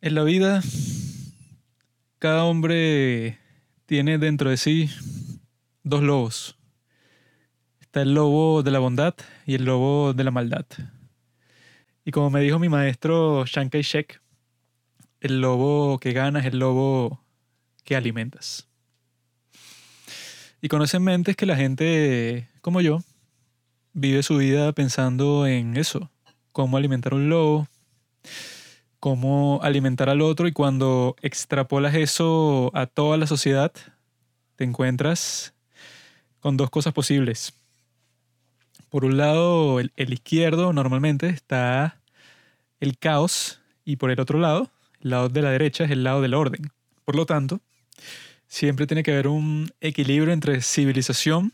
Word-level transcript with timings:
En 0.00 0.14
la 0.14 0.22
vida, 0.22 0.62
cada 2.20 2.44
hombre 2.44 3.36
tiene 3.86 4.18
dentro 4.18 4.48
de 4.48 4.56
sí 4.56 4.88
dos 5.82 6.04
lobos. 6.04 6.56
Está 7.80 8.02
el 8.02 8.14
lobo 8.14 8.62
de 8.62 8.70
la 8.70 8.78
bondad 8.78 9.14
y 9.44 9.54
el 9.56 9.64
lobo 9.64 10.12
de 10.12 10.22
la 10.22 10.30
maldad. 10.30 10.66
Y 12.04 12.12
como 12.12 12.30
me 12.30 12.40
dijo 12.40 12.60
mi 12.60 12.68
maestro 12.68 13.44
Chiang 13.44 13.70
Kai-shek, 13.70 14.20
el 15.20 15.40
lobo 15.40 15.98
que 15.98 16.12
gana 16.12 16.38
es 16.38 16.46
el 16.46 16.60
lobo 16.60 17.20
que 17.82 17.96
alimentas. 17.96 18.68
Y 20.62 20.68
con 20.68 20.80
en 20.80 21.02
mente 21.02 21.32
es 21.32 21.36
que 21.36 21.46
la 21.46 21.56
gente 21.56 22.48
como 22.60 22.80
yo 22.82 23.02
vive 23.94 24.22
su 24.22 24.36
vida 24.36 24.70
pensando 24.72 25.44
en 25.48 25.76
eso, 25.76 26.08
cómo 26.52 26.76
alimentar 26.76 27.14
un 27.14 27.28
lobo, 27.28 27.66
cómo 29.00 29.60
alimentar 29.62 30.08
al 30.08 30.20
otro 30.20 30.48
y 30.48 30.52
cuando 30.52 31.16
extrapolas 31.22 31.94
eso 31.94 32.70
a 32.74 32.86
toda 32.86 33.16
la 33.16 33.26
sociedad, 33.26 33.72
te 34.56 34.64
encuentras 34.64 35.54
con 36.40 36.56
dos 36.56 36.70
cosas 36.70 36.92
posibles. 36.92 37.54
Por 38.90 39.04
un 39.04 39.16
lado, 39.16 39.80
el, 39.80 39.92
izquierdo 40.12 40.72
normalmente 40.72 41.28
está 41.28 42.00
el 42.80 42.98
caos 42.98 43.60
y 43.84 43.96
por 43.96 44.10
el 44.10 44.20
otro 44.20 44.38
lado, 44.38 44.70
el 45.00 45.10
lado 45.10 45.28
de 45.28 45.42
la 45.42 45.50
derecha 45.50 45.84
es 45.84 45.90
el 45.90 46.04
lado 46.04 46.22
del 46.22 46.34
orden. 46.34 46.72
Por 47.04 47.14
lo 47.14 47.26
tanto, 47.26 47.60
siempre 48.46 48.86
tiene 48.86 49.02
que 49.02 49.12
haber 49.12 49.28
un 49.28 49.70
equilibrio 49.80 50.32
entre 50.32 50.62
civilización 50.62 51.52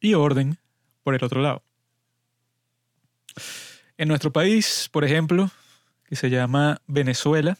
y 0.00 0.14
orden 0.14 0.58
por 1.02 1.14
el 1.14 1.24
otro 1.24 1.40
lado. 1.40 1.62
En 3.96 4.08
nuestro 4.08 4.32
país, 4.32 4.88
por 4.92 5.04
ejemplo, 5.04 5.50
que 6.06 6.16
se 6.16 6.30
llama 6.30 6.80
Venezuela, 6.86 7.58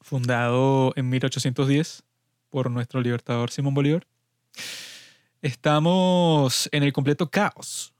fundado 0.00 0.92
en 0.96 1.08
1810 1.08 2.04
por 2.48 2.70
nuestro 2.70 3.00
libertador 3.00 3.50
Simón 3.50 3.74
Bolívar, 3.74 4.06
estamos 5.42 6.68
en 6.72 6.82
el 6.82 6.92
completo 6.92 7.30
caos. 7.30 7.92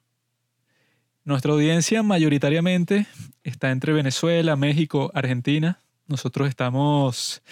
Nuestra 1.24 1.52
audiencia 1.52 2.02
mayoritariamente 2.02 3.06
está 3.44 3.70
entre 3.70 3.92
Venezuela, 3.92 4.56
México, 4.56 5.10
Argentina. 5.14 5.80
Nosotros 6.06 6.48
estamos 6.48 7.42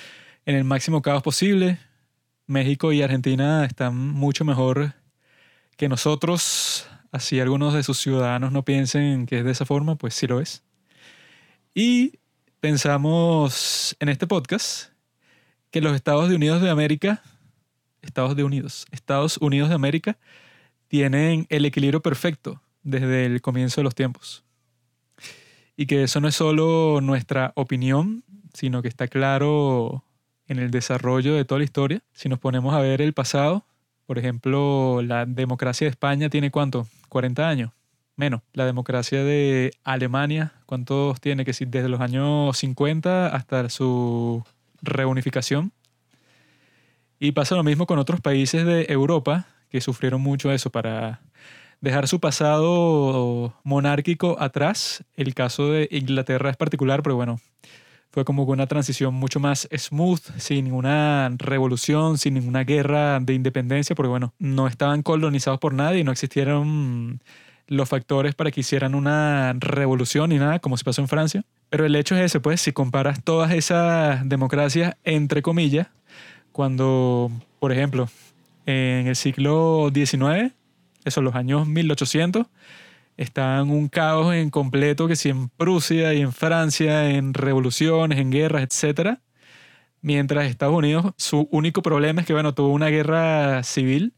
en 0.46 0.56
el 0.56 0.64
máximo 0.64 1.02
caos 1.02 1.22
posible. 1.22 1.78
México 2.46 2.92
y 2.92 3.02
Argentina 3.02 3.64
están 3.64 3.94
mucho 3.96 4.44
mejor 4.44 4.94
que 5.76 5.88
nosotros. 5.88 6.88
Así 7.12 7.40
algunos 7.40 7.74
de 7.74 7.82
sus 7.82 7.98
ciudadanos 7.98 8.52
no 8.52 8.64
piensen 8.64 9.26
que 9.26 9.38
es 9.38 9.44
de 9.44 9.50
esa 9.50 9.66
forma, 9.66 9.96
pues 9.96 10.14
sí 10.14 10.26
lo 10.26 10.40
es. 10.40 10.62
Y 11.74 12.18
pensamos 12.60 13.96
en 14.00 14.08
este 14.08 14.26
podcast 14.26 14.90
que 15.70 15.80
los 15.80 15.94
Estados 15.94 16.30
Unidos 16.30 16.62
de 16.62 16.70
América, 16.70 17.22
Estados 18.02 18.36
Unidos, 18.38 18.86
Estados 18.90 19.38
Unidos 19.38 19.68
de 19.68 19.74
América, 19.74 20.18
tienen 20.88 21.46
el 21.50 21.64
equilibrio 21.66 22.00
perfecto 22.00 22.62
desde 22.82 23.26
el 23.26 23.40
comienzo 23.42 23.80
de 23.80 23.84
los 23.84 23.94
tiempos. 23.94 24.44
Y 25.76 25.86
que 25.86 26.04
eso 26.04 26.20
no 26.20 26.28
es 26.28 26.34
solo 26.34 27.00
nuestra 27.00 27.52
opinión, 27.54 28.24
sino 28.54 28.82
que 28.82 28.88
está 28.88 29.06
claro 29.06 30.04
en 30.46 30.58
el 30.58 30.70
desarrollo 30.70 31.34
de 31.34 31.44
toda 31.44 31.58
la 31.58 31.64
historia. 31.64 32.02
Si 32.12 32.28
nos 32.28 32.38
ponemos 32.38 32.74
a 32.74 32.80
ver 32.80 33.02
el 33.02 33.12
pasado, 33.12 33.64
por 34.06 34.18
ejemplo, 34.18 35.02
la 35.02 35.26
democracia 35.26 35.84
de 35.84 35.90
España 35.90 36.30
tiene 36.30 36.50
cuánto? 36.50 36.88
40 37.10 37.48
años 37.48 37.77
menos. 38.18 38.42
La 38.52 38.66
democracia 38.66 39.24
de 39.24 39.70
Alemania, 39.84 40.52
¿cuántos 40.66 41.20
tiene? 41.20 41.44
Que 41.44 41.54
si 41.54 41.64
desde 41.64 41.88
los 41.88 42.00
años 42.00 42.58
50 42.58 43.28
hasta 43.28 43.68
su 43.70 44.44
reunificación. 44.82 45.72
Y 47.18 47.32
pasa 47.32 47.56
lo 47.56 47.64
mismo 47.64 47.86
con 47.86 47.98
otros 47.98 48.20
países 48.20 48.66
de 48.66 48.86
Europa 48.88 49.46
que 49.70 49.80
sufrieron 49.80 50.20
mucho 50.20 50.52
eso 50.52 50.70
para 50.70 51.20
dejar 51.80 52.08
su 52.08 52.20
pasado 52.20 53.54
monárquico 53.64 54.36
atrás. 54.40 55.04
El 55.16 55.34
caso 55.34 55.70
de 55.70 55.88
Inglaterra 55.90 56.50
es 56.50 56.56
particular, 56.56 57.02
pero 57.02 57.16
bueno, 57.16 57.40
fue 58.10 58.24
como 58.24 58.44
una 58.44 58.66
transición 58.66 59.14
mucho 59.14 59.40
más 59.40 59.68
smooth, 59.76 60.38
sin 60.38 60.64
ninguna 60.64 61.30
revolución, 61.36 62.18
sin 62.18 62.34
ninguna 62.34 62.64
guerra 62.64 63.20
de 63.20 63.34
independencia, 63.34 63.94
porque 63.94 64.08
bueno, 64.08 64.34
no 64.38 64.66
estaban 64.66 65.02
colonizados 65.02 65.60
por 65.60 65.74
nadie, 65.74 66.04
no 66.04 66.12
existieron 66.12 67.20
los 67.68 67.88
factores 67.88 68.34
para 68.34 68.50
que 68.50 68.60
hicieran 68.60 68.94
una 68.94 69.54
revolución 69.58 70.32
y 70.32 70.38
nada, 70.38 70.58
como 70.58 70.76
se 70.76 70.84
pasó 70.84 71.00
en 71.00 71.08
Francia. 71.08 71.44
Pero 71.70 71.84
el 71.86 71.94
hecho 71.94 72.16
es 72.16 72.22
ese, 72.22 72.40
pues, 72.40 72.60
si 72.60 72.72
comparas 72.72 73.22
todas 73.22 73.52
esas 73.52 74.26
democracias, 74.28 74.96
entre 75.04 75.42
comillas, 75.42 75.88
cuando, 76.52 77.30
por 77.60 77.72
ejemplo, 77.72 78.08
en 78.66 79.06
el 79.06 79.16
siglo 79.16 79.90
XIX, 79.94 80.52
eso, 81.04 81.22
los 81.22 81.34
años 81.34 81.66
1800, 81.66 82.46
estaban 83.16 83.70
un 83.70 83.88
caos 83.88 84.34
en 84.34 84.50
completo 84.50 85.08
que 85.08 85.16
si 85.16 85.28
en 85.28 85.48
Prusia 85.48 86.14
y 86.14 86.22
en 86.22 86.32
Francia, 86.32 87.10
en 87.10 87.34
revoluciones, 87.34 88.18
en 88.18 88.30
guerras, 88.30 88.62
etc. 88.62 89.18
Mientras 90.00 90.46
Estados 90.46 90.74
Unidos, 90.74 91.12
su 91.16 91.48
único 91.50 91.82
problema 91.82 92.22
es 92.22 92.26
que, 92.26 92.32
bueno, 92.32 92.54
tuvo 92.54 92.72
una 92.72 92.88
guerra 92.88 93.62
civil 93.62 94.14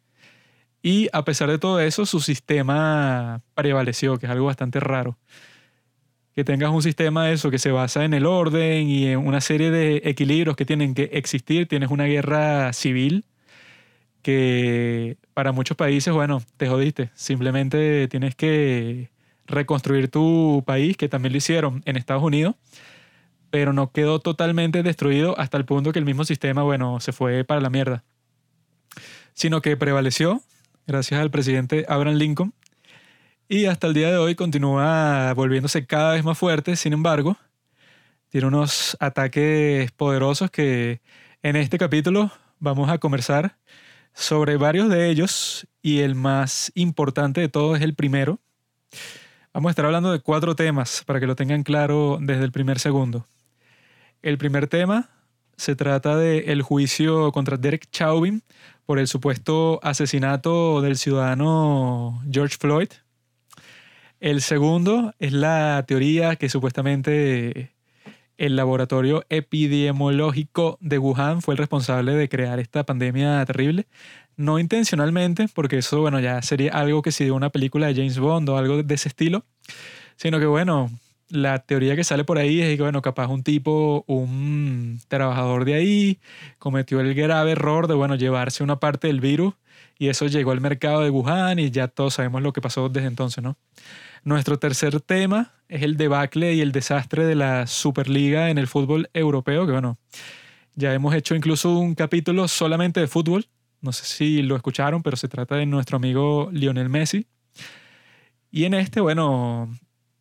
y 0.82 1.08
a 1.12 1.24
pesar 1.24 1.50
de 1.50 1.58
todo 1.58 1.80
eso, 1.80 2.06
su 2.06 2.20
sistema 2.20 3.42
prevaleció, 3.54 4.18
que 4.18 4.26
es 4.26 4.32
algo 4.32 4.46
bastante 4.46 4.80
raro. 4.80 5.18
Que 6.34 6.44
tengas 6.44 6.70
un 6.70 6.82
sistema 6.82 7.30
eso 7.30 7.50
que 7.50 7.58
se 7.58 7.70
basa 7.70 8.04
en 8.04 8.14
el 8.14 8.24
orden 8.24 8.88
y 8.88 9.08
en 9.08 9.18
una 9.18 9.40
serie 9.40 9.70
de 9.70 10.02
equilibrios 10.04 10.56
que 10.56 10.64
tienen 10.64 10.94
que 10.94 11.10
existir. 11.12 11.68
Tienes 11.68 11.90
una 11.90 12.04
guerra 12.06 12.72
civil 12.72 13.24
que 14.22 15.18
para 15.34 15.52
muchos 15.52 15.76
países, 15.76 16.14
bueno, 16.14 16.42
te 16.56 16.68
jodiste. 16.68 17.10
Simplemente 17.14 18.08
tienes 18.08 18.34
que 18.34 19.10
reconstruir 19.46 20.08
tu 20.08 20.62
país, 20.66 20.96
que 20.96 21.08
también 21.08 21.32
lo 21.32 21.38
hicieron 21.38 21.82
en 21.84 21.96
Estados 21.96 22.22
Unidos, 22.22 22.54
pero 23.50 23.72
no 23.72 23.90
quedó 23.90 24.20
totalmente 24.20 24.82
destruido 24.82 25.38
hasta 25.38 25.58
el 25.58 25.64
punto 25.64 25.92
que 25.92 25.98
el 25.98 26.04
mismo 26.04 26.24
sistema, 26.24 26.62
bueno, 26.62 27.00
se 27.00 27.12
fue 27.12 27.44
para 27.44 27.60
la 27.60 27.70
mierda. 27.70 28.04
Sino 29.34 29.60
que 29.60 29.76
prevaleció 29.76 30.42
gracias 30.90 31.20
al 31.20 31.30
presidente 31.30 31.86
Abraham 31.88 32.16
Lincoln. 32.16 32.52
Y 33.48 33.66
hasta 33.66 33.86
el 33.86 33.94
día 33.94 34.10
de 34.10 34.16
hoy 34.16 34.34
continúa 34.34 35.32
volviéndose 35.34 35.86
cada 35.86 36.14
vez 36.14 36.24
más 36.24 36.36
fuerte, 36.36 36.74
sin 36.74 36.92
embargo, 36.92 37.36
tiene 38.28 38.48
unos 38.48 38.96
ataques 38.98 39.92
poderosos 39.92 40.50
que 40.50 41.00
en 41.42 41.54
este 41.54 41.78
capítulo 41.78 42.32
vamos 42.58 42.90
a 42.90 42.98
conversar 42.98 43.56
sobre 44.14 44.56
varios 44.56 44.88
de 44.88 45.08
ellos 45.10 45.68
y 45.80 46.00
el 46.00 46.16
más 46.16 46.72
importante 46.74 47.40
de 47.40 47.48
todos 47.48 47.78
es 47.78 47.84
el 47.84 47.94
primero. 47.94 48.40
Vamos 49.54 49.70
a 49.70 49.72
estar 49.72 49.86
hablando 49.86 50.10
de 50.10 50.18
cuatro 50.18 50.56
temas 50.56 51.04
para 51.06 51.20
que 51.20 51.26
lo 51.28 51.36
tengan 51.36 51.62
claro 51.62 52.18
desde 52.20 52.42
el 52.42 52.50
primer 52.50 52.80
segundo. 52.80 53.26
El 54.22 54.38
primer 54.38 54.66
tema 54.66 55.08
se 55.56 55.76
trata 55.76 56.16
del 56.16 56.62
juicio 56.62 57.30
contra 57.30 57.56
Derek 57.56 57.90
Chauvin 57.92 58.42
por 58.90 58.98
el 58.98 59.06
supuesto 59.06 59.78
asesinato 59.84 60.80
del 60.80 60.96
ciudadano 60.96 62.20
George 62.28 62.56
Floyd. 62.58 62.88
El 64.18 64.42
segundo 64.42 65.14
es 65.20 65.32
la 65.32 65.84
teoría 65.86 66.34
que 66.34 66.48
supuestamente 66.48 67.70
el 68.36 68.56
laboratorio 68.56 69.24
epidemiológico 69.28 70.76
de 70.80 70.98
Wuhan 70.98 71.40
fue 71.40 71.54
el 71.54 71.58
responsable 71.58 72.14
de 72.14 72.28
crear 72.28 72.58
esta 72.58 72.82
pandemia 72.82 73.44
terrible. 73.46 73.86
No 74.36 74.58
intencionalmente, 74.58 75.46
porque 75.54 75.78
eso, 75.78 76.00
bueno, 76.00 76.18
ya 76.18 76.42
sería 76.42 76.72
algo 76.72 77.00
que 77.00 77.12
si 77.12 77.24
de 77.24 77.30
una 77.30 77.50
película 77.50 77.86
de 77.86 77.94
James 77.94 78.18
Bond 78.18 78.48
o 78.48 78.56
algo 78.56 78.82
de 78.82 78.94
ese 78.96 79.08
estilo, 79.08 79.44
sino 80.16 80.40
que, 80.40 80.46
bueno, 80.46 80.90
la 81.30 81.60
teoría 81.60 81.96
que 81.96 82.04
sale 82.04 82.24
por 82.24 82.38
ahí 82.38 82.60
es 82.60 82.76
que, 82.76 82.82
bueno, 82.82 83.02
capaz 83.02 83.28
un 83.28 83.42
tipo, 83.42 84.04
un 84.06 85.00
trabajador 85.08 85.64
de 85.64 85.74
ahí, 85.74 86.18
cometió 86.58 87.00
el 87.00 87.14
grave 87.14 87.52
error 87.52 87.86
de, 87.86 87.94
bueno, 87.94 88.16
llevarse 88.16 88.62
una 88.62 88.80
parte 88.80 89.06
del 89.06 89.20
virus 89.20 89.54
y 89.98 90.08
eso 90.08 90.26
llegó 90.26 90.50
al 90.52 90.60
mercado 90.60 91.02
de 91.02 91.10
Wuhan 91.10 91.58
y 91.58 91.70
ya 91.70 91.88
todos 91.88 92.14
sabemos 92.14 92.42
lo 92.42 92.52
que 92.52 92.60
pasó 92.60 92.88
desde 92.88 93.08
entonces, 93.08 93.44
¿no? 93.44 93.56
Nuestro 94.24 94.58
tercer 94.58 95.00
tema 95.00 95.52
es 95.68 95.82
el 95.82 95.96
debacle 95.96 96.54
y 96.54 96.60
el 96.60 96.72
desastre 96.72 97.24
de 97.24 97.34
la 97.34 97.66
Superliga 97.66 98.50
en 98.50 98.58
el 98.58 98.66
fútbol 98.66 99.08
europeo, 99.14 99.66
que 99.66 99.72
bueno, 99.72 99.98
ya 100.74 100.92
hemos 100.94 101.14
hecho 101.14 101.34
incluso 101.34 101.78
un 101.78 101.94
capítulo 101.94 102.48
solamente 102.48 103.00
de 103.00 103.06
fútbol, 103.06 103.46
no 103.80 103.92
sé 103.92 104.04
si 104.04 104.42
lo 104.42 104.56
escucharon, 104.56 105.02
pero 105.02 105.16
se 105.16 105.28
trata 105.28 105.56
de 105.56 105.66
nuestro 105.66 105.96
amigo 105.96 106.50
Lionel 106.52 106.88
Messi. 106.88 107.26
Y 108.50 108.64
en 108.64 108.74
este, 108.74 109.00
bueno, 109.00 109.70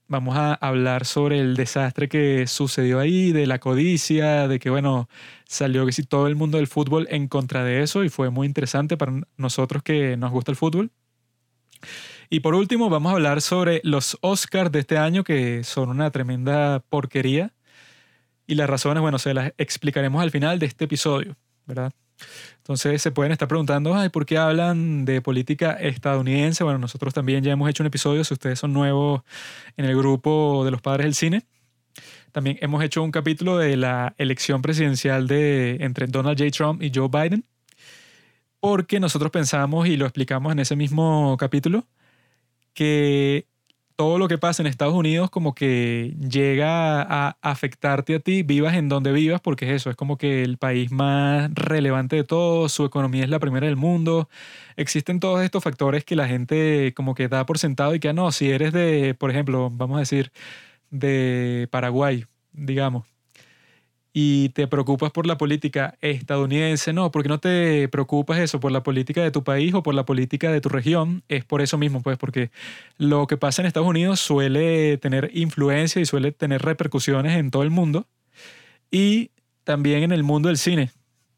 vamos 0.09 0.35
a 0.35 0.55
hablar 0.55 1.05
sobre 1.05 1.39
el 1.39 1.55
desastre 1.55 2.09
que 2.09 2.47
sucedió 2.47 2.99
ahí, 2.99 3.31
de 3.31 3.47
la 3.47 3.59
codicia, 3.59 4.47
de 4.47 4.59
que, 4.59 4.69
bueno, 4.69 5.07
salió 5.45 5.85
que 5.85 5.93
si 5.93 6.03
todo 6.03 6.27
el 6.27 6.35
mundo 6.35 6.57
del 6.57 6.67
fútbol 6.67 7.07
en 7.09 7.27
contra 7.27 7.63
de 7.63 7.81
eso 7.83 8.03
y 8.03 8.09
fue 8.09 8.29
muy 8.29 8.47
interesante 8.47 8.97
para 8.97 9.21
nosotros 9.37 9.83
que 9.83 10.17
nos 10.17 10.31
gusta 10.31 10.51
el 10.51 10.57
fútbol. 10.57 10.91
Y 12.29 12.41
por 12.41 12.55
último, 12.55 12.89
vamos 12.89 13.11
a 13.11 13.15
hablar 13.15 13.41
sobre 13.41 13.81
los 13.83 14.17
Oscars 14.21 14.71
de 14.71 14.79
este 14.79 14.97
año, 14.97 15.23
que 15.23 15.63
son 15.63 15.89
una 15.89 16.11
tremenda 16.11 16.79
porquería. 16.89 17.53
Y 18.45 18.55
las 18.55 18.69
razones, 18.69 19.01
bueno, 19.01 19.19
se 19.19 19.33
las 19.33 19.53
explicaremos 19.57 20.21
al 20.21 20.31
final 20.31 20.59
de 20.59 20.65
este 20.65 20.85
episodio, 20.85 21.37
¿verdad? 21.65 21.93
Entonces 22.57 23.01
se 23.01 23.11
pueden 23.11 23.31
estar 23.31 23.47
preguntando, 23.47 23.95
ay, 23.95 24.09
¿por 24.09 24.25
qué 24.25 24.37
hablan 24.37 25.05
de 25.05 25.21
política 25.21 25.71
estadounidense? 25.73 26.63
Bueno, 26.63 26.79
nosotros 26.79 27.13
también 27.13 27.43
ya 27.43 27.51
hemos 27.51 27.69
hecho 27.69 27.83
un 27.83 27.87
episodio, 27.87 28.23
si 28.23 28.33
ustedes 28.33 28.59
son 28.59 28.73
nuevos 28.73 29.21
en 29.75 29.85
el 29.85 29.97
grupo 29.97 30.63
de 30.63 30.71
los 30.71 30.81
padres 30.81 31.05
del 31.05 31.15
cine. 31.15 31.45
También 32.31 32.57
hemos 32.61 32.83
hecho 32.83 33.01
un 33.01 33.11
capítulo 33.11 33.57
de 33.57 33.75
la 33.75 34.13
elección 34.17 34.61
presidencial 34.61 35.27
de, 35.27 35.77
entre 35.81 36.05
Donald 36.07 36.37
J. 36.37 36.51
Trump 36.51 36.83
y 36.83 36.91
Joe 36.93 37.09
Biden, 37.09 37.43
porque 38.59 38.99
nosotros 38.99 39.31
pensamos 39.31 39.87
y 39.87 39.97
lo 39.97 40.05
explicamos 40.05 40.51
en 40.51 40.59
ese 40.59 40.75
mismo 40.75 41.35
capítulo, 41.39 41.87
que 42.73 43.48
todo 43.99 44.17
lo 44.17 44.29
que 44.29 44.37
pasa 44.37 44.63
en 44.63 44.67
Estados 44.67 44.93
Unidos 44.93 45.29
como 45.29 45.53
que 45.53 46.15
llega 46.21 47.01
a 47.01 47.37
afectarte 47.41 48.15
a 48.15 48.19
ti, 48.21 48.43
vivas 48.43 48.75
en 48.75 48.87
donde 48.87 49.11
vivas, 49.11 49.41
porque 49.41 49.65
es 49.65 49.71
eso, 49.81 49.89
es 49.89 49.97
como 49.97 50.17
que 50.17 50.41
el 50.41 50.57
país 50.57 50.89
más 50.89 51.53
relevante 51.53 52.15
de 52.15 52.23
todos, 52.23 52.71
su 52.71 52.85
economía 52.85 53.25
es 53.25 53.29
la 53.29 53.39
primera 53.39 53.67
del 53.67 53.75
mundo, 53.75 54.29
existen 54.77 55.19
todos 55.19 55.43
estos 55.43 55.61
factores 55.61 56.05
que 56.05 56.15
la 56.15 56.29
gente 56.29 56.93
como 56.95 57.13
que 57.13 57.27
da 57.27 57.45
por 57.45 57.57
sentado 57.57 57.93
y 57.93 57.99
que, 57.99 58.07
ah, 58.07 58.13
no, 58.13 58.31
si 58.31 58.49
eres 58.49 58.71
de, 58.71 59.15
por 59.19 59.31
ejemplo, 59.31 59.69
vamos 59.69 59.97
a 59.97 59.99
decir, 59.99 60.31
de 60.91 61.67
Paraguay, 61.69 62.25
digamos, 62.53 63.05
y 64.11 64.49
te 64.49 64.67
preocupas 64.67 65.11
por 65.11 65.27
la 65.27 65.37
política 65.37 65.95
estadounidense, 66.01 66.93
no, 66.93 67.11
porque 67.11 67.29
no 67.29 67.39
te 67.39 67.87
preocupas 67.89 68.39
eso 68.39 68.59
por 68.59 68.71
la 68.71 68.81
política 68.81 69.21
de 69.21 69.31
tu 69.31 69.43
país 69.43 69.73
o 69.73 69.83
por 69.83 69.93
la 69.93 70.05
política 70.05 70.51
de 70.51 70.61
tu 70.61 70.69
región, 70.69 71.23
es 71.29 71.45
por 71.45 71.61
eso 71.61 71.77
mismo, 71.77 72.01
pues, 72.01 72.17
porque 72.17 72.49
lo 72.97 73.27
que 73.27 73.37
pasa 73.37 73.61
en 73.61 73.67
Estados 73.67 73.87
Unidos 73.87 74.19
suele 74.19 74.97
tener 74.97 75.29
influencia 75.33 76.01
y 76.01 76.05
suele 76.05 76.31
tener 76.31 76.63
repercusiones 76.63 77.37
en 77.37 77.51
todo 77.51 77.63
el 77.63 77.69
mundo 77.69 78.07
y 78.89 79.29
también 79.63 80.03
en 80.03 80.11
el 80.11 80.23
mundo 80.23 80.47
del 80.49 80.57
cine, 80.57 80.91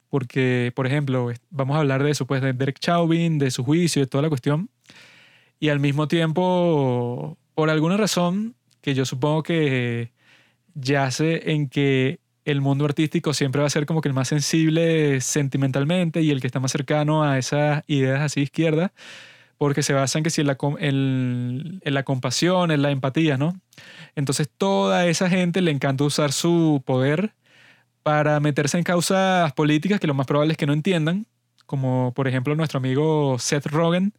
porque, 0.10 0.72
por 0.74 0.88
ejemplo, 0.88 1.30
vamos 1.50 1.76
a 1.76 1.80
hablar 1.80 2.04
de 2.04 2.12
eso, 2.12 2.26
pues, 2.26 2.42
de 2.42 2.54
Derek 2.54 2.80
Chauvin, 2.80 3.38
de 3.38 3.52
su 3.52 3.66
juicio, 3.66 4.02
de 4.02 4.08
toda 4.08 4.22
la 4.22 4.30
cuestión, 4.30 4.70
y 5.60 5.70
al 5.70 5.82
mismo 5.82 6.08
tiempo, 6.08 7.38
por 7.54 7.70
alguna 7.70 7.98
razón, 7.98 8.56
que 8.80 8.94
yo 8.94 9.06
supongo 9.06 9.44
que 9.44 10.12
yace 10.74 11.52
en 11.52 11.68
que 11.68 12.21
el 12.46 12.62
mundo 12.62 12.86
artístico 12.86 13.34
siempre 13.34 13.62
va 13.62 13.68
a 13.68 13.70
ser 13.70 13.86
como 13.86 14.02
que 14.02 14.10
el 14.10 14.14
más 14.14 14.28
sensible 14.28 15.22
sentimentalmente 15.22 16.22
y 16.22 16.32
el 16.32 16.42
que 16.42 16.48
está 16.48 16.60
más 16.60 16.72
cercano 16.72 17.24
a 17.24 17.38
esas 17.38 17.84
ideas 17.88 18.22
así 18.22 18.42
izquierdas, 18.42 18.92
porque 19.58 19.84
se 19.84 19.94
basa 19.94 20.18
en 20.18 20.24
que 20.24 20.32
si 20.32 20.42
en, 20.42 21.82
la 21.84 22.04
compasión, 22.04 22.72
en 22.72 22.82
la 22.82 22.92
empatía, 22.92 23.38
¿no? 23.38 23.60
Entonces 24.16 24.50
toda 24.58 25.06
esa 25.08 25.30
gente 25.30 25.62
le 25.62 25.72
encanta 25.72 26.04
usar 26.04 26.32
su 26.32 26.82
poder 26.86 27.34
para 28.04 28.40
meterse 28.40 28.78
en 28.78 28.84
causas 28.84 29.54
políticas 29.54 30.00
que 30.00 30.08
lo 30.08 30.16
más 30.16 30.28
probable 30.28 30.54
es 30.54 30.58
que 30.58 30.66
no 30.66 30.74
entiendan, 30.74 31.28
como 31.68 32.14
por 32.16 32.28
ejemplo 32.28 32.56
nuestro 32.56 32.80
amigo 32.80 33.38
Seth 33.40 33.68
Rogen, 33.68 34.14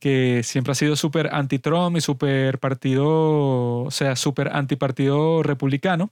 que 0.00 0.42
siempre 0.44 0.72
ha 0.72 0.74
sido 0.74 0.96
súper 0.96 1.30
anti-Trump 1.34 1.96
y 1.96 2.00
súper 2.00 2.58
partido, 2.58 3.84
o 3.84 3.90
sea, 3.90 4.16
súper 4.16 4.50
antipartido 4.54 5.42
republicano 5.42 6.10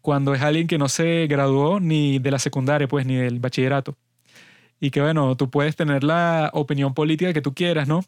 cuando 0.00 0.34
es 0.34 0.42
alguien 0.42 0.66
que 0.66 0.78
no 0.78 0.88
se 0.88 1.26
graduó 1.28 1.80
ni 1.80 2.18
de 2.18 2.30
la 2.30 2.38
secundaria, 2.38 2.88
pues, 2.88 3.06
ni 3.06 3.16
del 3.16 3.40
bachillerato. 3.40 3.96
Y 4.80 4.90
que, 4.90 5.00
bueno, 5.00 5.36
tú 5.36 5.50
puedes 5.50 5.76
tener 5.76 6.04
la 6.04 6.50
opinión 6.54 6.94
política 6.94 7.32
que 7.32 7.42
tú 7.42 7.54
quieras, 7.54 7.86
¿no? 7.88 8.04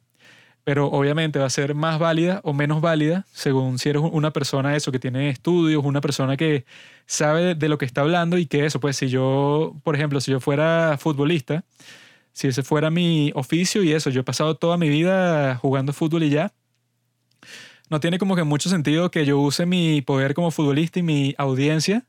Pero 0.64 0.86
obviamente 0.86 1.38
va 1.38 1.46
a 1.46 1.50
ser 1.50 1.74
más 1.74 1.98
válida 1.98 2.40
o 2.44 2.52
menos 2.52 2.80
válida 2.80 3.26
según 3.32 3.78
si 3.78 3.88
eres 3.90 4.02
una 4.02 4.32
persona 4.32 4.76
eso 4.76 4.92
que 4.92 5.00
tiene 5.00 5.28
estudios, 5.28 5.84
una 5.84 6.00
persona 6.00 6.36
que 6.36 6.64
sabe 7.06 7.54
de 7.56 7.68
lo 7.68 7.78
que 7.78 7.84
está 7.84 8.02
hablando 8.02 8.38
y 8.38 8.46
que 8.46 8.64
eso, 8.64 8.78
pues 8.80 8.96
si 8.96 9.08
yo, 9.08 9.74
por 9.82 9.96
ejemplo, 9.96 10.20
si 10.20 10.30
yo 10.30 10.40
fuera 10.40 10.96
futbolista, 10.98 11.64
si 12.32 12.48
ese 12.48 12.62
fuera 12.62 12.90
mi 12.90 13.32
oficio 13.34 13.82
y 13.82 13.92
eso, 13.92 14.10
yo 14.10 14.20
he 14.20 14.24
pasado 14.24 14.56
toda 14.56 14.76
mi 14.78 14.88
vida 14.88 15.56
jugando 15.56 15.92
fútbol 15.92 16.22
y 16.22 16.30
ya, 16.30 16.52
no 17.92 18.00
tiene 18.00 18.18
como 18.18 18.36
que 18.36 18.42
mucho 18.42 18.70
sentido 18.70 19.10
que 19.10 19.26
yo 19.26 19.38
use 19.38 19.66
mi 19.66 20.00
poder 20.00 20.32
como 20.32 20.50
futbolista 20.50 20.98
y 20.98 21.02
mi 21.02 21.34
audiencia 21.36 22.06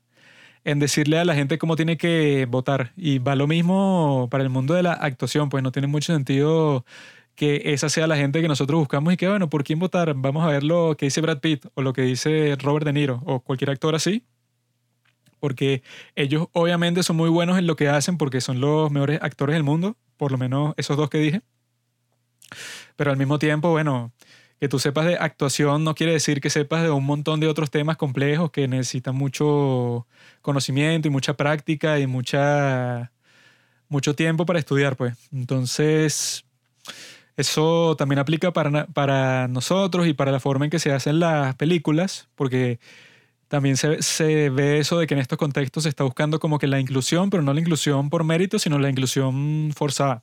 en 0.64 0.78
decirle 0.78 1.18
a 1.18 1.26
la 1.26 1.34
gente 1.34 1.58
cómo 1.58 1.76
tiene 1.76 1.98
que 1.98 2.46
votar. 2.48 2.92
Y 2.96 3.18
va 3.18 3.36
lo 3.36 3.46
mismo 3.46 4.28
para 4.30 4.42
el 4.42 4.48
mundo 4.48 4.72
de 4.72 4.82
la 4.82 4.94
actuación, 4.94 5.50
pues 5.50 5.62
no 5.62 5.72
tiene 5.72 5.86
mucho 5.86 6.14
sentido 6.14 6.86
que 7.34 7.60
esa 7.66 7.90
sea 7.90 8.06
la 8.06 8.16
gente 8.16 8.40
que 8.40 8.48
nosotros 8.48 8.78
buscamos 8.78 9.12
y 9.12 9.18
que, 9.18 9.28
bueno, 9.28 9.50
¿por 9.50 9.62
quién 9.62 9.78
votar? 9.78 10.14
Vamos 10.16 10.42
a 10.42 10.46
ver 10.46 10.64
lo 10.64 10.96
que 10.96 11.04
dice 11.04 11.20
Brad 11.20 11.40
Pitt 11.40 11.66
o 11.74 11.82
lo 11.82 11.92
que 11.92 12.00
dice 12.00 12.56
Robert 12.58 12.86
De 12.86 12.94
Niro 12.94 13.22
o 13.26 13.40
cualquier 13.40 13.68
actor 13.68 13.94
así. 13.94 14.24
Porque 15.38 15.82
ellos 16.16 16.46
obviamente 16.52 17.02
son 17.02 17.16
muy 17.16 17.28
buenos 17.28 17.58
en 17.58 17.66
lo 17.66 17.76
que 17.76 17.90
hacen 17.90 18.16
porque 18.16 18.40
son 18.40 18.58
los 18.58 18.90
mejores 18.90 19.20
actores 19.20 19.52
del 19.52 19.64
mundo, 19.64 19.98
por 20.16 20.32
lo 20.32 20.38
menos 20.38 20.72
esos 20.78 20.96
dos 20.96 21.10
que 21.10 21.18
dije. 21.18 21.42
Pero 22.96 23.10
al 23.10 23.18
mismo 23.18 23.38
tiempo, 23.38 23.68
bueno, 23.70 24.12
que 24.60 24.68
tú 24.68 24.78
sepas 24.78 25.06
de 25.06 25.16
actuación 25.16 25.84
no 25.84 25.94
quiere 25.94 26.12
decir 26.12 26.40
que 26.40 26.50
sepas 26.50 26.82
de 26.82 26.90
un 26.90 27.04
montón 27.04 27.40
de 27.40 27.48
otros 27.48 27.70
temas 27.70 27.96
complejos 27.96 28.50
que 28.50 28.68
necesitan 28.68 29.14
mucho 29.14 30.06
conocimiento 30.42 31.08
y 31.08 31.10
mucha 31.10 31.34
práctica 31.34 31.98
y 31.98 32.06
mucha, 32.06 33.12
mucho 33.88 34.14
tiempo 34.14 34.46
para 34.46 34.58
estudiar, 34.58 34.96
pues. 34.96 35.14
Entonces, 35.32 36.44
eso 37.36 37.96
también 37.96 38.18
aplica 38.18 38.52
para, 38.52 38.86
para 38.86 39.48
nosotros 39.48 40.06
y 40.06 40.14
para 40.14 40.32
la 40.32 40.40
forma 40.40 40.66
en 40.66 40.70
que 40.70 40.78
se 40.78 40.92
hacen 40.92 41.20
las 41.20 41.54
películas, 41.56 42.28
porque 42.34 42.78
también 43.48 43.76
se, 43.76 44.02
se, 44.02 44.50
ve 44.50 44.78
eso 44.78 44.98
de 44.98 45.06
que 45.06 45.14
en 45.14 45.20
estos 45.20 45.38
contextos 45.38 45.84
se 45.84 45.88
está 45.88 46.04
buscando 46.04 46.40
como 46.40 46.58
que 46.58 46.66
la 46.66 46.80
inclusión, 46.80 47.30
pero 47.30 47.42
no 47.42 47.52
la 47.52 47.60
inclusión 47.60 48.10
por 48.10 48.24
mérito, 48.24 48.58
sino 48.58 48.78
la 48.78 48.90
inclusión 48.90 49.72
forzada 49.76 50.22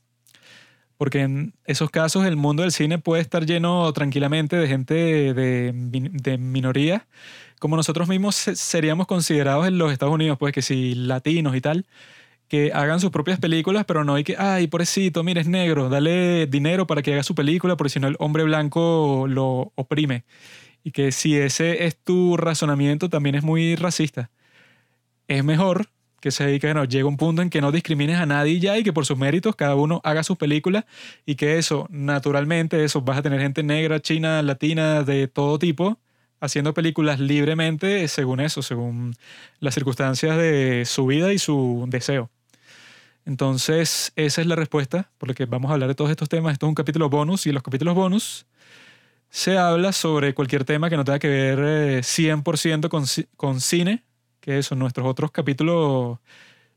porque 1.01 1.21
en 1.21 1.55
esos 1.65 1.89
casos 1.89 2.27
el 2.27 2.35
mundo 2.35 2.61
del 2.61 2.71
cine 2.71 2.99
puede 2.99 3.23
estar 3.23 3.47
lleno 3.47 3.91
tranquilamente 3.91 4.55
de 4.55 4.67
gente 4.67 4.93
de, 5.33 5.71
de 5.73 6.37
minoría, 6.37 7.07
como 7.57 7.75
nosotros 7.75 8.07
mismos 8.07 8.35
seríamos 8.35 9.07
considerados 9.07 9.65
en 9.65 9.79
los 9.79 9.91
Estados 9.91 10.13
Unidos, 10.13 10.37
pues 10.37 10.53
que 10.53 10.61
si 10.61 10.93
latinos 10.93 11.55
y 11.55 11.61
tal, 11.61 11.87
que 12.47 12.71
hagan 12.71 12.99
sus 12.99 13.09
propias 13.09 13.39
películas, 13.39 13.83
pero 13.85 14.03
no 14.03 14.13
hay 14.13 14.23
que, 14.23 14.35
ay, 14.37 14.67
pobrecito, 14.67 15.23
mire, 15.23 15.41
es 15.41 15.47
negro, 15.47 15.89
dale 15.89 16.45
dinero 16.45 16.85
para 16.85 17.01
que 17.01 17.13
haga 17.13 17.23
su 17.23 17.33
película, 17.33 17.75
porque 17.75 17.89
si 17.89 17.99
no 17.99 18.07
el 18.07 18.15
hombre 18.19 18.43
blanco 18.43 19.25
lo 19.27 19.71
oprime. 19.73 20.23
Y 20.83 20.91
que 20.91 21.11
si 21.11 21.35
ese 21.35 21.87
es 21.87 21.97
tu 21.97 22.37
razonamiento, 22.37 23.09
también 23.09 23.33
es 23.33 23.43
muy 23.43 23.75
racista. 23.75 24.29
Es 25.27 25.43
mejor 25.43 25.87
que 26.21 26.31
se 26.31 26.45
dedica, 26.45 26.67
bueno, 26.67 26.85
llega 26.85 27.07
un 27.07 27.17
punto 27.17 27.41
en 27.41 27.49
que 27.49 27.59
no 27.61 27.71
discrimines 27.71 28.17
a 28.19 28.25
nadie 28.25 28.59
ya 28.59 28.77
y 28.77 28.83
que 28.83 28.93
por 28.93 29.05
sus 29.05 29.17
méritos 29.17 29.55
cada 29.55 29.75
uno 29.75 29.99
haga 30.03 30.23
sus 30.23 30.37
películas 30.37 30.85
y 31.25 31.35
que 31.35 31.57
eso, 31.57 31.87
naturalmente, 31.89 32.83
eso, 32.83 33.01
vas 33.01 33.17
a 33.17 33.21
tener 33.23 33.41
gente 33.41 33.63
negra, 33.63 33.99
china, 33.99 34.41
latina, 34.43 35.03
de 35.03 35.27
todo 35.27 35.59
tipo, 35.59 35.99
haciendo 36.39 36.73
películas 36.73 37.19
libremente 37.19 38.07
según 38.07 38.39
eso, 38.39 38.61
según 38.61 39.15
las 39.59 39.73
circunstancias 39.73 40.37
de 40.37 40.83
su 40.85 41.07
vida 41.07 41.33
y 41.33 41.39
su 41.39 41.85
deseo. 41.89 42.29
Entonces, 43.25 44.13
esa 44.15 44.41
es 44.41 44.47
la 44.47 44.55
respuesta 44.55 45.11
por 45.17 45.29
la 45.29 45.35
que 45.35 45.45
vamos 45.45 45.69
a 45.71 45.73
hablar 45.73 45.89
de 45.89 45.95
todos 45.95 46.11
estos 46.11 46.29
temas. 46.29 46.53
Esto 46.53 46.67
es 46.67 46.69
un 46.69 46.75
capítulo 46.75 47.09
bonus 47.09 47.45
y 47.45 47.49
en 47.49 47.55
los 47.55 47.63
capítulos 47.63 47.95
bonus 47.95 48.45
se 49.29 49.57
habla 49.57 49.91
sobre 49.91 50.33
cualquier 50.33 50.65
tema 50.65 50.89
que 50.89 50.97
no 50.97 51.05
tenga 51.05 51.19
que 51.19 51.29
ver 51.29 52.03
100% 52.03 52.85
eh, 52.85 52.89
con, 52.89 53.05
con 53.37 53.61
cine, 53.61 54.03
que 54.41 54.61
son 54.63 54.79
nuestros 54.79 55.07
otros 55.07 55.31
capítulos, 55.31 56.19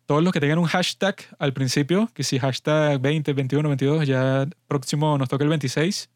todos 0.07 0.23
los 0.23 0.33
que 0.33 0.41
tengan 0.41 0.59
un 0.59 0.67
hashtag 0.67 1.17
al 1.39 1.53
principio, 1.53 2.11
que 2.15 2.23
si 2.23 2.39
hashtag 2.39 3.01
20, 3.01 3.33
21, 3.33 3.69
22, 3.69 4.07
ya 4.07 4.47
próximo 4.69 5.19
nos 5.19 5.29
toca 5.29 5.43
el 5.43 5.51
26, 5.51 6.11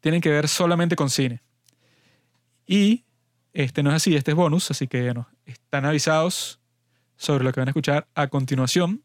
tienen 0.00 0.20
que 0.20 0.30
ver 0.30 0.48
solamente 0.48 0.96
con 0.96 1.10
cine. 1.10 1.42
Y 2.66 3.04
este 3.52 3.82
no 3.82 3.90
es 3.90 3.96
así, 3.96 4.14
este 4.14 4.30
es 4.30 4.36
bonus, 4.36 4.70
así 4.70 4.86
que 4.86 5.02
bueno, 5.02 5.28
están 5.44 5.84
avisados 5.84 6.60
sobre 7.16 7.44
lo 7.44 7.52
que 7.52 7.60
van 7.60 7.68
a 7.68 7.72
escuchar 7.72 8.06
a 8.14 8.28
continuación. 8.28 9.02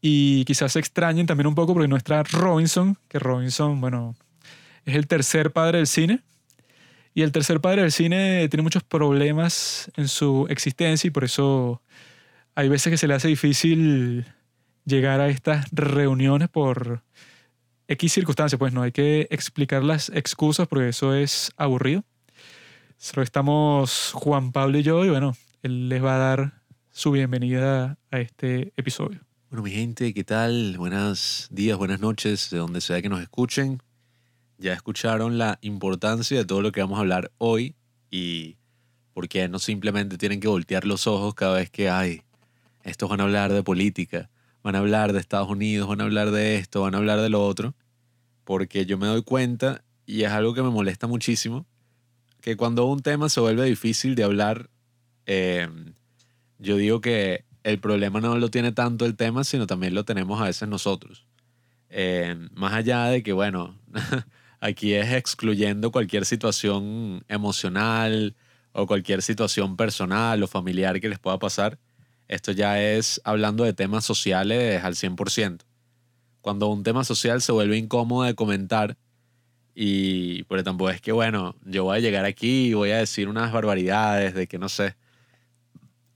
Y 0.00 0.44
quizás 0.44 0.72
se 0.72 0.78
extrañen 0.78 1.26
también 1.26 1.46
un 1.46 1.54
poco 1.54 1.74
porque 1.74 1.88
nuestra 1.88 2.22
Robinson, 2.22 2.96
que 3.08 3.18
Robinson, 3.18 3.80
bueno, 3.80 4.16
es 4.84 4.94
el 4.94 5.06
tercer 5.06 5.52
padre 5.52 5.78
del 5.78 5.86
cine, 5.86 6.22
y 7.14 7.22
el 7.22 7.32
tercer 7.32 7.60
padre 7.60 7.82
del 7.82 7.92
cine 7.92 8.48
tiene 8.48 8.62
muchos 8.62 8.82
problemas 8.84 9.90
en 9.96 10.08
su 10.08 10.46
existencia 10.48 11.08
y 11.08 11.10
por 11.10 11.24
eso 11.24 11.82
hay 12.54 12.68
veces 12.68 12.90
que 12.90 12.96
se 12.96 13.08
le 13.08 13.14
hace 13.14 13.28
difícil 13.28 14.26
llegar 14.84 15.20
a 15.20 15.28
estas 15.28 15.66
reuniones 15.72 16.48
por 16.48 17.02
X 17.88 18.12
circunstancias. 18.12 18.58
Pues 18.58 18.72
no 18.72 18.82
hay 18.82 18.92
que 18.92 19.26
explicar 19.30 19.82
las 19.82 20.10
excusas 20.10 20.68
porque 20.68 20.88
eso 20.88 21.14
es 21.14 21.50
aburrido. 21.56 22.04
Solo 22.96 23.22
estamos 23.22 24.12
Juan 24.14 24.52
Pablo 24.52 24.78
y 24.78 24.82
yo 24.82 25.04
y 25.04 25.10
bueno, 25.10 25.36
él 25.62 25.88
les 25.88 26.04
va 26.04 26.16
a 26.16 26.18
dar 26.18 26.62
su 26.90 27.10
bienvenida 27.10 27.98
a 28.10 28.20
este 28.20 28.72
episodio. 28.76 29.20
Bueno, 29.48 29.64
mi 29.64 29.70
gente, 29.72 30.14
¿qué 30.14 30.22
tal? 30.22 30.76
Buenos 30.78 31.48
días, 31.50 31.76
buenas 31.76 31.98
noches, 31.98 32.50
de 32.50 32.58
donde 32.58 32.80
sea 32.80 33.02
que 33.02 33.08
nos 33.08 33.20
escuchen 33.20 33.80
ya 34.60 34.72
escucharon 34.74 35.38
la 35.38 35.58
importancia 35.62 36.38
de 36.38 36.44
todo 36.44 36.62
lo 36.62 36.70
que 36.70 36.80
vamos 36.80 36.98
a 36.98 37.00
hablar 37.00 37.32
hoy 37.38 37.74
y 38.10 38.56
¿Por 39.12 39.28
qué 39.28 39.48
no 39.48 39.58
simplemente 39.58 40.18
tienen 40.18 40.40
que 40.40 40.48
voltear 40.48 40.86
los 40.86 41.06
ojos 41.06 41.34
cada 41.34 41.56
vez 41.56 41.70
que 41.70 41.90
hay? 41.90 42.22
Estos 42.84 43.10
van 43.10 43.20
a 43.20 43.24
hablar 43.24 43.52
de 43.52 43.62
política, 43.62 44.30
van 44.62 44.76
a 44.76 44.78
hablar 44.78 45.12
de 45.12 45.18
Estados 45.18 45.50
Unidos, 45.50 45.88
van 45.88 46.00
a 46.00 46.04
hablar 46.04 46.30
de 46.30 46.56
esto, 46.56 46.82
van 46.82 46.94
a 46.94 46.98
hablar 46.98 47.20
de 47.20 47.28
lo 47.28 47.44
otro. 47.44 47.74
Porque 48.44 48.86
yo 48.86 48.98
me 48.98 49.06
doy 49.06 49.22
cuenta, 49.22 49.82
y 50.06 50.22
es 50.22 50.30
algo 50.30 50.54
que 50.54 50.62
me 50.62 50.70
molesta 50.70 51.06
muchísimo, 51.06 51.66
que 52.40 52.56
cuando 52.56 52.86
un 52.86 53.00
tema 53.00 53.28
se 53.28 53.40
vuelve 53.40 53.64
difícil 53.64 54.14
de 54.14 54.24
hablar, 54.24 54.70
eh, 55.26 55.68
yo 56.58 56.76
digo 56.76 57.00
que 57.00 57.44
el 57.62 57.78
problema 57.78 58.20
no 58.20 58.38
lo 58.38 58.48
tiene 58.48 58.72
tanto 58.72 59.04
el 59.04 59.16
tema, 59.16 59.44
sino 59.44 59.66
también 59.66 59.94
lo 59.94 60.04
tenemos 60.04 60.40
a 60.40 60.44
veces 60.44 60.68
nosotros. 60.68 61.26
Eh, 61.90 62.48
más 62.54 62.72
allá 62.72 63.06
de 63.06 63.22
que, 63.22 63.32
bueno, 63.32 63.76
aquí 64.60 64.94
es 64.94 65.12
excluyendo 65.12 65.90
cualquier 65.90 66.26
situación 66.26 67.24
emocional 67.28 68.36
o 68.72 68.86
cualquier 68.86 69.22
situación 69.22 69.76
personal 69.76 70.42
o 70.42 70.46
familiar 70.46 71.00
que 71.00 71.08
les 71.08 71.18
pueda 71.18 71.38
pasar, 71.38 71.78
esto 72.28 72.52
ya 72.52 72.80
es 72.80 73.20
hablando 73.24 73.64
de 73.64 73.72
temas 73.72 74.04
sociales 74.04 74.84
al 74.84 74.94
100%. 74.94 75.62
Cuando 76.40 76.68
un 76.68 76.84
tema 76.84 77.04
social 77.04 77.42
se 77.42 77.52
vuelve 77.52 77.76
incómodo 77.76 78.24
de 78.24 78.34
comentar, 78.34 78.96
y 79.74 80.44
pero 80.44 80.62
tampoco 80.62 80.90
es 80.90 81.00
que, 81.00 81.12
bueno, 81.12 81.56
yo 81.64 81.84
voy 81.84 81.96
a 81.98 82.00
llegar 82.00 82.24
aquí 82.24 82.68
y 82.68 82.74
voy 82.74 82.90
a 82.92 82.98
decir 82.98 83.28
unas 83.28 83.52
barbaridades 83.52 84.34
de 84.34 84.46
que 84.46 84.58
no 84.58 84.68
sé, 84.68 84.94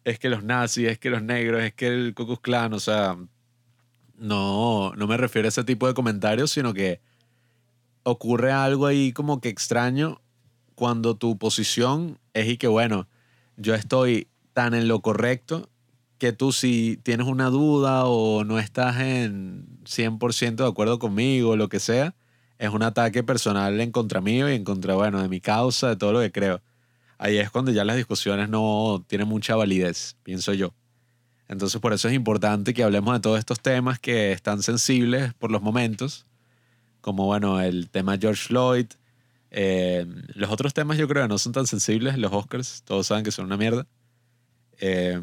es 0.04 0.18
que 0.18 0.28
los 0.28 0.44
nazis, 0.44 0.88
es 0.88 0.98
que 0.98 1.10
los 1.10 1.22
negros, 1.22 1.62
es 1.62 1.74
que 1.74 1.88
el 1.88 2.14
Ku 2.14 2.36
Klux 2.36 2.72
o 2.72 2.80
sea, 2.80 3.16
no, 4.16 4.94
no 4.94 5.06
me 5.06 5.16
refiero 5.16 5.46
a 5.46 5.50
ese 5.50 5.64
tipo 5.64 5.88
de 5.88 5.94
comentarios, 5.94 6.50
sino 6.50 6.74
que 6.74 7.00
ocurre 8.04 8.52
algo 8.52 8.87
ahí 8.87 9.12
como 9.12 9.40
que 9.40 9.49
extraño 9.49 10.20
cuando 10.75 11.16
tu 11.16 11.38
posición 11.38 12.18
es 12.32 12.49
y 12.49 12.56
que, 12.56 12.68
bueno, 12.68 13.08
yo 13.56 13.75
estoy 13.75 14.28
tan 14.52 14.75
en 14.75 14.88
lo 14.88 15.00
correcto 15.00 15.68
que 16.18 16.32
tú 16.32 16.52
si 16.52 16.99
tienes 17.02 17.26
una 17.26 17.50
duda 17.50 18.04
o 18.06 18.44
no 18.44 18.58
estás 18.58 19.00
en 19.00 19.66
100% 19.84 20.56
de 20.56 20.66
acuerdo 20.66 20.99
conmigo 20.99 21.56
lo 21.56 21.68
que 21.68 21.80
sea, 21.80 22.14
es 22.58 22.70
un 22.70 22.82
ataque 22.82 23.23
personal 23.23 23.80
en 23.80 23.90
contra 23.90 24.20
mío 24.20 24.49
y 24.50 24.54
en 24.54 24.64
contra, 24.64 24.94
bueno, 24.94 25.20
de 25.20 25.28
mi 25.28 25.40
causa, 25.40 25.88
de 25.88 25.96
todo 25.96 26.12
lo 26.12 26.20
que 26.20 26.30
creo. 26.32 26.62
Ahí 27.18 27.38
es 27.38 27.50
cuando 27.50 27.73
ya 27.73 27.84
las 27.84 27.96
discusiones 27.96 28.49
no 28.49 29.04
tienen 29.06 29.28
mucha 29.28 29.56
validez, 29.56 30.16
pienso 30.23 30.52
yo. 30.52 30.75
Entonces 31.49 31.80
por 31.80 31.92
eso 31.92 32.08
es 32.08 32.14
importante 32.14 32.75
que 32.75 32.84
hablemos 32.84 33.14
de 33.14 33.20
todos 33.20 33.38
estos 33.38 33.61
temas 33.61 33.99
que 33.99 34.32
están 34.32 34.62
sensibles 34.62 35.34
por 35.34 35.50
los 35.50 35.62
momentos, 35.62 36.26
como 37.04 37.26
bueno, 37.26 37.61
el 37.61 37.90
tema 37.90 38.16
George 38.18 38.46
Floyd. 38.46 38.87
Eh, 39.50 40.06
los 40.28 40.50
otros 40.50 40.73
temas 40.73 40.96
yo 40.96 41.06
creo 41.06 41.28
no 41.28 41.37
son 41.37 41.52
tan 41.52 41.66
sensibles, 41.66 42.16
los 42.16 42.32
Oscars, 42.32 42.82
todos 42.82 43.06
saben 43.08 43.25
que 43.25 43.30
son 43.30 43.44
una 43.44 43.58
mierda. 43.58 43.87
Eh, 44.80 45.20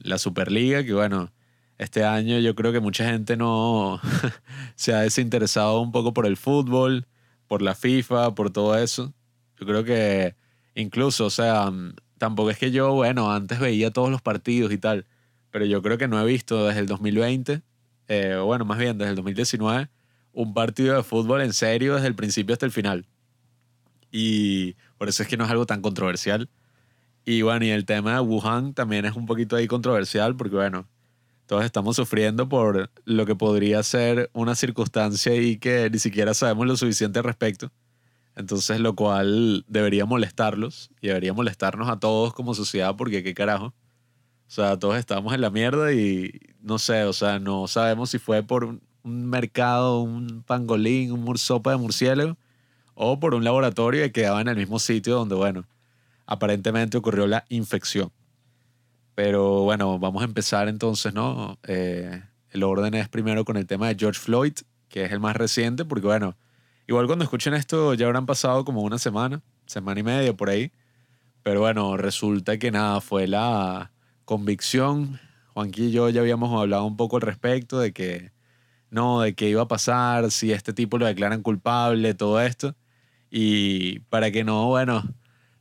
la 0.00 0.16
Superliga, 0.16 0.82
que 0.82 0.94
bueno, 0.94 1.30
este 1.76 2.02
año 2.02 2.38
yo 2.38 2.54
creo 2.54 2.72
que 2.72 2.80
mucha 2.80 3.04
gente 3.04 3.36
no 3.36 4.00
se 4.74 4.94
ha 4.94 5.00
desinteresado 5.00 5.82
un 5.82 5.92
poco 5.92 6.14
por 6.14 6.24
el 6.24 6.38
fútbol, 6.38 7.06
por 7.46 7.60
la 7.60 7.74
FIFA, 7.74 8.34
por 8.34 8.50
todo 8.50 8.78
eso. 8.78 9.12
Yo 9.60 9.66
creo 9.66 9.84
que 9.84 10.34
incluso, 10.74 11.26
o 11.26 11.30
sea, 11.30 11.70
tampoco 12.16 12.48
es 12.48 12.56
que 12.56 12.70
yo, 12.70 12.94
bueno, 12.94 13.30
antes 13.30 13.60
veía 13.60 13.90
todos 13.90 14.08
los 14.08 14.22
partidos 14.22 14.72
y 14.72 14.78
tal, 14.78 15.04
pero 15.50 15.66
yo 15.66 15.82
creo 15.82 15.98
que 15.98 16.08
no 16.08 16.18
he 16.18 16.24
visto 16.24 16.66
desde 16.66 16.80
el 16.80 16.86
2020, 16.86 17.60
eh, 18.08 18.40
bueno, 18.42 18.64
más 18.64 18.78
bien 18.78 18.96
desde 18.96 19.10
el 19.10 19.16
2019, 19.16 19.90
un 20.32 20.54
partido 20.54 20.96
de 20.96 21.02
fútbol 21.02 21.42
en 21.42 21.52
serio 21.52 21.94
desde 21.94 22.08
el 22.08 22.14
principio 22.14 22.52
hasta 22.52 22.66
el 22.66 22.72
final. 22.72 23.06
Y 24.10 24.74
por 24.96 25.08
eso 25.08 25.22
es 25.22 25.28
que 25.28 25.36
no 25.36 25.44
es 25.44 25.50
algo 25.50 25.66
tan 25.66 25.82
controversial. 25.82 26.48
Y 27.24 27.42
bueno, 27.42 27.64
y 27.64 27.70
el 27.70 27.84
tema 27.84 28.14
de 28.14 28.20
Wuhan 28.20 28.74
también 28.74 29.04
es 29.04 29.14
un 29.14 29.26
poquito 29.26 29.56
ahí 29.56 29.66
controversial 29.66 30.36
porque 30.36 30.56
bueno, 30.56 30.88
todos 31.46 31.64
estamos 31.64 31.96
sufriendo 31.96 32.48
por 32.48 32.90
lo 33.04 33.26
que 33.26 33.34
podría 33.34 33.82
ser 33.82 34.30
una 34.32 34.54
circunstancia 34.54 35.34
y 35.34 35.56
que 35.58 35.90
ni 35.90 35.98
siquiera 35.98 36.34
sabemos 36.34 36.66
lo 36.66 36.76
suficiente 36.76 37.18
al 37.18 37.24
respecto. 37.24 37.72
Entonces, 38.36 38.78
lo 38.80 38.94
cual 38.94 39.64
debería 39.66 40.04
molestarlos 40.06 40.90
y 41.00 41.08
debería 41.08 41.32
molestarnos 41.32 41.88
a 41.88 41.98
todos 41.98 42.34
como 42.34 42.54
sociedad 42.54 42.94
porque 42.96 43.22
qué 43.22 43.34
carajo. 43.34 43.74
O 44.46 44.50
sea, 44.50 44.78
todos 44.78 44.96
estamos 44.96 45.34
en 45.34 45.40
la 45.40 45.50
mierda 45.50 45.92
y 45.92 46.32
no 46.60 46.78
sé, 46.78 47.04
o 47.04 47.12
sea, 47.12 47.38
no 47.38 47.66
sabemos 47.66 48.10
si 48.10 48.18
fue 48.18 48.42
por 48.42 48.78
un, 49.08 49.26
mercado, 49.26 50.00
un 50.00 50.42
pangolín, 50.46 51.12
un 51.12 51.38
sopa 51.38 51.72
de 51.72 51.78
murciélago 51.78 52.36
o 52.94 53.20
por 53.20 53.34
un 53.34 53.44
laboratorio 53.44 54.02
que 54.02 54.12
quedaba 54.12 54.40
en 54.40 54.48
el 54.48 54.56
mismo 54.56 54.78
sitio 54.78 55.14
donde, 55.14 55.34
bueno, 55.34 55.64
aparentemente 56.26 56.98
ocurrió 56.98 57.26
la 57.26 57.44
infección. 57.48 58.10
Pero 59.14 59.62
bueno, 59.62 59.98
vamos 59.98 60.22
a 60.22 60.24
empezar 60.26 60.68
entonces, 60.68 61.14
¿no? 61.14 61.58
Eh, 61.64 62.22
el 62.50 62.62
orden 62.62 62.94
es 62.94 63.08
primero 63.08 63.44
con 63.44 63.56
el 63.56 63.66
tema 63.66 63.88
de 63.88 63.96
George 63.98 64.20
Floyd, 64.20 64.54
que 64.88 65.04
es 65.04 65.12
el 65.12 65.20
más 65.20 65.36
reciente, 65.36 65.84
porque 65.84 66.06
bueno, 66.06 66.36
igual 66.86 67.06
cuando 67.06 67.24
escuchen 67.24 67.54
esto 67.54 67.94
ya 67.94 68.06
habrán 68.06 68.26
pasado 68.26 68.64
como 68.64 68.82
una 68.82 68.98
semana, 68.98 69.42
semana 69.66 70.00
y 70.00 70.02
media 70.02 70.36
por 70.36 70.50
ahí. 70.50 70.72
Pero 71.42 71.60
bueno, 71.60 71.96
resulta 71.96 72.58
que 72.58 72.70
nada, 72.70 73.00
fue 73.00 73.26
la 73.26 73.92
convicción. 74.24 75.20
Juanqui 75.54 75.86
y 75.86 75.90
yo 75.92 76.08
ya 76.10 76.20
habíamos 76.20 76.52
hablado 76.58 76.84
un 76.84 76.96
poco 76.96 77.16
al 77.16 77.22
respecto 77.22 77.78
de 77.78 77.92
que 77.92 78.32
no, 78.90 79.20
de 79.22 79.34
qué 79.34 79.48
iba 79.48 79.62
a 79.62 79.68
pasar, 79.68 80.30
si 80.30 80.52
este 80.52 80.72
tipo 80.72 80.98
lo 80.98 81.06
declaran 81.06 81.42
culpable, 81.42 82.14
todo 82.14 82.40
esto. 82.40 82.74
Y 83.30 84.00
para 84.10 84.30
que 84.30 84.44
no, 84.44 84.68
bueno, 84.68 85.04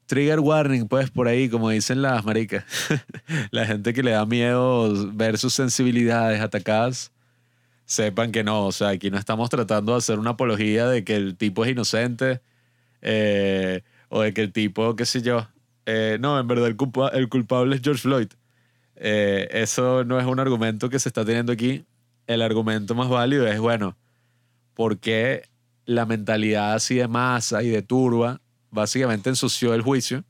Trigger 0.08 0.40
warning, 0.40 0.88
pues, 0.88 1.12
por 1.12 1.28
ahí, 1.28 1.50
como 1.50 1.70
dicen 1.70 2.02
las 2.02 2.24
maricas. 2.26 2.64
la 3.52 3.66
gente 3.66 3.94
que 3.94 4.04
le 4.04 4.12
da 4.12 4.26
miedo 4.26 5.12
ver 5.14 5.38
sus 5.38 5.54
sensibilidades 5.54 6.42
atacadas, 6.42 7.12
sepan 7.86 8.32
que 8.32 8.44
no. 8.44 8.68
O 8.68 8.72
sea, 8.72 8.90
aquí 8.90 9.12
no 9.12 9.18
estamos 9.18 9.50
tratando 9.50 9.92
de 9.94 9.98
hacer 10.00 10.20
una 10.20 10.32
apología 10.32 10.88
de 10.88 11.04
que 11.04 11.16
el 11.16 11.36
tipo 11.36 11.66
es 11.66 11.72
inocente 11.72 12.42
eh, 13.02 13.84
o 14.10 14.22
de 14.22 14.34
que 14.34 14.42
el 14.42 14.54
tipo, 14.54 14.96
qué 14.96 15.06
sé 15.06 15.22
yo. 15.22 15.48
Eh, 15.86 16.18
no, 16.22 16.40
en 16.40 16.48
verdad, 16.48 16.68
el, 16.68 16.78
el, 17.14 17.30
culpable 17.30 17.76
es 17.76 17.82
George 17.82 18.02
Floyd. 18.02 18.28
Eh, 18.96 19.48
eso 19.52 20.06
no 20.06 20.20
es 20.20 20.26
un 20.26 20.40
argumento 20.40 20.90
que 20.90 21.00
se 21.00 21.10
está 21.10 21.26
teniendo 21.26 21.52
aquí. 21.52 21.86
El 22.28 22.42
argumento 22.42 22.94
más 22.94 23.10
válido 23.10 23.48
es, 23.48 23.60
bueno, 23.60 23.98
¿por 24.74 25.00
qué 25.00 25.44
la 25.88 26.06
mentalidad 26.06 26.74
así 26.74 26.96
de 26.96 27.08
masa 27.08 27.64
y 27.64 27.70
de 27.70 27.82
turba 27.82 28.42
básicamente 28.70 29.30
ensució 29.30 29.74
el 29.74 29.82
juicio. 29.82 30.24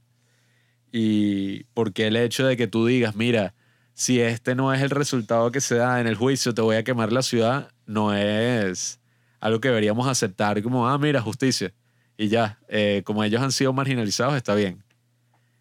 Y 0.92 1.66
porque 1.74 2.08
el 2.08 2.16
hecho 2.16 2.46
de 2.46 2.56
que 2.56 2.68
tú 2.68 2.86
digas, 2.86 3.16
mira, 3.16 3.56
si 3.94 4.22
este 4.22 4.56
no 4.56 4.74
es 4.74 4.82
el 4.82 4.92
resultado 4.92 5.51
que 5.51 5.60
se 5.60 5.75
da 5.75 6.00
en 6.00 6.08
el 6.08 6.16
juicio, 6.16 6.54
te 6.54 6.62
voy 6.62 6.77
a 6.77 6.84
quemar 6.84 7.12
la 7.12 7.24
ciudad, 7.24 7.72
no 7.88 8.13
es 8.13 9.00
algo 9.39 9.60
que 9.60 9.70
deberíamos 9.70 10.08
aceptar 10.08 10.62
como, 10.62 10.88
ah, 10.88 10.98
mira, 10.98 11.22
justicia. 11.22 11.74
Y 12.18 12.30
ya, 12.30 12.60
eh, 12.70 13.01
como 13.04 13.24
ellos 13.24 13.42
han 13.42 13.51
sido 13.51 13.74
marginalizados, 13.74 14.36
está 14.36 14.54
bien. 14.56 14.84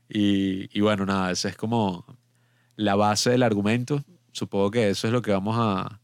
Y, 0.09 0.69
y 0.79 0.83
bueno, 0.83 1.07
nada, 1.07 1.33
esa 1.33 1.49
es 1.49 1.57
como 1.57 2.05
la 2.77 2.95
base 2.95 3.31
del 3.31 3.43
argumento. 3.43 4.05
Supongo 4.33 4.71
que 4.71 4.91
eso 4.91 5.07
es 5.07 5.13
lo 5.13 5.23
que 5.23 5.33
vamos 5.33 5.57
a, 5.59 6.01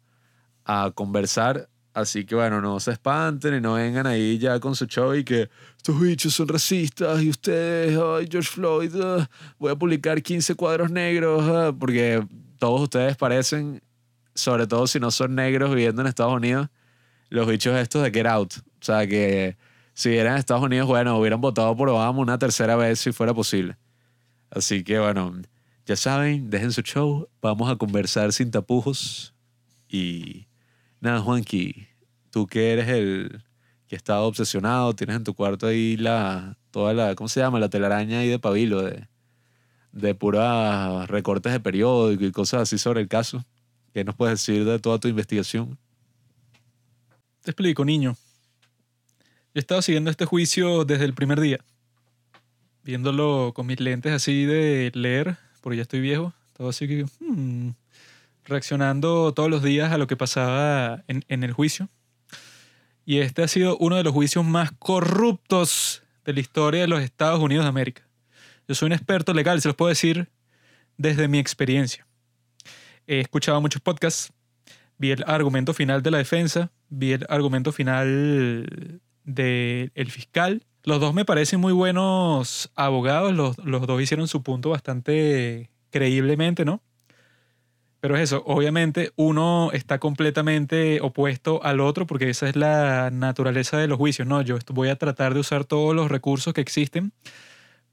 a 0.64 0.90
conversar 0.94 1.68
Así 1.94 2.24
que 2.24 2.34
bueno, 2.34 2.60
no 2.62 2.80
se 2.80 2.92
espanten 2.92 3.54
y 3.54 3.60
no 3.60 3.74
vengan 3.74 4.06
ahí 4.06 4.38
ya 4.38 4.58
con 4.60 4.74
su 4.74 4.86
show 4.86 5.14
y 5.14 5.24
que 5.24 5.50
estos 5.76 6.00
bichos 6.00 6.32
son 6.32 6.48
racistas 6.48 7.22
y 7.22 7.28
ustedes, 7.28 7.98
ay, 7.98 8.26
George 8.30 8.48
Floyd, 8.50 8.94
ah, 9.02 9.28
voy 9.58 9.72
a 9.72 9.76
publicar 9.76 10.22
15 10.22 10.54
cuadros 10.54 10.90
negros, 10.90 11.42
ah", 11.44 11.74
porque 11.78 12.26
todos 12.58 12.80
ustedes 12.80 13.16
parecen, 13.16 13.82
sobre 14.34 14.66
todo 14.66 14.86
si 14.86 15.00
no 15.00 15.10
son 15.10 15.34
negros 15.34 15.68
viviendo 15.70 16.00
en 16.00 16.08
Estados 16.08 16.32
Unidos, 16.32 16.68
los 17.28 17.46
bichos 17.46 17.76
estos 17.76 18.02
de 18.02 18.10
Get 18.10 18.26
Out. 18.26 18.54
O 18.56 18.84
sea, 18.84 19.06
que 19.06 19.58
si 19.92 20.08
vieran 20.08 20.34
en 20.34 20.38
Estados 20.38 20.62
Unidos, 20.62 20.88
bueno, 20.88 21.18
hubieran 21.18 21.42
votado 21.42 21.76
por 21.76 21.90
Obama 21.90 22.18
una 22.20 22.38
tercera 22.38 22.74
vez 22.76 23.00
si 23.00 23.12
fuera 23.12 23.34
posible. 23.34 23.76
Así 24.50 24.82
que 24.82 24.98
bueno, 24.98 25.42
ya 25.84 25.96
saben, 25.96 26.48
dejen 26.48 26.72
su 26.72 26.80
show, 26.80 27.28
vamos 27.42 27.70
a 27.70 27.76
conversar 27.76 28.32
sin 28.32 28.50
tapujos 28.50 29.34
y 29.88 30.46
Nada, 31.02 31.20
Juanqui, 31.20 31.88
tú 32.30 32.46
que 32.46 32.72
eres 32.72 32.86
el 32.86 33.42
que 33.88 33.96
está 33.96 34.20
obsesionado, 34.20 34.94
tienes 34.94 35.16
en 35.16 35.24
tu 35.24 35.34
cuarto 35.34 35.66
ahí 35.66 35.96
la, 35.96 36.56
toda 36.70 36.94
la, 36.94 37.16
¿cómo 37.16 37.26
se 37.26 37.40
llama? 37.40 37.58
La 37.58 37.68
telaraña 37.68 38.20
ahí 38.20 38.28
de 38.28 38.38
pabilo, 38.38 38.82
de, 38.82 39.08
de 39.90 40.14
puras 40.14 41.08
recortes 41.08 41.52
de 41.52 41.58
periódico 41.58 42.22
y 42.22 42.30
cosas 42.30 42.62
así 42.62 42.78
sobre 42.78 43.00
el 43.00 43.08
caso. 43.08 43.44
¿Qué 43.92 44.04
nos 44.04 44.14
puedes 44.14 44.46
decir 44.46 44.64
de 44.64 44.78
toda 44.78 45.00
tu 45.00 45.08
investigación? 45.08 45.76
Te 47.42 47.50
explico, 47.50 47.84
niño. 47.84 48.16
Yo 49.54 49.56
he 49.56 49.58
estado 49.58 49.82
siguiendo 49.82 50.08
este 50.08 50.24
juicio 50.24 50.84
desde 50.84 51.04
el 51.04 51.14
primer 51.14 51.40
día, 51.40 51.58
viéndolo 52.84 53.50
con 53.56 53.66
mis 53.66 53.80
lentes 53.80 54.12
así 54.12 54.44
de 54.44 54.92
leer, 54.94 55.36
porque 55.62 55.78
ya 55.78 55.82
estoy 55.82 55.98
viejo. 56.00 56.32
Todo 56.52 56.68
así 56.68 56.86
que, 56.86 57.06
hmm, 57.18 57.70
reaccionando 58.44 59.32
todos 59.32 59.50
los 59.50 59.62
días 59.62 59.92
a 59.92 59.98
lo 59.98 60.06
que 60.06 60.16
pasaba 60.16 61.04
en, 61.08 61.42
el 61.42 61.52
juicio. 61.52 61.88
Y 63.04 63.18
este 63.18 63.42
ha 63.42 63.48
sido 63.48 63.76
uno 63.78 63.96
de 63.96 64.04
los 64.04 64.12
juicios 64.12 64.44
más 64.44 64.70
corruptos 64.78 66.02
de 66.24 66.32
la 66.32 66.40
historia 66.40 66.82
de 66.82 66.88
los 66.88 67.02
Estados 67.02 67.40
Unidos 67.40 67.64
de 67.64 67.68
América. 67.68 68.06
Yo 68.68 68.74
soy 68.74 68.86
un 68.86 68.92
experto 68.92 69.34
legal, 69.34 69.60
se 69.60 69.68
los 69.68 69.76
puedo 69.76 69.88
decir 69.88 70.28
desde 70.96 71.28
mi 71.28 71.38
experiencia. 71.38 72.06
He 73.06 73.20
escuchado 73.20 73.60
muchos 73.60 73.82
podcasts, 73.82 74.32
vi 74.98 75.10
el 75.10 75.24
argumento 75.26 75.74
final 75.74 76.02
de 76.02 76.12
la 76.12 76.18
defensa, 76.18 76.70
vi 76.88 77.12
el 77.12 77.26
argumento 77.28 77.72
final 77.72 79.00
del 79.24 80.10
fiscal. 80.10 80.64
Los 80.84 81.00
dos 81.00 81.12
me 81.12 81.24
parecen 81.24 81.60
muy 81.60 81.72
buenos 81.72 82.70
abogados, 82.76 83.32
los, 83.34 83.58
los 83.58 83.86
dos 83.86 84.00
hicieron 84.00 84.28
su 84.28 84.42
punto 84.42 84.70
bastante 84.70 85.70
creíblemente, 85.90 86.64
¿no? 86.64 86.82
Pero 88.02 88.16
es 88.16 88.22
eso, 88.22 88.42
obviamente 88.46 89.12
uno 89.14 89.70
está 89.72 90.00
completamente 90.00 91.00
opuesto 91.00 91.62
al 91.62 91.78
otro 91.78 92.04
porque 92.04 92.28
esa 92.28 92.48
es 92.48 92.56
la 92.56 93.10
naturaleza 93.12 93.78
de 93.78 93.86
los 93.86 93.96
juicios, 93.96 94.26
¿no? 94.26 94.42
Yo 94.42 94.58
voy 94.70 94.88
a 94.88 94.96
tratar 94.96 95.34
de 95.34 95.40
usar 95.40 95.64
todos 95.64 95.94
los 95.94 96.10
recursos 96.10 96.52
que 96.52 96.60
existen 96.60 97.12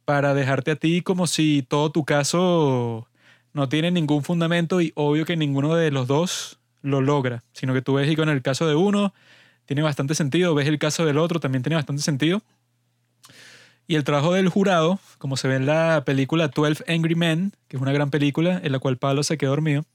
para 0.06 0.34
dejarte 0.34 0.72
a 0.72 0.76
ti 0.78 1.04
como 1.04 1.28
si 1.28 1.62
todo 1.62 1.92
tu 1.92 2.06
caso 2.06 3.08
no 3.54 3.70
tiene 3.70 3.92
ningún 3.92 4.24
fundamento 4.24 4.82
y 4.82 4.94
obvio 4.96 5.26
que 5.26 5.38
ninguno 5.38 5.76
de 5.76 5.92
los 5.92 6.08
dos 6.08 6.58
lo 6.82 7.02
logra, 7.02 7.44
sino 7.54 7.76
que 7.76 7.84
tú 7.84 7.94
ves 7.94 8.10
y 8.10 8.16
con 8.16 8.30
el 8.30 8.42
caso 8.42 8.68
de 8.68 8.74
uno 8.74 9.14
tiene 9.66 9.84
bastante 9.84 10.16
sentido, 10.16 10.56
ves 10.56 10.68
el 10.68 10.80
caso 10.80 11.06
del 11.06 11.20
otro 11.20 11.40
también 11.40 11.62
tiene 11.62 11.76
bastante 11.76 12.02
sentido. 12.02 12.42
Y 13.86 13.94
el 13.94 14.04
trabajo 14.04 14.34
del 14.34 14.50
jurado, 14.50 15.00
como 15.20 15.38
se 15.38 15.48
ve 15.48 15.58
en 15.58 15.68
la 15.68 16.04
película 16.04 16.48
12 16.48 16.84
Angry 16.92 17.14
Men, 17.14 17.54
que 17.68 17.78
es 17.78 17.82
una 17.82 17.92
gran 17.92 18.10
película 18.10 18.60
en 18.64 18.72
la 18.72 18.80
cual 18.80 18.98
Pablo 18.98 19.22
se 19.22 19.38
quedó 19.38 19.52
dormido, 19.52 19.86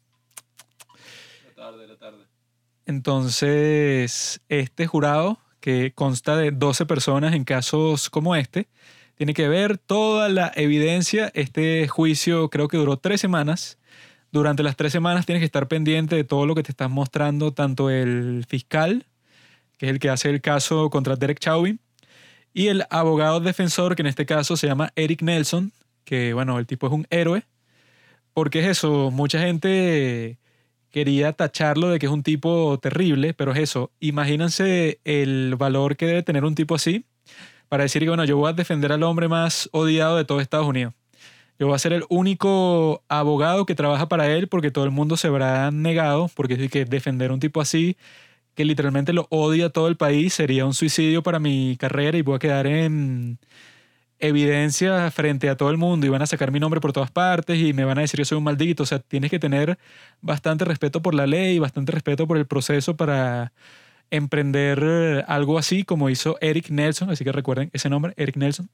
Entonces, 2.86 4.40
este 4.48 4.86
jurado, 4.86 5.38
que 5.60 5.92
consta 5.94 6.36
de 6.36 6.50
12 6.50 6.86
personas 6.86 7.34
en 7.34 7.44
casos 7.44 8.10
como 8.10 8.36
este, 8.36 8.68
tiene 9.14 9.32
que 9.34 9.48
ver 9.48 9.78
toda 9.78 10.28
la 10.28 10.52
evidencia. 10.54 11.30
Este 11.34 11.88
juicio 11.88 12.50
creo 12.50 12.68
que 12.68 12.76
duró 12.76 12.98
tres 12.98 13.20
semanas. 13.20 13.78
Durante 14.32 14.62
las 14.62 14.76
tres 14.76 14.92
semanas 14.92 15.26
tienes 15.26 15.40
que 15.40 15.46
estar 15.46 15.68
pendiente 15.68 16.16
de 16.16 16.24
todo 16.24 16.46
lo 16.46 16.54
que 16.54 16.62
te 16.62 16.72
están 16.72 16.92
mostrando 16.92 17.52
tanto 17.52 17.88
el 17.88 18.44
fiscal, 18.48 19.06
que 19.78 19.86
es 19.86 19.92
el 19.92 19.98
que 19.98 20.10
hace 20.10 20.28
el 20.28 20.40
caso 20.40 20.90
contra 20.90 21.16
Derek 21.16 21.38
Chauvin, 21.38 21.80
y 22.52 22.68
el 22.68 22.84
abogado 22.90 23.40
defensor, 23.40 23.96
que 23.96 24.02
en 24.02 24.08
este 24.08 24.26
caso 24.26 24.56
se 24.56 24.66
llama 24.66 24.92
Eric 24.96 25.22
Nelson, 25.22 25.72
que 26.04 26.34
bueno, 26.34 26.58
el 26.58 26.66
tipo 26.66 26.86
es 26.86 26.92
un 26.92 27.06
héroe. 27.10 27.44
Porque 28.34 28.60
es 28.60 28.66
eso, 28.66 29.10
mucha 29.12 29.40
gente 29.40 30.38
quería 30.94 31.32
tacharlo 31.32 31.88
de 31.88 31.98
que 31.98 32.06
es 32.06 32.12
un 32.12 32.22
tipo 32.22 32.78
terrible, 32.78 33.34
pero 33.34 33.50
es 33.50 33.58
eso, 33.58 33.90
imagínense 33.98 35.00
el 35.02 35.56
valor 35.58 35.96
que 35.96 36.06
debe 36.06 36.22
tener 36.22 36.44
un 36.44 36.54
tipo 36.54 36.76
así 36.76 37.04
para 37.68 37.82
decir 37.82 38.02
que, 38.02 38.10
bueno, 38.10 38.24
yo 38.24 38.36
voy 38.36 38.50
a 38.50 38.52
defender 38.52 38.92
al 38.92 39.02
hombre 39.02 39.26
más 39.26 39.68
odiado 39.72 40.16
de 40.16 40.24
todo 40.24 40.38
Estados 40.38 40.68
Unidos. 40.68 40.94
Yo 41.58 41.66
voy 41.66 41.74
a 41.74 41.80
ser 41.80 41.94
el 41.94 42.04
único 42.10 43.02
abogado 43.08 43.66
que 43.66 43.74
trabaja 43.74 44.06
para 44.08 44.28
él 44.30 44.46
porque 44.46 44.70
todo 44.70 44.84
el 44.84 44.92
mundo 44.92 45.16
se 45.16 45.26
habrá 45.26 45.72
negado, 45.72 46.30
porque 46.32 46.54
es 46.54 46.70
que 46.70 46.84
defender 46.84 47.32
a 47.32 47.34
un 47.34 47.40
tipo 47.40 47.60
así, 47.60 47.96
que 48.54 48.64
literalmente 48.64 49.12
lo 49.12 49.26
odia 49.30 49.70
todo 49.70 49.88
el 49.88 49.96
país, 49.96 50.32
sería 50.32 50.64
un 50.64 50.74
suicidio 50.74 51.24
para 51.24 51.40
mi 51.40 51.76
carrera 51.76 52.16
y 52.16 52.22
voy 52.22 52.36
a 52.36 52.38
quedar 52.38 52.68
en, 52.68 53.40
evidencia 54.26 55.10
frente 55.10 55.48
a 55.48 55.56
todo 55.56 55.70
el 55.70 55.76
mundo 55.76 56.06
y 56.06 56.08
van 56.08 56.22
a 56.22 56.26
sacar 56.26 56.50
mi 56.50 56.60
nombre 56.60 56.80
por 56.80 56.92
todas 56.92 57.10
partes 57.10 57.58
y 57.58 57.72
me 57.72 57.84
van 57.84 57.98
a 57.98 58.00
decir 58.02 58.18
que 58.18 58.24
soy 58.24 58.38
un 58.38 58.44
maldito. 58.44 58.82
O 58.84 58.86
sea, 58.86 58.98
tienes 58.98 59.30
que 59.30 59.38
tener 59.38 59.78
bastante 60.20 60.64
respeto 60.64 61.02
por 61.02 61.14
la 61.14 61.26
ley, 61.26 61.58
bastante 61.58 61.92
respeto 61.92 62.26
por 62.26 62.38
el 62.38 62.46
proceso 62.46 62.96
para 62.96 63.52
emprender 64.10 64.80
eh, 64.82 65.24
algo 65.28 65.58
así 65.58 65.84
como 65.84 66.10
hizo 66.10 66.38
Eric 66.40 66.70
Nelson. 66.70 67.10
Así 67.10 67.24
que 67.24 67.32
recuerden 67.32 67.70
ese 67.72 67.90
nombre, 67.90 68.14
Eric 68.16 68.36
Nelson. 68.36 68.68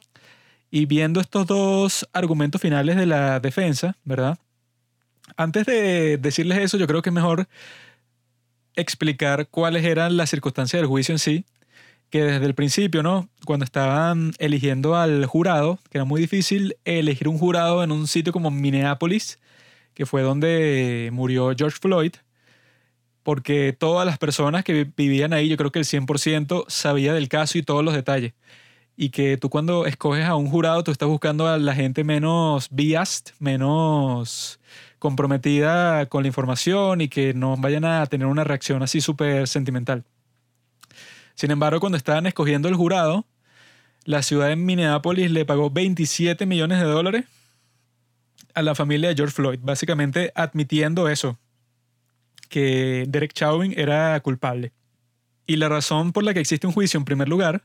Y 0.71 0.87
viendo 0.87 1.21
estos 1.21 1.47
dos 1.47 2.09
argumentos 2.13 2.61
finales 2.61 2.97
de 2.97 3.07
la 3.07 3.41
defensa, 3.41 3.97
¿verdad? 4.05 4.39
Antes 5.37 5.67
de 5.67 6.19
decirles 6.19 6.59
eso, 6.59 6.77
yo 6.77 6.87
creo 6.87 7.03
que 7.03 7.11
es 7.11 7.15
mejor 7.15 7.49
explicar 8.77 9.49
cuáles 9.49 9.85
eran 9.85 10.17
las 10.17 10.31
circunstancias 10.31 10.81
del 10.81 10.89
juicio 10.89 11.13
en 11.13 11.19
sí 11.19 11.45
que 12.11 12.25
desde 12.25 12.47
el 12.47 12.55
principio, 12.55 13.03
¿no? 13.03 13.29
Cuando 13.47 13.65
estaban 13.65 14.33
eligiendo 14.39 14.97
al 14.97 15.25
jurado, 15.27 15.79
que 15.91 15.99
era 15.99 16.05
muy 16.05 16.21
difícil 16.21 16.77
elegir 16.85 17.29
un 17.29 17.39
jurado 17.39 17.83
en 17.85 17.93
un 17.93 18.07
sitio 18.09 18.33
como 18.33 18.51
Minneapolis, 18.51 19.39
que 19.95 20.07
fue 20.07 20.23
donde 20.23 21.11
murió 21.13 21.53
George 21.57 21.79
Floyd, 21.81 22.13
porque 23.23 23.73
todas 23.79 24.07
las 24.07 24.19
personas 24.19 24.65
que 24.65 24.91
vivían 24.97 25.33
ahí, 25.33 25.49
yo 25.49 25.57
creo 25.57 25.71
que 25.73 25.79
el 25.79 25.85
100% 25.85 26.65
sabía 26.69 27.15
del 27.15 27.29
caso 27.29 27.59
y 27.59 27.63
todos 27.63 27.85
los 27.85 27.95
detalles. 27.95 28.35
Y 28.97 29.11
que 29.11 29.37
tú 29.37 29.51
cuando 29.51 29.87
escoges 29.87 30.27
a 30.27 30.37
un 30.37 30.49
jurado, 30.49 30.85
tú 30.85 30.91
estás 30.91 31.09
buscando 31.09 31.49
a 31.49 31.59
la 31.59 31.75
gente 31.75 32.05
menos 32.05 32.69
biased, 32.71 33.35
menos 33.39 34.61
comprometida 34.99 36.07
con 36.07 36.23
la 36.23 36.29
información 36.29 37.01
y 37.01 37.09
que 37.09 37.35
no 37.35 37.57
vayan 37.57 37.85
a 37.85 38.05
tener 38.07 38.27
una 38.27 38.45
reacción 38.45 38.83
así 38.83 39.01
súper 39.01 39.49
sentimental. 39.49 40.05
Sin 41.41 41.51
embargo, 41.51 41.81
cuando 41.81 41.97
estaban 41.97 42.27
escogiendo 42.27 42.69
el 42.69 42.75
jurado, 42.75 43.25
la 44.05 44.23
ciudad 44.23 44.49
de 44.49 44.57
Minneapolis 44.57 45.31
le 45.31 45.47
pagó 45.47 45.71
27 45.71 46.45
millones 46.45 46.81
de 46.81 46.85
dólares 46.85 47.25
a 48.53 48.61
la 48.61 48.75
familia 48.75 49.09
de 49.09 49.15
George 49.15 49.33
Floyd, 49.33 49.59
básicamente 49.63 50.33
admitiendo 50.35 51.09
eso, 51.09 51.39
que 52.51 53.07
Derek 53.09 53.33
Chauvin 53.33 53.73
era 53.75 54.21
culpable. 54.21 54.73
Y 55.47 55.57
la 55.57 55.71
razón 55.71 56.13
por 56.13 56.25
la 56.25 56.35
que 56.35 56.41
existe 56.41 56.67
un 56.67 56.75
juicio 56.75 56.99
en 56.99 57.07
primer 57.07 57.31
lugar 57.31 57.63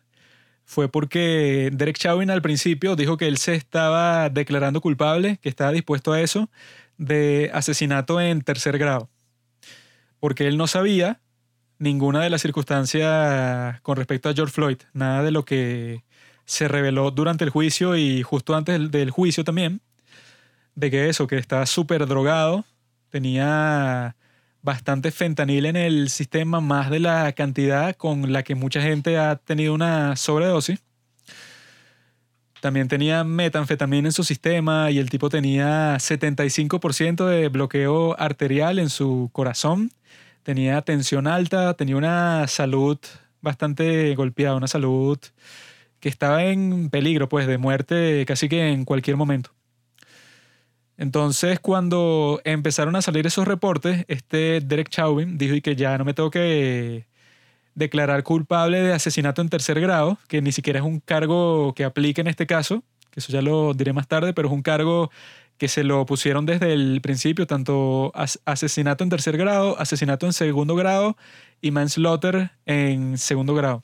fue 0.64 0.88
porque 0.88 1.70
Derek 1.74 1.98
Chauvin 1.98 2.30
al 2.30 2.42
principio 2.42 2.96
dijo 2.96 3.18
que 3.18 3.28
él 3.28 3.38
se 3.38 3.56
estaba 3.56 4.30
declarando 4.30 4.80
culpable, 4.80 5.38
que 5.42 5.50
estaba 5.50 5.74
dispuesto 5.74 6.14
a 6.14 6.22
eso, 6.22 6.50
de 6.98 7.52
asesinato 7.54 8.22
en 8.22 8.40
tercer 8.40 8.78
grado. 8.78 9.10
Porque 10.22 10.48
él 10.48 10.56
no 10.56 10.66
sabía 10.68 11.20
ninguna 11.80 12.22
de 12.22 12.30
las 12.30 12.42
circunstancias 12.42 13.82
con 13.82 13.98
respecto 13.98 14.30
a 14.30 14.34
George 14.34 14.54
Floyd, 14.54 14.78
nada 14.94 15.24
de 15.24 15.32
lo 15.32 15.46
que 15.46 16.04
se 16.46 16.68
reveló 16.68 17.12
durante 17.12 17.44
el 17.44 17.50
juicio 17.50 17.96
y 17.96 18.22
justo 18.22 18.56
antes 18.56 18.92
del, 18.92 19.12
juicio 19.12 19.44
también, 19.44 19.82
de 20.76 20.92
que 20.92 21.10
eso, 21.10 21.28
que 21.28 21.38
estaba 21.38 21.66
súper 21.66 22.06
drogado, 22.06 22.66
tenía 23.10 24.16
bastante 24.62 25.12
fentanil 25.12 25.66
en 25.66 25.76
el 25.76 26.10
sistema, 26.10 26.60
más 26.60 26.90
de 26.90 27.00
la 27.00 27.32
cantidad 27.34 27.96
con 27.96 28.32
la 28.34 28.44
que 28.44 28.56
mucha 28.56 28.82
gente 28.82 29.18
ha 29.18 29.36
tenido 29.36 29.74
una 29.74 30.16
sobredosis. 30.16 30.82
También 32.62 32.88
tenía 32.88 33.24
metanfetamina 33.24 34.08
en 34.08 34.12
su 34.12 34.24
sistema 34.24 34.90
y 34.90 34.98
el 34.98 35.10
tipo 35.10 35.30
tenía 35.30 35.98
75% 35.98 37.28
de 37.28 37.48
bloqueo 37.50 38.20
arterial 38.20 38.80
en 38.80 38.90
su 38.90 39.30
corazón 39.34 39.92
tenía 40.46 40.82
tensión 40.84 41.26
alta, 41.26 41.74
tenía 41.74 41.98
una 41.98 42.48
salud 42.48 43.00
bastante 43.42 44.14
golpeada, 44.14 44.56
una 44.56 44.68
salud 44.68 45.18
que 46.00 46.08
estaba 46.08 46.44
en 46.46 46.92
peligro, 46.92 47.28
pues, 47.28 47.48
de 47.48 47.58
muerte 47.58 48.24
casi 48.28 48.48
que 48.48 48.70
en 48.70 48.86
cualquier 48.86 49.18
momento. 49.18 49.50
Entonces, 50.98 51.60
cuando 51.60 52.42
empezaron 52.46 52.96
a 52.96 53.02
salir 53.02 53.26
esos 53.26 53.48
reportes, 53.48 54.06
este 54.08 54.62
Derek 54.62 54.90
Chauvin 54.90 55.38
dijo 55.40 55.56
que 55.64 55.76
ya 55.76 55.98
no 55.98 56.06
me 56.06 56.14
tengo 56.14 56.30
que 56.30 57.08
declarar 57.74 58.22
culpable 58.24 58.82
de 58.82 58.94
asesinato 58.94 59.42
en 59.42 59.50
tercer 59.50 59.82
grado, 59.82 60.20
que 60.28 60.44
ni 60.44 60.52
siquiera 60.52 60.80
es 60.80 60.86
un 60.86 61.00
cargo 61.00 61.74
que 61.74 61.86
aplique 61.86 62.22
en 62.22 62.28
este 62.28 62.46
caso, 62.46 62.84
que 63.10 63.20
eso 63.20 63.34
ya 63.34 63.42
lo 63.42 63.74
diré 63.74 63.94
más 63.94 64.08
tarde, 64.08 64.32
pero 64.34 64.48
es 64.48 64.54
un 64.54 64.62
cargo 64.62 65.10
que 65.58 65.68
se 65.68 65.84
lo 65.84 66.06
pusieron 66.06 66.46
desde 66.46 66.74
el 66.74 67.00
principio, 67.02 67.48
tanto 67.48 68.12
asesinato 68.46 69.04
en 69.04 69.10
tercer 69.10 69.38
grado, 69.38 69.80
asesinato 69.80 70.26
en 70.26 70.34
segundo 70.34 70.76
grado 70.76 71.16
y 71.62 71.72
manslaughter 71.72 72.52
en 72.66 73.18
segundo 73.18 73.56
grado. 73.56 73.84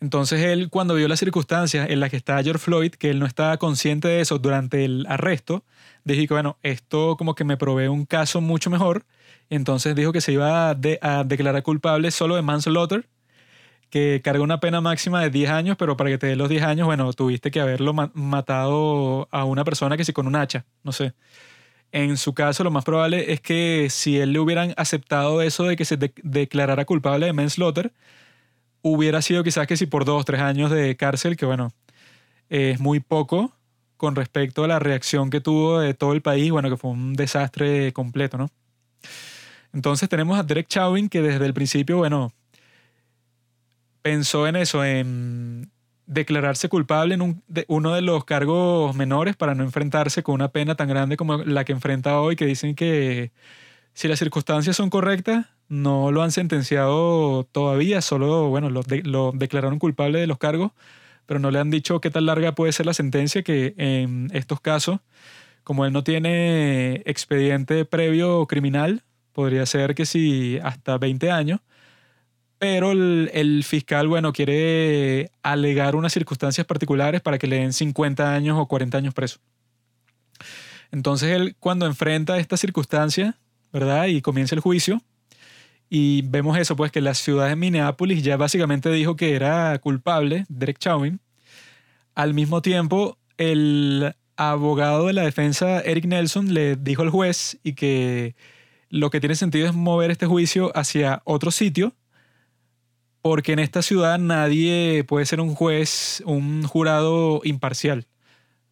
Entonces 0.00 0.40
él, 0.40 0.70
cuando 0.70 0.94
vio 0.94 1.08
las 1.08 1.18
circunstancias 1.18 1.90
en 1.90 2.00
las 2.00 2.10
que 2.10 2.16
estaba 2.16 2.42
George 2.42 2.64
Floyd, 2.64 2.92
que 2.92 3.10
él 3.10 3.18
no 3.18 3.26
estaba 3.26 3.58
consciente 3.58 4.08
de 4.08 4.22
eso 4.22 4.38
durante 4.38 4.84
el 4.84 5.06
arresto, 5.08 5.62
dijo 6.04 6.26
que, 6.26 6.34
bueno, 6.34 6.56
esto 6.62 7.16
como 7.18 7.34
que 7.34 7.44
me 7.44 7.58
provee 7.58 7.88
un 7.88 8.06
caso 8.06 8.40
mucho 8.40 8.70
mejor. 8.70 9.04
Entonces 9.50 9.94
dijo 9.94 10.12
que 10.12 10.22
se 10.22 10.32
iba 10.32 10.70
a 10.70 11.24
declarar 11.24 11.62
culpable 11.62 12.10
solo 12.10 12.36
de 12.36 12.42
manslaughter 12.42 13.06
que 13.90 14.20
carga 14.22 14.42
una 14.42 14.60
pena 14.60 14.80
máxima 14.80 15.20
de 15.20 15.30
10 15.30 15.50
años, 15.50 15.76
pero 15.76 15.96
para 15.96 16.10
que 16.10 16.18
te 16.18 16.28
dé 16.28 16.36
los 16.36 16.48
10 16.48 16.62
años, 16.62 16.86
bueno, 16.86 17.12
tuviste 17.12 17.50
que 17.50 17.60
haberlo 17.60 17.92
matado 18.14 19.28
a 19.30 19.44
una 19.44 19.64
persona 19.64 19.96
que 19.96 20.04
sí 20.04 20.12
con 20.12 20.26
un 20.26 20.36
hacha, 20.36 20.64
no 20.84 20.92
sé. 20.92 21.12
En 21.92 22.16
su 22.16 22.34
caso, 22.34 22.62
lo 22.62 22.70
más 22.70 22.84
probable 22.84 23.32
es 23.32 23.40
que 23.40 23.88
si 23.90 24.18
él 24.18 24.32
le 24.32 24.38
hubieran 24.38 24.74
aceptado 24.76 25.42
eso 25.42 25.64
de 25.64 25.76
que 25.76 25.84
se 25.84 25.98
declarara 26.22 26.84
culpable 26.84 27.26
de 27.26 27.32
manslaughter, 27.32 27.92
hubiera 28.82 29.22
sido 29.22 29.42
quizás 29.42 29.66
que 29.66 29.76
si 29.76 29.86
por 29.86 30.04
dos, 30.04 30.24
tres 30.24 30.40
años 30.40 30.70
de 30.70 30.96
cárcel, 30.96 31.36
que 31.36 31.46
bueno, 31.46 31.72
es 32.48 32.80
muy 32.80 33.00
poco 33.00 33.52
con 33.96 34.16
respecto 34.16 34.64
a 34.64 34.68
la 34.68 34.78
reacción 34.78 35.30
que 35.30 35.40
tuvo 35.40 35.80
de 35.80 35.94
todo 35.94 36.12
el 36.12 36.22
país, 36.22 36.50
bueno, 36.50 36.70
que 36.70 36.76
fue 36.76 36.90
un 36.92 37.14
desastre 37.14 37.92
completo, 37.92 38.38
¿no? 38.38 38.50
Entonces 39.72 40.08
tenemos 40.08 40.38
a 40.38 40.42
Derek 40.42 40.68
Chauvin, 40.68 41.08
que 41.08 41.22
desde 41.22 41.44
el 41.44 41.54
principio, 41.54 41.98
bueno, 41.98 42.32
pensó 44.02 44.46
en 44.46 44.56
eso, 44.56 44.84
en 44.84 45.70
declararse 46.06 46.68
culpable 46.68 47.14
en 47.14 47.42
uno 47.68 47.94
de 47.94 48.02
los 48.02 48.24
cargos 48.24 48.96
menores 48.96 49.36
para 49.36 49.54
no 49.54 49.62
enfrentarse 49.62 50.24
con 50.24 50.34
una 50.34 50.48
pena 50.48 50.74
tan 50.74 50.88
grande 50.88 51.16
como 51.16 51.38
la 51.38 51.64
que 51.64 51.72
enfrenta 51.72 52.20
hoy, 52.20 52.34
que 52.34 52.46
dicen 52.46 52.74
que 52.74 53.32
si 53.94 54.08
las 54.08 54.18
circunstancias 54.18 54.76
son 54.76 54.90
correctas, 54.90 55.46
no 55.68 56.10
lo 56.10 56.22
han 56.22 56.32
sentenciado 56.32 57.44
todavía, 57.52 58.02
solo, 58.02 58.48
bueno, 58.48 58.70
lo, 58.70 58.82
lo 59.04 59.32
declararon 59.32 59.78
culpable 59.78 60.18
de 60.18 60.26
los 60.26 60.38
cargos, 60.38 60.72
pero 61.26 61.38
no 61.38 61.52
le 61.52 61.60
han 61.60 61.70
dicho 61.70 62.00
qué 62.00 62.10
tan 62.10 62.26
larga 62.26 62.54
puede 62.56 62.72
ser 62.72 62.86
la 62.86 62.94
sentencia, 62.94 63.42
que 63.42 63.74
en 63.76 64.30
estos 64.32 64.60
casos, 64.60 64.98
como 65.62 65.86
él 65.86 65.92
no 65.92 66.02
tiene 66.02 67.02
expediente 67.06 67.84
previo 67.84 68.46
criminal, 68.46 69.04
podría 69.32 69.64
ser 69.66 69.94
que 69.94 70.06
sí 70.06 70.58
hasta 70.62 70.98
20 70.98 71.30
años, 71.30 71.60
pero 72.60 72.92
el, 72.92 73.64
fiscal, 73.64 74.06
bueno, 74.06 74.34
quiere 74.34 75.30
alegar 75.42 75.96
unas 75.96 76.12
circunstancias 76.12 76.66
particulares 76.66 77.22
para 77.22 77.38
que 77.38 77.46
le 77.46 77.56
den 77.56 77.72
50 77.72 78.34
años 78.34 78.58
o 78.60 78.66
40 78.66 78.98
años 78.98 79.14
preso. 79.14 79.40
Entonces 80.92 81.30
él 81.30 81.56
cuando 81.58 81.86
enfrenta 81.86 82.38
esta 82.38 82.58
circunstancia, 82.58 83.38
¿verdad? 83.72 84.08
Y 84.08 84.20
comienza 84.20 84.54
el 84.54 84.60
juicio, 84.60 85.00
y 85.88 86.20
vemos 86.20 86.58
eso, 86.58 86.76
pues 86.76 86.92
que 86.92 87.00
la 87.00 87.14
ciudad 87.14 87.48
de 87.48 87.56
Minneapolis 87.56 88.22
ya 88.22 88.36
básicamente 88.36 88.90
dijo 88.90 89.16
que 89.16 89.34
era 89.34 89.78
culpable, 89.78 90.44
Derek 90.50 90.78
Chauvin. 90.78 91.18
Al 92.14 92.34
mismo 92.34 92.60
tiempo, 92.60 93.16
el 93.38 94.14
abogado 94.36 95.06
de 95.06 95.14
la 95.14 95.22
defensa, 95.22 95.80
Eric 95.80 96.04
Nelson, 96.04 96.52
le 96.52 96.76
dijo 96.76 97.00
al 97.00 97.08
juez 97.08 97.58
y 97.62 97.72
que 97.72 98.36
lo 98.90 99.08
que 99.08 99.18
tiene 99.18 99.34
sentido 99.34 99.66
es 99.66 99.72
mover 99.72 100.10
este 100.10 100.26
juicio 100.26 100.70
hacia 100.76 101.22
otro 101.24 101.50
sitio, 101.50 101.94
porque 103.22 103.52
en 103.52 103.58
esta 103.58 103.82
ciudad 103.82 104.18
nadie 104.18 105.04
puede 105.04 105.26
ser 105.26 105.40
un 105.40 105.54
juez, 105.54 106.22
un 106.26 106.62
jurado 106.62 107.40
imparcial, 107.44 108.06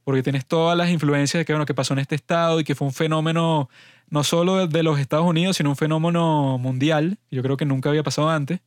porque 0.04 0.22
tienes 0.22 0.46
todas 0.46 0.76
las 0.76 0.90
influencias 0.90 1.40
de 1.40 1.44
que, 1.44 1.52
bueno, 1.52 1.66
que 1.66 1.74
pasó 1.74 1.92
en 1.94 2.00
este 2.00 2.14
estado 2.14 2.60
y 2.60 2.64
que 2.64 2.74
fue 2.74 2.86
un 2.86 2.94
fenómeno 2.94 3.68
no 4.10 4.24
solo 4.24 4.66
de 4.66 4.82
los 4.82 4.98
Estados 4.98 5.26
Unidos, 5.26 5.56
sino 5.56 5.70
un 5.70 5.76
fenómeno 5.76 6.58
mundial, 6.58 7.18
yo 7.30 7.42
creo 7.42 7.56
que 7.56 7.66
nunca 7.66 7.90
había 7.90 8.02
pasado 8.02 8.30
antes. 8.30 8.60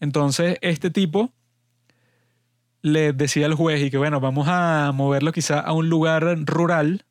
Entonces, 0.00 0.58
este 0.60 0.90
tipo 0.90 1.32
le 2.82 3.12
decía 3.12 3.46
al 3.46 3.54
juez 3.54 3.82
y 3.82 3.90
que, 3.90 3.98
bueno, 3.98 4.20
vamos 4.20 4.46
a 4.48 4.92
moverlo 4.94 5.32
quizá 5.32 5.58
a 5.58 5.72
un 5.72 5.88
lugar 5.88 6.38
rural, 6.44 7.04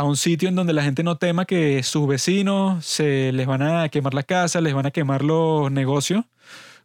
a 0.00 0.04
un 0.04 0.16
sitio 0.16 0.48
en 0.48 0.54
donde 0.54 0.72
la 0.72 0.82
gente 0.82 1.02
no 1.02 1.18
tema 1.18 1.44
que 1.44 1.82
sus 1.82 2.08
vecinos 2.08 2.86
se 2.86 3.32
les 3.32 3.46
van 3.46 3.60
a 3.60 3.90
quemar 3.90 4.14
la 4.14 4.22
casa, 4.22 4.62
les 4.62 4.72
van 4.72 4.86
a 4.86 4.90
quemar 4.92 5.22
los 5.22 5.70
negocios, 5.70 6.24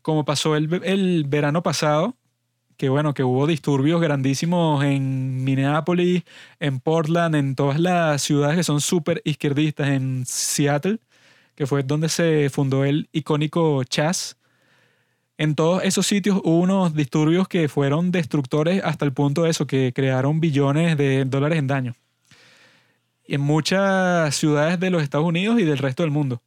como 0.02 0.26
pasó 0.26 0.58
el, 0.58 0.82
el 0.84 1.24
verano 1.26 1.64
pasado, 1.64 2.18
que 2.76 2.90
bueno, 2.90 3.14
que 3.14 3.24
hubo 3.24 3.48
disturbios 3.48 4.02
grandísimos 4.02 4.84
en 4.84 5.46
Minneapolis, 5.46 6.24
en 6.60 6.82
Portland, 6.82 7.36
en 7.36 7.56
todas 7.56 7.80
las 7.80 8.22
ciudades 8.22 8.58
que 8.58 8.64
son 8.64 8.82
súper 8.82 9.22
izquierdistas, 9.24 9.88
en 9.90 10.26
Seattle, 10.26 11.00
que 11.56 11.68
fue 11.68 11.84
donde 11.84 12.10
se 12.10 12.50
fundó 12.50 12.84
el 12.84 13.08
icónico 13.14 13.82
Chas. 13.86 14.38
En 15.38 15.56
todos 15.56 15.84
esos 15.86 16.06
sitios 16.06 16.42
hubo 16.44 16.60
unos 16.60 16.94
disturbios 16.94 17.48
que 17.48 17.70
fueron 17.70 18.12
destructores 18.12 18.84
hasta 18.84 19.06
el 19.06 19.14
punto 19.14 19.44
de 19.44 19.52
eso, 19.52 19.68
que 19.68 19.94
crearon 19.96 20.42
billones 20.42 20.98
de 20.98 21.24
dólares 21.24 21.60
en 21.60 21.68
daño. 21.68 21.96
En 23.28 23.42
muchas 23.42 24.36
ciudades 24.36 24.80
de 24.80 24.90
los 24.90 25.04
Estados 25.04 25.28
Unidos 25.28 25.60
y 25.60 25.64
del 25.64 25.78
resto 25.80 26.04
del 26.04 26.12
mundo. 26.12 26.42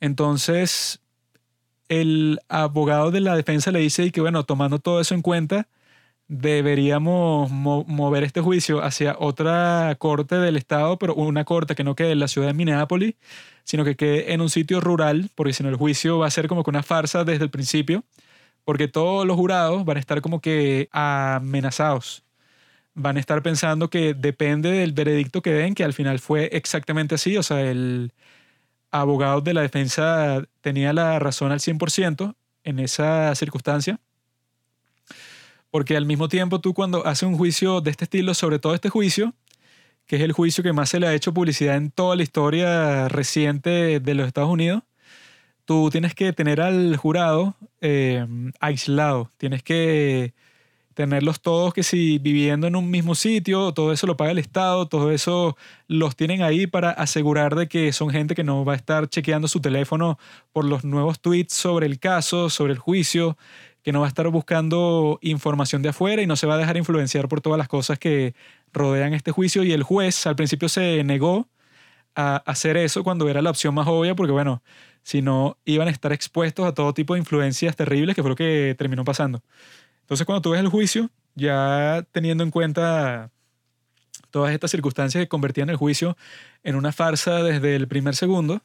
Entonces, 0.00 1.00
el 1.88 2.40
abogado 2.48 3.10
de 3.10 3.20
la 3.20 3.36
defensa 3.36 3.70
le 3.70 3.80
dice 3.80 4.10
que, 4.12 4.20
bueno, 4.20 4.44
tomando 4.44 4.78
todo 4.78 5.00
eso 5.00 5.14
en 5.14 5.22
cuenta, 5.22 5.68
deberíamos 6.28 7.50
mo- 7.50 7.84
mover 7.86 8.24
este 8.24 8.40
juicio 8.40 8.82
hacia 8.82 9.16
otra 9.18 9.94
corte 9.98 10.36
del 10.36 10.56
estado, 10.56 10.98
pero 10.98 11.14
una 11.14 11.44
corte 11.44 11.74
que 11.74 11.84
no 11.84 11.94
quede 11.94 12.12
en 12.12 12.20
la 12.20 12.28
ciudad 12.28 12.48
de 12.48 12.54
Minneapolis, 12.54 13.14
sino 13.64 13.84
que 13.84 13.96
quede 13.96 14.32
en 14.32 14.40
un 14.40 14.50
sitio 14.50 14.80
rural, 14.80 15.30
porque 15.34 15.52
si 15.52 15.62
no 15.62 15.68
el 15.68 15.76
juicio 15.76 16.18
va 16.18 16.26
a 16.26 16.30
ser 16.30 16.48
como 16.48 16.64
que 16.64 16.70
una 16.70 16.82
farsa 16.82 17.24
desde 17.24 17.44
el 17.44 17.50
principio, 17.50 18.04
porque 18.64 18.88
todos 18.88 19.26
los 19.26 19.36
jurados 19.36 19.84
van 19.84 19.96
a 19.98 20.00
estar 20.00 20.20
como 20.22 20.40
que 20.40 20.88
amenazados. 20.92 22.24
Van 22.94 23.16
a 23.16 23.20
estar 23.20 23.42
pensando 23.42 23.88
que 23.88 24.14
depende 24.14 24.70
del 24.70 24.92
veredicto 24.92 25.42
que 25.42 25.52
den, 25.52 25.74
que 25.74 25.84
al 25.84 25.94
final 25.94 26.18
fue 26.18 26.50
exactamente 26.52 27.14
así, 27.14 27.36
o 27.36 27.42
sea, 27.42 27.62
el 27.62 28.12
abogado 28.90 29.40
de 29.40 29.54
la 29.54 29.62
defensa 29.62 30.44
tenía 30.60 30.92
la 30.92 31.18
razón 31.18 31.50
al 31.52 31.60
100% 31.60 32.34
en 32.64 32.78
esa 32.78 33.34
circunstancia. 33.34 33.98
Porque 35.70 35.96
al 35.96 36.04
mismo 36.04 36.28
tiempo 36.28 36.60
tú 36.60 36.74
cuando 36.74 37.06
haces 37.06 37.22
un 37.22 37.36
juicio 37.36 37.80
de 37.80 37.90
este 37.90 38.04
estilo, 38.04 38.34
sobre 38.34 38.58
todo 38.58 38.74
este 38.74 38.90
juicio, 38.90 39.34
que 40.06 40.16
es 40.16 40.22
el 40.22 40.32
juicio 40.32 40.62
que 40.62 40.74
más 40.74 40.90
se 40.90 41.00
le 41.00 41.06
ha 41.06 41.14
hecho 41.14 41.32
publicidad 41.32 41.76
en 41.76 41.90
toda 41.90 42.16
la 42.16 42.22
historia 42.22 43.08
reciente 43.08 43.98
de 44.00 44.14
los 44.14 44.26
Estados 44.26 44.50
Unidos, 44.50 44.82
tú 45.64 45.88
tienes 45.90 46.14
que 46.14 46.32
tener 46.34 46.60
al 46.60 46.96
jurado 46.96 47.54
eh, 47.80 48.26
aislado, 48.60 49.30
tienes 49.38 49.62
que 49.62 50.34
tenerlos 50.94 51.40
todos 51.40 51.74
que 51.74 51.82
si 51.82 52.18
viviendo 52.18 52.66
en 52.66 52.76
un 52.76 52.90
mismo 52.90 53.14
sitio, 53.14 53.72
todo 53.72 53.92
eso 53.92 54.06
lo 54.06 54.16
paga 54.16 54.30
el 54.30 54.38
Estado, 54.38 54.86
todo 54.86 55.10
eso 55.10 55.56
los 55.88 56.16
tienen 56.16 56.42
ahí 56.42 56.66
para 56.66 56.90
asegurar 56.90 57.54
de 57.54 57.68
que 57.68 57.92
son 57.92 58.10
gente 58.10 58.34
que 58.34 58.44
no 58.44 58.64
va 58.64 58.74
a 58.74 58.76
estar 58.76 59.08
chequeando 59.08 59.48
su 59.48 59.60
teléfono 59.60 60.18
por 60.52 60.64
los 60.64 60.84
nuevos 60.84 61.20
tweets 61.20 61.54
sobre 61.54 61.86
el 61.86 61.98
caso, 61.98 62.50
sobre 62.50 62.72
el 62.72 62.78
juicio, 62.78 63.36
que 63.82 63.92
no 63.92 64.00
va 64.00 64.06
a 64.06 64.08
estar 64.08 64.28
buscando 64.28 65.18
información 65.22 65.82
de 65.82 65.88
afuera 65.88 66.22
y 66.22 66.26
no 66.26 66.36
se 66.36 66.46
va 66.46 66.54
a 66.54 66.58
dejar 66.58 66.76
influenciar 66.76 67.28
por 67.28 67.40
todas 67.40 67.58
las 67.58 67.68
cosas 67.68 67.98
que 67.98 68.34
rodean 68.72 69.14
este 69.14 69.32
juicio. 69.32 69.64
Y 69.64 69.72
el 69.72 69.82
juez 69.82 70.26
al 70.26 70.36
principio 70.36 70.68
se 70.68 71.02
negó 71.04 71.48
a 72.14 72.36
hacer 72.36 72.76
eso 72.76 73.02
cuando 73.04 73.28
era 73.28 73.42
la 73.42 73.50
opción 73.50 73.74
más 73.74 73.88
obvia, 73.88 74.14
porque 74.14 74.32
bueno, 74.32 74.62
si 75.02 75.22
no 75.22 75.58
iban 75.64 75.88
a 75.88 75.90
estar 75.90 76.12
expuestos 76.12 76.66
a 76.66 76.72
todo 76.74 76.94
tipo 76.94 77.14
de 77.14 77.20
influencias 77.20 77.76
terribles, 77.76 78.14
que 78.14 78.22
fue 78.22 78.30
lo 78.30 78.36
que 78.36 78.74
terminó 78.78 79.04
pasando. 79.04 79.42
Entonces 80.12 80.26
cuando 80.26 80.42
tú 80.42 80.50
ves 80.50 80.60
el 80.60 80.68
juicio, 80.68 81.08
ya 81.34 82.04
teniendo 82.12 82.44
en 82.44 82.50
cuenta 82.50 83.30
todas 84.30 84.52
estas 84.52 84.70
circunstancias 84.70 85.24
que 85.24 85.28
convertían 85.28 85.70
el 85.70 85.76
juicio 85.76 86.18
en 86.62 86.74
una 86.76 86.92
farsa 86.92 87.42
desde 87.42 87.76
el 87.76 87.88
primer 87.88 88.14
segundo, 88.14 88.60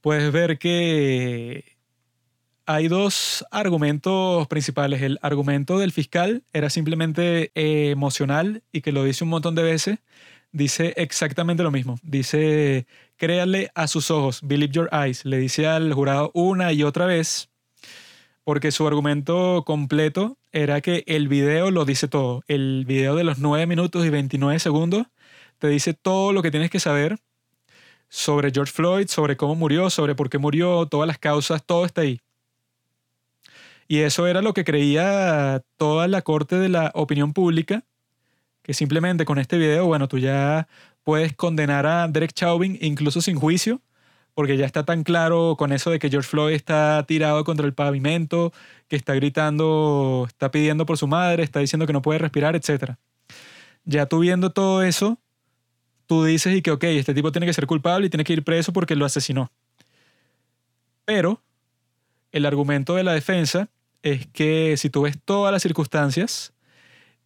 puedes 0.00 0.32
ver 0.32 0.58
que 0.58 1.76
hay 2.64 2.88
dos 2.88 3.44
argumentos 3.50 4.48
principales. 4.48 5.02
El 5.02 5.18
argumento 5.20 5.78
del 5.78 5.92
fiscal 5.92 6.42
era 6.54 6.70
simplemente 6.70 7.50
emocional 7.54 8.62
y 8.72 8.80
que 8.80 8.92
lo 8.92 9.04
dice 9.04 9.24
un 9.24 9.30
montón 9.30 9.54
de 9.54 9.62
veces. 9.62 9.98
Dice 10.52 10.94
exactamente 10.96 11.62
lo 11.62 11.70
mismo. 11.70 11.98
Dice, 12.02 12.86
créale 13.18 13.70
a 13.74 13.86
sus 13.88 14.10
ojos, 14.10 14.40
believe 14.42 14.72
your 14.72 14.88
eyes. 14.90 15.26
Le 15.26 15.36
dice 15.36 15.66
al 15.66 15.92
jurado 15.92 16.30
una 16.32 16.72
y 16.72 16.82
otra 16.82 17.04
vez, 17.04 17.51
porque 18.44 18.72
su 18.72 18.86
argumento 18.86 19.62
completo 19.64 20.36
era 20.50 20.80
que 20.80 21.04
el 21.06 21.28
video 21.28 21.70
lo 21.70 21.84
dice 21.84 22.08
todo. 22.08 22.42
El 22.48 22.84
video 22.86 23.14
de 23.14 23.24
los 23.24 23.38
9 23.38 23.66
minutos 23.66 24.04
y 24.04 24.10
29 24.10 24.58
segundos 24.58 25.06
te 25.58 25.68
dice 25.68 25.94
todo 25.94 26.32
lo 26.32 26.42
que 26.42 26.50
tienes 26.50 26.70
que 26.70 26.80
saber 26.80 27.18
sobre 28.08 28.50
George 28.50 28.72
Floyd, 28.72 29.06
sobre 29.08 29.36
cómo 29.36 29.54
murió, 29.54 29.88
sobre 29.88 30.14
por 30.14 30.28
qué 30.28 30.38
murió, 30.38 30.86
todas 30.86 31.06
las 31.06 31.18
causas, 31.18 31.64
todo 31.64 31.84
está 31.84 32.02
ahí. 32.02 32.20
Y 33.88 34.00
eso 34.00 34.26
era 34.26 34.42
lo 34.42 34.54
que 34.54 34.64
creía 34.64 35.62
toda 35.76 36.08
la 36.08 36.22
corte 36.22 36.56
de 36.56 36.68
la 36.68 36.90
opinión 36.94 37.32
pública, 37.32 37.84
que 38.62 38.74
simplemente 38.74 39.24
con 39.24 39.38
este 39.38 39.56
video, 39.56 39.86
bueno, 39.86 40.08
tú 40.08 40.18
ya 40.18 40.68
puedes 41.04 41.34
condenar 41.34 41.86
a 41.86 42.08
Derek 42.08 42.32
Chauvin 42.32 42.78
incluso 42.80 43.20
sin 43.20 43.38
juicio, 43.38 43.80
porque 44.34 44.56
ya 44.56 44.66
está 44.66 44.84
tan 44.84 45.04
claro 45.04 45.56
con 45.58 45.72
eso 45.72 45.90
de 45.90 45.98
que 45.98 46.08
George 46.08 46.28
Floyd 46.28 46.54
está 46.54 47.04
tirado 47.06 47.44
contra 47.44 47.66
el 47.66 47.74
pavimento, 47.74 48.52
que 48.88 48.96
está 48.96 49.14
gritando, 49.14 50.24
está 50.26 50.50
pidiendo 50.50 50.86
por 50.86 50.98
su 50.98 51.06
madre, 51.06 51.42
está 51.42 51.60
diciendo 51.60 51.86
que 51.86 51.92
no 51.92 52.02
puede 52.02 52.18
respirar, 52.18 52.56
etc. 52.56 52.94
Ya 53.84 54.06
tú 54.06 54.20
viendo 54.20 54.50
todo 54.50 54.82
eso, 54.82 55.18
tú 56.06 56.24
dices 56.24 56.56
y 56.56 56.62
que, 56.62 56.70
ok, 56.70 56.84
este 56.84 57.14
tipo 57.14 57.32
tiene 57.32 57.46
que 57.46 57.52
ser 57.52 57.66
culpable 57.66 58.06
y 58.06 58.10
tiene 58.10 58.24
que 58.24 58.32
ir 58.32 58.44
preso 58.44 58.72
porque 58.72 58.96
lo 58.96 59.04
asesinó. 59.04 59.50
Pero 61.04 61.42
el 62.30 62.46
argumento 62.46 62.94
de 62.94 63.04
la 63.04 63.12
defensa 63.12 63.68
es 64.02 64.26
que 64.28 64.76
si 64.76 64.88
tú 64.90 65.02
ves 65.02 65.18
todas 65.24 65.52
las 65.52 65.62
circunstancias 65.62 66.52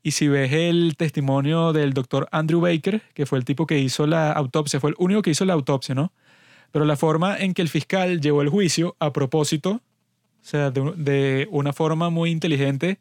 y 0.02 0.12
si 0.12 0.28
ves 0.28 0.52
el 0.52 0.96
testimonio 0.96 1.72
del 1.72 1.92
doctor 1.92 2.28
Andrew 2.32 2.60
Baker, 2.60 3.02
que 3.14 3.26
fue 3.26 3.38
el 3.38 3.44
tipo 3.44 3.66
que 3.66 3.78
hizo 3.78 4.06
la 4.06 4.32
autopsia, 4.32 4.80
fue 4.80 4.90
el 4.90 4.96
único 4.98 5.22
que 5.22 5.30
hizo 5.30 5.44
la 5.44 5.54
autopsia, 5.54 5.94
¿no? 5.94 6.12
Pero 6.72 6.84
la 6.84 6.96
forma 6.96 7.36
en 7.36 7.54
que 7.54 7.62
el 7.62 7.68
fiscal 7.68 8.20
llevó 8.20 8.42
el 8.42 8.48
juicio 8.48 8.96
a 8.98 9.12
propósito, 9.12 9.80
o 10.46 10.48
sea, 10.48 10.70
de, 10.70 11.48
una 11.50 11.72
forma 11.72 12.10
muy 12.10 12.30
inteligente 12.30 13.00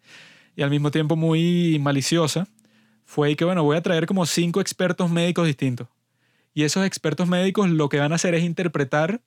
y 0.56 0.64
al 0.64 0.70
mismo 0.70 0.92
tiempo 0.92 1.16
muy 1.16 1.78
maliciosa, 1.80 2.48
fue 3.06 3.36
que, 3.36 3.46
bueno, 3.46 3.64
voy 3.64 3.78
a 3.78 3.82
traer 3.82 4.08
como 4.08 4.26
cinco 4.26 4.62
expertos 4.62 5.12
médicos 5.12 5.46
distintos. 5.46 5.88
Y 6.54 6.64
esos 6.64 6.86
expertos 6.86 7.28
médicos 7.28 7.70
lo 7.70 7.90
que 7.90 8.00
van 8.00 8.14
a 8.14 8.16
hacer 8.16 8.34
es 8.34 8.44
interpretar 8.44 9.22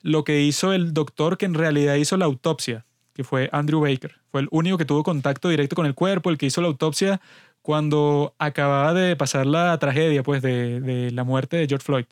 lo 0.00 0.24
que 0.24 0.42
hizo 0.42 0.72
el 0.72 0.94
doctor 0.94 1.36
que 1.36 1.46
en 1.46 1.54
realidad 1.54 1.96
hizo 1.96 2.16
la 2.16 2.24
autopsia, 2.24 2.86
que 3.12 3.24
fue 3.24 3.50
Andrew 3.52 3.80
Baker. 3.80 4.14
Fue 4.30 4.42
el 4.42 4.48
único 4.50 4.78
que 4.78 4.84
tuvo 4.84 5.02
contacto 5.02 5.48
directo 5.48 5.74
con 5.74 5.86
el 5.86 5.94
cuerpo, 5.94 6.30
el 6.30 6.38
que 6.38 6.46
hizo 6.46 6.60
la 6.60 6.68
autopsia 6.68 7.20
cuando 7.60 8.34
acababa 8.38 8.94
de 8.94 9.16
pasar 9.16 9.44
la 9.44 9.76
tragedia, 9.78 10.22
pues, 10.22 10.40
de 10.40 11.10
la 11.12 11.24
muerte 11.24 11.56
de 11.56 11.66
George 11.66 11.84
Floyd. 11.84 12.06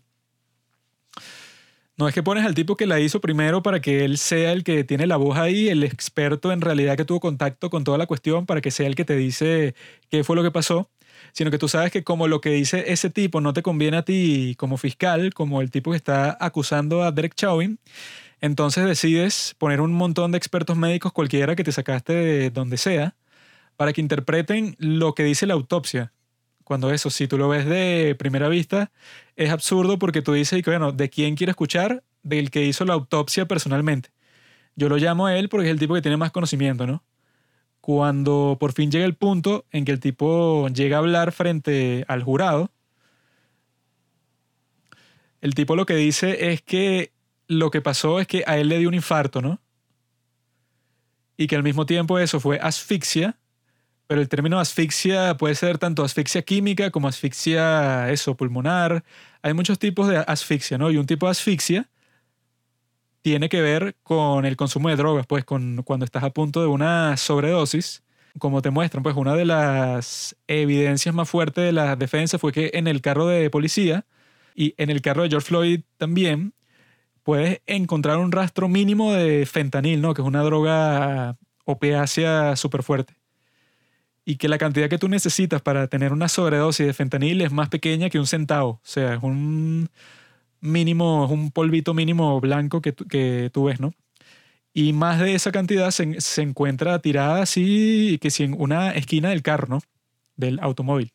No 1.97 2.09
es 2.09 2.15
que 2.15 2.25
pones 2.25 2.45
al 2.45 2.55
tipo 2.55 2.77
que 2.77 2.87
la 2.87 2.99
hizo 2.99 3.21
primero 3.21 3.63
para 3.63 3.81
que 3.81 4.05
él 4.05 4.19
sea 4.19 4.51
el 4.51 4.65
que 4.65 4.83
tiene 4.83 5.07
la 5.07 5.17
voz 5.17 5.39
ahí, 5.39 5.69
el 5.69 5.85
experto 5.85 6.51
en 6.51 6.61
realidad 6.61 6.97
que 6.97 7.05
tuvo 7.05 7.21
contacto 7.21 7.71
con 7.71 7.85
toda 7.85 7.99
la 7.99 8.07
cuestión, 8.07 8.47
para 8.47 8.61
que 8.61 8.73
sea 8.73 8.89
el 8.89 8.97
que 8.97 9.05
te 9.05 9.15
dice 9.15 9.77
qué 10.11 10.25
fue 10.25 10.35
lo 10.35 10.43
que 10.43 10.51
pasó, 10.51 10.91
sino 11.33 11.53
que 11.53 11.59
tú 11.59 11.69
sabes 11.69 11.93
que 11.93 12.03
como 12.03 12.27
lo 12.27 12.41
que 12.41 12.51
dice 12.51 12.85
ese 12.93 13.11
tipo 13.11 13.41
no 13.41 13.53
te 13.53 13.63
conviene 13.63 13.97
a 13.99 14.03
ti 14.05 14.57
como 14.59 14.77
fiscal, 14.77 15.33
como 15.35 15.61
el 15.61 15.71
tipo 15.71 15.93
que 15.93 15.97
está 15.97 16.37
acusando 16.41 17.05
a 17.05 17.13
Derek 17.13 17.37
Chauvin, 17.37 17.79
entonces 18.41 18.85
decides 18.87 19.55
poner 19.59 19.81
un 19.81 19.93
montón 19.93 20.33
de 20.33 20.39
expertos 20.39 20.77
médicos 20.77 21.13
cualquiera 21.13 21.57
que 21.57 21.65
te 21.65 21.73
sacaste 21.73 22.13
de 22.13 22.51
donde 22.51 22.77
sea 22.77 23.15
para 23.77 23.93
que 23.93 24.01
interpreten 24.01 24.77
lo 24.79 25.15
que 25.15 25.25
dice 25.25 25.47
la 25.47 25.55
autopsia 25.55 26.14
cuando 26.65 26.91
eso, 26.91 27.11
si 27.11 27.29
tú 27.29 27.39
lo 27.39 27.49
ves 27.49 27.67
de 27.67 28.17
primera 28.19 28.49
vista, 28.49 28.91
es 29.37 29.51
absurdo 29.51 29.99
porque 29.99 30.23
tú 30.23 30.33
dices, 30.33 30.63
que 30.63 30.71
bueno, 30.71 30.93
¿de 30.93 31.11
quién 31.11 31.37
quiero 31.37 31.51
escuchar? 31.51 32.03
Del 32.23 32.51
que 32.51 32.65
hizo 32.65 32.85
la 32.87 32.95
autopsia 32.95 33.47
personalmente. 33.47 34.11
Yo 34.75 34.89
lo 34.89 34.97
llamo 34.97 35.27
a 35.27 35.37
él 35.37 35.49
porque 35.49 35.67
es 35.67 35.73
el 35.73 35.79
tipo 35.79 35.95
que 35.95 36.03
tiene 36.03 36.17
más 36.17 36.33
conocimiento, 36.33 36.87
¿no? 36.87 37.05
Cuando 37.81 38.57
por 38.59 38.73
fin 38.73 38.91
llega 38.91 39.05
el 39.05 39.15
punto 39.15 39.67
en 39.71 39.85
que 39.85 39.93
el 39.93 40.01
tipo 40.01 40.69
llega 40.69 40.97
a 40.97 41.01
hablar 41.01 41.33
frente 41.33 42.05
al 42.09 42.23
jurado, 42.23 42.71
el 45.43 45.55
tipo 45.55 45.77
lo 45.77 45.85
que 45.85 45.95
dice 45.95 46.51
es 46.51 46.63
que 46.63 47.13
lo 47.47 47.71
que 47.71 47.83
pasó 47.83 48.21
es 48.21 48.27
que 48.27 48.43
a 48.47 48.57
él 48.57 48.71
le 48.71 48.79
dio 48.79 48.89
un 48.89 48.95
infarto, 48.95 49.43
¿no? 49.43 49.61
Y 51.37 51.47
que 51.47 51.57
al 51.57 51.63
mismo 51.63 51.85
tiempo 51.85 52.19
eso 52.19 52.41
fue 52.41 52.59
asfixia 52.59 53.37
pero 54.15 54.23
el 54.23 54.29
término 54.29 54.61
asfixia 54.61 55.37
puede 55.37 55.57
ser 55.57 55.79
tanto 55.79 56.05
asfixia 56.05 56.43
química 56.43 56.93
como 56.93 57.09
asfixia 57.09 58.13
eso, 58.13 58.37
pulmonar. 58.37 59.03
Hay 59.43 59.55
muchos 59.55 59.81
tipos 59.81 60.07
de 60.07 60.19
asfixia, 60.19 60.79
¿no? 60.79 60.89
Y 60.93 60.99
un 60.99 61.07
tipo 61.07 61.27
de 61.27 61.33
asfixia 61.33 61.91
tiene 63.23 63.49
que 63.49 63.61
ver 63.61 63.97
con 64.05 64.45
el 64.45 64.57
consumo 64.57 64.89
de 64.89 64.95
drogas, 64.95 65.27
pues 65.27 65.45
con 65.45 65.83
cuando 65.83 66.05
estás 66.05 66.23
a 66.23 66.31
punto 66.31 66.61
de 66.61 66.69
una 66.69 67.17
sobredosis. 67.17 68.05
Como 68.39 68.63
te 68.63 68.71
muestran, 68.71 69.03
pues 69.03 69.17
una 69.17 69.35
de 69.35 69.47
las 69.47 70.37
evidencias 70.47 71.13
más 71.13 71.29
fuertes 71.29 71.65
de 71.65 71.73
la 71.73 71.97
defensa 71.97 72.39
fue 72.39 72.53
que 72.53 72.71
en 72.75 72.87
el 72.87 73.01
carro 73.01 73.27
de 73.27 73.51
policía 73.51 74.07
y 74.55 74.75
en 74.77 74.91
el 74.91 75.03
carro 75.03 75.25
de 75.25 75.31
George 75.31 75.49
Floyd 75.49 75.81
también 75.97 76.55
puedes 77.25 77.63
encontrar 77.67 78.19
un 78.19 78.31
rastro 78.31 78.69
mínimo 78.69 79.13
de 79.13 79.45
fentanil, 79.45 80.01
¿no? 80.01 80.15
Que 80.15 80.23
es 80.23 80.29
una 80.29 80.45
droga 80.45 81.37
opiácea 81.65 82.55
súper 82.55 82.85
fuerte 82.85 83.24
y 84.25 84.37
que 84.37 84.49
la 84.49 84.59
cantidad 84.59 84.89
que 84.89 84.99
tú 84.99 85.09
necesitas 85.09 85.61
para 85.63 85.87
tener 85.89 86.13
una 86.13 86.29
sobredosis 86.29 86.87
de 86.87 86.95
fentanil 86.95 87.41
es 87.43 87.53
más 87.53 87.69
pequeña 87.69 88.09
que 88.11 88.19
un 88.19 88.27
centavo. 88.27 88.71
O 88.71 88.81
sea, 88.83 89.15
es 89.15 89.23
un 89.23 89.91
mínimo, 90.61 91.27
es 91.27 91.31
un 91.31 91.51
polvito 91.51 91.95
mínimo 91.95 92.41
blanco 92.41 92.81
que, 92.81 92.95
que 92.95 93.51
tú 93.53 93.65
ves, 93.65 93.81
¿no? 93.81 93.93
Y 94.73 94.93
más 94.93 95.21
de 95.21 95.35
esa 95.35 95.53
cantidad 95.53 95.91
se, 95.91 96.21
se, 96.21 96.43
encuentra 96.43 96.99
tirada 96.99 97.43
así, 97.43 98.19
que 98.21 98.31
si 98.31 98.45
en 98.45 98.61
una 98.61 98.93
esquina 98.93 99.31
del 99.31 99.43
carro, 99.43 99.69
¿no? 99.69 99.81
Del 100.37 100.59
automóvil. 100.61 101.13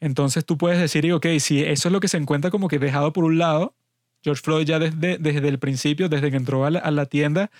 Entonces 0.00 0.44
tú 0.44 0.58
puedes 0.58 0.78
decir, 0.78 1.10
ok, 1.12 1.26
si 1.38 1.62
eso 1.62 1.88
es 1.88 1.92
lo 1.92 2.00
que 2.00 2.08
se 2.08 2.18
encuentra 2.18 2.50
como 2.50 2.68
que 2.68 2.78
dejado 2.78 3.12
por 3.12 3.24
un 3.24 3.38
lado, 3.38 3.74
George 4.22 4.42
Floyd 4.42 4.66
ya 4.66 4.78
desde, 4.78 5.18
desde 5.18 5.48
el 5.48 5.58
principio, 5.58 6.08
desde 6.08 6.30
que 6.30 6.36
entró 6.36 6.64
a 6.66 6.70
la, 6.70 6.80
a 6.80 6.90
la 6.90 7.06
tienda, 7.06 7.50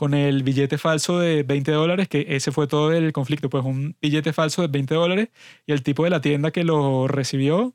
con 0.00 0.14
el 0.14 0.42
billete 0.44 0.78
falso 0.78 1.18
de 1.18 1.42
20 1.42 1.72
dólares, 1.72 2.08
que 2.08 2.24
ese 2.30 2.52
fue 2.52 2.66
todo 2.66 2.90
el 2.90 3.12
conflicto, 3.12 3.50
pues 3.50 3.66
un 3.66 3.98
billete 4.00 4.32
falso 4.32 4.62
de 4.62 4.68
20 4.68 4.94
dólares 4.94 5.28
y 5.66 5.72
el 5.72 5.82
tipo 5.82 6.04
de 6.04 6.08
la 6.08 6.22
tienda 6.22 6.52
que 6.52 6.64
lo 6.64 7.06
recibió 7.06 7.74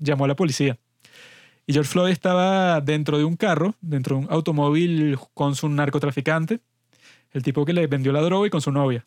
llamó 0.00 0.24
a 0.24 0.28
la 0.28 0.34
policía. 0.34 0.80
Y 1.64 1.74
George 1.74 1.92
Floyd 1.92 2.10
estaba 2.10 2.80
dentro 2.80 3.18
de 3.18 3.24
un 3.24 3.36
carro, 3.36 3.76
dentro 3.80 4.16
de 4.16 4.22
un 4.24 4.32
automóvil 4.32 5.16
con 5.32 5.54
su 5.54 5.68
narcotraficante, 5.68 6.58
el 7.30 7.44
tipo 7.44 7.64
que 7.64 7.72
le 7.72 7.86
vendió 7.86 8.10
la 8.10 8.22
droga 8.22 8.48
y 8.48 8.50
con 8.50 8.60
su 8.60 8.72
novia. 8.72 9.06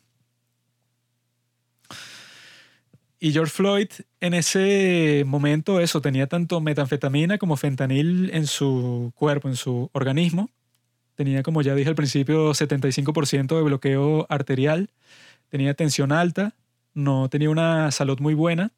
Y 3.19 3.33
George 3.33 3.51
Floyd 3.51 3.89
en 4.21 4.35
ese 4.35 5.25
momento 5.27 5.81
eso 5.81 5.99
tenía 5.99 6.27
tanto 6.27 6.61
metanfetamina 6.61 7.37
como 7.37 7.57
fentanil 7.57 8.29
en 8.31 8.47
su 8.47 9.11
cuerpo, 9.17 9.49
en 9.49 9.57
su 9.57 9.89
organismo, 9.91 10.49
Tenía, 11.19 11.43
como 11.43 11.61
ya 11.61 11.75
dije 11.75 11.89
al 11.89 11.95
principio, 11.95 12.51
75% 12.51 13.57
de 13.57 13.61
bloqueo 13.61 14.25
arterial. 14.29 14.89
Tenía 15.49 15.73
tensión 15.73 16.13
alta. 16.13 16.53
No 16.93 17.27
tenía 17.27 17.49
una 17.49 17.91
salud 17.91 18.21
muy 18.21 18.35
buena. 18.35 18.71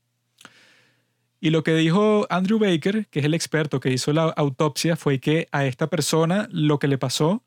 Y 1.40 1.52
lo 1.52 1.62
que 1.62 1.76
dijo 1.76 2.26
Andrew 2.32 2.58
Baker, 2.58 3.06
que 3.12 3.20
es 3.20 3.26
el 3.26 3.36
experto 3.36 3.80
que 3.80 3.92
hizo 3.92 4.12
la 4.12 4.24
autopsia, 4.24 4.96
fue 4.96 5.20
que 5.20 5.50
a 5.52 5.68
esta 5.68 5.86
persona 5.86 6.48
lo 6.52 6.80
que 6.80 6.88
le 6.88 6.98
pasó 6.98 7.44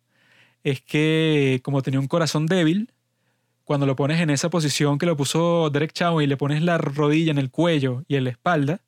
es 0.62 0.80
que 0.80 1.60
como 1.64 1.82
tenía 1.82 1.98
un 1.98 2.06
corazón 2.06 2.46
débil, 2.46 2.92
cuando 3.64 3.86
lo 3.86 3.96
pones 3.96 4.20
en 4.20 4.30
esa 4.30 4.48
posición 4.48 4.98
que 4.98 5.06
lo 5.06 5.16
puso 5.16 5.70
Derek 5.70 5.92
Chauvin 5.92 6.26
y 6.26 6.28
le 6.28 6.36
pones 6.36 6.62
la 6.62 6.78
rodilla 6.78 7.32
en 7.32 7.38
el 7.38 7.50
cuello 7.50 8.04
y 8.06 8.14
en 8.14 8.22
la 8.22 8.30
espalda 8.30 8.80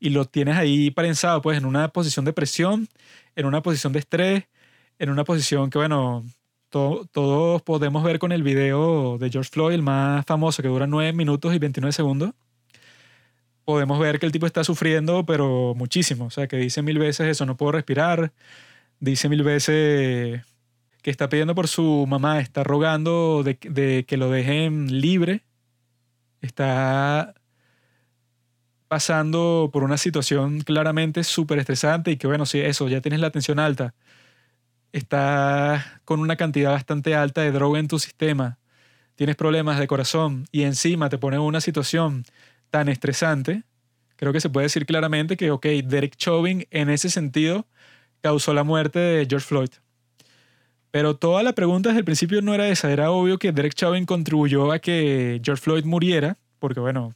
y 0.00 0.08
lo 0.08 0.24
tienes 0.24 0.56
ahí 0.56 0.90
prensado 0.90 1.42
pues 1.42 1.58
en 1.58 1.66
una 1.66 1.88
posición 1.88 2.24
de 2.24 2.32
presión, 2.32 2.88
en 3.36 3.44
una 3.44 3.62
posición 3.62 3.92
de 3.92 3.98
estrés, 3.98 4.44
en 4.98 5.10
una 5.10 5.24
posición 5.24 5.70
que, 5.70 5.78
bueno, 5.78 6.24
todos 6.70 7.62
podemos 7.62 8.04
ver 8.04 8.18
con 8.18 8.32
el 8.32 8.42
video 8.42 9.18
de 9.18 9.30
George 9.30 9.50
Floyd, 9.50 9.74
el 9.74 9.82
más 9.82 10.24
famoso, 10.26 10.62
que 10.62 10.68
dura 10.68 10.86
9 10.86 11.12
minutos 11.12 11.54
y 11.54 11.58
29 11.58 11.92
segundos. 11.92 12.32
Podemos 13.64 13.98
ver 13.98 14.18
que 14.18 14.26
el 14.26 14.32
tipo 14.32 14.46
está 14.46 14.64
sufriendo, 14.64 15.24
pero 15.26 15.74
muchísimo. 15.76 16.26
O 16.26 16.30
sea, 16.30 16.46
que 16.46 16.56
dice 16.56 16.82
mil 16.82 16.98
veces 16.98 17.28
eso, 17.28 17.46
no 17.46 17.56
puedo 17.56 17.72
respirar. 17.72 18.32
Dice 19.00 19.28
mil 19.28 19.42
veces 19.42 20.42
que 21.02 21.10
está 21.10 21.28
pidiendo 21.28 21.54
por 21.54 21.68
su 21.68 22.06
mamá, 22.08 22.40
está 22.40 22.64
rogando 22.64 23.42
de, 23.44 23.58
de 23.62 24.04
que 24.06 24.16
lo 24.16 24.30
dejen 24.30 25.00
libre. 25.00 25.44
Está 26.40 27.34
pasando 28.88 29.70
por 29.72 29.84
una 29.84 29.98
situación 29.98 30.60
claramente 30.60 31.24
súper 31.24 31.58
estresante 31.58 32.10
y 32.10 32.16
que, 32.16 32.26
bueno, 32.26 32.46
sí, 32.46 32.60
eso, 32.60 32.88
ya 32.88 33.00
tienes 33.02 33.20
la 33.20 33.30
tensión 33.30 33.58
alta 33.58 33.94
estás 34.92 35.84
con 36.04 36.20
una 36.20 36.36
cantidad 36.36 36.72
bastante 36.72 37.14
alta 37.14 37.42
de 37.42 37.52
droga 37.52 37.78
en 37.78 37.88
tu 37.88 37.98
sistema, 37.98 38.58
tienes 39.14 39.36
problemas 39.36 39.78
de 39.78 39.86
corazón 39.86 40.46
y 40.52 40.62
encima 40.62 41.08
te 41.08 41.18
ponen 41.18 41.40
en 41.40 41.46
una 41.46 41.60
situación 41.60 42.24
tan 42.70 42.88
estresante, 42.88 43.64
creo 44.16 44.32
que 44.32 44.40
se 44.40 44.50
puede 44.50 44.66
decir 44.66 44.86
claramente 44.86 45.36
que, 45.36 45.50
ok, 45.50 45.66
Derek 45.84 46.16
Chauvin 46.16 46.66
en 46.70 46.90
ese 46.90 47.10
sentido 47.10 47.66
causó 48.20 48.52
la 48.54 48.64
muerte 48.64 48.98
de 48.98 49.26
George 49.28 49.46
Floyd. 49.46 49.70
Pero 50.90 51.16
toda 51.16 51.42
la 51.42 51.52
pregunta 51.52 51.90
desde 51.90 52.00
el 52.00 52.04
principio 52.04 52.40
no 52.42 52.54
era 52.54 52.68
esa, 52.68 52.90
era 52.90 53.10
obvio 53.10 53.38
que 53.38 53.52
Derek 53.52 53.74
Chauvin 53.74 54.06
contribuyó 54.06 54.72
a 54.72 54.78
que 54.78 55.40
George 55.44 55.62
Floyd 55.62 55.84
muriera, 55.84 56.38
porque 56.58 56.80
bueno, 56.80 57.14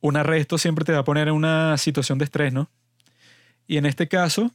un 0.00 0.16
arresto 0.16 0.56
siempre 0.56 0.84
te 0.84 0.92
va 0.92 1.00
a 1.00 1.04
poner 1.04 1.28
en 1.28 1.34
una 1.34 1.76
situación 1.76 2.18
de 2.18 2.24
estrés, 2.24 2.52
¿no? 2.52 2.70
Y 3.66 3.76
en 3.76 3.86
este 3.86 4.08
caso, 4.08 4.52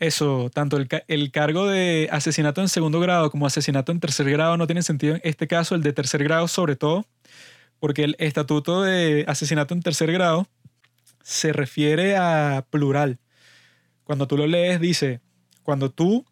eso, 0.00 0.50
tanto 0.52 0.78
el, 0.78 0.88
el, 1.08 1.30
cargo 1.30 1.68
de 1.68 2.08
asesinato 2.10 2.62
en 2.62 2.68
segundo 2.68 3.00
grado 3.00 3.30
como 3.30 3.46
asesinato 3.46 3.92
en 3.92 4.00
tercer 4.00 4.30
grado 4.30 4.56
no 4.56 4.66
tiene 4.66 4.82
sentido 4.82 5.14
en 5.14 5.20
este 5.24 5.46
caso, 5.46 5.74
el 5.74 5.82
de 5.82 5.92
tercer 5.92 6.24
grado 6.24 6.48
sobre 6.48 6.74
todo, 6.74 7.06
porque 7.78 8.04
el 8.04 8.16
estatuto 8.18 8.82
de 8.82 9.24
asesinato 9.28 9.74
en 9.74 9.82
tercer 9.82 10.10
grado 10.10 10.48
se 11.22 11.52
refiere 11.52 12.16
a 12.16 12.64
plural. 12.70 13.18
Cuando 14.04 14.26
tú 14.26 14.38
lo 14.38 14.46
lees 14.46 14.80
dice, 14.80 15.20
cuando 15.62 15.90
tú 15.90 16.24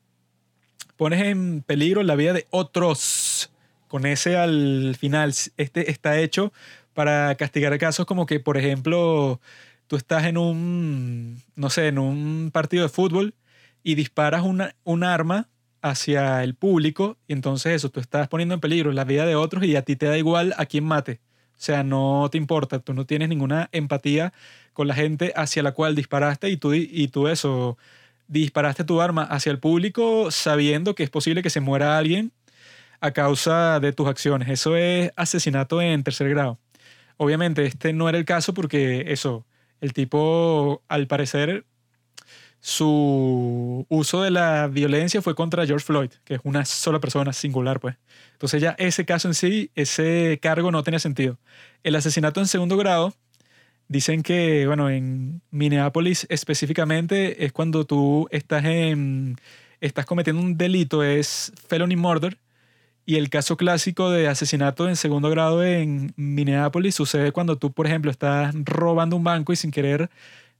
pones 0.96 1.22
en 1.22 1.62
peligro 1.62 2.02
la 2.02 2.16
vida 2.16 2.32
de 2.32 2.46
otros, 2.50 3.50
con 3.86 4.06
ese 4.06 4.36
al 4.36 4.96
final, 4.98 5.34
este 5.56 5.90
está 5.90 6.18
hecho 6.18 6.52
para 6.94 7.34
castigar 7.36 7.78
casos 7.78 8.06
como 8.06 8.26
que, 8.26 8.40
por 8.40 8.56
ejemplo, 8.56 9.40
tú 9.86 9.96
estás 9.96 10.24
en 10.24 10.38
un, 10.38 11.42
no 11.54 11.70
sé, 11.70 11.88
en 11.88 11.98
un 11.98 12.50
partido 12.50 12.82
de 12.82 12.88
fútbol 12.88 13.34
y 13.88 13.94
disparas 13.94 14.42
una, 14.42 14.76
un 14.84 15.02
arma 15.02 15.48
hacia 15.80 16.44
el 16.44 16.54
público 16.54 17.16
y 17.26 17.32
entonces 17.32 17.72
eso, 17.72 17.88
tú 17.88 18.00
estás 18.00 18.28
poniendo 18.28 18.52
en 18.52 18.60
peligro 18.60 18.92
la 18.92 19.04
vida 19.04 19.24
de 19.24 19.34
otros 19.34 19.64
y 19.64 19.76
a 19.76 19.82
ti 19.82 19.96
te 19.96 20.04
da 20.04 20.18
igual 20.18 20.54
a 20.58 20.66
quién 20.66 20.84
mate. 20.84 21.20
O 21.52 21.56
sea, 21.56 21.82
no 21.84 22.28
te 22.30 22.36
importa, 22.36 22.80
tú 22.80 22.92
no 22.92 23.06
tienes 23.06 23.30
ninguna 23.30 23.70
empatía 23.72 24.34
con 24.74 24.88
la 24.88 24.94
gente 24.94 25.32
hacia 25.36 25.62
la 25.62 25.72
cual 25.72 25.94
disparaste 25.94 26.50
y 26.50 26.58
tú, 26.58 26.74
y 26.74 27.08
tú 27.08 27.28
eso, 27.28 27.78
disparaste 28.26 28.84
tu 28.84 29.00
arma 29.00 29.22
hacia 29.22 29.52
el 29.52 29.58
público 29.58 30.30
sabiendo 30.30 30.94
que 30.94 31.04
es 31.04 31.08
posible 31.08 31.42
que 31.42 31.48
se 31.48 31.60
muera 31.60 31.96
alguien 31.96 32.32
a 33.00 33.12
causa 33.12 33.80
de 33.80 33.94
tus 33.94 34.06
acciones. 34.06 34.50
Eso 34.50 34.76
es 34.76 35.12
asesinato 35.16 35.80
en 35.80 36.04
tercer 36.04 36.28
grado. 36.28 36.58
Obviamente 37.16 37.64
este 37.64 37.94
no 37.94 38.10
era 38.10 38.18
el 38.18 38.26
caso 38.26 38.52
porque 38.52 39.10
eso, 39.12 39.46
el 39.80 39.94
tipo 39.94 40.82
al 40.88 41.06
parecer 41.06 41.64
su 42.60 43.86
uso 43.88 44.22
de 44.22 44.30
la 44.30 44.66
violencia 44.68 45.22
fue 45.22 45.34
contra 45.34 45.66
George 45.66 45.84
Floyd, 45.84 46.10
que 46.24 46.34
es 46.34 46.40
una 46.44 46.64
sola 46.64 47.00
persona 47.00 47.32
singular, 47.32 47.80
pues. 47.80 47.96
Entonces 48.32 48.60
ya 48.60 48.74
ese 48.78 49.04
caso 49.04 49.28
en 49.28 49.34
sí, 49.34 49.70
ese 49.74 50.38
cargo 50.42 50.70
no 50.70 50.82
tenía 50.82 50.98
sentido. 50.98 51.38
El 51.82 51.94
asesinato 51.96 52.40
en 52.40 52.46
segundo 52.46 52.76
grado, 52.76 53.14
dicen 53.88 54.22
que, 54.22 54.66
bueno, 54.66 54.90
en 54.90 55.40
Minneapolis 55.50 56.26
específicamente 56.30 57.44
es 57.44 57.52
cuando 57.52 57.84
tú 57.86 58.28
estás 58.30 58.64
en, 58.64 59.36
estás 59.80 60.06
cometiendo 60.06 60.42
un 60.42 60.56
delito, 60.58 61.02
es 61.02 61.52
felony 61.68 61.96
murder, 61.96 62.38
y 63.06 63.16
el 63.16 63.30
caso 63.30 63.56
clásico 63.56 64.10
de 64.10 64.28
asesinato 64.28 64.86
en 64.88 64.96
segundo 64.96 65.30
grado 65.30 65.64
en 65.64 66.12
Minneapolis 66.16 66.94
sucede 66.94 67.32
cuando 67.32 67.56
tú, 67.56 67.72
por 67.72 67.86
ejemplo, 67.86 68.10
estás 68.10 68.54
robando 68.64 69.16
un 69.16 69.24
banco 69.24 69.52
y 69.52 69.56
sin 69.56 69.70
querer 69.70 70.10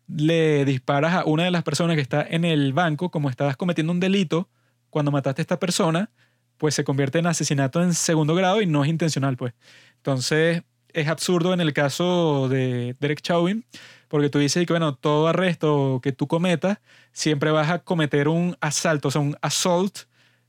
le 0.09 0.65
disparas 0.65 1.15
a 1.15 1.25
una 1.25 1.45
de 1.45 1.51
las 1.51 1.63
personas 1.63 1.97
que 1.97 2.03
está 2.03 2.27
en 2.29 2.45
el 2.45 2.73
banco, 2.73 3.11
como 3.11 3.31
estabas 3.31 3.57
cometiendo 3.57 3.93
un 3.93 4.01
delito, 4.01 4.49
cuando 4.91 5.11
mataste 5.13 5.43
a 5.43 5.45
esta 5.45 5.61
persona, 5.61 6.11
pues 6.57 6.75
se 6.75 6.85
convierte 6.85 7.19
en 7.19 7.27
asesinato 7.27 7.83
en 7.83 7.95
segundo 7.95 8.35
grado 8.35 8.63
y 8.63 8.67
no 8.67 8.85
es 8.85 8.91
intencional, 8.91 9.37
pues. 9.37 9.55
Entonces, 9.97 10.63
es 10.93 11.09
absurdo 11.09 11.53
en 11.53 11.61
el 11.61 11.73
caso 11.73 12.49
de 12.49 12.97
Derek 12.99 13.21
Chauvin, 13.21 13.65
porque 14.09 14.31
tú 14.31 14.39
dices 14.39 14.67
que, 14.67 14.73
bueno, 14.73 14.95
todo 14.95 15.29
arresto 15.29 16.01
que 16.03 16.13
tú 16.13 16.27
cometas, 16.27 16.79
siempre 17.13 17.51
vas 17.51 17.71
a 17.71 17.81
cometer 17.81 18.29
un 18.29 18.57
asalto, 18.61 19.09
o 19.09 19.11
sea, 19.11 19.21
un 19.21 19.37
assault 19.43 20.01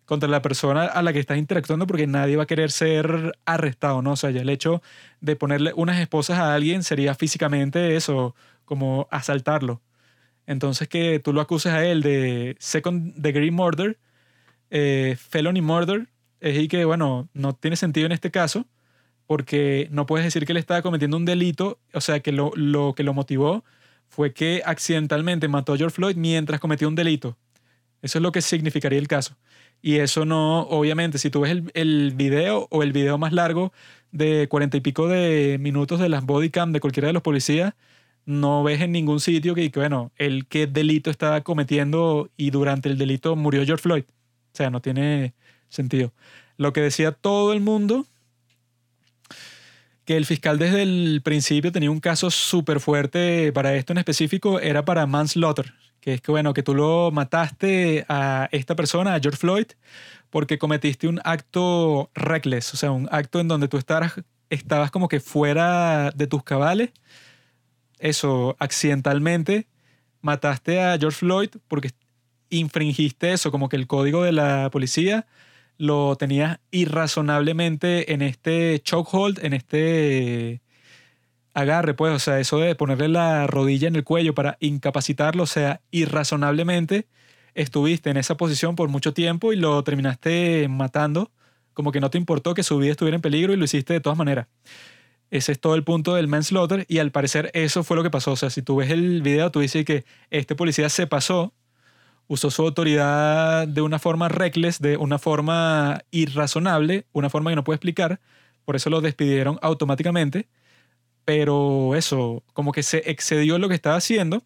contra 0.10 0.28
la 0.28 0.42
persona 0.42 0.86
a 0.86 1.04
la 1.04 1.14
que 1.14 1.20
estás 1.20 1.38
interactuando 1.38 1.86
porque 1.86 2.08
nadie 2.08 2.36
va 2.36 2.44
a 2.44 2.48
querer 2.48 2.72
ser 2.72 3.38
arrestado, 3.46 4.02
¿no? 4.02 4.14
O 4.14 4.16
sea, 4.16 4.32
el 4.32 4.50
hecho 4.50 4.82
de 5.22 5.36
ponerle 5.36 5.72
unas 5.76 6.00
esposas 6.00 6.40
a 6.40 6.56
alguien 6.56 6.82
sería 6.82 7.14
físicamente 7.14 7.96
eso, 7.96 8.36
como 8.66 9.08
asaltarlo. 9.12 9.82
Entonces 10.48 10.88
que 10.88 11.20
tú 11.20 11.32
lo 11.32 11.42
acuses 11.42 11.74
a 11.74 11.86
él 11.86 12.02
de 12.02 12.56
second 12.60 13.14
degree 13.18 13.52
murder, 13.52 14.00
eh, 14.72 15.16
felony 15.30 15.62
murder, 15.62 16.08
es 16.40 16.58
y 16.58 16.68
que, 16.68 16.86
bueno, 16.86 17.30
no 17.36 17.54
tiene 17.54 17.76
sentido 17.76 18.08
en 18.08 18.12
este 18.12 18.32
caso, 18.32 18.66
porque 19.28 19.90
no 19.92 20.08
puedes 20.08 20.26
decir 20.26 20.44
que 20.48 20.54
él 20.54 20.58
estaba 20.58 20.82
cometiendo 20.82 21.18
un 21.18 21.26
delito, 21.26 21.80
o 21.94 22.02
sea, 22.02 22.20
que 22.22 22.32
lo, 22.32 22.52
lo 22.56 22.96
que 22.96 23.04
lo 23.04 23.14
motivó 23.14 23.64
fue 24.08 24.34
que 24.34 24.64
accidentalmente 24.66 25.48
mató 25.48 25.74
a 25.74 25.78
George 25.78 25.94
Floyd 25.94 26.16
mientras 26.16 26.60
cometió 26.60 26.88
un 26.88 26.96
delito. 26.96 27.38
Eso 28.02 28.18
es 28.18 28.24
lo 28.24 28.32
que 28.32 28.42
significaría 28.42 28.98
el 28.98 29.08
caso. 29.08 29.36
Y 29.82 29.98
eso 29.98 30.26
no, 30.26 30.62
obviamente, 30.62 31.18
si 31.18 31.30
tú 31.30 31.42
ves 31.42 31.52
el, 31.52 31.72
el 31.74 32.14
video 32.16 32.68
o 32.70 32.84
el 32.84 32.92
video 32.92 33.18
más 33.18 33.34
largo 33.34 33.72
de 34.12 34.48
cuarenta 34.50 34.78
y 34.78 34.82
pico 34.82 35.08
de 35.08 35.58
minutos 35.60 36.00
de 36.00 36.10
las 36.10 36.26
body 36.26 36.50
cam 36.50 36.74
de 36.74 36.80
cualquiera 36.80 37.08
de 37.08 37.14
los 37.14 37.22
policías, 37.22 37.74
no 38.26 38.64
ves 38.64 38.82
en 38.82 38.92
ningún 38.92 39.20
sitio 39.20 39.56
que, 39.56 39.72
bueno, 39.74 40.12
el 40.18 40.46
qué 40.48 40.68
delito 40.68 41.10
estaba 41.10 41.42
cometiendo 41.42 42.30
y 42.38 42.52
durante 42.52 42.90
el 42.90 42.98
delito 42.98 43.36
murió 43.36 43.66
George 43.66 43.82
Floyd. 43.82 44.04
O 44.54 44.58
sea, 44.58 44.70
no 44.70 44.82
tiene 44.82 45.34
sentido. 45.70 46.14
Lo 46.58 46.74
que 46.74 46.82
decía 46.82 47.12
todo 47.12 47.54
el 47.54 47.62
mundo, 47.62 48.06
que 50.06 50.18
el 50.18 50.26
fiscal 50.26 50.60
desde 50.60 50.84
el 50.84 51.22
principio 51.24 51.72
tenía 51.72 51.90
un 51.92 52.00
caso 52.00 52.30
súper 52.30 52.80
fuerte 52.80 53.52
para 53.54 53.76
esto 53.76 53.94
en 53.94 54.00
específico, 54.00 54.60
era 54.60 54.84
para 54.84 55.06
manslaughter, 55.06 55.74
que 56.02 56.14
es 56.16 56.22
que, 56.22 56.32
bueno, 56.32 56.54
que 56.54 56.64
tú 56.64 56.76
lo 56.76 57.12
mataste 57.12 58.06
a 58.10 58.50
esta 58.52 58.76
persona, 58.76 59.16
a 59.16 59.20
George 59.20 59.38
Floyd, 59.38 59.68
porque 60.30 60.58
cometiste 60.58 61.08
un 61.08 61.20
acto 61.24 62.12
reckless, 62.14 62.74
o 62.74 62.78
sea, 62.78 62.92
un 62.92 63.08
acto 63.12 63.40
en 63.40 63.48
donde 63.48 63.68
tú 63.68 63.78
estabas, 63.78 64.14
estabas 64.50 64.92
como 64.92 65.08
que 65.08 65.20
fuera 65.20 66.12
de 66.12 66.28
tus 66.28 66.44
cabales. 66.44 66.92
Eso, 68.00 68.56
accidentalmente 68.60 69.68
mataste 70.22 70.82
a 70.82 70.98
George 70.98 71.20
Floyd 71.20 71.50
porque 71.68 71.92
infringiste 72.50 73.34
eso, 73.34 73.52
como 73.52 73.70
que 73.70 73.78
el 73.78 73.88
código 73.88 74.24
de 74.24 74.32
la 74.32 74.70
policía 74.72 75.28
lo 75.78 76.16
tenías 76.18 76.60
irrazonablemente 76.72 78.14
en 78.14 78.22
este 78.22 78.82
chokehold, 78.84 79.44
en 79.44 79.54
este 79.54 80.62
agarre, 81.54 81.94
pues, 81.94 82.14
o 82.14 82.20
sea, 82.20 82.40
eso 82.40 82.60
de 82.60 82.76
ponerle 82.76 83.10
la 83.10 83.48
rodilla 83.48 83.88
en 83.88 83.96
el 83.96 84.04
cuello 84.04 84.34
para 84.34 84.58
incapacitarlo, 84.60 85.44
o 85.44 85.48
sea, 85.48 85.82
irrazonablemente 85.92 87.08
estuviste 87.56 88.10
en 88.10 88.18
esa 88.18 88.38
posición 88.38 88.76
por 88.76 88.90
mucho 88.90 89.14
tiempo 89.14 89.54
y 89.54 89.56
lo 89.56 89.84
terminaste 89.84 90.68
matando, 90.70 91.32
como 91.74 91.92
que 91.92 92.00
no 92.00 92.10
te 92.10 92.18
importó 92.18 92.54
que 92.54 92.64
su 92.64 92.78
vida 92.78 92.92
estuviera 92.92 93.16
en 93.16 93.22
peligro 93.22 93.54
y 93.54 93.58
lo 93.58 93.66
hiciste 93.66 93.94
de 93.94 94.00
todas 94.00 94.18
maneras. 94.18 94.48
Ese 95.32 95.52
es 95.52 95.60
todo 95.60 95.76
el 95.76 95.84
punto 95.84 96.16
del 96.16 96.28
manslaughter 96.28 96.86
y 96.88 97.00
al 97.00 97.12
parecer 97.12 97.52
eso 97.54 97.84
fue 97.84 97.96
lo 97.98 98.04
que 98.04 98.10
pasó. 98.10 98.32
O 98.32 98.36
sea, 98.36 98.50
si 98.50 98.62
tú 98.62 98.78
ves 98.78 98.90
el 98.90 99.22
video, 99.22 99.52
tú 99.52 99.60
dices 99.60 99.86
que 99.86 100.04
este 100.32 100.56
policía 100.56 100.90
se 100.90 101.06
pasó, 101.06 101.54
usó 102.28 102.50
su 102.50 102.64
autoridad 102.64 103.68
de 103.68 103.82
una 103.82 104.00
forma 104.00 104.28
reckless, 104.30 104.80
de 104.80 104.98
una 104.98 105.20
forma 105.20 106.02
irrazonable, 106.12 107.06
una 107.12 107.30
forma 107.30 107.52
que 107.52 107.56
no 107.56 107.64
puede 107.64 107.76
explicar, 107.76 108.20
por 108.66 108.76
eso 108.76 108.90
lo 108.90 109.02
despidieron 109.02 109.60
automáticamente, 109.62 110.48
pero 111.30 111.94
eso, 111.94 112.42
como 112.54 112.72
que 112.72 112.82
se 112.82 113.04
excedió 113.06 113.60
lo 113.60 113.70
que 113.70 113.76
estaba 113.76 113.98
haciendo 113.98 114.42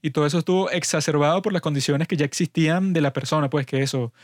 y 0.00 0.12
todo 0.12 0.24
eso 0.24 0.38
estuvo 0.38 0.70
exacerbado 0.70 1.42
por 1.42 1.52
las 1.52 1.60
condiciones 1.60 2.08
que 2.08 2.16
ya 2.16 2.24
existían 2.24 2.94
de 2.94 3.02
la 3.02 3.12
persona, 3.12 3.50
pues 3.50 3.66
que 3.66 3.82
eso, 3.82 4.14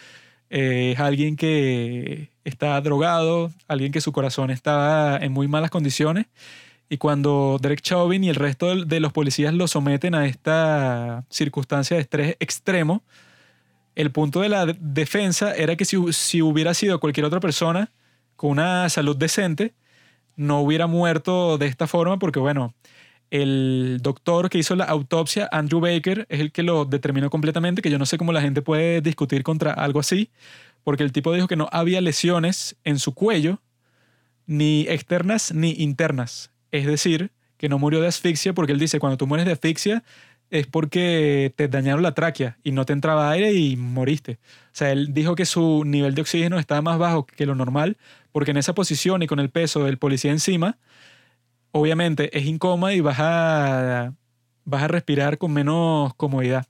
es 0.49 0.99
alguien 0.99 1.37
que 1.37 2.31
está 2.45 2.81
drogado, 2.81 3.53
alguien 3.69 3.93
que 3.93 4.01
su 4.01 4.11
corazón 4.11 4.51
estaba 4.51 5.19
en 5.19 5.33
muy 5.33 5.49
malas 5.49 5.71
condiciones. 5.71 6.29
Y 6.89 6.97
cuando 6.97 7.59
Derek 7.61 7.83
Chauvin 7.83 8.25
y 8.25 8.31
el 8.31 8.37
resto 8.37 8.75
de 8.87 8.99
los 8.99 9.13
policías 9.13 9.53
lo 9.53 9.69
someten 9.69 10.15
a 10.15 10.25
esta 10.25 11.27
circunstancia 11.29 11.99
de 11.99 12.01
estrés 12.05 12.37
extremo, 12.41 13.03
el 13.97 14.11
punto 14.13 14.41
de 14.41 14.49
la 14.49 14.65
defensa 14.65 15.55
era 15.55 15.77
que 15.77 15.85
si, 15.85 15.99
si 16.15 16.41
hubiera 16.41 16.73
sido 16.73 16.99
cualquier 17.01 17.27
otra 17.27 17.41
persona 17.41 17.91
con 18.35 18.53
una 18.53 18.89
salud 18.89 19.15
decente, 19.15 19.75
no 20.37 20.61
hubiera 20.61 20.87
muerto 20.87 21.59
de 21.59 21.67
esta 21.67 21.87
forma 21.87 22.19
porque, 22.19 22.41
bueno, 22.41 22.75
el 23.31 23.99
doctor 24.03 24.51
que 24.51 24.59
hizo 24.59 24.77
la 24.77 24.85
autopsia, 24.85 25.49
Andrew 25.53 25.81
Baker, 25.81 26.27
es 26.29 26.41
el 26.41 26.53
que 26.53 26.63
lo 26.63 26.85
determinó 26.85 27.31
completamente, 27.31 27.81
que 27.81 27.91
yo 27.91 27.99
no 27.99 28.07
sé 28.07 28.19
cómo 28.19 28.33
la 28.33 28.43
gente 28.43 28.61
puede 28.61 29.01
discutir 29.01 29.43
contra 29.43 29.73
algo 29.73 30.01
así, 30.01 30.31
porque 30.85 31.03
el 31.03 31.13
tipo 31.13 31.33
dijo 31.33 31.49
que 31.49 31.57
no 31.57 31.69
había 31.73 32.01
lesiones 32.01 32.77
en 32.85 32.99
su 32.99 33.15
cuello, 33.15 33.61
ni 34.47 34.83
externas 34.83 35.55
ni 35.55 35.71
internas. 35.79 36.51
Es 36.73 36.87
decir, 36.87 37.31
que 37.57 37.69
no 37.69 37.79
murió 37.79 38.01
de 38.01 38.09
asfixia, 38.09 38.53
porque 38.53 38.73
él 38.73 38.79
dice, 38.79 38.99
cuando 38.99 39.17
tú 39.17 39.27
mueres 39.27 39.47
de 39.47 39.53
asfixia 39.53 40.03
es 40.51 40.67
porque 40.67 41.55
te 41.57 41.69
dañaron 41.69 42.03
la 42.03 42.13
tráquea 42.13 42.59
y 42.63 42.73
no 42.73 42.85
te 42.85 42.93
entraba 42.93 43.31
aire 43.31 43.55
y 43.55 43.77
moriste. 43.77 44.39
O 44.73 44.75
sea, 44.75 44.91
él 44.93 45.13
dijo 45.13 45.35
que 45.35 45.45
su 45.45 45.85
nivel 45.85 46.15
de 46.15 46.23
oxígeno 46.23 46.59
estaba 46.59 46.81
más 46.81 46.99
bajo 46.99 47.27
que 47.27 47.45
lo 47.45 47.55
normal, 47.55 47.99
porque 48.33 48.53
en 48.53 48.57
esa 48.57 48.75
posición 48.75 49.23
y 49.23 49.27
con 49.27 49.39
el 49.39 49.51
peso 49.51 49.85
del 49.85 49.99
policía 49.99 50.31
encima, 50.31 50.79
obviamente 51.73 52.37
es 52.37 52.47
incómoda 52.47 52.95
y 52.95 53.01
vas 53.01 53.19
a, 53.21 54.15
vas 54.65 54.83
a 54.83 54.89
respirar 54.89 55.39
con 55.39 55.53
menos 55.53 56.15
comodidad. 56.15 56.67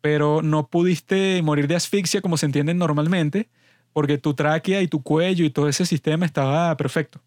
Pero 0.00 0.42
no 0.42 0.66
pudiste 0.68 1.40
morir 1.42 1.68
de 1.68 1.76
asfixia 1.76 2.20
como 2.20 2.36
se 2.36 2.46
entiende 2.46 2.74
normalmente, 2.74 3.48
porque 3.92 4.18
tu 4.18 4.34
tráquea 4.34 4.82
y 4.82 4.88
tu 4.88 5.02
cuello 5.02 5.44
y 5.44 5.50
todo 5.50 5.68
ese 5.68 5.86
sistema 5.86 6.26
estaba 6.26 6.76
perfecto 6.76 7.20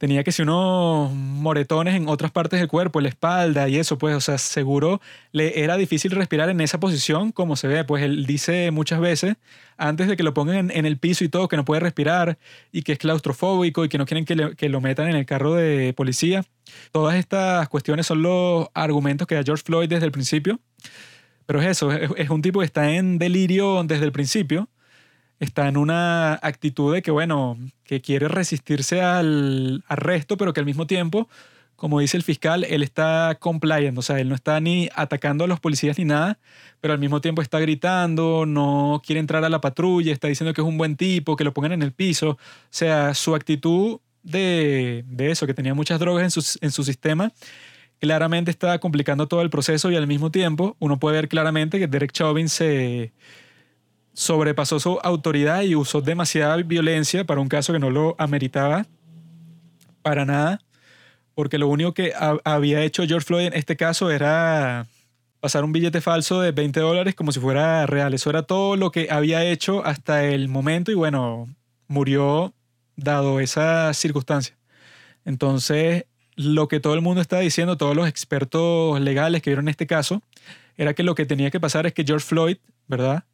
tenía 0.00 0.24
que 0.24 0.32
ser 0.32 0.44
unos 0.48 1.12
moretones 1.12 1.94
en 1.94 2.08
otras 2.08 2.30
partes 2.30 2.58
del 2.58 2.70
cuerpo, 2.70 3.02
la 3.02 3.10
espalda 3.10 3.68
y 3.68 3.76
eso, 3.76 3.98
pues, 3.98 4.16
o 4.16 4.20
sea, 4.22 4.38
seguro 4.38 4.98
le 5.30 5.62
era 5.62 5.76
difícil 5.76 6.12
respirar 6.12 6.48
en 6.48 6.62
esa 6.62 6.80
posición, 6.80 7.32
como 7.32 7.54
se 7.54 7.68
ve, 7.68 7.84
pues 7.84 8.02
él 8.02 8.24
dice 8.24 8.70
muchas 8.70 8.98
veces, 8.98 9.36
antes 9.76 10.08
de 10.08 10.16
que 10.16 10.22
lo 10.22 10.32
pongan 10.32 10.70
en, 10.70 10.86
el 10.86 10.96
piso 10.96 11.22
y 11.22 11.28
todo, 11.28 11.48
que 11.48 11.58
no 11.58 11.66
puede 11.66 11.80
respirar 11.80 12.38
y 12.72 12.80
que 12.80 12.92
es 12.92 12.98
claustrofóbico 12.98 13.84
y 13.84 13.90
que 13.90 13.98
no 13.98 14.06
quieren 14.06 14.24
que, 14.24 14.68
lo 14.70 14.80
metan 14.80 15.10
en 15.10 15.16
el 15.16 15.26
carro 15.26 15.52
de 15.52 15.92
policía. 15.92 16.44
Todas 16.92 17.16
estas 17.16 17.68
cuestiones 17.68 18.06
son 18.06 18.22
los 18.22 18.68
argumentos 18.72 19.26
que 19.26 19.34
da 19.34 19.42
George 19.44 19.64
Floyd 19.66 19.90
desde 19.90 20.06
el 20.06 20.12
principio. 20.12 20.60
Pero 21.44 21.60
es 21.60 21.66
eso, 21.66 21.92
es 21.92 22.30
un 22.30 22.40
tipo 22.40 22.60
que 22.60 22.66
está 22.66 22.90
en 22.90 23.18
delirio 23.18 23.82
desde 23.84 24.06
el 24.06 24.12
principio 24.12 24.70
está 25.40 25.66
en 25.68 25.76
una 25.76 26.34
actitud 26.34 26.94
de 26.94 27.02
que, 27.02 27.10
bueno, 27.10 27.58
que 27.84 28.00
quiere 28.00 28.28
resistirse 28.28 29.00
al 29.00 29.82
arresto, 29.88 30.36
pero 30.36 30.52
que 30.52 30.60
al 30.60 30.66
mismo 30.66 30.86
tiempo, 30.86 31.28
como 31.76 31.98
dice 31.98 32.18
el 32.18 32.22
fiscal, 32.22 32.64
él 32.64 32.82
está 32.82 33.36
compliant, 33.40 33.96
o 33.96 34.02
sea, 34.02 34.20
él 34.20 34.28
no 34.28 34.34
está 34.34 34.60
ni 34.60 34.90
atacando 34.94 35.44
a 35.44 35.46
los 35.46 35.58
policías 35.58 35.98
ni 35.98 36.04
nada, 36.04 36.38
pero 36.80 36.92
al 36.92 37.00
mismo 37.00 37.22
tiempo 37.22 37.40
está 37.40 37.58
gritando, 37.58 38.44
no 38.46 39.00
quiere 39.04 39.18
entrar 39.18 39.44
a 39.44 39.48
la 39.48 39.62
patrulla, 39.62 40.12
está 40.12 40.28
diciendo 40.28 40.52
que 40.52 40.60
es 40.60 40.66
un 40.66 40.76
buen 40.76 40.96
tipo, 40.96 41.36
que 41.36 41.44
lo 41.44 41.54
pongan 41.54 41.72
en 41.72 41.82
el 41.82 41.92
piso. 41.92 42.30
O 42.32 42.38
sea, 42.68 43.14
su 43.14 43.34
actitud 43.34 44.00
de, 44.22 45.04
de 45.08 45.30
eso, 45.30 45.46
que 45.46 45.54
tenía 45.54 45.72
muchas 45.74 45.98
drogas 45.98 46.22
en 46.24 46.30
su, 46.30 46.58
en 46.60 46.70
su 46.70 46.84
sistema, 46.84 47.32
claramente 47.98 48.50
está 48.50 48.78
complicando 48.78 49.26
todo 49.26 49.40
el 49.42 49.50
proceso 49.50 49.90
y 49.90 49.96
al 49.96 50.06
mismo 50.06 50.30
tiempo 50.30 50.76
uno 50.80 50.98
puede 50.98 51.16
ver 51.16 51.28
claramente 51.28 51.78
que 51.78 51.86
Derek 51.86 52.12
Chauvin 52.12 52.48
se 52.50 53.12
sobrepasó 54.12 54.80
su 54.80 54.98
autoridad 55.02 55.62
y 55.62 55.74
usó 55.74 56.00
demasiada 56.00 56.56
violencia 56.56 57.24
para 57.24 57.40
un 57.40 57.48
caso 57.48 57.72
que 57.72 57.78
no 57.78 57.90
lo 57.90 58.16
ameritaba 58.18 58.86
para 60.02 60.24
nada, 60.24 60.60
porque 61.34 61.58
lo 61.58 61.68
único 61.68 61.94
que 61.94 62.12
había 62.44 62.82
hecho 62.82 63.06
George 63.06 63.26
Floyd 63.26 63.46
en 63.46 63.54
este 63.54 63.76
caso 63.76 64.10
era 64.10 64.86
pasar 65.40 65.64
un 65.64 65.72
billete 65.72 66.00
falso 66.00 66.40
de 66.40 66.52
20 66.52 66.80
dólares 66.80 67.14
como 67.14 67.32
si 67.32 67.40
fuera 67.40 67.86
real. 67.86 68.12
Eso 68.14 68.30
era 68.30 68.42
todo 68.42 68.76
lo 68.76 68.90
que 68.90 69.08
había 69.10 69.44
hecho 69.44 69.84
hasta 69.84 70.24
el 70.24 70.48
momento 70.48 70.90
y 70.90 70.94
bueno, 70.94 71.48
murió 71.88 72.52
dado 72.96 73.40
esa 73.40 73.92
circunstancia. 73.94 74.56
Entonces, 75.24 76.04
lo 76.36 76.68
que 76.68 76.80
todo 76.80 76.94
el 76.94 77.00
mundo 77.00 77.20
está 77.20 77.40
diciendo, 77.40 77.76
todos 77.76 77.96
los 77.96 78.08
expertos 78.08 79.00
legales 79.00 79.42
que 79.42 79.50
vieron 79.50 79.68
este 79.68 79.86
caso, 79.86 80.22
era 80.76 80.94
que 80.94 81.02
lo 81.02 81.14
que 81.14 81.26
tenía 81.26 81.50
que 81.50 81.60
pasar 81.60 81.86
es 81.86 81.92
que 81.92 82.04
George 82.04 82.26
Floyd, 82.26 82.56
¿verdad? 82.86 83.24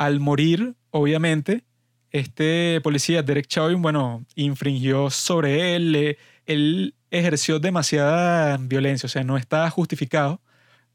Al 0.00 0.18
morir, 0.18 0.76
obviamente, 0.92 1.62
este 2.10 2.80
policía, 2.80 3.22
Derek 3.22 3.46
Chauvin, 3.46 3.82
bueno, 3.82 4.24
infringió 4.34 5.10
sobre 5.10 5.76
él, 5.76 6.16
él 6.46 6.94
ejerció 7.10 7.58
demasiada 7.60 8.56
violencia, 8.56 9.08
o 9.08 9.10
sea, 9.10 9.24
no 9.24 9.36
está 9.36 9.68
justificado, 9.68 10.40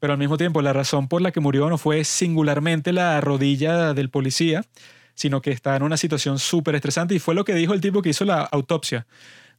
pero 0.00 0.14
al 0.14 0.18
mismo 0.18 0.36
tiempo 0.36 0.60
la 0.60 0.72
razón 0.72 1.06
por 1.06 1.22
la 1.22 1.30
que 1.30 1.38
murió 1.38 1.70
no 1.70 1.78
fue 1.78 2.02
singularmente 2.02 2.92
la 2.92 3.20
rodilla 3.20 3.94
del 3.94 4.10
policía, 4.10 4.64
sino 5.14 5.40
que 5.40 5.52
está 5.52 5.76
en 5.76 5.84
una 5.84 5.98
situación 5.98 6.40
súper 6.40 6.74
estresante 6.74 7.14
y 7.14 7.20
fue 7.20 7.36
lo 7.36 7.44
que 7.44 7.54
dijo 7.54 7.74
el 7.74 7.80
tipo 7.80 8.02
que 8.02 8.08
hizo 8.08 8.24
la 8.24 8.40
autopsia. 8.40 9.06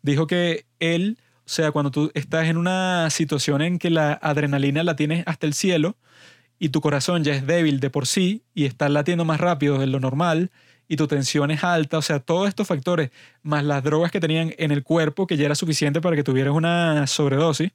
Dijo 0.01 0.27
que 0.27 0.65
él, 0.79 1.19
o 1.45 1.49
sea, 1.49 1.71
cuando 1.71 1.91
tú 1.91 2.11
estás 2.15 2.47
en 2.47 2.57
una 2.57 3.09
situación 3.11 3.61
en 3.61 3.79
que 3.79 3.91
la 3.91 4.11
adrenalina 4.11 4.83
la 4.83 4.97
tienes 4.97 5.23
hasta 5.25 5.47
el 5.47 5.53
cielo 5.53 5.95
y 6.59 6.69
tu 6.69 6.81
corazón 6.81 7.23
ya 7.23 7.33
es 7.33 7.45
débil 7.45 7.79
de 7.79 7.89
por 7.89 8.07
sí 8.07 8.43
y 8.53 8.65
está 8.65 8.89
latiendo 8.89 9.25
más 9.25 9.39
rápido 9.39 9.77
de 9.77 9.87
lo 9.87 9.99
normal 9.99 10.51
y 10.87 10.95
tu 10.95 11.07
tensión 11.07 11.51
es 11.51 11.63
alta, 11.63 11.97
o 11.97 12.01
sea, 12.01 12.19
todos 12.19 12.47
estos 12.47 12.67
factores, 12.67 13.11
más 13.43 13.63
las 13.63 13.83
drogas 13.83 14.11
que 14.11 14.19
tenían 14.19 14.53
en 14.57 14.71
el 14.71 14.83
cuerpo, 14.83 15.27
que 15.27 15.37
ya 15.37 15.45
era 15.45 15.55
suficiente 15.55 16.01
para 16.01 16.15
que 16.15 16.23
tuvieras 16.23 16.53
una 16.53 17.05
sobredosis, 17.07 17.71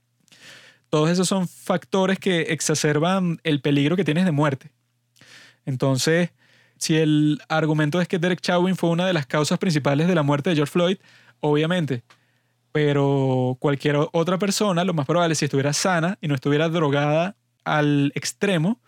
todos 0.88 1.10
esos 1.10 1.28
son 1.28 1.48
factores 1.48 2.18
que 2.18 2.42
exacerban 2.42 3.38
el 3.44 3.60
peligro 3.60 3.96
que 3.96 4.04
tienes 4.04 4.24
de 4.24 4.32
muerte. 4.32 4.70
Entonces, 5.64 6.30
si 6.78 6.96
el 6.96 7.40
argumento 7.48 8.00
es 8.00 8.08
que 8.08 8.18
Derek 8.18 8.40
Chauvin 8.40 8.76
fue 8.76 8.90
una 8.90 9.06
de 9.06 9.12
las 9.12 9.26
causas 9.26 9.58
principales 9.58 10.08
de 10.08 10.14
la 10.14 10.22
muerte 10.22 10.50
de 10.50 10.56
George 10.56 10.72
Floyd, 10.72 10.96
obviamente, 11.40 12.02
pero 12.72 13.56
cualquier 13.60 13.96
otra 14.12 14.38
persona, 14.38 14.84
lo 14.84 14.94
más 14.94 15.06
probable, 15.06 15.34
si 15.34 15.44
estuviera 15.44 15.72
sana 15.72 16.18
y 16.20 16.28
no 16.28 16.34
estuviera 16.34 16.68
drogada 16.68 17.36
al 17.64 18.12
extremo, 18.14 18.80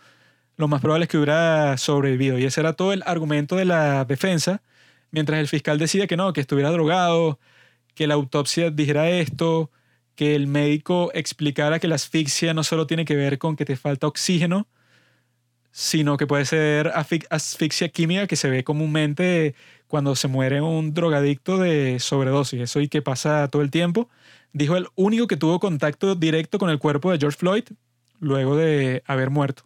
lo 0.57 0.68
más 0.68 0.81
probable 0.81 1.05
es 1.05 1.11
que 1.11 1.16
hubiera 1.18 1.77
sobrevivido. 1.79 2.39
Y 2.39 2.45
ese 2.45 2.61
era 2.61 2.75
todo 2.75 2.93
el 2.93 3.03
argumento 3.07 3.57
de 3.57 3.64
la 3.64 4.05
defensa, 4.05 4.62
mientras 5.11 5.41
el 5.41 5.49
fiscal 5.49 5.79
decía 5.79 6.07
que 6.07 6.16
no, 6.16 6.33
que 6.33 6.41
estuviera 6.41 6.70
drogado, 6.70 7.39
que 7.95 8.07
la 8.07 8.14
autopsia 8.14 8.70
dijera 8.70 9.11
esto, 9.11 9.70
que 10.14 10.35
el 10.37 10.47
médico 10.47 11.11
explicara 11.14 11.79
que 11.81 11.89
la 11.89 11.97
asfixia 11.97 12.55
no 12.55 12.64
solo 12.64 12.87
tiene 12.87 13.05
que 13.05 13.16
ver 13.16 13.39
con 13.39 13.57
que 13.57 13.64
te 13.64 13.77
falta 13.77 14.07
oxígeno, 14.07 14.68
sino 15.72 16.16
que 16.16 16.27
puede 16.27 16.45
ser 16.45 16.93
asfixia 17.31 17.89
química 17.89 18.29
que 18.29 18.37
se 18.37 18.49
ve 18.49 18.62
comúnmente 18.62 19.57
cuando 19.89 20.14
se 20.16 20.29
muere 20.29 20.61
un 20.62 20.95
drogadicto 20.95 21.59
de 21.59 21.99
sobredosis. 21.99 22.61
Eso 22.61 22.81
y 22.81 22.89
que 22.89 23.03
pasa 23.03 23.49
todo 23.49 23.62
el 23.62 23.70
tiempo. 23.70 24.09
Dijo 24.53 24.77
el 24.77 24.87
único 24.95 25.27
que 25.27 25.37
tuvo 25.37 25.59
contacto 25.61 26.14
directo 26.14 26.59
con 26.59 26.70
el 26.70 26.79
cuerpo 26.79 27.11
de 27.11 27.18
George 27.18 27.39
Floyd 27.39 27.64
luego 28.21 28.57
de 28.57 29.03
haber 29.07 29.31
muerto. 29.31 29.65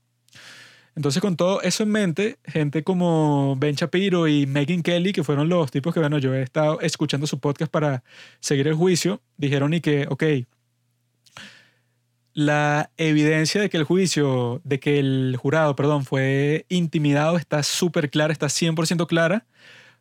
Entonces, 0.96 1.22
con 1.22 1.36
todo 1.36 1.62
eso 1.62 1.84
en 1.84 1.90
mente, 1.90 2.38
gente 2.44 2.82
como 2.82 3.55
Ben 3.57 3.76
Shapiro 3.76 4.26
y 4.26 4.46
Megan 4.46 4.82
Kelly, 4.82 5.12
que 5.12 5.22
fueron 5.22 5.49
los 5.49 5.70
tipos 5.70 5.94
que, 5.94 6.01
bueno, 6.01 6.18
yo 6.18 6.34
he 6.34 6.42
estado 6.42 6.80
escuchando 6.80 7.28
su 7.28 7.38
podcast 7.38 7.70
para 7.70 8.03
seguir 8.40 8.66
el 8.66 8.74
juicio, 8.74 9.22
dijeron 9.36 9.74
y 9.74 9.80
que, 9.80 10.07
ok, 10.09 10.24
la 12.34 12.90
evidencia 12.96 13.61
de 13.61 13.70
que 13.70 13.76
el 13.76 13.84
juicio, 13.84 14.61
de 14.64 14.78
que 14.80 14.99
el 14.99 15.36
jurado, 15.40 15.76
perdón, 15.76 16.05
fue 16.05 16.66
intimidado 16.68 17.36
está 17.36 17.62
súper 17.62 18.11
clara, 18.11 18.32
está 18.32 18.46
100% 18.46 19.07
clara, 19.07 19.46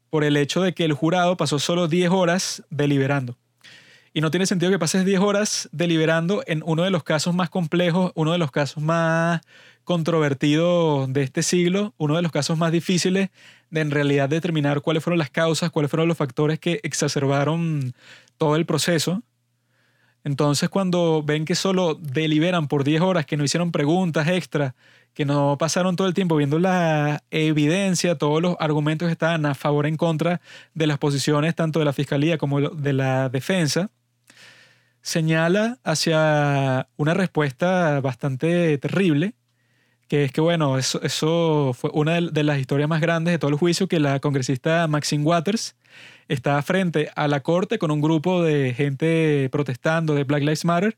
por 0.09 0.23
el 0.23 0.37
hecho 0.37 0.61
de 0.61 0.73
que 0.73 0.85
el 0.85 0.93
jurado 0.93 1.37
pasó 1.37 1.59
solo 1.59 1.87
10 1.87 2.11
horas 2.11 2.63
deliberando. 2.69 3.37
Y 4.13 4.21
no 4.21 4.31
tiene 4.31 4.45
sentido 4.45 4.71
que 4.71 4.79
pases 4.79 5.05
10 5.05 5.19
horas 5.19 5.69
deliberando 5.71 6.43
en 6.47 6.63
uno 6.65 6.83
de 6.83 6.89
los 6.89 7.03
casos 7.03 7.35
más 7.35 7.49
complejos, 7.49 8.11
uno 8.15 8.31
de 8.31 8.37
los 8.37 8.51
casos 8.51 8.81
más 8.81 9.41
controvertido 9.83 11.07
de 11.07 11.23
este 11.23 11.43
siglo, 11.43 11.93
uno 11.97 12.15
de 12.15 12.21
los 12.21 12.31
casos 12.31 12.57
más 12.57 12.71
difíciles 12.71 13.29
de 13.69 13.81
en 13.81 13.91
realidad 13.91 14.27
determinar 14.27 14.81
cuáles 14.81 15.03
fueron 15.03 15.19
las 15.19 15.29
causas, 15.29 15.71
cuáles 15.71 15.91
fueron 15.91 16.07
los 16.07 16.17
factores 16.17 16.59
que 16.59 16.79
exacerbaron 16.83 17.93
todo 18.37 18.55
el 18.55 18.65
proceso. 18.65 19.23
Entonces 20.23 20.67
cuando 20.67 21.23
ven 21.23 21.45
que 21.45 21.55
solo 21.55 21.95
deliberan 21.95 22.67
por 22.67 22.83
10 22.83 23.01
horas, 23.01 23.25
que 23.25 23.37
no 23.37 23.45
hicieron 23.45 23.71
preguntas 23.71 24.27
extra, 24.27 24.75
que 25.13 25.25
no 25.25 25.57
pasaron 25.57 25.95
todo 25.95 26.07
el 26.07 26.13
tiempo 26.13 26.35
viendo 26.35 26.59
la 26.59 27.23
evidencia, 27.31 28.17
todos 28.17 28.41
los 28.41 28.57
argumentos 28.59 29.07
que 29.07 29.13
estaban 29.13 29.45
a 29.45 29.55
favor 29.55 29.87
en 29.87 29.95
contra 29.95 30.41
de 30.73 30.85
las 30.85 30.97
posiciones 30.97 31.55
tanto 31.55 31.79
de 31.79 31.85
la 31.85 31.93
fiscalía 31.93 32.37
como 32.37 32.59
de 32.59 32.93
la 32.93 33.29
defensa, 33.29 33.89
señala 35.07 35.79
hacia 35.85 36.89
una 36.97 37.13
respuesta 37.13 38.01
bastante 38.01 38.77
terrible 38.77 39.35
que 40.09 40.25
es 40.25 40.31
que, 40.31 40.41
bueno, 40.41 40.77
eso, 40.77 41.01
eso 41.01 41.73
fue 41.73 41.89
una 41.93 42.19
de, 42.21 42.43
las 42.43 42.59
historias 42.59 42.87
más 42.89 43.01
grandes 43.01 43.33
de 43.33 43.39
todo 43.39 43.51
el 43.51 43.57
juicio, 43.57 43.87
que 43.87 43.99
la 43.99 44.19
congresista 44.19 44.87
Maxine 44.87 45.23
Waters 45.23 45.75
estaba 46.27 46.61
frente 46.61 47.09
a 47.15 47.27
la 47.27 47.41
corte 47.41 47.77
con 47.77 47.91
un 47.91 48.01
grupo 48.01 48.41
de 48.43 48.73
gente 48.73 49.49
protestando 49.51 50.13
de 50.13 50.23
Black 50.23 50.41
Lives 50.41 50.65
Matter 50.65 50.97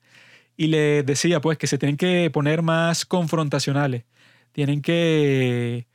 y 0.57 0.67
le 0.67 1.03
decía, 1.03 1.41
pues, 1.41 1.57
que 1.57 1.67
se 1.67 1.77
tienen 1.77 1.97
que 1.97 2.29
poner 2.31 2.61
más 2.61 3.05
confrontacionales, 3.05 4.05
tienen 4.51 4.81
que, 4.81 5.87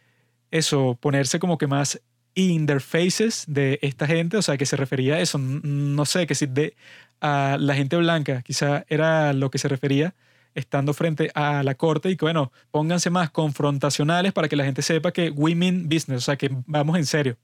eso, 0.51 0.99
ponerse 1.01 1.39
como 1.39 1.59
que 1.59 1.67
más 1.69 2.01
in 2.35 2.67
their 2.67 2.81
faces 2.81 3.45
de 3.47 3.79
esta 3.83 4.07
gente, 4.07 4.37
o 4.37 4.43
sea, 4.43 4.57
que 4.57 4.67
se 4.67 4.77
refería 4.77 5.15
a 5.15 5.21
eso, 5.21 5.39
no 5.39 6.05
sé, 6.05 6.27
que 6.27 6.35
si 6.35 6.47
de 6.47 6.75
a 7.21 7.57
la 7.59 7.75
gente 7.75 7.97
blanca, 7.97 8.43
quizá 8.43 8.85
era 8.89 9.33
lo 9.33 9.51
que 9.51 9.59
se 9.59 9.69
refería, 9.69 10.15
estando 10.55 10.95
frente 10.95 11.31
a 11.35 11.63
la 11.63 11.75
corte 11.75 12.11
y 12.11 12.17
que, 12.17 12.25
bueno, 12.25 12.53
pónganse 12.71 13.11
más 13.11 13.31
confrontacionales 13.31 14.33
para 14.33 14.49
que 14.49 14.57
la 14.57 14.65
gente 14.65 14.83
sepa 14.83 15.13
que 15.13 15.31
women 15.31 15.89
business, 15.89 16.19
o 16.19 16.21
sea, 16.21 16.37
que 16.37 16.51
vamos 16.67 16.97
en 16.97 17.07
serio. 17.07 17.37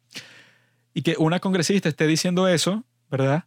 Y 0.95 1.03
que 1.03 1.17
una 1.19 1.41
congresista 1.41 1.89
esté 1.89 2.07
diciendo 2.07 2.49
eso, 2.49 2.85
¿verdad? 3.11 3.45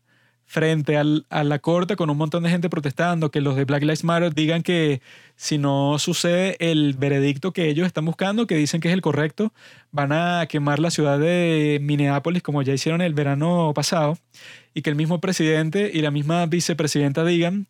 Frente 0.53 0.97
al, 0.97 1.25
a 1.31 1.43
la 1.43 1.57
corte 1.57 1.95
con 1.95 2.11
un 2.11 2.17
montón 2.17 2.43
de 2.43 2.51
gente 2.51 2.69
protestando, 2.69 3.31
que 3.31 3.41
los 3.41 3.55
de 3.55 3.65
Black 3.65 3.81
Lives 3.81 4.03
Matter 4.03 4.35
digan 4.35 4.61
que 4.61 5.01
si 5.35 5.57
no 5.57 5.97
sucede 5.97 6.57
el 6.59 6.93
veredicto 6.93 7.53
que 7.53 7.69
ellos 7.69 7.87
están 7.87 8.05
buscando, 8.05 8.45
que 8.45 8.55
dicen 8.55 8.79
que 8.79 8.89
es 8.89 8.93
el 8.93 9.01
correcto, 9.01 9.51
van 9.91 10.11
a 10.11 10.45
quemar 10.47 10.77
la 10.77 10.91
ciudad 10.91 11.17
de 11.17 11.79
Minneapolis 11.81 12.43
como 12.43 12.61
ya 12.61 12.71
hicieron 12.71 13.01
el 13.01 13.15
verano 13.15 13.71
pasado, 13.73 14.19
y 14.75 14.83
que 14.83 14.91
el 14.91 14.95
mismo 14.95 15.19
presidente 15.19 15.89
y 15.91 16.01
la 16.03 16.11
misma 16.11 16.45
vicepresidenta 16.45 17.25
digan 17.25 17.65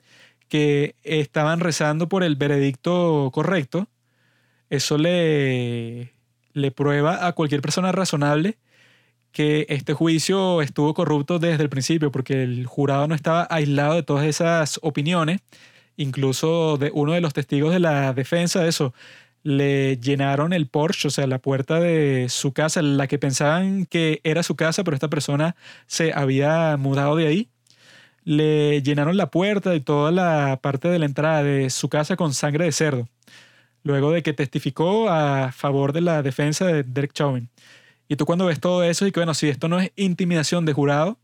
que 0.50 0.96
estaban 1.04 1.62
rezando 1.62 2.10
por 2.10 2.22
el 2.22 2.36
veredicto 2.36 3.32
correcto, 3.34 3.88
eso 4.70 4.98
le, 4.98 6.12
le 6.52 6.72
prueba 6.72 7.28
a 7.28 7.32
cualquier 7.32 7.62
persona 7.62 7.94
razonable 7.94 8.58
que 9.34 9.66
este 9.70 9.94
juicio 9.94 10.62
estuvo 10.62 10.94
corrupto 10.94 11.40
desde 11.40 11.64
el 11.64 11.70
principio, 11.70 12.12
porque 12.12 12.44
el 12.44 12.66
jurado 12.66 13.08
no 13.08 13.16
estaba 13.16 13.48
aislado 13.50 13.96
de 13.96 14.04
todas 14.04 14.26
esas 14.26 14.80
opiniones, 14.84 15.42
incluso 15.98 16.78
de 16.78 16.92
uno 16.94 17.14
de 17.14 17.22
los 17.22 17.34
testigos 17.34 17.74
de 17.74 17.80
la 17.80 18.14
defensa 18.14 18.62
de 18.62 18.70
eso, 18.70 18.94
le 19.44 19.98
llenaron 19.98 20.54
el 20.54 20.68
Porsche, 20.68 21.10
o 21.10 21.12
sea, 21.12 21.28
la 21.28 21.40
puerta 21.40 21.80
de 21.82 22.28
su 22.30 22.54
casa, 22.54 22.82
la 22.82 23.08
que 23.08 23.20
pensaban 23.20 23.86
que 23.86 24.22
era 24.24 24.44
su 24.44 24.56
casa, 24.56 24.84
pero 24.86 24.96
esta 24.96 25.10
persona 25.10 25.56
se 25.88 26.14
había 26.14 26.78
mudado 26.78 27.18
de 27.18 27.28
ahí 27.28 27.50
le 28.26 28.82
llenaron 28.82 29.18
la 29.18 29.32
puerta 29.32 29.76
y 29.76 29.82
toda 29.82 30.12
la 30.12 30.60
parte 30.62 30.88
de 30.88 31.00
la 31.00 31.06
entrada 31.06 31.44
de 31.44 31.70
su 31.70 31.90
casa 31.90 32.16
con 32.16 32.34
sangre 32.34 32.66
de 32.66 32.72
cerdo, 32.72 33.08
luego 33.84 34.12
de 34.12 34.24
que 34.24 34.34
testificó 34.34 35.10
a 35.10 35.52
favor 35.52 35.94
de 35.94 36.02
la 36.02 36.22
defensa 36.24 36.66
de 36.66 36.84
Derek 36.84 37.14
Chauvin. 37.14 37.50
Y 38.14 38.16
tú 38.16 38.28
cuando 38.28 38.46
ves 38.46 38.60
todo 38.60 38.84
eso 38.84 39.08
y 39.08 39.12
que, 39.12 39.20
bueno, 39.20 39.34
si 39.34 39.50
esto 39.50 39.68
no 39.68 39.80
es 39.80 39.92
intimidación 39.96 40.66
de 40.66 40.74
jurado, 40.74 41.18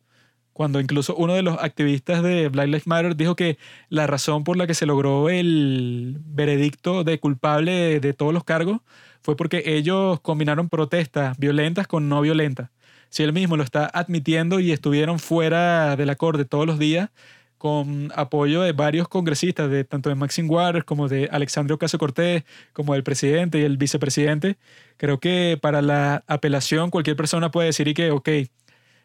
cuando 0.53 0.79
incluso 0.79 1.15
uno 1.15 1.35
de 1.35 1.43
los 1.43 1.59
activistas 1.59 2.23
de 2.23 2.49
Black 2.49 2.65
Lives 2.65 2.87
Matter 2.87 3.15
dijo 3.15 3.35
que 3.35 3.59
la 3.89 4.07
razón 4.07 4.43
por 4.43 4.57
la 4.57 4.65
que 4.65 4.73
se 4.73 4.87
logró 4.87 5.29
el 5.29 6.17
veredicto 6.19 7.03
de 7.03 7.19
culpable 7.19 7.99
de 7.99 8.13
todos 8.13 8.33
los 8.33 8.43
cargos 8.43 8.81
fue 9.21 9.35
porque 9.35 9.61
ellos 9.67 10.19
combinaron 10.21 10.67
protestas 10.67 11.37
violentas 11.37 11.85
con 11.85 12.09
no 12.09 12.21
violentas. 12.21 12.71
Si 13.09 13.21
él 13.21 13.33
mismo 13.33 13.55
lo 13.55 13.61
está 13.61 13.85
admitiendo 13.93 14.59
y 14.59 14.71
estuvieron 14.71 15.19
fuera 15.19 15.95
de 15.95 16.07
la 16.07 16.15
corte 16.15 16.43
todos 16.43 16.65
los 16.65 16.79
días 16.79 17.11
con 17.59 18.11
apoyo 18.15 18.61
de 18.61 18.71
varios 18.71 19.09
congresistas, 19.09 19.69
de, 19.69 19.83
tanto 19.83 20.09
de 20.09 20.15
Maxine 20.15 20.47
Waters 20.47 20.85
como 20.85 21.07
de 21.07 21.29
Alexandria 21.31 21.75
Ocasio 21.75 21.99
Cortés, 21.99 22.45
como 22.73 22.93
del 22.93 23.03
presidente 23.03 23.59
y 23.59 23.63
el 23.63 23.77
vicepresidente, 23.77 24.57
creo 24.99 25.19
que 25.21 25.57
para 25.59 25.81
la 25.81 26.25
apelación 26.27 26.91
cualquier 26.91 27.15
persona 27.15 27.51
puede 27.51 27.67
decir 27.67 27.87
y 27.87 27.93
que, 27.93 28.11
ok, 28.11 28.29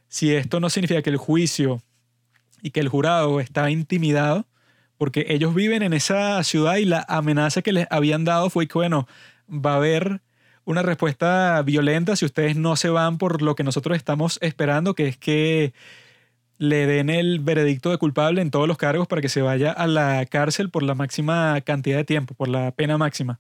si 0.09 0.35
esto 0.35 0.59
no 0.59 0.69
significa 0.69 1.03
que 1.03 1.11
el 1.11 1.17
juicio 1.17 1.83
y 2.63 2.73
que 2.73 2.81
el 2.81 2.89
jurado 2.89 3.39
está 3.39 3.71
intimidado, 3.71 4.45
porque 4.99 5.27
ellos 5.29 5.55
viven 5.55 5.83
en 5.85 5.93
esa 5.93 6.43
ciudad 6.43 6.77
y 6.77 6.85
la 6.85 7.07
amenaza 7.09 7.63
que 7.63 7.73
les 7.73 7.87
habían 7.91 8.25
dado 8.25 8.51
fue 8.51 8.67
que, 8.67 8.75
bueno, 8.75 9.07
va 9.49 9.75
a 9.75 9.77
haber 9.77 10.21
una 10.65 10.83
respuesta 10.83 11.63
violenta 11.63 12.17
si 12.17 12.25
ustedes 12.25 12.57
no 12.57 12.75
se 12.75 12.89
van 12.89 13.17
por 13.17 13.41
lo 13.41 13.55
que 13.55 13.63
nosotros 13.63 13.97
estamos 13.97 14.39
esperando, 14.43 14.95
que 14.95 15.07
es 15.07 15.17
que 15.17 15.75
le 16.59 16.87
den 16.87 17.09
el 17.09 17.39
veredicto 17.39 17.91
de 17.91 17.99
culpable 17.99 18.43
en 18.43 18.51
todos 18.51 18.67
los 18.67 18.79
cargos 18.79 19.07
para 19.07 19.23
que 19.23 19.29
se 19.29 19.43
vaya 19.43 19.71
a 19.71 19.87
la 19.87 20.27
cárcel 20.27 20.71
por 20.71 20.83
la 20.83 20.97
máxima 20.97 21.61
cantidad 21.61 21.99
de 21.99 22.05
tiempo, 22.05 22.35
por 22.35 22.49
la 22.49 22.73
pena 22.73 22.99
máxima. 22.99 23.39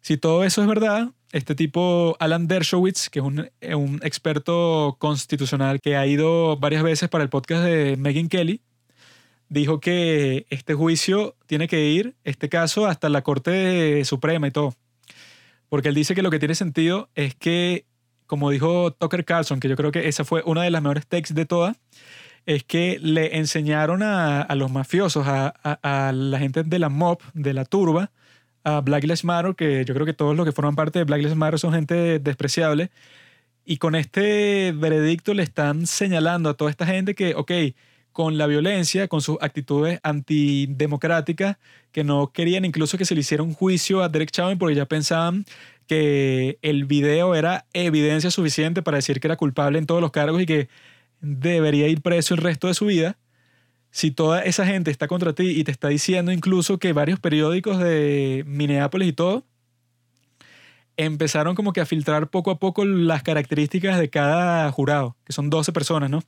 Si 0.00 0.16
todo 0.16 0.44
eso 0.44 0.62
es 0.62 0.68
verdad, 0.68 1.10
este 1.32 1.54
tipo, 1.54 2.16
Alan 2.20 2.46
Dershowitz, 2.46 3.08
que 3.08 3.18
es 3.18 3.24
un, 3.24 3.50
un 3.74 4.00
experto 4.02 4.96
constitucional 4.98 5.80
que 5.80 5.96
ha 5.96 6.06
ido 6.06 6.56
varias 6.56 6.82
veces 6.82 7.08
para 7.08 7.24
el 7.24 7.30
podcast 7.30 7.64
de 7.64 7.96
Megan 7.96 8.28
Kelly, 8.28 8.62
dijo 9.48 9.80
que 9.80 10.46
este 10.50 10.74
juicio 10.74 11.36
tiene 11.46 11.68
que 11.68 11.86
ir, 11.86 12.16
este 12.24 12.48
caso, 12.48 12.86
hasta 12.86 13.08
la 13.08 13.22
Corte 13.22 14.04
Suprema 14.04 14.48
y 14.48 14.50
todo. 14.50 14.74
Porque 15.68 15.88
él 15.88 15.94
dice 15.94 16.14
que 16.14 16.22
lo 16.22 16.30
que 16.30 16.38
tiene 16.38 16.54
sentido 16.54 17.08
es 17.14 17.34
que, 17.34 17.86
como 18.26 18.50
dijo 18.50 18.92
Tucker 18.92 19.24
Carlson, 19.24 19.60
que 19.60 19.68
yo 19.68 19.76
creo 19.76 19.92
que 19.92 20.08
esa 20.08 20.24
fue 20.24 20.42
una 20.46 20.62
de 20.62 20.70
las 20.70 20.82
mejores 20.82 21.06
texts 21.06 21.34
de 21.34 21.46
todas, 21.46 21.76
es 22.46 22.62
que 22.62 22.98
le 23.00 23.36
enseñaron 23.38 24.02
a, 24.04 24.46
los 24.54 24.70
mafiosos, 24.70 25.26
a, 25.26 25.48
a, 25.48 26.12
la 26.12 26.38
gente 26.38 26.62
de 26.62 26.78
la 26.78 26.88
mob, 26.88 27.18
de 27.34 27.52
la 27.52 27.64
turba, 27.64 28.12
a 28.66 28.80
Black 28.80 29.04
Lives 29.04 29.24
Matter, 29.24 29.54
que 29.54 29.84
yo 29.84 29.94
creo 29.94 30.04
que 30.04 30.12
todos 30.12 30.36
los 30.36 30.44
que 30.44 30.50
forman 30.50 30.74
parte 30.74 30.98
de 30.98 31.04
Black 31.04 31.20
Lives 31.20 31.36
Matter 31.36 31.60
son 31.60 31.72
gente 31.72 32.18
despreciable. 32.18 32.90
Y 33.64 33.78
con 33.78 33.94
este 33.94 34.72
veredicto 34.72 35.34
le 35.34 35.44
están 35.44 35.86
señalando 35.86 36.50
a 36.50 36.54
toda 36.54 36.70
esta 36.70 36.84
gente 36.84 37.14
que, 37.14 37.34
ok, 37.36 37.52
con 38.10 38.38
la 38.38 38.48
violencia, 38.48 39.06
con 39.06 39.20
sus 39.20 39.38
actitudes 39.40 40.00
antidemocráticas, 40.02 41.58
que 41.92 42.02
no 42.02 42.32
querían 42.32 42.64
incluso 42.64 42.98
que 42.98 43.04
se 43.04 43.14
le 43.14 43.20
hiciera 43.20 43.44
un 43.44 43.54
juicio 43.54 44.02
a 44.02 44.08
Derek 44.08 44.32
Chauvin 44.32 44.58
porque 44.58 44.74
ya 44.74 44.86
pensaban 44.86 45.44
que 45.86 46.58
el 46.62 46.86
video 46.86 47.36
era 47.36 47.66
evidencia 47.72 48.32
suficiente 48.32 48.82
para 48.82 48.96
decir 48.96 49.20
que 49.20 49.28
era 49.28 49.36
culpable 49.36 49.78
en 49.78 49.86
todos 49.86 50.00
los 50.00 50.10
cargos 50.10 50.42
y 50.42 50.46
que 50.46 50.68
debería 51.20 51.86
ir 51.86 52.02
preso 52.02 52.34
el 52.34 52.40
resto 52.40 52.66
de 52.66 52.74
su 52.74 52.86
vida. 52.86 53.16
Si 53.90 54.10
toda 54.10 54.42
esa 54.42 54.66
gente 54.66 54.90
está 54.90 55.08
contra 55.08 55.32
ti 55.32 55.48
y 55.48 55.64
te 55.64 55.70
está 55.70 55.88
diciendo 55.88 56.32
incluso 56.32 56.78
que 56.78 56.92
varios 56.92 57.18
periódicos 57.18 57.78
de 57.78 58.44
Minneapolis 58.46 59.08
y 59.08 59.12
todo 59.12 59.44
empezaron 60.98 61.54
como 61.54 61.72
que 61.72 61.80
a 61.80 61.86
filtrar 61.86 62.28
poco 62.28 62.50
a 62.50 62.58
poco 62.58 62.84
las 62.84 63.22
características 63.22 63.98
de 63.98 64.10
cada 64.10 64.70
jurado, 64.72 65.16
que 65.24 65.32
son 65.32 65.50
12 65.50 65.72
personas, 65.72 66.10
¿no? 66.10 66.22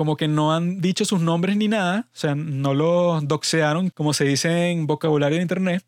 como 0.00 0.16
que 0.16 0.28
no 0.28 0.54
han 0.54 0.80
dicho 0.80 1.04
sus 1.04 1.20
nombres 1.20 1.58
ni 1.58 1.68
nada, 1.68 2.08
o 2.10 2.16
sea, 2.16 2.34
no 2.34 2.72
los 2.72 3.28
doxearon, 3.28 3.90
como 3.90 4.14
se 4.14 4.24
dice 4.24 4.70
en 4.70 4.86
vocabulario 4.86 5.36
de 5.36 5.42
internet, 5.42 5.84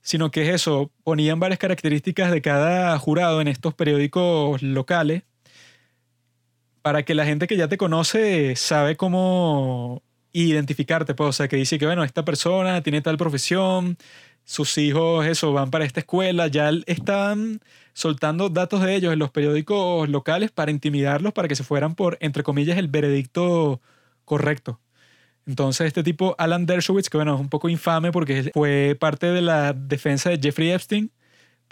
sino 0.00 0.30
que 0.30 0.42
es 0.42 0.54
eso, 0.54 0.90
ponían 1.04 1.38
varias 1.38 1.58
características 1.58 2.32
de 2.32 2.40
cada 2.40 2.98
jurado 2.98 3.42
en 3.42 3.48
estos 3.48 3.74
periódicos 3.74 4.62
locales 4.62 5.24
para 6.82 7.04
que 7.04 7.14
la 7.14 7.24
gente 7.24 7.46
que 7.46 7.56
ya 7.56 7.68
te 7.68 7.78
conoce 7.78 8.56
sabe 8.56 8.96
cómo 8.96 10.02
identificarte, 10.32 11.14
pues, 11.14 11.28
o 11.28 11.32
sea, 11.32 11.48
que 11.48 11.56
dice 11.56 11.78
que, 11.78 11.86
bueno, 11.86 12.04
esta 12.04 12.24
persona 12.24 12.82
tiene 12.82 13.02
tal 13.02 13.16
profesión, 13.18 13.96
sus 14.44 14.76
hijos, 14.78 15.26
eso, 15.26 15.52
van 15.52 15.70
para 15.70 15.84
esta 15.84 16.00
escuela, 16.00 16.48
ya 16.48 16.70
están 16.86 17.60
soltando 17.92 18.48
datos 18.48 18.82
de 18.82 18.94
ellos 18.94 19.12
en 19.12 19.18
los 19.18 19.30
periódicos 19.30 20.08
locales 20.08 20.50
para 20.50 20.70
intimidarlos 20.70 21.32
para 21.32 21.48
que 21.48 21.56
se 21.56 21.64
fueran 21.64 21.94
por, 21.94 22.18
entre 22.20 22.42
comillas, 22.42 22.78
el 22.78 22.88
veredicto 22.88 23.80
correcto. 24.24 24.80
Entonces 25.46 25.88
este 25.88 26.02
tipo, 26.02 26.34
Alan 26.38 26.66
Dershowitz, 26.66 27.08
que 27.08 27.18
bueno, 27.18 27.34
es 27.34 27.40
un 27.40 27.48
poco 27.48 27.68
infame 27.68 28.12
porque 28.12 28.50
fue 28.54 28.96
parte 28.98 29.26
de 29.26 29.42
la 29.42 29.72
defensa 29.72 30.30
de 30.30 30.38
Jeffrey 30.40 30.70
Epstein, 30.70 31.10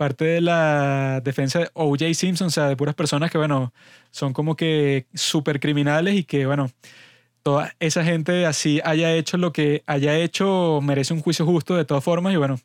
parte 0.01 0.25
de 0.25 0.41
la 0.41 1.21
defensa 1.23 1.59
de 1.59 1.71
O.J. 1.75 2.15
Simpson, 2.15 2.47
o 2.47 2.51
sea, 2.51 2.69
de 2.69 2.77
puras 2.77 2.95
personas 2.95 3.31
que, 3.31 3.37
bueno, 3.37 3.75
son 4.11 4.33
como 4.33 4.57
que 4.57 5.05
súper 5.13 5.61
criminales 5.61 6.15
y 6.15 6.25
que, 6.25 6.47
bueno, 6.47 6.71
toda 7.43 7.75
esa 7.81 8.03
gente 8.03 8.47
así 8.47 8.81
haya 8.83 9.13
hecho 9.13 9.37
lo 9.37 9.53
que 9.53 9.83
haya 9.85 10.17
hecho 10.17 10.81
merece 10.83 11.13
un 11.13 11.21
juicio 11.21 11.45
justo 11.45 11.77
de 11.77 11.85
todas 11.85 12.03
formas 12.03 12.33
y 12.33 12.39
bueno, 12.39 12.59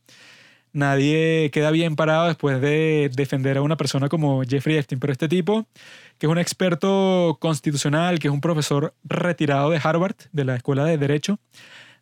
nadie 0.71 1.51
queda 1.51 1.71
bien 1.71 1.97
parado 1.97 2.27
después 2.27 2.61
de 2.61 3.11
defender 3.13 3.57
a 3.57 3.61
una 3.63 3.75
persona 3.75 4.07
como 4.07 4.43
Jeffrey 4.43 4.77
Epstein, 4.77 5.01
pero 5.01 5.11
este 5.11 5.27
tipo, 5.27 5.67
que 6.17 6.27
es 6.27 6.31
un 6.31 6.37
experto 6.37 7.37
constitucional, 7.41 8.17
que 8.17 8.29
es 8.29 8.33
un 8.33 8.39
profesor 8.39 8.93
retirado 9.03 9.71
de 9.71 9.81
Harvard, 9.83 10.15
de 10.31 10.45
la 10.45 10.55
Escuela 10.55 10.85
de 10.85 10.97
Derecho, 10.97 11.37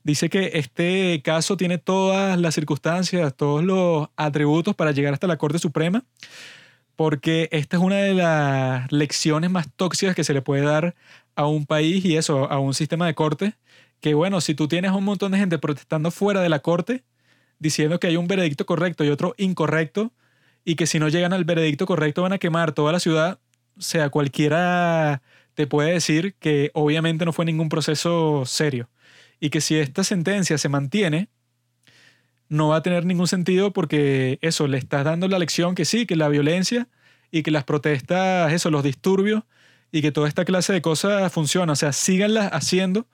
dice 0.03 0.29
que 0.29 0.51
este 0.53 1.21
caso 1.23 1.57
tiene 1.57 1.77
todas 1.77 2.39
las 2.39 2.55
circunstancias, 2.55 3.35
todos 3.35 3.63
los 3.63 4.09
atributos 4.15 4.75
para 4.75 4.91
llegar 4.91 5.13
hasta 5.13 5.27
la 5.27 5.37
Corte 5.37 5.59
Suprema, 5.59 6.03
porque 6.95 7.49
esta 7.51 7.77
es 7.77 7.83
una 7.83 7.97
de 7.97 8.13
las 8.13 8.91
lecciones 8.91 9.49
más 9.49 9.67
tóxicas 9.75 10.15
que 10.15 10.23
se 10.23 10.33
le 10.33 10.41
puede 10.41 10.63
dar 10.63 10.95
a 11.35 11.47
un 11.47 11.65
país 11.65 12.05
y 12.05 12.17
eso, 12.17 12.51
a 12.51 12.59
un 12.59 12.73
sistema 12.73 13.07
de 13.07 13.15
corte, 13.15 13.55
que 13.99 14.13
bueno, 14.13 14.41
si 14.41 14.53
tú 14.55 14.67
tienes 14.67 14.91
un 14.91 15.03
montón 15.03 15.31
de 15.31 15.39
gente 15.39 15.57
protestando 15.57 16.11
fuera 16.11 16.41
de 16.41 16.49
la 16.49 16.59
corte, 16.59 17.03
diciendo 17.59 17.99
que 17.99 18.07
hay 18.07 18.17
un 18.17 18.27
veredicto 18.27 18.65
correcto 18.65 19.03
y 19.03 19.09
otro 19.09 19.33
incorrecto, 19.37 20.11
y 20.65 20.75
que 20.75 20.87
si 20.87 20.99
no 20.99 21.09
llegan 21.09 21.33
al 21.33 21.45
veredicto 21.45 21.85
correcto 21.85 22.21
van 22.21 22.33
a 22.33 22.37
quemar 22.37 22.73
toda 22.73 22.91
la 22.91 22.99
ciudad, 22.99 23.39
sea, 23.77 24.09
cualquiera 24.09 25.21
te 25.55 25.67
puede 25.67 25.93
decir 25.93 26.35
que 26.39 26.71
obviamente 26.73 27.25
no 27.25 27.33
fue 27.33 27.45
ningún 27.45 27.69
proceso 27.69 28.43
serio. 28.45 28.89
Y 29.43 29.49
que 29.49 29.59
si 29.59 29.75
esta 29.75 30.05
sentencia 30.05 30.57
se 30.57 30.69
mantiene, 30.69 31.27
no 32.47 32.69
va 32.69 32.77
a 32.77 32.81
tener 32.81 33.05
ningún 33.05 33.27
sentido 33.27 33.73
porque 33.73 34.39
eso, 34.41 34.67
le 34.67 34.77
estás 34.77 35.03
dando 35.03 35.27
la 35.27 35.37
lección 35.37 35.75
que 35.75 35.83
sí, 35.83 36.05
que 36.05 36.15
la 36.15 36.29
violencia 36.29 36.87
y 37.29 37.43
que 37.43 37.51
las 37.51 37.65
protestas, 37.65 38.53
eso, 38.53 38.71
los 38.71 38.83
disturbios 38.83 39.43
y 39.91 40.01
que 40.01 40.13
toda 40.13 40.29
esta 40.29 40.45
clase 40.45 40.71
de 40.71 40.81
cosas 40.81 41.29
funciona. 41.33 41.73
O 41.73 41.75
sea, 41.75 41.91
síganlas 41.91 42.51
haciendo 42.53 43.05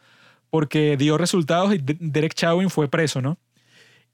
porque 0.51 0.97
dio 0.97 1.17
resultados 1.17 1.73
y 1.73 1.80
Derek 1.82 2.36
Chauvin 2.36 2.69
fue 2.69 2.88
preso, 2.91 3.23
¿no? 3.23 3.39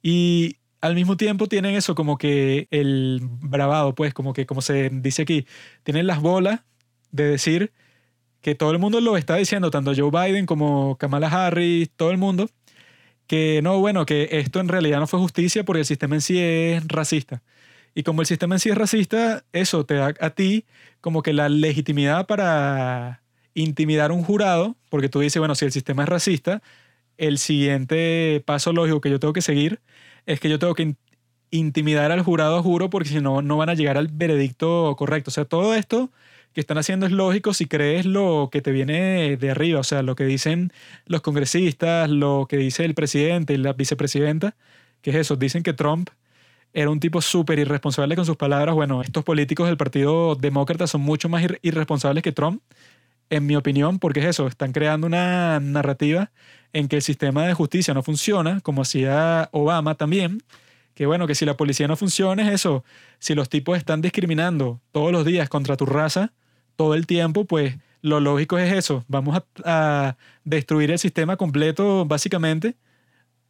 Y 0.01 0.55
al 0.80 0.95
mismo 0.95 1.18
tiempo 1.18 1.47
tienen 1.47 1.76
eso 1.76 1.95
como 1.95 2.18
que 2.18 2.70
el 2.72 3.20
bravado, 3.24 3.93
pues, 3.93 4.13
como 4.13 4.32
que, 4.32 4.45
como 4.45 4.61
se 4.61 4.89
dice 4.89 5.24
aquí, 5.24 5.47
tienen 5.84 6.07
las 6.07 6.22
bolas 6.22 6.61
de 7.11 7.26
decir 7.26 7.74
que 8.46 8.54
todo 8.54 8.70
el 8.70 8.78
mundo 8.78 9.02
lo 9.02 9.18
está 9.18 9.38
diciendo, 9.38 9.72
tanto 9.72 9.91
Joe 9.98 10.12
Biden 10.12 10.46
como 10.46 10.98
Kamala 11.00 11.30
Harris, 11.30 11.89
todo 11.96 12.12
el 12.12 12.20
mundo, 12.20 12.48
que 13.26 13.60
no, 13.64 13.80
bueno, 13.80 14.06
que 14.06 14.30
esto 14.34 14.60
en 14.60 14.68
realidad 14.68 15.00
no 15.00 15.08
fue 15.08 15.20
justicia 15.20 15.66
porque 15.66 15.80
el 15.80 15.86
sistema 15.88 16.14
en 16.14 16.22
sí 16.22 16.38
es 16.39 16.88
racista. 16.88 17.41
Y 17.96 18.04
como 18.04 18.22
el 18.22 18.28
sistema 18.28 18.54
en 18.54 18.60
sí 18.60 18.70
es 18.70 18.78
racista, 18.78 19.43
eso 19.52 19.84
te 19.88 19.96
da 19.96 20.14
a 20.20 20.30
ti 20.30 20.66
como 21.02 21.24
que 21.24 21.34
la 21.34 21.50
legitimidad 21.50 22.28
para 22.28 23.24
intimidar 23.56 24.12
a 24.12 24.14
un 24.14 24.22
jurado, 24.22 24.76
porque 24.89 25.10
tú 25.10 25.22
dices, 25.22 25.39
bueno, 25.39 25.56
si 25.56 25.66
el 25.66 25.72
sistema 25.72 26.04
es 26.04 26.10
racista, 26.10 26.62
el 27.18 27.39
siguiente 27.39 28.43
paso 28.46 28.74
lógico 28.74 29.02
que 29.02 29.10
yo 29.10 29.20
tengo 29.20 29.34
que 29.34 29.41
seguir 29.41 29.80
es 30.28 30.39
que 30.39 30.50
yo 30.50 30.60
tengo 30.60 30.76
que 30.76 30.96
intimidar 31.50 32.12
al 32.12 32.22
jurado, 32.22 32.62
juro, 32.62 32.91
porque 32.91 33.10
si 33.10 33.22
no, 33.22 33.41
no 33.41 33.58
van 33.58 33.70
a 33.70 33.74
llegar 33.74 33.98
al 33.98 34.10
veredicto 34.10 34.93
correcto. 35.00 35.32
O 35.32 35.34
sea, 35.34 35.46
todo 35.46 35.74
esto 35.74 36.12
que 36.56 36.62
están 36.62 36.78
haciendo 36.78 37.06
es 37.06 37.12
lógico 37.12 37.53
si 37.53 37.66
crees 37.68 38.06
lo 38.06 38.49
que 38.49 38.62
te 38.62 38.72
viene 38.72 39.36
de 39.36 39.51
arriba, 39.51 39.82
o 39.82 39.84
sea, 39.84 40.01
lo 40.01 40.16
que 40.16 40.24
dicen 40.24 40.72
los 41.06 41.22
congresistas, 41.22 42.10
lo 42.10 42.47
que 42.49 42.56
dice 42.56 42.86
el 42.86 42.95
presidente 42.95 43.53
y 43.53 43.58
la 43.58 43.74
vicepresidenta, 43.74 44.56
que 45.01 45.10
es 45.10 45.18
eso, 45.18 45.36
dicen 45.36 45.64
que 45.64 45.74
Trump 45.74 46.10
era 46.74 46.89
un 46.89 47.01
tipo 47.01 47.22
súper 47.22 47.60
irresponsable 47.60 48.16
con 48.16 48.26
sus 48.26 48.38
palabras. 48.38 48.74
Bueno, 48.74 49.01
estos 49.01 49.26
políticos 49.26 49.68
del 49.68 49.76
Partido 49.76 50.36
Demócrata 50.36 50.88
son 50.88 51.01
mucho 51.01 51.28
más 51.28 51.45
irresponsables 51.62 52.24
que 52.24 52.32
Trump, 52.32 52.62
en 53.30 53.45
mi 53.45 53.58
opinión, 53.58 53.99
porque 53.99 54.22
es 54.22 54.28
eso, 54.28 54.47
están 54.47 54.72
creando 54.72 55.08
una 55.08 55.60
narrativa 55.60 56.32
en 56.72 56.88
que 56.88 56.95
el 56.95 57.01
sistema 57.01 57.45
de 57.45 57.53
justicia 57.53 57.93
no 57.93 58.01
funciona, 58.01 58.62
como 58.62 58.82
hacía 58.82 59.49
Obama 59.51 59.95
también, 59.95 60.41
que 60.93 61.06
bueno, 61.06 61.28
que 61.28 61.36
si 61.36 61.45
la 61.45 61.58
policía 61.58 61.89
no 61.89 61.97
funciona 61.97 62.47
es 62.47 62.53
eso, 62.53 62.86
si 63.20 63.36
los 63.36 63.49
tipos 63.49 63.78
están 63.78 64.01
discriminando 64.01 64.80
todos 64.93 65.12
los 65.12 65.26
días 65.26 65.49
contra 65.49 65.76
tu 65.76 65.86
raza, 65.86 66.32
todo 66.76 66.93
el 66.93 67.07
tiempo, 67.07 67.45
pues 67.45 67.78
lo 68.01 68.19
lógico 68.19 68.57
es 68.57 68.71
eso, 68.73 69.03
vamos 69.07 69.41
a, 69.63 70.15
destruir 70.43 70.91
el 70.91 70.99
sistema 70.99 71.38
completo 71.38 72.05
básicamente, 72.05 72.76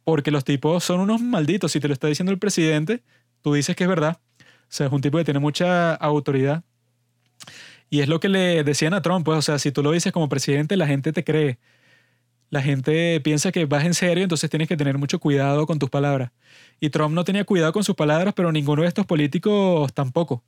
porque 0.04 0.30
los 0.30 0.44
tipos 0.44 0.84
son 0.84 1.00
unos 1.00 1.20
malditos, 1.20 1.72
si 1.72 1.80
te 1.80 1.88
lo 1.88 1.94
está 1.94 2.06
diciendo 2.08 2.32
el 2.32 2.38
presidente, 2.38 3.02
tú 3.42 3.54
dices 3.54 3.76
que 3.76 3.84
es 3.84 3.88
verdad, 3.88 4.18
o 4.40 4.44
sea, 4.68 4.86
es 4.86 4.92
un 4.92 5.02
tipo 5.02 5.18
que 5.18 5.24
tiene 5.24 5.40
mucha 5.40 5.94
autoridad. 5.94 6.64
Y 7.90 8.00
es 8.00 8.08
lo 8.08 8.18
que 8.18 8.28
le 8.28 8.64
decían 8.64 8.94
a 8.94 9.02
Trump, 9.02 9.24
pues, 9.24 9.38
o 9.38 9.42
sea, 9.42 9.58
si 9.58 9.70
tú 9.72 9.82
lo 9.82 9.92
dices 9.92 10.12
como 10.12 10.28
presidente, 10.28 10.76
la 10.76 10.86
gente 10.86 11.12
te 11.12 11.22
cree 11.22 11.58
la 12.50 12.62
gente 12.62 13.20
piensa 13.20 13.52
que 13.52 13.66
vas 13.66 13.84
en 13.84 13.94
serio, 13.94 14.22
entonces 14.22 14.48
tienes 14.50 14.68
que 14.68 14.76
tener 14.76 14.98
mucho 14.98 15.18
cuidado 15.18 15.66
con 15.66 15.78
tus 15.78 15.90
palabras. 15.90 16.30
Y 16.80 16.90
Trump 16.90 17.14
no 17.14 17.24
tenía 17.24 17.44
cuidado 17.44 17.72
con 17.72 17.84
sus 17.84 17.96
palabras, 17.96 18.34
pero 18.34 18.52
ninguno 18.52 18.82
de 18.82 18.88
estos 18.88 19.06
políticos 19.06 19.92
tampoco. 19.92 20.44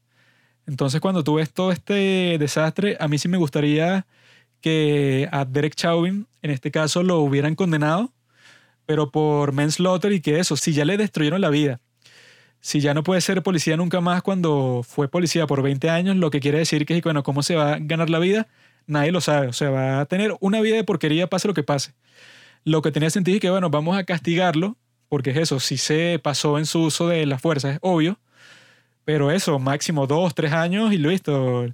Entonces 0.68 1.00
cuando 1.00 1.24
tú 1.24 1.34
ves 1.34 1.50
todo 1.50 1.72
este 1.72 2.36
desastre, 2.38 2.98
a 3.00 3.08
mí 3.08 3.16
sí 3.16 3.26
me 3.26 3.38
gustaría 3.38 4.06
que 4.60 5.26
a 5.32 5.46
Derek 5.46 5.74
Chauvin, 5.74 6.26
en 6.42 6.50
este 6.50 6.70
caso, 6.70 7.02
lo 7.02 7.20
hubieran 7.20 7.54
condenado, 7.54 8.12
pero 8.84 9.10
por 9.10 9.52
manslaughter 9.52 10.12
y 10.12 10.20
que 10.20 10.38
eso, 10.38 10.56
si 10.56 10.74
ya 10.74 10.84
le 10.84 10.98
destruyeron 10.98 11.40
la 11.40 11.48
vida, 11.48 11.80
si 12.60 12.80
ya 12.80 12.92
no 12.92 13.02
puede 13.02 13.22
ser 13.22 13.42
policía 13.42 13.78
nunca 13.78 14.02
más 14.02 14.22
cuando 14.22 14.82
fue 14.86 15.08
policía 15.08 15.46
por 15.46 15.62
20 15.62 15.88
años, 15.88 16.16
lo 16.16 16.30
que 16.30 16.40
quiere 16.40 16.58
decir 16.58 16.84
que, 16.84 17.00
bueno, 17.00 17.22
¿cómo 17.22 17.42
se 17.42 17.54
va 17.54 17.74
a 17.74 17.78
ganar 17.78 18.10
la 18.10 18.18
vida? 18.18 18.46
Nadie 18.86 19.10
lo 19.10 19.22
sabe. 19.22 19.46
O 19.46 19.54
sea, 19.54 19.70
va 19.70 20.00
a 20.00 20.06
tener 20.06 20.36
una 20.40 20.60
vida 20.60 20.76
de 20.76 20.84
porquería, 20.84 21.28
pase 21.28 21.48
lo 21.48 21.54
que 21.54 21.62
pase. 21.62 21.94
Lo 22.64 22.82
que 22.82 22.92
tenía 22.92 23.08
sentido 23.08 23.36
es 23.36 23.40
que, 23.40 23.50
bueno, 23.50 23.70
vamos 23.70 23.96
a 23.96 24.04
castigarlo, 24.04 24.76
porque 25.08 25.30
es 25.30 25.38
eso, 25.38 25.60
si 25.60 25.78
se 25.78 26.20
pasó 26.22 26.58
en 26.58 26.66
su 26.66 26.82
uso 26.82 27.08
de 27.08 27.24
la 27.24 27.38
fuerza, 27.38 27.70
es 27.72 27.78
obvio. 27.80 28.18
Pero 29.09 29.30
eso, 29.30 29.59
máximo 29.59 30.06
dos, 30.06 30.34
tres 30.34 30.52
años 30.52 30.92
y 30.92 30.98
listo. 30.98 31.64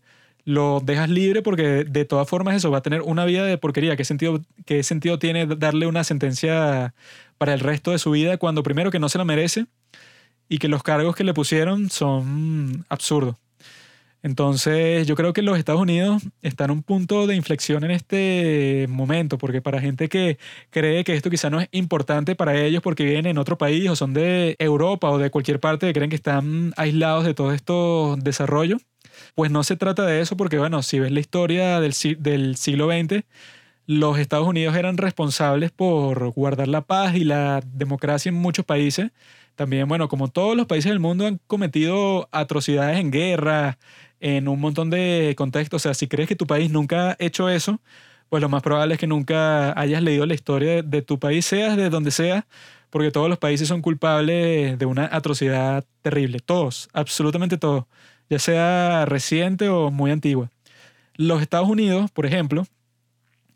Lo 0.44 0.78
dejas 0.78 1.10
libre 1.10 1.42
porque 1.42 1.82
de 1.82 2.04
todas 2.04 2.28
formas 2.28 2.54
eso 2.54 2.70
va 2.70 2.78
a 2.78 2.82
tener 2.82 3.02
una 3.02 3.24
vida 3.24 3.44
de 3.44 3.58
porquería. 3.58 3.96
¿Qué 3.96 4.04
sentido, 4.04 4.40
qué 4.66 4.84
sentido 4.84 5.18
tiene 5.18 5.44
darle 5.46 5.88
una 5.88 6.04
sentencia 6.04 6.94
para 7.36 7.52
el 7.54 7.58
resto 7.58 7.90
de 7.90 7.98
su 7.98 8.12
vida 8.12 8.38
cuando 8.38 8.62
primero 8.62 8.92
que 8.92 9.00
no 9.00 9.08
se 9.08 9.18
la 9.18 9.24
merece 9.24 9.66
y 10.48 10.58
que 10.58 10.68
los 10.68 10.84
cargos 10.84 11.16
que 11.16 11.24
le 11.24 11.34
pusieron 11.34 11.90
son 11.90 12.86
absurdos. 12.88 13.34
Entonces 14.24 15.06
yo 15.06 15.16
creo 15.16 15.34
que 15.34 15.42
los 15.42 15.58
Estados 15.58 15.82
Unidos 15.82 16.22
están 16.40 16.70
en 16.70 16.78
un 16.78 16.82
punto 16.82 17.26
de 17.26 17.36
inflexión 17.36 17.84
en 17.84 17.90
este 17.90 18.86
momento, 18.88 19.36
porque 19.36 19.60
para 19.60 19.82
gente 19.82 20.08
que 20.08 20.38
cree 20.70 21.04
que 21.04 21.14
esto 21.14 21.28
quizá 21.28 21.50
no 21.50 21.60
es 21.60 21.68
importante 21.72 22.34
para 22.34 22.58
ellos 22.58 22.82
porque 22.82 23.04
viven 23.04 23.26
en 23.26 23.36
otro 23.36 23.58
país 23.58 23.86
o 23.90 23.96
son 23.96 24.14
de 24.14 24.56
Europa 24.58 25.10
o 25.10 25.18
de 25.18 25.30
cualquier 25.30 25.60
parte 25.60 25.86
que 25.86 25.92
creen 25.92 26.08
que 26.08 26.16
están 26.16 26.72
aislados 26.78 27.26
de 27.26 27.34
todo 27.34 27.52
esto 27.52 28.16
desarrollo, 28.16 28.78
pues 29.34 29.50
no 29.50 29.62
se 29.62 29.76
trata 29.76 30.06
de 30.06 30.22
eso 30.22 30.38
porque 30.38 30.58
bueno, 30.58 30.82
si 30.82 31.00
ves 31.00 31.12
la 31.12 31.20
historia 31.20 31.78
del 31.80 31.92
siglo 31.92 32.88
XX, 32.88 33.24
los 33.86 34.18
Estados 34.18 34.48
Unidos 34.48 34.74
eran 34.74 34.96
responsables 34.96 35.70
por 35.70 36.30
guardar 36.30 36.68
la 36.68 36.80
paz 36.80 37.14
y 37.14 37.24
la 37.24 37.60
democracia 37.74 38.30
en 38.30 38.36
muchos 38.36 38.64
países. 38.64 39.10
También, 39.54 39.86
bueno, 39.86 40.08
como 40.08 40.28
todos 40.28 40.56
los 40.56 40.66
países 40.66 40.90
del 40.90 40.98
mundo 40.98 41.26
han 41.26 41.38
cometido 41.46 42.28
atrocidades 42.32 42.98
en 42.98 43.12
guerra, 43.12 43.78
en 44.24 44.48
un 44.48 44.60
montón 44.60 44.90
de 44.90 45.34
contextos. 45.36 45.82
O 45.82 45.84
sea, 45.84 45.94
si 45.94 46.08
crees 46.08 46.28
que 46.28 46.36
tu 46.36 46.46
país 46.46 46.70
nunca 46.70 47.10
ha 47.10 47.16
hecho 47.18 47.48
eso, 47.48 47.80
pues 48.30 48.40
lo 48.42 48.48
más 48.48 48.62
probable 48.62 48.94
es 48.94 49.00
que 49.00 49.06
nunca 49.06 49.78
hayas 49.78 50.02
leído 50.02 50.26
la 50.26 50.34
historia 50.34 50.82
de, 50.82 51.02
tu 51.02 51.18
país, 51.18 51.44
seas 51.46 51.76
de 51.76 51.90
donde 51.90 52.10
sea, 52.10 52.46
porque 52.90 53.10
todos 53.10 53.28
los 53.28 53.38
países 53.38 53.68
son 53.68 53.82
culpables 53.82 54.78
de 54.78 54.86
una 54.86 55.08
atrocidad 55.12 55.84
terrible. 56.02 56.40
Todos, 56.40 56.88
absolutamente 56.94 57.58
todos, 57.58 57.84
ya 58.30 58.38
sea 58.38 59.04
reciente 59.06 59.68
o 59.68 59.90
muy 59.90 60.10
antigua. 60.10 60.50
Los 61.16 61.42
Estados 61.42 61.68
Unidos, 61.68 62.10
por 62.10 62.26
ejemplo, 62.26 62.66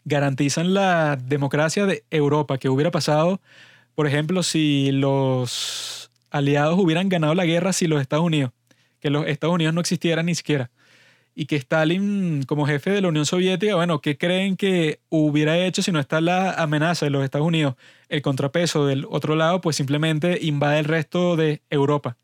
garantizan 0.04 0.74
la 0.74 1.16
democracia 1.16 1.86
de 1.86 2.04
Europa, 2.10 2.58
que 2.58 2.68
hubiera 2.68 2.90
pasado 2.90 3.40
por 3.98 4.06
ejemplo, 4.06 4.44
si 4.44 4.92
los 4.92 6.12
aliados 6.30 6.78
hubieran 6.78 7.08
ganado 7.08 7.34
la 7.34 7.44
guerra 7.44 7.72
si 7.72 7.88
los 7.88 8.00
Estados 8.00 8.24
Unidos, 8.24 8.52
que 9.00 9.10
los 9.10 9.26
Estados 9.26 9.54
Unidos 9.54 9.74
no 9.74 9.80
existieran 9.80 10.26
ni 10.26 10.34
siquiera, 10.34 10.70
y 11.34 11.46
que 11.46 11.54
Stalin 11.54 12.42
como 12.44 12.66
jefe 12.66 12.90
de 12.90 13.00
la 13.00 13.08
Unión 13.08 13.24
Soviética, 13.24 13.76
bueno, 13.76 14.00
¿qué 14.00 14.18
creen 14.18 14.56
que 14.56 14.98
hubiera 15.08 15.56
hecho 15.56 15.82
si 15.82 15.92
no 15.92 16.00
está 16.00 16.20
la 16.20 16.52
amenaza 16.54 17.06
de 17.06 17.10
los 17.10 17.22
Estados 17.22 17.46
Unidos? 17.46 17.76
El 18.08 18.22
contrapeso 18.22 18.86
del 18.86 19.06
otro 19.08 19.36
lado, 19.36 19.60
pues 19.60 19.76
simplemente 19.76 20.38
invade 20.42 20.80
el 20.80 20.84
resto 20.84 21.36
de 21.36 21.62
Europa. 21.70 22.16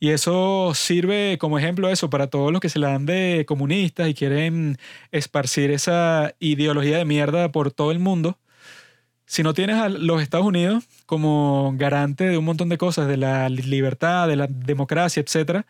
Y 0.00 0.10
eso 0.10 0.72
sirve 0.74 1.38
como 1.38 1.58
ejemplo 1.60 1.88
eso 1.88 2.10
para 2.10 2.26
todos 2.26 2.50
los 2.50 2.60
que 2.60 2.68
se 2.68 2.80
la 2.80 2.88
dan 2.88 3.06
de 3.06 3.44
comunistas 3.46 4.08
y 4.08 4.14
quieren 4.14 4.78
esparcir 5.12 5.70
esa 5.70 6.34
ideología 6.40 6.98
de 6.98 7.04
mierda 7.04 7.52
por 7.52 7.70
todo 7.70 7.92
el 7.92 8.00
mundo 8.00 8.36
si 9.34 9.42
no 9.42 9.52
tienes 9.52 9.74
a 9.78 9.88
los 9.88 10.22
Estados 10.22 10.46
Unidos 10.46 10.84
como 11.06 11.74
garante 11.76 12.28
de 12.28 12.38
un 12.38 12.44
montón 12.44 12.68
de 12.68 12.78
cosas, 12.78 13.08
de 13.08 13.16
la 13.16 13.48
libertad, 13.48 14.28
de 14.28 14.36
la 14.36 14.46
democracia, 14.46 15.20
etcétera, 15.20 15.66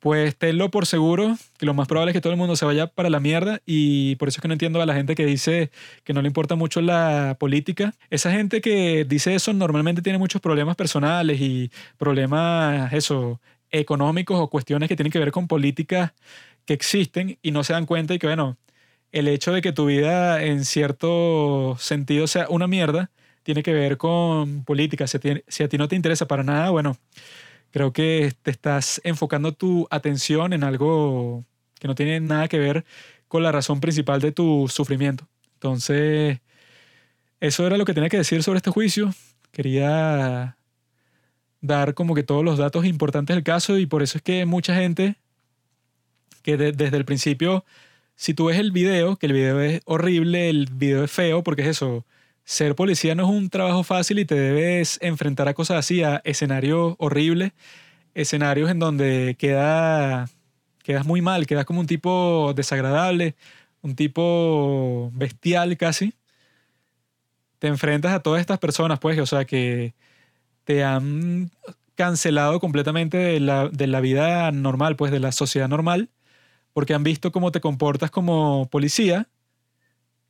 pues 0.00 0.36
tenlo 0.36 0.70
por 0.70 0.84
seguro 0.84 1.38
que 1.56 1.64
lo 1.64 1.72
más 1.72 1.88
probable 1.88 2.10
es 2.10 2.14
que 2.14 2.20
todo 2.20 2.34
el 2.34 2.38
mundo 2.38 2.56
se 2.56 2.66
vaya 2.66 2.88
para 2.88 3.08
la 3.08 3.18
mierda 3.18 3.62
y 3.64 4.16
por 4.16 4.28
eso 4.28 4.36
es 4.36 4.42
que 4.42 4.48
no 4.48 4.52
entiendo 4.52 4.82
a 4.82 4.86
la 4.86 4.92
gente 4.92 5.14
que 5.14 5.24
dice 5.24 5.70
que 6.04 6.12
no 6.12 6.20
le 6.20 6.28
importa 6.28 6.56
mucho 6.56 6.82
la 6.82 7.38
política. 7.40 7.94
Esa 8.10 8.32
gente 8.32 8.60
que 8.60 9.06
dice 9.08 9.34
eso 9.34 9.54
normalmente 9.54 10.02
tiene 10.02 10.18
muchos 10.18 10.42
problemas 10.42 10.76
personales 10.76 11.40
y 11.40 11.70
problemas, 11.96 12.92
eso, 12.92 13.40
económicos 13.70 14.38
o 14.38 14.50
cuestiones 14.50 14.90
que 14.90 14.96
tienen 14.96 15.10
que 15.10 15.20
ver 15.20 15.32
con 15.32 15.48
políticas 15.48 16.12
que 16.66 16.74
existen 16.74 17.38
y 17.40 17.50
no 17.50 17.64
se 17.64 17.72
dan 17.72 17.86
cuenta 17.86 18.12
y 18.12 18.18
que, 18.18 18.26
bueno, 18.26 18.58
el 19.12 19.28
hecho 19.28 19.52
de 19.52 19.62
que 19.62 19.72
tu 19.72 19.86
vida 19.86 20.42
en 20.42 20.64
cierto 20.64 21.76
sentido 21.78 22.26
sea 22.26 22.46
una 22.48 22.66
mierda 22.66 23.10
tiene 23.42 23.62
que 23.62 23.72
ver 23.72 23.96
con 23.96 24.64
política. 24.64 25.06
Si 25.06 25.16
a, 25.62 25.68
ti, 25.68 25.78
no 25.78 25.86
te 25.86 25.94
interesa 25.94 26.26
para 26.26 26.42
nada, 26.42 26.70
bueno, 26.70 26.96
creo 27.70 27.92
que 27.92 28.32
te 28.42 28.50
estás 28.50 29.00
enfocando 29.04 29.52
tu 29.52 29.86
atención 29.90 30.52
en 30.52 30.64
algo 30.64 31.44
que 31.78 31.86
no 31.86 31.94
tiene 31.94 32.18
nada 32.18 32.48
que 32.48 32.58
ver 32.58 32.84
con 33.28 33.44
la 33.44 33.52
razón 33.52 33.80
principal 33.80 34.20
de 34.20 34.32
tu 34.32 34.66
sufrimiento. 34.68 35.28
Entonces, 35.54 36.40
eso 37.38 37.66
era 37.66 37.76
lo 37.76 37.84
que 37.84 37.94
tenía 37.94 38.08
que 38.08 38.16
decir 38.16 38.42
sobre 38.42 38.56
este 38.56 38.70
juicio. 38.72 39.14
Quería 39.52 40.56
dar 41.60 41.94
como 41.94 42.16
que 42.16 42.24
todos 42.24 42.44
los 42.44 42.58
datos 42.58 42.84
importantes 42.84 43.36
del 43.36 43.44
caso 43.44 43.78
y 43.78 43.86
por 43.86 44.02
eso 44.02 44.18
es 44.18 44.22
que 44.22 44.44
mucha 44.44 44.74
gente 44.74 45.16
que 46.42 46.56
desde 46.56 46.96
el 46.96 47.04
principio 47.04 47.64
si 48.16 48.34
tú 48.34 48.46
ves 48.46 48.58
el 48.58 48.72
video, 48.72 49.16
que 49.16 49.26
el 49.26 49.32
video 49.34 49.60
es 49.60 49.82
horrible, 49.84 50.48
el 50.50 50.66
video 50.72 51.04
es 51.04 51.10
feo, 51.10 51.42
porque 51.42 51.62
es 51.62 51.68
eso, 51.68 52.04
ser 52.44 52.74
policía 52.74 53.14
no 53.14 53.24
es 53.24 53.30
un 53.30 53.50
trabajo 53.50 53.84
fácil 53.84 54.18
y 54.18 54.24
te 54.24 54.34
debes 54.36 54.98
enfrentar 55.02 55.48
a 55.48 55.54
cosas 55.54 55.78
así, 55.78 56.02
a 56.02 56.22
escenarios 56.24 56.96
horribles, 56.98 57.52
escenarios 58.14 58.70
en 58.70 58.78
donde 58.78 59.36
queda, 59.38 60.28
quedas 60.82 61.06
muy 61.06 61.22
mal, 61.22 61.46
quedas 61.46 61.66
como 61.66 61.80
un 61.80 61.86
tipo 61.86 62.52
desagradable, 62.56 63.36
un 63.82 63.96
tipo 63.96 65.10
bestial 65.14 65.76
casi. 65.76 66.14
Te 67.58 67.68
enfrentas 67.68 68.12
a 68.12 68.20
todas 68.20 68.40
estas 68.40 68.58
personas, 68.58 68.98
pues, 68.98 69.18
o 69.18 69.26
sea, 69.26 69.44
que 69.44 69.94
te 70.64 70.84
han 70.84 71.50
cancelado 71.96 72.60
completamente 72.60 73.16
de 73.18 73.40
la, 73.40 73.68
de 73.68 73.86
la 73.86 74.00
vida 74.00 74.52
normal, 74.52 74.96
pues, 74.96 75.12
de 75.12 75.20
la 75.20 75.32
sociedad 75.32 75.68
normal 75.68 76.10
porque 76.76 76.92
han 76.92 77.04
visto 77.04 77.32
cómo 77.32 77.52
te 77.52 77.62
comportas 77.62 78.10
como 78.10 78.68
policía. 78.68 79.30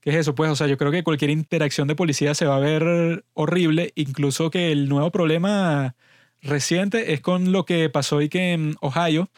¿Qué 0.01 0.11
es 0.11 0.16
eso? 0.16 0.36
Pues, 0.36 0.49
o 0.49 0.55
sea, 0.55 0.68
yo 0.68 0.78
creo 0.78 0.92
que 0.92 1.03
cualquier 1.03 1.32
interacción 1.32 1.88
de 1.88 1.97
policía 1.97 2.36
se 2.36 2.47
va 2.47 2.55
a 2.55 2.61
ver 2.61 3.24
horrible, 3.34 3.90
incluso 3.97 4.49
que 4.49 4.70
el 4.70 4.88
nuevo 4.88 5.11
problema 5.11 5.97
reciente 6.40 7.14
es 7.14 7.20
con 7.20 7.51
lo 7.51 7.64
que 7.64 7.90
pasó 7.90 8.18
hoy 8.18 8.28
que 8.28 8.53
en 8.53 8.76
Ohio, 8.80 9.28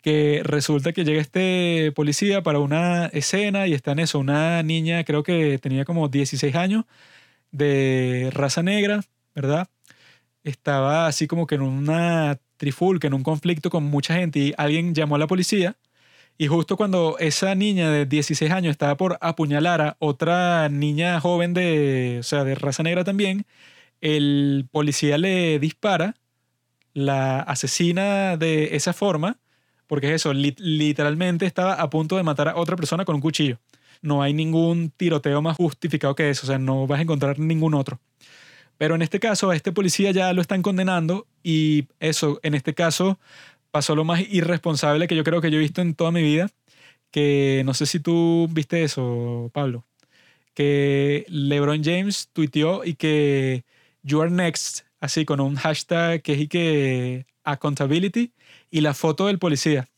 que 0.00 0.42
resulta 0.42 0.92
que 0.92 1.04
llega 1.04 1.20
este 1.20 1.92
policía 1.94 2.42
para 2.42 2.58
una 2.58 3.06
escena 3.06 3.68
y 3.68 3.74
está 3.74 3.92
en 3.92 4.00
eso, 4.00 4.18
una 4.18 4.64
niña, 4.64 5.04
creo 5.04 5.22
que 5.22 5.60
tenía 5.60 5.84
como 5.84 6.08
16 6.08 6.56
años, 6.56 6.86
de 7.52 8.30
raza 8.32 8.64
negra, 8.64 9.04
¿verdad? 9.32 9.68
Estaba 10.42 11.06
así 11.06 11.28
como 11.28 11.46
que 11.46 11.54
en 11.54 11.62
una 11.62 12.40
trifulca, 12.56 13.06
en 13.06 13.14
un 13.14 13.22
conflicto 13.22 13.70
con 13.70 13.84
mucha 13.84 14.16
gente 14.16 14.40
y 14.40 14.54
alguien 14.58 14.92
llamó 14.92 15.14
a 15.14 15.18
la 15.20 15.28
policía 15.28 15.76
y 16.42 16.48
justo 16.48 16.76
cuando 16.76 17.18
esa 17.20 17.54
niña 17.54 17.88
de 17.92 18.04
16 18.04 18.50
años 18.50 18.72
estaba 18.72 18.96
por 18.96 19.16
apuñalar 19.20 19.80
a 19.80 19.96
otra 20.00 20.68
niña 20.68 21.20
joven 21.20 21.54
de, 21.54 22.16
o 22.18 22.24
sea, 22.24 22.42
de 22.42 22.56
raza 22.56 22.82
negra 22.82 23.04
también, 23.04 23.46
el 24.00 24.66
policía 24.72 25.18
le 25.18 25.60
dispara, 25.60 26.16
la 26.94 27.38
asesina 27.38 28.36
de 28.36 28.74
esa 28.74 28.92
forma, 28.92 29.38
porque 29.86 30.08
es 30.08 30.14
eso, 30.14 30.32
literalmente 30.32 31.46
estaba 31.46 31.74
a 31.74 31.88
punto 31.88 32.16
de 32.16 32.24
matar 32.24 32.48
a 32.48 32.56
otra 32.56 32.74
persona 32.74 33.04
con 33.04 33.14
un 33.14 33.20
cuchillo. 33.20 33.60
No 34.00 34.20
hay 34.20 34.34
ningún 34.34 34.90
tiroteo 34.90 35.42
más 35.42 35.56
justificado 35.56 36.16
que 36.16 36.28
eso, 36.28 36.44
o 36.44 36.48
sea, 36.48 36.58
no 36.58 36.88
vas 36.88 36.98
a 36.98 37.02
encontrar 37.02 37.38
ningún 37.38 37.74
otro. 37.74 38.00
Pero 38.78 38.96
en 38.96 39.02
este 39.02 39.20
caso, 39.20 39.50
a 39.50 39.54
este 39.54 39.70
policía 39.70 40.10
ya 40.10 40.32
lo 40.32 40.40
están 40.40 40.60
condenando 40.60 41.28
y 41.44 41.86
eso, 42.00 42.40
en 42.42 42.54
este 42.54 42.74
caso, 42.74 43.20
pasó 43.72 43.96
lo 43.96 44.04
más 44.04 44.20
irresponsable 44.20 45.08
que 45.08 45.16
yo 45.16 45.24
creo 45.24 45.40
que 45.40 45.50
yo 45.50 45.58
he 45.58 45.60
visto 45.60 45.82
en 45.82 45.94
toda 45.94 46.12
mi 46.12 46.22
vida, 46.22 46.50
que 47.10 47.62
no 47.66 47.74
sé 47.74 47.86
si 47.86 48.00
tú 48.00 48.48
viste 48.52 48.84
eso, 48.84 49.50
Pablo, 49.52 49.84
que 50.54 51.24
LeBron 51.28 51.82
James 51.82 52.30
tuiteó 52.32 52.84
y 52.84 52.94
que 52.94 53.64
you 54.02 54.20
are 54.22 54.30
next, 54.30 54.82
así 55.00 55.24
con 55.24 55.40
un 55.40 55.56
hashtag 55.56 56.22
que 56.22 56.34
es 56.34 56.40
y 56.40 56.48
que 56.48 57.26
accountability 57.44 58.32
y 58.70 58.82
la 58.82 58.94
foto 58.94 59.26
del 59.26 59.38
policía. 59.38 59.88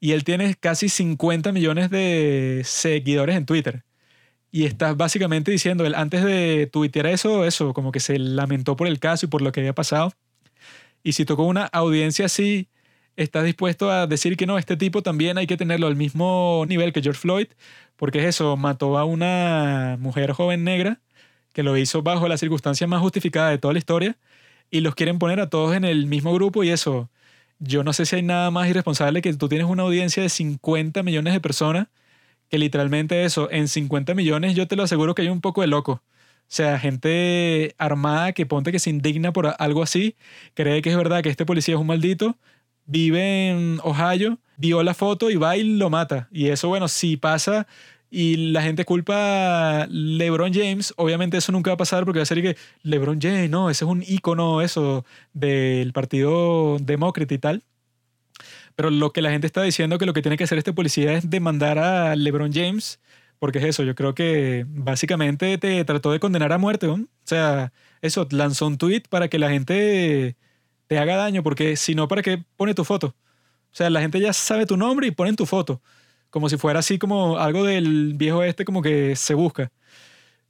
Y 0.00 0.12
él 0.12 0.24
tiene 0.24 0.56
casi 0.56 0.88
50 0.88 1.52
millones 1.52 1.90
de 1.90 2.62
seguidores 2.64 3.36
en 3.36 3.46
Twitter. 3.46 3.84
Y 4.50 4.64
está 4.66 4.94
básicamente 4.94 5.50
diciendo, 5.50 5.86
él 5.86 5.94
antes 5.94 6.24
de 6.24 6.68
tuitear 6.72 7.06
eso, 7.06 7.44
eso, 7.46 7.72
como 7.74 7.92
que 7.92 8.00
se 8.00 8.18
lamentó 8.18 8.76
por 8.76 8.86
el 8.88 8.98
caso 9.00 9.26
y 9.26 9.28
por 9.28 9.42
lo 9.42 9.52
que 9.52 9.60
había 9.60 9.74
pasado. 9.74 10.12
Y 11.02 11.12
si 11.12 11.24
tocó 11.24 11.44
una 11.44 11.66
audiencia 11.66 12.26
así, 12.26 12.68
estás 13.16 13.44
dispuesto 13.44 13.90
a 13.90 14.06
decir 14.06 14.36
que 14.36 14.46
no, 14.46 14.58
este 14.58 14.76
tipo 14.76 15.02
también 15.02 15.38
hay 15.38 15.46
que 15.46 15.56
tenerlo 15.56 15.86
al 15.86 15.96
mismo 15.96 16.64
nivel 16.68 16.92
que 16.92 17.02
George 17.02 17.20
Floyd, 17.20 17.48
porque 17.96 18.20
es 18.20 18.26
eso, 18.26 18.56
mató 18.56 18.98
a 18.98 19.04
una 19.04 19.96
mujer 20.00 20.32
joven 20.32 20.64
negra 20.64 21.00
que 21.52 21.62
lo 21.62 21.76
hizo 21.76 22.02
bajo 22.02 22.28
la 22.28 22.38
circunstancia 22.38 22.86
más 22.86 23.00
justificada 23.00 23.50
de 23.50 23.58
toda 23.58 23.74
la 23.74 23.78
historia, 23.78 24.16
y 24.70 24.80
los 24.80 24.94
quieren 24.94 25.18
poner 25.18 25.40
a 25.40 25.50
todos 25.50 25.76
en 25.76 25.84
el 25.84 26.06
mismo 26.06 26.32
grupo 26.32 26.64
y 26.64 26.70
eso. 26.70 27.10
Yo 27.58 27.84
no 27.84 27.92
sé 27.92 28.06
si 28.06 28.16
hay 28.16 28.22
nada 28.22 28.50
más 28.50 28.68
irresponsable 28.68 29.22
que 29.22 29.32
tú 29.34 29.48
tienes 29.48 29.68
una 29.68 29.82
audiencia 29.84 30.22
de 30.22 30.28
50 30.30 31.02
millones 31.02 31.34
de 31.34 31.40
personas, 31.40 31.88
que 32.48 32.58
literalmente 32.58 33.24
eso, 33.24 33.50
en 33.50 33.68
50 33.68 34.14
millones 34.14 34.54
yo 34.56 34.66
te 34.68 34.76
lo 34.76 34.82
aseguro 34.82 35.14
que 35.14 35.22
hay 35.22 35.28
un 35.28 35.40
poco 35.40 35.60
de 35.60 35.66
loco. 35.68 36.02
O 36.52 36.54
sea, 36.54 36.78
gente 36.78 37.74
armada 37.78 38.32
que 38.34 38.44
ponte 38.44 38.72
que 38.72 38.78
se 38.78 38.90
indigna 38.90 39.32
por 39.32 39.54
algo 39.58 39.82
así, 39.82 40.16
cree 40.52 40.82
que 40.82 40.90
es 40.90 40.96
verdad 40.98 41.22
que 41.22 41.30
este 41.30 41.46
policía 41.46 41.76
es 41.76 41.80
un 41.80 41.86
maldito, 41.86 42.36
vive 42.84 43.48
en 43.48 43.80
Ohio, 43.82 44.38
vio 44.58 44.82
la 44.82 44.92
foto 44.92 45.30
y 45.30 45.36
va 45.36 45.56
y 45.56 45.64
lo 45.64 45.88
mata. 45.88 46.28
Y 46.30 46.48
eso, 46.48 46.68
bueno, 46.68 46.88
si 46.88 47.16
pasa 47.16 47.66
y 48.10 48.52
la 48.52 48.60
gente 48.60 48.84
culpa 48.84 49.84
a 49.84 49.86
LeBron 49.86 50.52
James, 50.52 50.92
obviamente 50.98 51.38
eso 51.38 51.52
nunca 51.52 51.70
va 51.70 51.76
a 51.76 51.78
pasar 51.78 52.04
porque 52.04 52.18
va 52.18 52.24
a 52.24 52.26
ser 52.26 52.42
que 52.42 52.58
LeBron 52.82 53.18
James, 53.18 53.48
no, 53.48 53.70
ese 53.70 53.86
es 53.86 53.90
un 53.90 54.04
icono 54.06 54.60
eso 54.60 55.06
del 55.32 55.94
partido 55.94 56.76
demócrata 56.82 57.32
y 57.32 57.38
tal. 57.38 57.62
Pero 58.76 58.90
lo 58.90 59.10
que 59.14 59.22
la 59.22 59.30
gente 59.30 59.46
está 59.46 59.62
diciendo 59.62 59.96
que 59.96 60.04
lo 60.04 60.12
que 60.12 60.20
tiene 60.20 60.36
que 60.36 60.44
hacer 60.44 60.58
este 60.58 60.74
policía 60.74 61.14
es 61.14 61.30
demandar 61.30 61.78
a 61.78 62.14
LeBron 62.14 62.52
James, 62.52 63.00
porque 63.42 63.58
es 63.58 63.64
eso, 63.64 63.82
yo 63.82 63.96
creo 63.96 64.14
que 64.14 64.64
básicamente 64.68 65.58
te 65.58 65.84
trató 65.84 66.12
de 66.12 66.20
condenar 66.20 66.52
a 66.52 66.58
muerte, 66.58 66.86
¿no? 66.86 66.92
O 66.94 67.08
sea, 67.24 67.72
eso, 68.00 68.28
lanzó 68.30 68.68
un 68.68 68.78
tweet 68.78 69.02
para 69.10 69.26
que 69.26 69.40
la 69.40 69.50
gente 69.50 70.36
te 70.86 70.96
haga 70.96 71.16
daño, 71.16 71.42
porque 71.42 71.74
si 71.74 71.96
no, 71.96 72.06
¿para 72.06 72.22
qué 72.22 72.44
pone 72.56 72.72
tu 72.72 72.84
foto? 72.84 73.08
O 73.08 73.74
sea, 73.74 73.90
la 73.90 74.00
gente 74.00 74.20
ya 74.20 74.32
sabe 74.32 74.64
tu 74.64 74.76
nombre 74.76 75.08
y 75.08 75.10
ponen 75.10 75.34
tu 75.34 75.44
foto 75.44 75.82
como 76.30 76.48
si 76.48 76.56
fuera 76.56 76.78
así 76.78 77.00
como 77.00 77.36
algo 77.36 77.64
del 77.64 78.14
viejo 78.14 78.44
este 78.44 78.64
como 78.64 78.80
que 78.80 79.16
se 79.16 79.34
busca. 79.34 79.72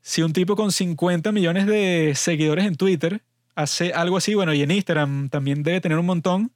Si 0.02 0.20
un 0.20 0.34
tipo 0.34 0.54
con 0.54 0.70
50 0.70 1.32
millones 1.32 1.66
de 1.66 2.12
seguidores 2.14 2.66
en 2.66 2.76
Twitter 2.76 3.22
hace 3.54 3.94
algo 3.94 4.18
así, 4.18 4.34
bueno, 4.34 4.52
y 4.52 4.60
en 4.60 4.70
Instagram 4.70 5.30
también 5.30 5.62
debe 5.62 5.80
tener 5.80 5.98
un 5.98 6.04
montón, 6.04 6.52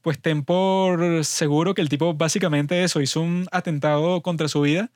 pues 0.00 0.18
ten 0.18 0.44
por 0.44 1.26
seguro 1.26 1.74
que 1.74 1.82
el 1.82 1.90
tipo 1.90 2.14
básicamente 2.14 2.84
eso, 2.84 3.02
hizo 3.02 3.20
un 3.20 3.46
atentado 3.52 4.22
contra 4.22 4.48
su 4.48 4.62
vida. 4.62 4.90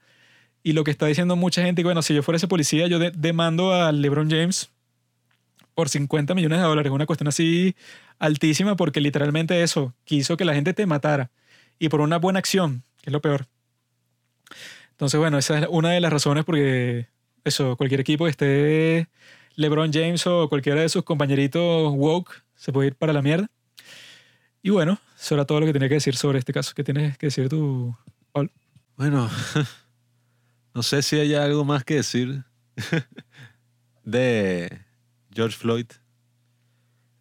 Y 0.62 0.72
lo 0.72 0.84
que 0.84 0.90
está 0.90 1.06
diciendo 1.06 1.36
mucha 1.36 1.62
gente, 1.62 1.82
bueno, 1.84 2.02
si 2.02 2.14
yo 2.14 2.22
fuera 2.22 2.36
ese 2.36 2.48
policía, 2.48 2.86
yo 2.86 2.98
demando 2.98 3.72
a 3.72 3.92
LeBron 3.92 4.30
James 4.30 4.70
por 5.74 5.88
50 5.88 6.34
millones 6.34 6.59
de 6.59 6.64
dólares, 6.64 6.90
una 6.90 7.06
cuestión 7.06 7.28
así 7.28 7.76
altísima, 8.18 8.76
porque 8.76 9.00
literalmente 9.00 9.62
eso, 9.62 9.94
quiso 10.04 10.36
que 10.36 10.44
la 10.44 10.54
gente 10.54 10.74
te 10.74 10.86
matara. 10.86 11.30
Y 11.78 11.88
por 11.88 12.00
una 12.00 12.18
buena 12.18 12.40
acción, 12.40 12.82
que 13.00 13.11
es 13.11 13.12
lo 13.12 13.20
peor. 13.20 13.46
Entonces, 14.90 15.20
bueno, 15.20 15.38
esa 15.38 15.61
es 15.61 15.66
una 15.70 15.90
de 15.90 16.00
las 16.00 16.12
razones 16.12 16.44
porque 16.44 17.06
eso, 17.44 17.76
cualquier 17.76 18.00
equipo 18.00 18.24
que 18.24 18.30
esté 18.30 19.09
LeBron 19.54 19.92
James 19.92 20.26
o 20.26 20.48
cualquiera 20.48 20.80
de 20.80 20.88
sus 20.88 21.04
compañeritos 21.04 21.92
woke 21.94 22.42
se 22.56 22.72
puede 22.72 22.88
ir 22.88 22.96
para 22.96 23.12
la 23.12 23.22
mierda. 23.22 23.48
Y 24.62 24.70
bueno, 24.70 24.98
eso 25.18 25.34
era 25.34 25.44
todo 25.44 25.61
lo 25.61 25.66
que 25.66 25.72
tenía 25.72 25.88
que 25.88 25.94
decir 25.94 26.16
sobre 26.16 26.40
este 26.40 26.52
caso. 26.52 26.74
¿Qué 26.74 26.82
tienes 26.82 27.16
que 27.16 27.26
decir 27.26 27.48
tú, 27.48 27.96
Paul? 28.32 28.50
Bueno, 28.96 29.30
no 30.78 30.84
sé 30.84 31.02
si 31.02 31.18
hay 31.18 31.34
algo 31.34 31.64
más 31.64 31.82
que 31.82 31.96
decir 31.96 32.44
de 34.04 34.80
George 35.34 35.56
Floyd. 35.56 35.86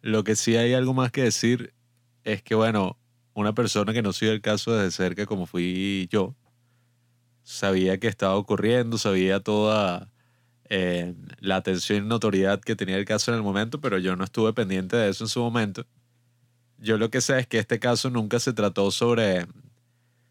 Lo 0.00 0.22
que 0.22 0.36
sí 0.36 0.54
hay 0.54 0.74
algo 0.74 0.94
más 0.94 1.10
que 1.10 1.24
decir 1.24 1.74
es 2.22 2.40
que, 2.40 2.54
bueno, 2.54 3.00
una 3.34 3.54
persona 3.54 3.92
que 3.92 4.00
no 4.00 4.12
sigue 4.12 4.30
el 4.30 4.42
caso 4.42 4.76
desde 4.76 4.92
cerca 4.92 5.26
como 5.26 5.44
fui 5.46 6.06
yo, 6.08 6.36
sabía 7.42 7.98
que 7.98 8.06
estaba 8.06 8.36
ocurriendo, 8.36 8.96
sabía 8.96 9.40
toda 9.40 10.08
eh, 10.68 11.16
la 11.40 11.56
atención 11.56 12.04
y 12.04 12.06
notoriedad 12.06 12.60
que 12.60 12.76
tenía 12.76 12.96
el 12.96 13.06
caso 13.06 13.32
en 13.32 13.38
el 13.38 13.42
momento, 13.42 13.80
pero 13.80 13.98
yo 13.98 14.14
no 14.14 14.22
estuve 14.22 14.52
pendiente 14.52 14.96
de 14.96 15.08
eso 15.08 15.24
en 15.24 15.28
su 15.28 15.40
momento. 15.40 15.84
Yo 16.78 16.96
lo 16.96 17.10
que 17.10 17.20
sé 17.20 17.40
es 17.40 17.48
que 17.48 17.58
este 17.58 17.80
caso 17.80 18.08
nunca 18.08 18.38
se 18.38 18.52
trató 18.52 18.92
sobre 18.92 19.48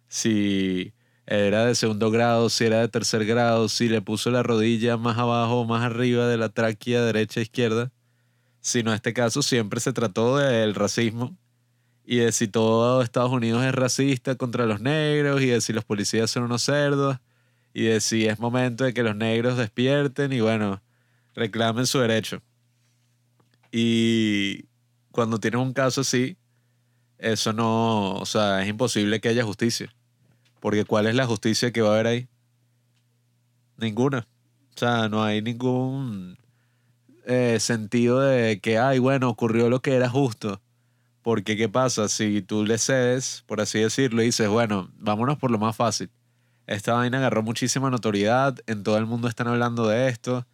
si 0.07 0.93
era 1.27 1.65
de 1.65 1.75
segundo 1.75 2.09
grado, 2.09 2.49
si 2.49 2.65
era 2.65 2.79
de 2.79 2.87
tercer 2.87 3.25
grado, 3.25 3.67
si 3.67 3.89
le 3.89 4.01
puso 4.01 4.31
la 4.31 4.43
rodilla 4.43 4.95
más 4.95 5.17
abajo 5.17 5.61
o 5.61 5.65
más 5.65 5.83
arriba 5.83 6.25
de 6.27 6.37
la 6.37 6.49
tráquea 6.49 7.03
derecha 7.03 7.41
izquierda, 7.41 7.91
sino 8.61 8.93
este 8.93 9.13
caso 9.13 9.41
siempre 9.41 9.81
se 9.81 9.93
trató 9.93 10.37
del 10.37 10.73
racismo 10.73 11.37
y 12.05 12.17
de 12.17 12.31
si 12.31 12.47
todo 12.47 13.01
Estados 13.01 13.31
Unidos 13.31 13.63
es 13.65 13.75
racista 13.75 14.35
contra 14.35 14.65
los 14.65 14.79
negros 14.79 15.41
y 15.41 15.47
de 15.47 15.59
si 15.59 15.73
los 15.73 15.83
policías 15.83 16.31
son 16.31 16.43
unos 16.43 16.63
cerdos 16.63 17.17
y 17.73 17.83
de 17.83 17.99
si 17.99 18.25
es 18.25 18.39
momento 18.39 18.85
de 18.85 18.93
que 18.93 19.03
los 19.03 19.15
negros 19.15 19.57
despierten 19.57 20.31
y 20.31 20.39
bueno, 20.39 20.81
reclamen 21.35 21.85
su 21.85 21.99
derecho. 21.99 22.41
Y 23.71 24.63
cuando 25.11 25.39
tienes 25.39 25.59
un 25.59 25.73
caso 25.73 26.01
así, 26.01 26.37
eso 27.17 27.51
no, 27.51 28.13
o 28.15 28.25
sea, 28.25 28.63
es 28.63 28.69
imposible 28.69 29.19
que 29.19 29.27
haya 29.29 29.43
justicia. 29.43 29.93
Porque 30.59 30.85
¿cuál 30.85 31.07
es 31.07 31.15
la 31.15 31.27
justicia 31.27 31.71
que 31.71 31.81
va 31.81 31.89
a 31.89 31.93
haber 31.93 32.07
ahí? 32.07 32.27
Ninguna. 33.77 34.27
O 34.75 34.79
sea, 34.79 35.09
no 35.09 35.23
hay 35.23 35.41
ningún 35.41 36.37
eh, 37.25 37.57
sentido 37.59 38.19
de 38.19 38.59
que, 38.59 38.77
ay, 38.77 38.99
bueno, 38.99 39.29
ocurrió 39.29 39.69
lo 39.69 39.81
que 39.81 39.95
era 39.95 40.09
justo 40.09 40.61
porque, 41.27 41.57
¿qué 41.57 41.67
pasa? 41.67 42.07
Si 42.07 42.41
tú 42.41 42.63
le 42.63 42.77
cedes, 42.77 43.43
por 43.47 43.59
así 43.59 43.79
decirlo, 43.79 44.21
y 44.21 44.27
dices, 44.27 44.47
bueno, 44.47 44.89
vámonos 44.97 45.37
por 45.37 45.51
lo 45.51 45.57
más 45.57 45.75
fácil. 45.75 46.09
Esta 46.67 46.93
vaina 46.93 47.17
agarró 47.17 47.43
muchísima 47.43 47.89
notoriedad, 47.89 48.55
en 48.65 48.81
todo 48.81 48.97
el 48.97 49.05
mundo 49.05 49.27
están 49.27 49.49
hablando 49.49 49.89
de 49.89 50.07
esto. 50.07 50.47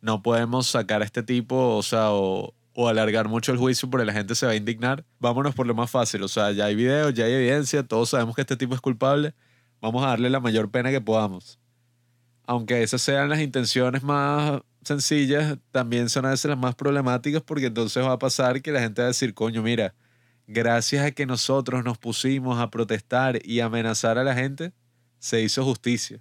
No 0.00 0.22
podemos 0.22 0.68
sacar 0.68 1.02
a 1.02 1.04
este 1.04 1.24
tipo, 1.24 1.74
o 1.74 1.82
sea, 1.82 2.12
o, 2.12 2.54
o 2.74 2.88
alargar 2.88 3.28
mucho 3.28 3.52
el 3.52 3.58
juicio 3.58 3.90
porque 3.90 4.06
la 4.06 4.12
gente 4.12 4.34
se 4.34 4.46
va 4.46 4.52
a 4.52 4.54
indignar. 4.56 5.04
Vámonos 5.18 5.54
por 5.54 5.66
lo 5.66 5.74
más 5.74 5.90
fácil. 5.90 6.22
O 6.22 6.28
sea, 6.28 6.52
ya 6.52 6.66
hay 6.66 6.74
videos, 6.74 7.14
ya 7.14 7.24
hay 7.24 7.32
evidencia, 7.32 7.82
todos 7.82 8.10
sabemos 8.10 8.34
que 8.34 8.42
este 8.42 8.56
tipo 8.56 8.74
es 8.74 8.80
culpable. 8.80 9.34
Vamos 9.80 10.04
a 10.04 10.08
darle 10.08 10.30
la 10.30 10.40
mayor 10.40 10.70
pena 10.70 10.90
que 10.90 11.00
podamos. 11.00 11.58
Aunque 12.46 12.82
esas 12.82 13.02
sean 13.02 13.28
las 13.28 13.40
intenciones 13.40 14.02
más 14.02 14.60
sencillas, 14.84 15.58
también 15.70 16.08
son 16.08 16.26
a 16.26 16.30
veces 16.30 16.48
las 16.48 16.58
más 16.58 16.74
problemáticas 16.74 17.42
porque 17.42 17.66
entonces 17.66 18.02
va 18.04 18.12
a 18.12 18.18
pasar 18.18 18.62
que 18.62 18.72
la 18.72 18.80
gente 18.80 19.02
va 19.02 19.06
a 19.06 19.08
decir, 19.08 19.34
coño, 19.34 19.62
mira, 19.62 19.94
gracias 20.46 21.04
a 21.04 21.10
que 21.12 21.26
nosotros 21.26 21.84
nos 21.84 21.98
pusimos 21.98 22.58
a 22.60 22.70
protestar 22.70 23.40
y 23.44 23.60
amenazar 23.60 24.18
a 24.18 24.24
la 24.24 24.34
gente, 24.34 24.72
se 25.18 25.40
hizo 25.42 25.64
justicia. 25.64 26.20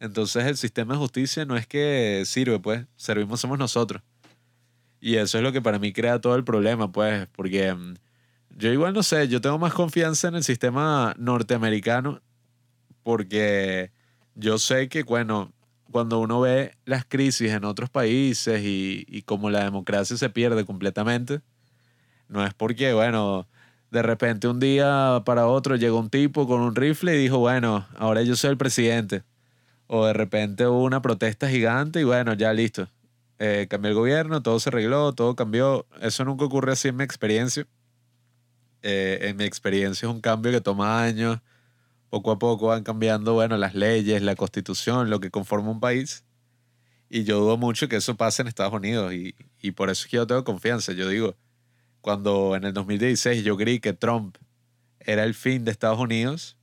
Entonces 0.00 0.44
el 0.46 0.56
sistema 0.56 0.94
de 0.94 1.00
justicia 1.00 1.44
no 1.44 1.56
es 1.56 1.66
que 1.66 2.22
sirve, 2.26 2.58
pues, 2.58 2.86
servimos 2.96 3.40
somos 3.40 3.58
nosotros. 3.58 4.02
Y 5.02 5.16
eso 5.16 5.36
es 5.38 5.42
lo 5.42 5.50
que 5.50 5.60
para 5.60 5.80
mí 5.80 5.92
crea 5.92 6.20
todo 6.20 6.36
el 6.36 6.44
problema, 6.44 6.92
pues, 6.92 7.26
porque 7.32 7.74
mm, 7.74 7.94
yo 8.56 8.72
igual 8.72 8.94
no 8.94 9.02
sé, 9.02 9.26
yo 9.26 9.40
tengo 9.40 9.58
más 9.58 9.74
confianza 9.74 10.28
en 10.28 10.36
el 10.36 10.44
sistema 10.44 11.12
norteamericano 11.18 12.20
porque 13.02 13.90
yo 14.36 14.58
sé 14.58 14.88
que, 14.88 15.02
bueno, 15.02 15.52
cuando 15.90 16.20
uno 16.20 16.40
ve 16.40 16.76
las 16.84 17.04
crisis 17.04 17.50
en 17.50 17.64
otros 17.64 17.90
países 17.90 18.62
y, 18.62 19.04
y 19.08 19.22
como 19.22 19.50
la 19.50 19.64
democracia 19.64 20.16
se 20.16 20.30
pierde 20.30 20.64
completamente, 20.64 21.40
no 22.28 22.46
es 22.46 22.54
porque, 22.54 22.92
bueno, 22.92 23.48
de 23.90 24.02
repente 24.02 24.46
un 24.46 24.60
día 24.60 25.22
para 25.26 25.48
otro 25.48 25.74
llegó 25.74 25.98
un 25.98 26.10
tipo 26.10 26.46
con 26.46 26.60
un 26.60 26.76
rifle 26.76 27.16
y 27.16 27.18
dijo, 27.18 27.38
bueno, 27.38 27.86
ahora 27.98 28.22
yo 28.22 28.36
soy 28.36 28.50
el 28.50 28.56
presidente. 28.56 29.24
O 29.88 30.06
de 30.06 30.12
repente 30.12 30.66
hubo 30.68 30.84
una 30.84 31.02
protesta 31.02 31.48
gigante 31.48 32.00
y 32.00 32.04
bueno, 32.04 32.34
ya 32.34 32.52
listo. 32.52 32.88
Eh, 33.44 33.66
cambió 33.68 33.88
el 33.88 33.96
gobierno, 33.96 34.40
todo 34.40 34.60
se 34.60 34.68
arregló, 34.68 35.14
todo 35.14 35.34
cambió. 35.34 35.84
Eso 36.00 36.24
nunca 36.24 36.44
ocurre 36.44 36.74
así 36.74 36.86
en 36.86 36.96
mi 36.96 37.02
experiencia. 37.02 37.66
Eh, 38.82 39.18
en 39.22 39.36
mi 39.36 39.42
experiencia 39.42 40.06
es 40.06 40.14
un 40.14 40.20
cambio 40.20 40.52
que 40.52 40.60
toma 40.60 41.02
años. 41.02 41.40
Poco 42.08 42.30
a 42.30 42.38
poco 42.38 42.68
van 42.68 42.84
cambiando, 42.84 43.34
bueno, 43.34 43.56
las 43.56 43.74
leyes, 43.74 44.22
la 44.22 44.36
constitución, 44.36 45.10
lo 45.10 45.18
que 45.18 45.32
conforma 45.32 45.72
un 45.72 45.80
país. 45.80 46.24
Y 47.10 47.24
yo 47.24 47.40
dudo 47.40 47.56
mucho 47.56 47.88
que 47.88 47.96
eso 47.96 48.16
pase 48.16 48.42
en 48.42 48.48
Estados 48.48 48.74
Unidos. 48.74 49.12
Y, 49.12 49.34
y 49.60 49.72
por 49.72 49.90
eso 49.90 50.04
es 50.04 50.10
que 50.12 50.18
yo 50.18 50.26
tengo 50.28 50.44
confianza. 50.44 50.92
Yo 50.92 51.08
digo, 51.08 51.34
cuando 52.00 52.54
en 52.54 52.62
el 52.62 52.72
2016 52.72 53.42
yo 53.42 53.56
creí 53.56 53.80
que 53.80 53.92
Trump 53.92 54.36
era 55.00 55.24
el 55.24 55.34
fin 55.34 55.64
de 55.64 55.72
Estados 55.72 55.98
Unidos, 55.98 56.56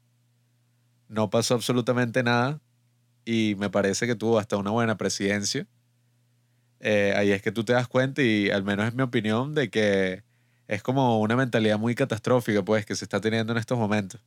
no 1.09 1.29
pasó 1.29 1.55
absolutamente 1.55 2.23
nada 2.23 2.61
y 3.25 3.55
me 3.59 3.69
parece 3.69 4.07
que 4.07 4.15
tuvo 4.15 4.39
hasta 4.39 4.55
una 4.55 4.71
buena 4.71 4.95
presidencia. 4.95 5.67
Eh, 6.79 7.13
ahí 7.15 7.31
es 7.31 7.41
que 7.41 7.51
tú 7.51 7.63
te 7.63 7.73
das 7.73 7.87
cuenta 7.87 8.21
y 8.21 8.49
al 8.49 8.63
menos 8.63 8.87
es 8.87 8.93
mi 8.93 9.03
opinión 9.03 9.53
de 9.53 9.69
que 9.69 10.23
es 10.67 10.81
como 10.83 11.19
una 11.19 11.35
mentalidad 11.35 11.77
muy 11.77 11.95
catastrófica 11.95 12.63
pues 12.63 12.85
que 12.85 12.95
se 12.95 13.05
está 13.05 13.19
teniendo 13.19 13.53
en 13.53 13.59
estos 13.59 13.77
momentos. 13.77 14.21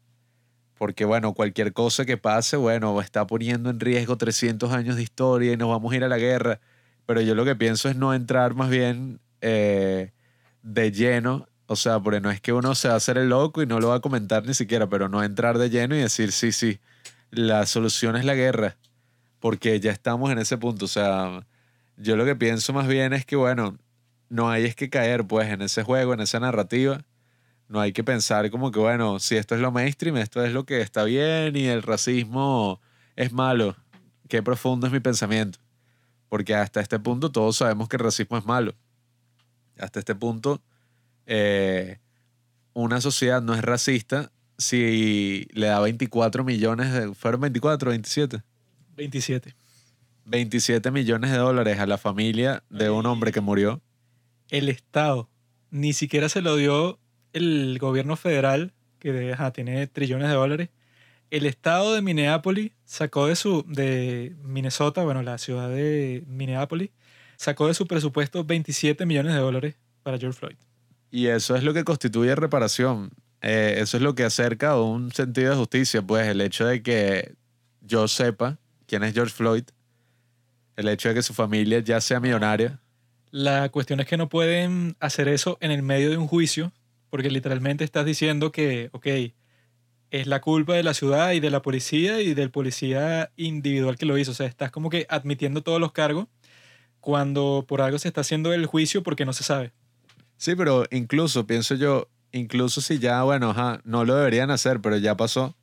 Porque 0.77 1.05
bueno, 1.05 1.35
cualquier 1.35 1.73
cosa 1.73 2.05
que 2.05 2.17
pase, 2.17 2.57
bueno, 2.57 3.01
está 3.01 3.27
poniendo 3.27 3.71
en 3.71 3.79
riesgo 3.79 4.17
300 4.17 4.73
años 4.73 4.97
de 4.97 5.03
historia 5.03 5.53
y 5.53 5.57
nos 5.57 5.69
vamos 5.69 5.93
a 5.93 5.97
ir 5.97 6.05
a 6.05 6.09
la 6.09 6.19
guerra. 6.19 6.61
Pero 7.07 7.21
yo 7.21 7.35
lo 7.35 7.45
que 7.45 7.57
pienso 7.57 7.89
es 7.89 7.97
no 7.97 8.15
entrar 8.15 8.55
más 8.55 8.71
bien 8.71 9.21
eh, 9.41 10.13
de 10.63 10.93
lleno, 10.93 11.49
o 11.67 11.77
sea, 11.77 12.01
porque 12.01 12.21
no 12.21 12.31
es 12.31 12.41
que 12.41 12.53
uno 12.53 12.75
se 12.75 12.89
va 12.89 12.95
a 12.95 12.97
hacer 12.97 13.19
el 13.19 13.29
loco 13.29 13.63
y 13.63 13.67
no 13.67 13.81
lo 13.81 13.89
va 13.89 13.97
a 13.97 14.01
comentar 14.01 14.45
ni 14.47 14.55
siquiera, 14.55 14.89
pero 14.89 15.09
no 15.09 15.23
entrar 15.23 15.59
de 15.59 15.71
lleno 15.71 15.95
y 15.95 15.99
decir, 15.99 16.33
sí, 16.33 16.53
sí, 16.53 16.81
la 17.31 17.67
solución 17.67 18.17
es 18.17 18.25
la 18.25 18.35
guerra, 18.35 18.77
porque 19.41 19.81
ya 19.81 19.91
estamos 19.91 20.31
en 20.31 20.39
ese 20.39 20.59
punto, 20.59 20.85
o 20.85 20.89
sea, 20.89 21.47
Yo 21.97 22.17
lo 22.17 22.25
que 22.25 22.37
pienso 22.37 22.73
más 22.73 22.89
bien 22.89 23.13
es 23.13 23.25
que, 23.25 23.37
bueno, 23.37 23.79
no 24.29 24.49
hay 24.49 24.65
es 24.65 24.75
que 24.75 24.89
caer 24.89 25.27
pues 25.27 25.49
en 25.49 25.63
ese 25.63 25.83
juego, 25.83 26.15
en 26.15 26.21
esa 26.21 26.41
narrativa. 26.41 27.05
No 27.69 27.81
hay 27.81 27.93
que 27.93 28.05
pensar 28.05 28.51
como 28.51 28.71
que, 28.71 28.79
bueno, 28.79 29.19
si 29.19 29.37
esto 29.37 29.55
es 29.55 29.61
lo 29.61 29.73
mainstream, 29.73 30.17
esto 30.17 30.45
es 30.45 30.53
lo 30.53 30.65
que 30.65 30.81
está 30.81 31.05
bien 31.05 31.55
y 31.57 31.67
el 31.67 31.83
racismo 31.83 32.81
es 33.17 33.33
malo. 33.33 33.77
Qué 34.29 34.43
profundo 34.43 34.87
es 34.87 34.93
mi 34.93 35.01
pensamiento. 35.01 35.59
Porque 36.29 36.55
hasta 36.55 36.81
este 36.81 36.99
punto 36.99 37.31
todos 37.31 37.57
sabemos 37.57 37.89
que 37.89 37.97
el 37.97 38.03
racismo 38.03 38.39
es 38.39 38.47
malo. 38.47 38.75
Hasta 39.79 39.99
este 40.01 40.15
punto, 40.15 40.63
eh, 41.27 41.99
una 42.73 43.01
sociedad 43.01 43.43
no 43.43 43.55
es 43.55 43.63
racista 43.63 44.33
si 44.59 45.47
le 45.53 45.67
da 45.67 45.81
24 45.81 46.45
millones 46.45 46.93
de... 46.93 47.15
¿Fueron 47.15 47.41
24 47.43 47.89
o 47.89 47.91
27? 47.91 48.43
27. 48.97 49.55
27 50.25 50.91
millones 50.91 51.31
de 51.31 51.39
dólares 51.39 51.79
a 51.79 51.87
la 51.87 51.99
familia 51.99 52.63
de 52.71 52.91
un 52.91 53.07
hombre 53.07 53.33
que 53.33 53.41
murió. 53.41 53.81
El 54.51 54.69
Estado 54.69 55.29
ni 55.73 55.95
siquiera 55.95 56.29
se 56.29 56.43
lo 56.43 56.55
dio 56.55 57.01
el 57.33 57.79
gobierno 57.81 58.15
federal, 58.15 58.75
que 58.99 59.33
ajá, 59.33 59.53
tiene 59.53 59.87
trillones 59.89 60.29
de 60.29 60.35
dólares. 60.35 60.69
El 61.31 61.47
estado 61.47 61.95
de 61.95 62.03
Minneapolis 62.03 62.73
sacó 62.85 63.27
de 63.27 63.37
su, 63.37 63.65
de 63.67 64.37
Minnesota, 64.45 65.03
bueno, 65.03 65.23
la 65.23 65.39
ciudad 65.39 65.71
de 65.71 66.23
Minneapolis, 66.27 66.91
sacó 67.39 67.69
de 67.69 67.75
su 67.75 67.87
presupuesto 67.87 68.45
27 68.45 69.07
millones 69.07 69.33
de 69.33 69.41
dólares 69.41 69.77
para 70.03 70.19
George 70.19 70.39
Floyd. 70.39 70.57
Y 71.11 71.29
eso 71.29 71.57
es 71.57 71.65
lo 71.65 71.73
que 71.73 71.85
constituye 71.85 72.35
reparación. 72.35 73.13
Eh, 73.41 73.77
eso 73.79 73.97
es 73.97 74.03
lo 74.03 74.15
que 74.15 74.25
acerca 74.25 74.73
a 74.73 74.83
un 74.83 75.11
sentido 75.11 75.53
de 75.53 75.57
justicia, 75.57 76.03
pues 76.03 76.29
el 76.29 76.43
hecho 76.43 76.67
de 76.67 76.83
que 76.83 77.35
yo 77.81 78.07
sepa 78.09 78.59
quién 78.87 79.03
es 79.05 79.15
George 79.15 79.33
Floyd, 79.33 79.65
el 80.77 80.89
hecho 80.89 81.09
de 81.09 81.15
que 81.15 81.23
su 81.23 81.35
familia 81.35 81.81
ya 81.81 82.01
sea 82.01 82.21
millonaria. 82.21 82.81
La 83.31 83.69
cuestión 83.71 84.01
es 84.01 84.07
que 84.07 84.17
no 84.17 84.29
pueden 84.29 84.97
hacer 85.01 85.29
eso 85.29 85.57
en 85.61 85.71
el 85.71 85.83
medio 85.83 86.11
de 86.11 86.19
un 86.19 86.29
juicio, 86.29 86.73
porque 87.11 87.31
literalmente 87.31 87.85
estás 87.85 88.05
diciendo 88.05 88.53
que, 88.53 88.91
ok, 88.93 89.07
es 90.11 90.27
la 90.27 90.41
culpa 90.43 90.75
de 90.75 90.83
la 90.83 90.93
ciudad 90.93 91.33
y 91.33 91.41
de 91.41 91.51
la 91.51 91.63
policía 91.63 92.21
y 92.21 92.35
del 92.35 92.51
policía 92.51 93.33
individual 93.37 93.97
que 93.97 94.05
lo 94.05 94.19
hizo. 94.19 94.33
O 94.33 94.35
sea, 94.35 94.47
estás 94.47 94.71
como 94.71 94.91
que 94.91 95.07
admitiendo 95.09 95.63
todos 95.63 95.81
los 95.81 95.93
cargos 95.93 96.27
cuando 97.01 97.65
por 97.67 97.81
algo 97.81 97.99
se 97.99 98.09
está 98.09 98.21
haciendo 98.21 98.53
el 98.53 98.67
juicio 98.67 99.03
porque 99.03 99.25
no 99.25 99.33
se 99.33 99.43
sabe. 99.43 99.73
Sí, 100.37 100.55
pero 100.55 100.85
incluso, 100.91 101.47
pienso 101.47 101.75
yo, 101.75 102.09
incluso 102.31 102.83
si 102.83 102.99
ya, 102.99 103.23
bueno, 103.23 103.51
ajá, 103.51 103.81
no 103.85 104.05
lo 104.05 104.15
deberían 104.15 104.51
hacer, 104.51 104.81
pero 104.81 104.99
ya 104.99 105.17
pasó, 105.17 105.57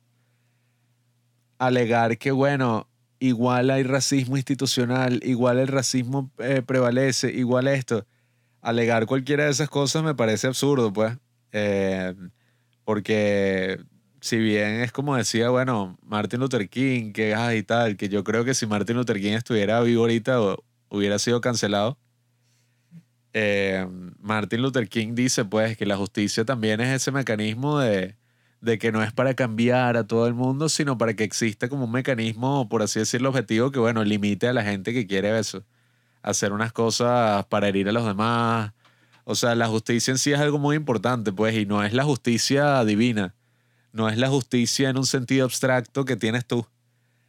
alegar 1.58 2.18
que, 2.18 2.32
bueno, 2.32 2.88
igual 3.20 3.70
hay 3.70 3.84
racismo 3.84 4.36
institucional, 4.36 5.20
igual 5.22 5.58
el 5.58 5.68
racismo 5.68 6.32
eh, 6.38 6.62
prevalece, 6.66 7.30
igual 7.30 7.68
esto, 7.68 8.06
alegar 8.62 9.06
cualquiera 9.06 9.44
de 9.44 9.50
esas 9.50 9.68
cosas 9.68 10.02
me 10.02 10.14
parece 10.14 10.48
absurdo, 10.48 10.92
pues, 10.92 11.16
eh, 11.52 12.14
porque 12.84 13.78
si 14.20 14.38
bien 14.38 14.80
es 14.80 14.90
como 14.92 15.16
decía, 15.16 15.50
bueno, 15.50 15.98
Martin 16.02 16.40
Luther 16.40 16.68
King, 16.68 17.12
que 17.12 17.36
y 17.56 17.62
tal, 17.62 17.96
que 17.96 18.08
yo 18.08 18.24
creo 18.24 18.44
que 18.44 18.54
si 18.54 18.66
Martin 18.66 18.96
Luther 18.96 19.20
King 19.20 19.32
estuviera 19.32 19.80
vivo 19.82 20.02
ahorita 20.02 20.38
hubiera 20.88 21.18
sido 21.18 21.40
cancelado. 21.40 21.98
Eh, 23.32 23.86
Martin 24.18 24.60
Luther 24.62 24.88
King 24.88 25.14
dice 25.14 25.44
pues 25.44 25.76
que 25.76 25.86
la 25.86 25.96
justicia 25.96 26.44
también 26.44 26.80
es 26.80 26.88
ese 26.88 27.12
mecanismo 27.12 27.78
de, 27.78 28.16
de 28.60 28.78
que 28.78 28.92
no 28.92 29.02
es 29.02 29.12
para 29.12 29.34
cambiar 29.34 29.96
a 29.96 30.06
todo 30.06 30.26
el 30.26 30.34
mundo, 30.34 30.68
sino 30.68 30.98
para 30.98 31.14
que 31.14 31.24
exista 31.24 31.68
como 31.68 31.84
un 31.84 31.92
mecanismo, 31.92 32.68
por 32.68 32.82
así 32.82 32.98
decirlo, 32.98 33.30
objetivo 33.30 33.70
que, 33.70 33.78
bueno, 33.78 34.04
limite 34.04 34.48
a 34.48 34.52
la 34.52 34.62
gente 34.62 34.92
que 34.92 35.06
quiere 35.06 35.38
eso, 35.38 35.64
hacer 36.22 36.52
unas 36.52 36.72
cosas 36.72 37.46
para 37.46 37.68
herir 37.68 37.88
a 37.88 37.92
los 37.92 38.04
demás. 38.04 38.72
O 39.24 39.34
sea, 39.34 39.54
la 39.54 39.68
justicia 39.68 40.12
en 40.12 40.18
sí 40.18 40.32
es 40.32 40.40
algo 40.40 40.58
muy 40.58 40.76
importante, 40.76 41.32
pues, 41.32 41.56
y 41.56 41.66
no 41.66 41.82
es 41.84 41.94
la 41.94 42.04
justicia 42.04 42.84
divina, 42.84 43.34
no 43.92 44.08
es 44.08 44.18
la 44.18 44.28
justicia 44.28 44.90
en 44.90 44.98
un 44.98 45.06
sentido 45.06 45.44
abstracto 45.44 46.04
que 46.04 46.16
tienes 46.16 46.46
tú, 46.46 46.66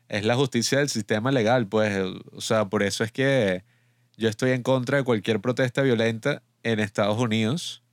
es 0.09 0.25
la 0.25 0.35
justicia 0.35 0.79
del 0.79 0.89
sistema 0.89 1.31
legal, 1.31 1.67
pues, 1.67 1.97
o 2.33 2.41
sea, 2.41 2.65
por 2.65 2.83
eso 2.83 3.03
es 3.05 3.11
que 3.13 3.63
yo 4.17 4.27
estoy 4.27 4.51
en 4.51 4.63
contra 4.63 4.97
de 4.97 5.03
cualquier 5.05 5.39
protesta 5.39 5.81
violenta 5.81 6.43
en 6.63 6.81
Estados 6.81 7.17
Unidos, 7.17 7.83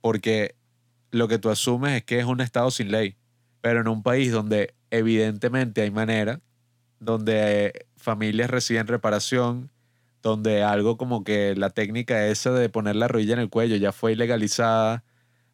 porque 0.00 0.54
lo 1.14 1.28
que 1.28 1.38
tú 1.38 1.48
asumes 1.48 1.92
es 1.92 2.04
que 2.04 2.18
es 2.18 2.24
un 2.24 2.40
Estado 2.40 2.70
sin 2.70 2.90
ley. 2.90 3.16
Pero 3.60 3.80
en 3.80 3.88
un 3.88 4.02
país 4.02 4.32
donde 4.32 4.74
evidentemente 4.90 5.82
hay 5.82 5.90
manera, 5.90 6.40
donde 6.98 7.86
familias 7.96 8.50
reciben 8.50 8.86
reparación, 8.86 9.70
donde 10.22 10.62
algo 10.62 10.96
como 10.96 11.22
que 11.22 11.54
la 11.54 11.70
técnica 11.70 12.26
esa 12.26 12.50
de 12.50 12.68
poner 12.68 12.96
la 12.96 13.08
rodilla 13.08 13.34
en 13.34 13.40
el 13.40 13.48
cuello 13.48 13.76
ya 13.76 13.92
fue 13.92 14.12
ilegalizada, 14.12 15.04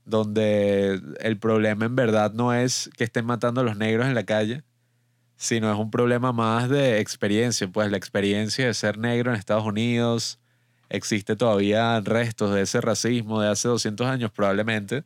donde 0.05 1.01
el 1.21 1.39
problema 1.39 1.85
en 1.85 1.95
verdad 1.95 2.33
no 2.33 2.55
es 2.55 2.91
que 2.97 3.05
estén 3.05 3.27
matando 3.27 3.61
a 3.61 3.65
los 3.65 3.77
negros 3.77 4.07
en 4.07 4.15
la 4.15 4.25
calle, 4.25 4.65
sino 5.37 5.73
es 5.73 5.79
un 5.79 5.91
problema 5.91 6.33
más 6.33 6.69
de 6.69 7.01
experiencia, 7.01 7.69
pues 7.69 7.91
la 7.91 7.97
experiencia 7.97 8.67
de 8.67 8.75
ser 8.75 8.99
negro 8.99 9.31
en 9.31 9.37
Estados 9.37 9.65
Unidos, 9.65 10.41
existe 10.89 11.37
todavía 11.37 12.01
restos 12.01 12.55
de 12.55 12.63
ese 12.63 12.81
racismo 12.81 13.41
de 13.41 13.49
hace 13.49 13.69
200 13.69 14.07
años 14.07 14.31
probablemente. 14.33 15.05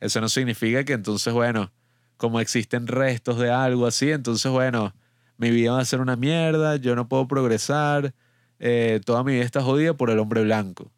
Eso 0.00 0.20
no 0.20 0.28
significa 0.28 0.84
que 0.84 0.94
entonces, 0.94 1.32
bueno, 1.32 1.70
como 2.16 2.40
existen 2.40 2.86
restos 2.86 3.38
de 3.38 3.50
algo 3.50 3.86
así, 3.86 4.10
entonces, 4.10 4.50
bueno, 4.50 4.94
mi 5.36 5.50
vida 5.50 5.72
va 5.72 5.80
a 5.80 5.84
ser 5.84 6.00
una 6.00 6.16
mierda, 6.16 6.76
yo 6.76 6.96
no 6.96 7.08
puedo 7.08 7.28
progresar, 7.28 8.14
eh, 8.58 9.00
toda 9.04 9.24
mi 9.24 9.32
vida 9.32 9.44
está 9.44 9.62
jodida 9.62 9.94
por 9.94 10.10
el 10.10 10.18
hombre 10.18 10.42
blanco, 10.42 10.90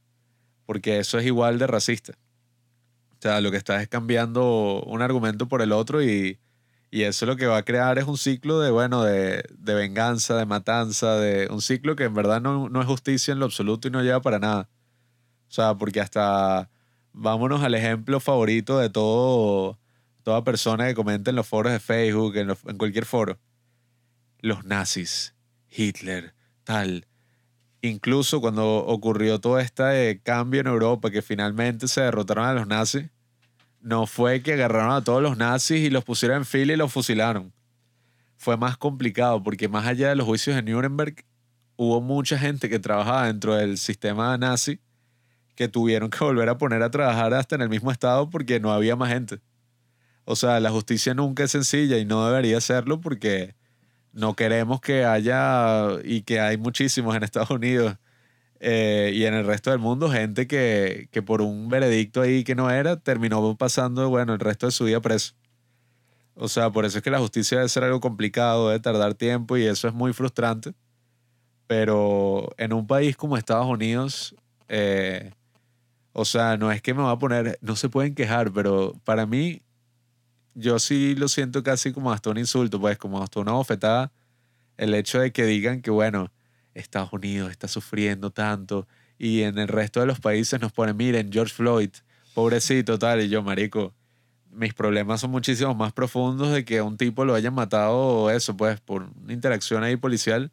porque 0.66 0.98
eso 0.98 1.18
es 1.18 1.26
igual 1.26 1.58
de 1.58 1.66
racista. 1.66 2.14
O 3.12 3.22
sea, 3.22 3.40
lo 3.40 3.52
que 3.52 3.56
estás 3.56 3.82
es 3.82 3.88
cambiando 3.88 4.82
un 4.84 5.00
argumento 5.00 5.46
por 5.46 5.62
el 5.62 5.70
otro 5.70 6.02
y, 6.02 6.40
y 6.90 7.02
eso 7.02 7.24
lo 7.24 7.36
que 7.36 7.46
va 7.46 7.58
a 7.58 7.64
crear 7.64 7.98
es 7.98 8.04
un 8.04 8.18
ciclo 8.18 8.58
de, 8.58 8.72
bueno, 8.72 9.04
de, 9.04 9.44
de 9.56 9.74
venganza, 9.74 10.36
de 10.36 10.44
matanza, 10.44 11.16
de 11.16 11.46
un 11.48 11.60
ciclo 11.60 11.94
que 11.94 12.04
en 12.04 12.14
verdad 12.14 12.40
no, 12.40 12.68
no 12.68 12.80
es 12.80 12.86
justicia 12.86 13.30
en 13.30 13.38
lo 13.38 13.44
absoluto 13.44 13.86
y 13.86 13.92
no 13.92 14.02
lleva 14.02 14.20
para 14.20 14.40
nada. 14.40 14.68
O 15.48 15.52
sea, 15.52 15.74
porque 15.76 16.00
hasta 16.00 16.68
vámonos 17.12 17.62
al 17.62 17.74
ejemplo 17.74 18.20
favorito 18.20 18.78
de 18.78 18.90
todo, 18.90 19.78
toda 20.22 20.44
persona 20.44 20.86
que 20.86 20.94
comenta 20.94 21.30
en 21.30 21.36
los 21.36 21.46
foros 21.46 21.72
de 21.72 21.80
Facebook, 21.80 22.36
en, 22.36 22.54
cualquier 22.76 23.04
foro. 23.04 23.38
Los 24.40 24.64
nazis, 24.64 25.34
Hitler, 25.70 26.34
tal. 26.64 27.06
Incluso 27.80 28.40
cuando 28.40 28.78
ocurrió 28.86 29.40
todo 29.40 29.58
este 29.58 30.20
cambio 30.22 30.60
en 30.60 30.66
Europa, 30.68 31.10
que 31.10 31.22
finalmente 31.22 31.88
se 31.88 32.00
derrotaron 32.00 32.44
a 32.44 32.54
los 32.54 32.66
nazis, 32.66 33.10
no 33.80 34.06
fue 34.06 34.42
que 34.42 34.52
agarraron 34.52 34.94
a 34.94 35.02
todos 35.02 35.22
los 35.22 35.36
nazis 35.36 35.80
y 35.80 35.90
los 35.90 36.04
pusieron 36.04 36.38
en 36.38 36.44
fila 36.44 36.72
y 36.72 36.76
los 36.76 36.92
fusilaron. 36.92 37.52
Fue 38.36 38.56
más 38.56 38.76
complicado 38.76 39.42
porque 39.42 39.68
más 39.68 39.86
allá 39.86 40.08
de 40.08 40.16
los 40.16 40.26
juicios 40.26 40.56
de 40.56 40.62
Nuremberg, 40.62 41.24
hubo 41.76 42.00
mucha 42.00 42.38
gente 42.38 42.68
que 42.68 42.78
trabajaba 42.78 43.26
dentro 43.26 43.54
del 43.54 43.78
sistema 43.78 44.36
nazi 44.38 44.80
que 45.54 45.68
tuvieron 45.68 46.10
que 46.10 46.24
volver 46.24 46.48
a 46.48 46.58
poner 46.58 46.82
a 46.82 46.90
trabajar 46.90 47.34
hasta 47.34 47.54
en 47.54 47.62
el 47.62 47.68
mismo 47.68 47.90
estado 47.90 48.30
porque 48.30 48.60
no 48.60 48.72
había 48.72 48.96
más 48.96 49.10
gente. 49.10 49.40
O 50.24 50.36
sea, 50.36 50.60
la 50.60 50.70
justicia 50.70 51.14
nunca 51.14 51.44
es 51.44 51.50
sencilla 51.50 51.98
y 51.98 52.04
no 52.04 52.26
debería 52.26 52.60
serlo 52.60 53.00
porque 53.00 53.54
no 54.12 54.34
queremos 54.36 54.80
que 54.80 55.04
haya, 55.04 56.00
y 56.04 56.22
que 56.22 56.40
hay 56.40 56.58
muchísimos 56.58 57.16
en 57.16 57.22
Estados 57.24 57.50
Unidos 57.50 57.96
eh, 58.60 59.10
y 59.14 59.24
en 59.24 59.34
el 59.34 59.46
resto 59.46 59.70
del 59.70 59.80
mundo, 59.80 60.10
gente 60.10 60.46
que, 60.46 61.08
que 61.10 61.22
por 61.22 61.42
un 61.42 61.68
veredicto 61.68 62.20
ahí 62.20 62.44
que 62.44 62.54
no 62.54 62.70
era, 62.70 62.96
terminó 63.00 63.56
pasando, 63.56 64.08
bueno, 64.08 64.34
el 64.34 64.40
resto 64.40 64.66
de 64.66 64.72
su 64.72 64.84
vida 64.84 65.00
preso. 65.00 65.34
O 66.34 66.48
sea, 66.48 66.70
por 66.70 66.84
eso 66.84 66.98
es 66.98 67.04
que 67.04 67.10
la 67.10 67.18
justicia 67.18 67.58
debe 67.58 67.68
ser 67.68 67.84
algo 67.84 68.00
complicado, 68.00 68.68
debe 68.68 68.80
tardar 68.80 69.14
tiempo 69.14 69.56
y 69.56 69.64
eso 69.64 69.88
es 69.88 69.94
muy 69.94 70.12
frustrante. 70.12 70.72
Pero 71.66 72.50
en 72.58 72.72
un 72.72 72.86
país 72.86 73.16
como 73.16 73.36
Estados 73.36 73.66
Unidos, 73.66 74.34
eh, 74.68 75.32
o 76.12 76.24
sea, 76.24 76.56
no 76.56 76.70
es 76.70 76.82
que 76.82 76.94
me 76.94 77.02
va 77.02 77.12
a 77.12 77.18
poner, 77.18 77.58
no 77.62 77.76
se 77.76 77.88
pueden 77.88 78.14
quejar, 78.14 78.52
pero 78.52 78.94
para 79.04 79.26
mí, 79.26 79.62
yo 80.54 80.78
sí 80.78 81.14
lo 81.14 81.28
siento 81.28 81.62
casi 81.62 81.92
como 81.92 82.12
hasta 82.12 82.30
un 82.30 82.38
insulto, 82.38 82.80
pues 82.80 82.98
como 82.98 83.22
hasta 83.22 83.40
una 83.40 83.52
bofetada, 83.52 84.12
el 84.76 84.94
hecho 84.94 85.20
de 85.20 85.32
que 85.32 85.44
digan 85.44 85.80
que, 85.82 85.90
bueno, 85.90 86.30
Estados 86.74 87.12
Unidos 87.12 87.50
está 87.50 87.68
sufriendo 87.68 88.30
tanto 88.30 88.86
y 89.18 89.42
en 89.42 89.58
el 89.58 89.68
resto 89.68 90.00
de 90.00 90.06
los 90.06 90.20
países 90.20 90.60
nos 90.60 90.72
ponen, 90.72 90.96
miren, 90.96 91.30
George 91.32 91.54
Floyd, 91.54 91.90
pobrecito, 92.34 92.98
tal, 92.98 93.22
y 93.22 93.28
yo, 93.28 93.42
marico, 93.42 93.94
mis 94.50 94.74
problemas 94.74 95.20
son 95.20 95.30
muchísimo 95.30 95.74
más 95.74 95.92
profundos 95.92 96.52
de 96.52 96.64
que 96.64 96.82
un 96.82 96.96
tipo 96.96 97.24
lo 97.24 97.34
hayan 97.34 97.54
matado 97.54 97.96
o 97.96 98.30
eso, 98.30 98.56
pues, 98.56 98.80
por 98.80 99.04
una 99.22 99.32
interacción 99.32 99.82
ahí 99.84 99.96
policial 99.96 100.50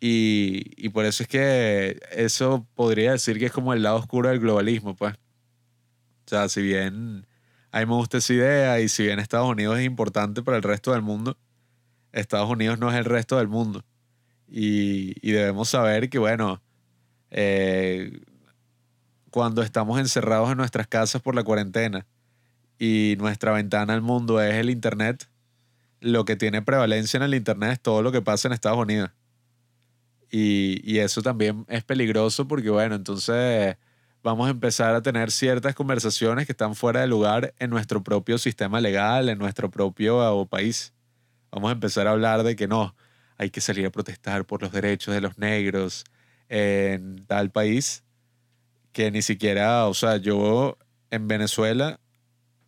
y, 0.00 0.72
y, 0.76 0.88
por 0.90 1.04
eso 1.04 1.22
es 1.24 1.28
que 1.28 2.00
eso 2.12 2.66
podría 2.74 3.12
decir 3.12 3.38
que 3.38 3.46
es 3.46 3.52
como 3.52 3.72
el 3.72 3.82
lado 3.82 3.96
oscuro 3.96 4.28
del 4.28 4.40
globalismo, 4.40 4.94
pues. 4.94 5.14
O 5.14 6.28
sea, 6.28 6.48
si 6.48 6.62
bien 6.62 7.26
a 7.70 7.80
mí 7.80 7.86
me 7.86 7.94
gusta 7.94 8.18
esa 8.18 8.32
idea 8.32 8.80
y 8.80 8.88
si 8.88 9.04
bien 9.04 9.18
Estados 9.18 9.48
Unidos 9.48 9.78
es 9.78 9.86
importante 9.86 10.42
para 10.42 10.56
el 10.56 10.62
resto 10.62 10.92
del 10.92 11.02
mundo, 11.02 11.36
Estados 12.12 12.48
Unidos 12.50 12.78
no 12.78 12.90
es 12.90 12.96
el 12.96 13.04
resto 13.04 13.38
del 13.38 13.48
mundo. 13.48 13.84
Y, 14.48 15.14
y 15.26 15.32
debemos 15.32 15.68
saber 15.68 16.08
que, 16.08 16.18
bueno, 16.18 16.62
eh, 17.30 18.20
cuando 19.30 19.62
estamos 19.62 19.98
encerrados 20.00 20.50
en 20.50 20.56
nuestras 20.56 20.86
casas 20.86 21.20
por 21.22 21.34
la 21.34 21.42
cuarentena 21.42 22.06
y 22.78 23.16
nuestra 23.18 23.52
ventana 23.52 23.92
al 23.94 24.02
mundo 24.02 24.40
es 24.40 24.54
el 24.54 24.70
Internet, 24.70 25.28
lo 26.00 26.24
que 26.24 26.36
tiene 26.36 26.62
prevalencia 26.62 27.18
en 27.18 27.24
el 27.24 27.34
Internet 27.34 27.72
es 27.72 27.80
todo 27.80 28.02
lo 28.02 28.12
que 28.12 28.22
pasa 28.22 28.48
en 28.48 28.54
Estados 28.54 28.78
Unidos. 28.78 29.10
Y, 30.30 30.80
y 30.84 30.98
eso 30.98 31.22
también 31.22 31.64
es 31.68 31.84
peligroso 31.84 32.46
porque, 32.46 32.70
bueno, 32.70 32.94
entonces 32.94 33.76
vamos 34.22 34.48
a 34.48 34.50
empezar 34.50 34.94
a 34.94 35.02
tener 35.02 35.30
ciertas 35.30 35.74
conversaciones 35.74 36.46
que 36.46 36.52
están 36.52 36.74
fuera 36.74 37.00
de 37.00 37.06
lugar 37.06 37.54
en 37.58 37.70
nuestro 37.70 38.02
propio 38.02 38.38
sistema 38.38 38.80
legal, 38.80 39.28
en 39.28 39.38
nuestro 39.38 39.70
propio 39.70 40.46
país. 40.50 40.92
Vamos 41.50 41.70
a 41.70 41.72
empezar 41.72 42.06
a 42.06 42.10
hablar 42.10 42.42
de 42.42 42.56
que 42.56 42.68
no, 42.68 42.94
hay 43.38 43.50
que 43.50 43.60
salir 43.60 43.86
a 43.86 43.90
protestar 43.90 44.44
por 44.44 44.62
los 44.62 44.72
derechos 44.72 45.14
de 45.14 45.20
los 45.20 45.38
negros 45.38 46.04
en 46.48 47.24
tal 47.26 47.50
país 47.50 48.04
que 48.92 49.10
ni 49.10 49.22
siquiera, 49.22 49.86
o 49.86 49.94
sea, 49.94 50.16
yo 50.16 50.76
en 51.10 51.28
Venezuela, 51.28 52.00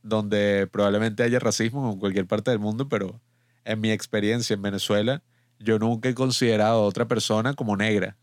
donde 0.02 0.68
probablemente 0.70 1.22
haya 1.22 1.38
racismo 1.40 1.92
en 1.92 1.98
cualquier 1.98 2.26
parte 2.26 2.50
del 2.50 2.60
mundo, 2.60 2.88
pero 2.88 3.20
en 3.64 3.80
mi 3.80 3.90
experiencia 3.90 4.54
en 4.54 4.62
Venezuela, 4.62 5.22
yo 5.60 5.78
nunca 5.78 6.08
he 6.08 6.14
considerado 6.14 6.80
a 6.80 6.86
otra 6.86 7.06
persona 7.06 7.54
como 7.54 7.76
negra. 7.76 8.16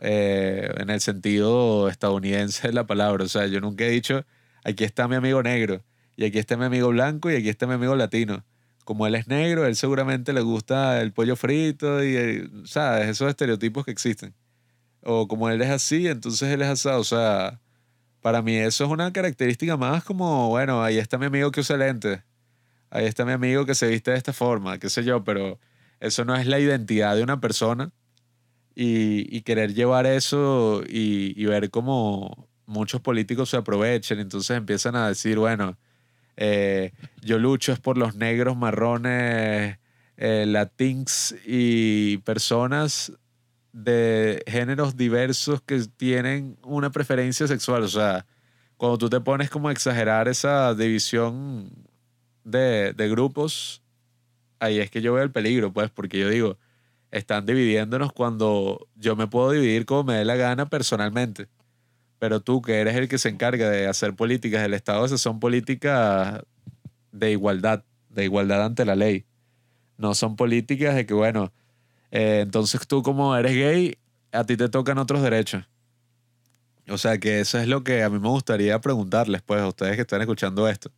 Eh, 0.00 0.70
en 0.78 0.90
el 0.90 1.00
sentido 1.00 1.88
estadounidense 1.88 2.68
de 2.68 2.74
la 2.74 2.86
palabra. 2.86 3.24
O 3.24 3.28
sea, 3.28 3.46
yo 3.46 3.60
nunca 3.60 3.84
he 3.84 3.90
dicho, 3.90 4.24
aquí 4.64 4.84
está 4.84 5.06
mi 5.06 5.16
amigo 5.16 5.42
negro, 5.42 5.84
y 6.16 6.24
aquí 6.24 6.38
está 6.38 6.56
mi 6.56 6.64
amigo 6.64 6.88
blanco, 6.88 7.30
y 7.30 7.36
aquí 7.36 7.48
está 7.48 7.66
mi 7.66 7.74
amigo 7.74 7.94
latino. 7.94 8.44
Como 8.84 9.06
él 9.06 9.14
es 9.14 9.28
negro, 9.28 9.66
él 9.66 9.76
seguramente 9.76 10.32
le 10.32 10.40
gusta 10.42 11.00
el 11.00 11.12
pollo 11.12 11.36
frito 11.36 12.04
y, 12.04 12.16
eh, 12.16 12.48
¿sabes? 12.64 13.08
Esos 13.08 13.28
estereotipos 13.30 13.84
que 13.84 13.92
existen. 13.92 14.34
O 15.02 15.28
como 15.28 15.48
él 15.50 15.62
es 15.62 15.70
así, 15.70 16.08
entonces 16.08 16.50
él 16.50 16.62
es 16.62 16.68
asado. 16.68 17.00
O 17.00 17.04
sea, 17.04 17.60
para 18.20 18.42
mí 18.42 18.56
eso 18.56 18.84
es 18.84 18.90
una 18.90 19.12
característica 19.12 19.76
más 19.76 20.04
como, 20.04 20.48
bueno, 20.50 20.82
ahí 20.82 20.98
está 20.98 21.18
mi 21.18 21.26
amigo 21.26 21.50
que 21.50 21.60
usa 21.60 21.76
lentes. 21.76 22.20
Ahí 22.90 23.06
está 23.06 23.24
mi 23.24 23.32
amigo 23.32 23.66
que 23.66 23.74
se 23.74 23.88
viste 23.88 24.10
de 24.12 24.18
esta 24.18 24.32
forma, 24.32 24.78
qué 24.78 24.90
sé 24.90 25.04
yo, 25.04 25.24
pero 25.24 25.58
eso 26.04 26.24
no 26.24 26.36
es 26.36 26.46
la 26.46 26.60
identidad 26.60 27.16
de 27.16 27.22
una 27.22 27.40
persona 27.40 27.90
y, 28.74 29.40
querer 29.42 29.74
llevar 29.74 30.06
eso 30.06 30.82
y, 30.86 31.44
ver 31.46 31.70
cómo 31.70 32.48
muchos 32.66 33.00
políticos 33.00 33.50
se 33.50 33.56
aprovechan, 33.56 34.18
entonces 34.18 34.56
empiezan 34.56 34.96
a 34.96 35.08
decir, 35.08 35.38
bueno, 35.38 35.78
eh, 36.36 36.92
yo 37.22 37.38
lucho 37.38 37.72
es 37.72 37.78
por 37.78 37.96
los 37.96 38.16
negros, 38.16 38.56
marrones, 38.56 39.78
eh, 40.16 40.44
latins 40.46 41.34
y 41.46 42.18
personas 42.18 43.12
de 43.72 44.42
géneros 44.46 44.96
diversos 44.96 45.60
que 45.62 45.80
tienen 45.96 46.56
una 46.62 46.90
preferencia 46.90 47.46
sexual. 47.46 47.82
O 47.82 47.88
sea, 47.88 48.26
cuando 48.76 48.98
tú 48.98 49.10
te 49.10 49.20
pones 49.20 49.50
como 49.50 49.68
a 49.68 49.72
exagerar 49.72 50.28
esa 50.28 50.74
división 50.74 51.70
de, 52.44 52.92
de 52.92 53.08
grupos, 53.08 53.83
ahí 54.58 54.78
es 54.80 54.90
que 54.90 55.02
yo 55.02 55.14
veo 55.14 55.24
el 55.24 55.30
peligro, 55.32 55.72
pues, 55.72 55.90
porque 55.90 56.18
yo 56.18 56.28
digo, 56.28 56.58
están 57.10 57.46
dividiéndonos 57.46 58.12
cuando 58.12 58.88
yo 58.96 59.16
me 59.16 59.26
puedo 59.26 59.50
dividir 59.50 59.86
como 59.86 60.04
me 60.04 60.14
dé 60.14 60.24
la 60.24 60.36
gana 60.36 60.68
personalmente. 60.68 61.48
Pero 62.18 62.40
tú, 62.40 62.62
que 62.62 62.80
eres 62.80 62.96
el 62.96 63.08
que 63.08 63.18
se 63.18 63.28
encarga 63.28 63.70
de 63.70 63.86
hacer 63.86 64.14
políticas 64.16 64.62
del 64.62 64.74
Estado, 64.74 65.04
esas 65.04 65.20
son 65.20 65.40
políticas 65.40 66.42
de 67.12 67.30
igualdad, 67.30 67.84
de 68.08 68.24
igualdad 68.24 68.64
ante 68.64 68.84
la 68.84 68.96
ley. 68.96 69.26
No 69.96 70.14
son 70.14 70.36
políticas 70.36 70.94
de 70.94 71.06
que, 71.06 71.14
bueno, 71.14 71.52
eh, 72.10 72.40
entonces 72.42 72.86
tú 72.86 73.02
como 73.02 73.36
eres 73.36 73.54
gay, 73.54 73.98
a 74.32 74.44
ti 74.44 74.56
te 74.56 74.68
tocan 74.68 74.98
otros 74.98 75.22
derechos. 75.22 75.64
O 76.88 76.98
sea 76.98 77.18
que 77.18 77.40
eso 77.40 77.58
es 77.58 77.68
lo 77.68 77.82
que 77.82 78.02
a 78.02 78.10
mí 78.10 78.18
me 78.18 78.28
gustaría 78.28 78.80
preguntarles, 78.80 79.42
pues, 79.42 79.60
a 79.60 79.68
ustedes 79.68 79.96
que 79.96 80.02
están 80.02 80.20
escuchando 80.20 80.68
esto. 80.68 80.90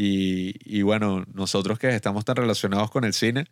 Y, 0.00 0.82
bueno, 0.82 1.24
nosotros 1.34 1.76
que 1.80 1.88
estamos 1.88 2.24
tan 2.24 2.36
relacionados 2.36 2.88
con 2.88 3.02
el 3.02 3.12
cine, 3.12 3.46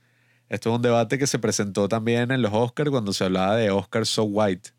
esto 0.48 0.70
es 0.70 0.76
un 0.76 0.82
debate 0.82 1.18
que 1.18 1.26
se 1.26 1.40
presentó 1.40 1.88
también 1.88 2.30
en 2.30 2.40
los 2.40 2.52
Oscars 2.54 2.88
cuando 2.90 3.12
se 3.12 3.24
hablaba 3.24 3.56
de 3.56 3.72
Oscar 3.72 4.06
So 4.06 4.22
White 4.22 4.70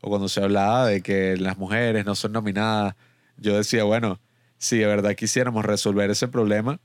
o 0.00 0.08
cuando 0.08 0.28
se 0.28 0.42
hablaba 0.42 0.88
de 0.88 1.02
que 1.02 1.36
las 1.36 1.56
mujeres 1.56 2.04
no 2.04 2.16
son 2.16 2.32
nominadas. 2.32 2.96
Yo 3.36 3.56
decía, 3.56 3.84
bueno, 3.84 4.18
si 4.58 4.78
de 4.78 4.86
verdad 4.86 5.14
quisiéramos 5.14 5.64
resolver 5.64 6.10
ese 6.10 6.26
problema, 6.26 6.80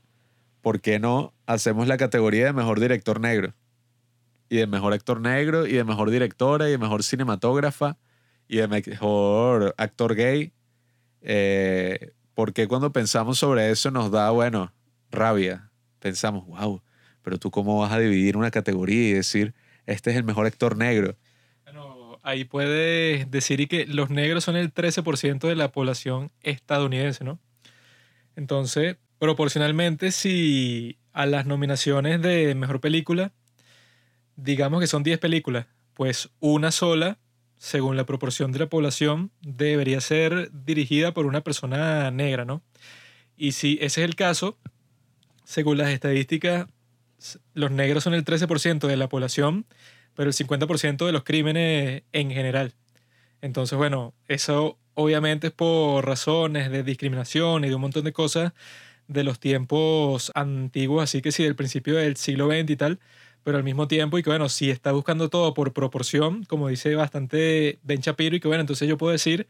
¿por 0.62 0.80
qué 0.80 1.00
no 1.00 1.34
hacemos 1.46 1.88
la 1.88 1.96
categoría 1.96 2.44
de 2.44 2.52
mejor 2.52 2.78
director 2.78 3.18
negro? 3.18 3.52
Y 4.48 4.58
de 4.58 4.68
mejor 4.68 4.92
actor 4.92 5.20
negro, 5.20 5.66
y 5.66 5.72
de 5.72 5.82
mejor 5.82 6.08
directora, 6.08 6.68
y 6.68 6.70
de 6.70 6.78
mejor 6.78 7.02
cinematógrafa, 7.02 7.96
y 8.46 8.58
de 8.58 8.68
mejor 8.68 9.74
actor 9.76 10.14
gay. 10.14 10.52
Eh, 11.20 12.12
¿Por 12.34 12.52
qué 12.52 12.68
cuando 12.68 12.92
pensamos 12.92 13.38
sobre 13.38 13.70
eso 13.70 13.90
nos 13.90 14.10
da, 14.10 14.30
bueno, 14.30 14.72
rabia? 15.10 15.70
Pensamos, 15.98 16.46
wow, 16.46 16.82
pero 17.22 17.38
tú 17.38 17.50
cómo 17.50 17.78
vas 17.78 17.92
a 17.92 17.98
dividir 17.98 18.36
una 18.36 18.50
categoría 18.50 19.08
y 19.08 19.12
decir, 19.12 19.54
este 19.86 20.10
es 20.10 20.16
el 20.16 20.24
mejor 20.24 20.46
actor 20.46 20.76
negro. 20.76 21.16
Bueno, 21.64 22.18
ahí 22.22 22.44
puedes 22.44 23.30
decir 23.30 23.66
que 23.68 23.86
los 23.86 24.10
negros 24.10 24.44
son 24.44 24.56
el 24.56 24.72
13% 24.72 25.48
de 25.48 25.56
la 25.56 25.72
población 25.72 26.30
estadounidense, 26.42 27.24
¿no? 27.24 27.38
Entonces, 28.36 28.96
proporcionalmente, 29.18 30.12
si 30.12 30.98
a 31.12 31.26
las 31.26 31.46
nominaciones 31.46 32.22
de 32.22 32.54
mejor 32.54 32.80
película, 32.80 33.32
digamos 34.36 34.80
que 34.80 34.86
son 34.86 35.02
10 35.02 35.18
películas, 35.18 35.66
pues 35.94 36.30
una 36.40 36.70
sola, 36.70 37.18
según 37.60 37.98
la 37.98 38.06
proporción 38.06 38.52
de 38.52 38.58
la 38.58 38.70
población, 38.70 39.32
debería 39.42 40.00
ser 40.00 40.50
dirigida 40.50 41.12
por 41.12 41.26
una 41.26 41.42
persona 41.42 42.10
negra, 42.10 42.46
¿no? 42.46 42.62
Y 43.36 43.52
si 43.52 43.74
ese 43.82 44.00
es 44.00 44.08
el 44.08 44.16
caso, 44.16 44.56
según 45.44 45.76
las 45.76 45.90
estadísticas, 45.90 46.68
los 47.52 47.70
negros 47.70 48.02
son 48.02 48.14
el 48.14 48.24
13% 48.24 48.86
de 48.86 48.96
la 48.96 49.10
población, 49.10 49.66
pero 50.14 50.30
el 50.30 50.34
50% 50.34 51.04
de 51.04 51.12
los 51.12 51.22
crímenes 51.22 52.02
en 52.12 52.30
general. 52.30 52.72
Entonces, 53.42 53.76
bueno, 53.76 54.14
eso 54.26 54.78
obviamente 54.94 55.48
es 55.48 55.52
por 55.52 56.06
razones 56.06 56.70
de 56.70 56.82
discriminación 56.82 57.66
y 57.66 57.68
de 57.68 57.74
un 57.74 57.82
montón 57.82 58.04
de 58.04 58.14
cosas 58.14 58.54
de 59.06 59.22
los 59.22 59.38
tiempos 59.38 60.32
antiguos, 60.34 61.02
así 61.02 61.20
que 61.20 61.30
sí, 61.30 61.42
del 61.42 61.56
principio 61.56 61.96
del 61.96 62.16
siglo 62.16 62.46
XX 62.46 62.70
y 62.70 62.76
tal, 62.76 63.00
pero 63.42 63.56
al 63.56 63.64
mismo 63.64 63.88
tiempo, 63.88 64.18
y 64.18 64.22
que 64.22 64.30
bueno, 64.30 64.48
si 64.48 64.70
está 64.70 64.92
buscando 64.92 65.28
todo 65.28 65.54
por 65.54 65.72
proporción, 65.72 66.44
como 66.44 66.68
dice 66.68 66.94
bastante 66.94 67.78
Ben 67.82 68.00
Shapiro, 68.00 68.36
y 68.36 68.40
que 68.40 68.48
bueno, 68.48 68.62
entonces 68.62 68.88
yo 68.88 68.98
puedo 68.98 69.12
decir 69.12 69.48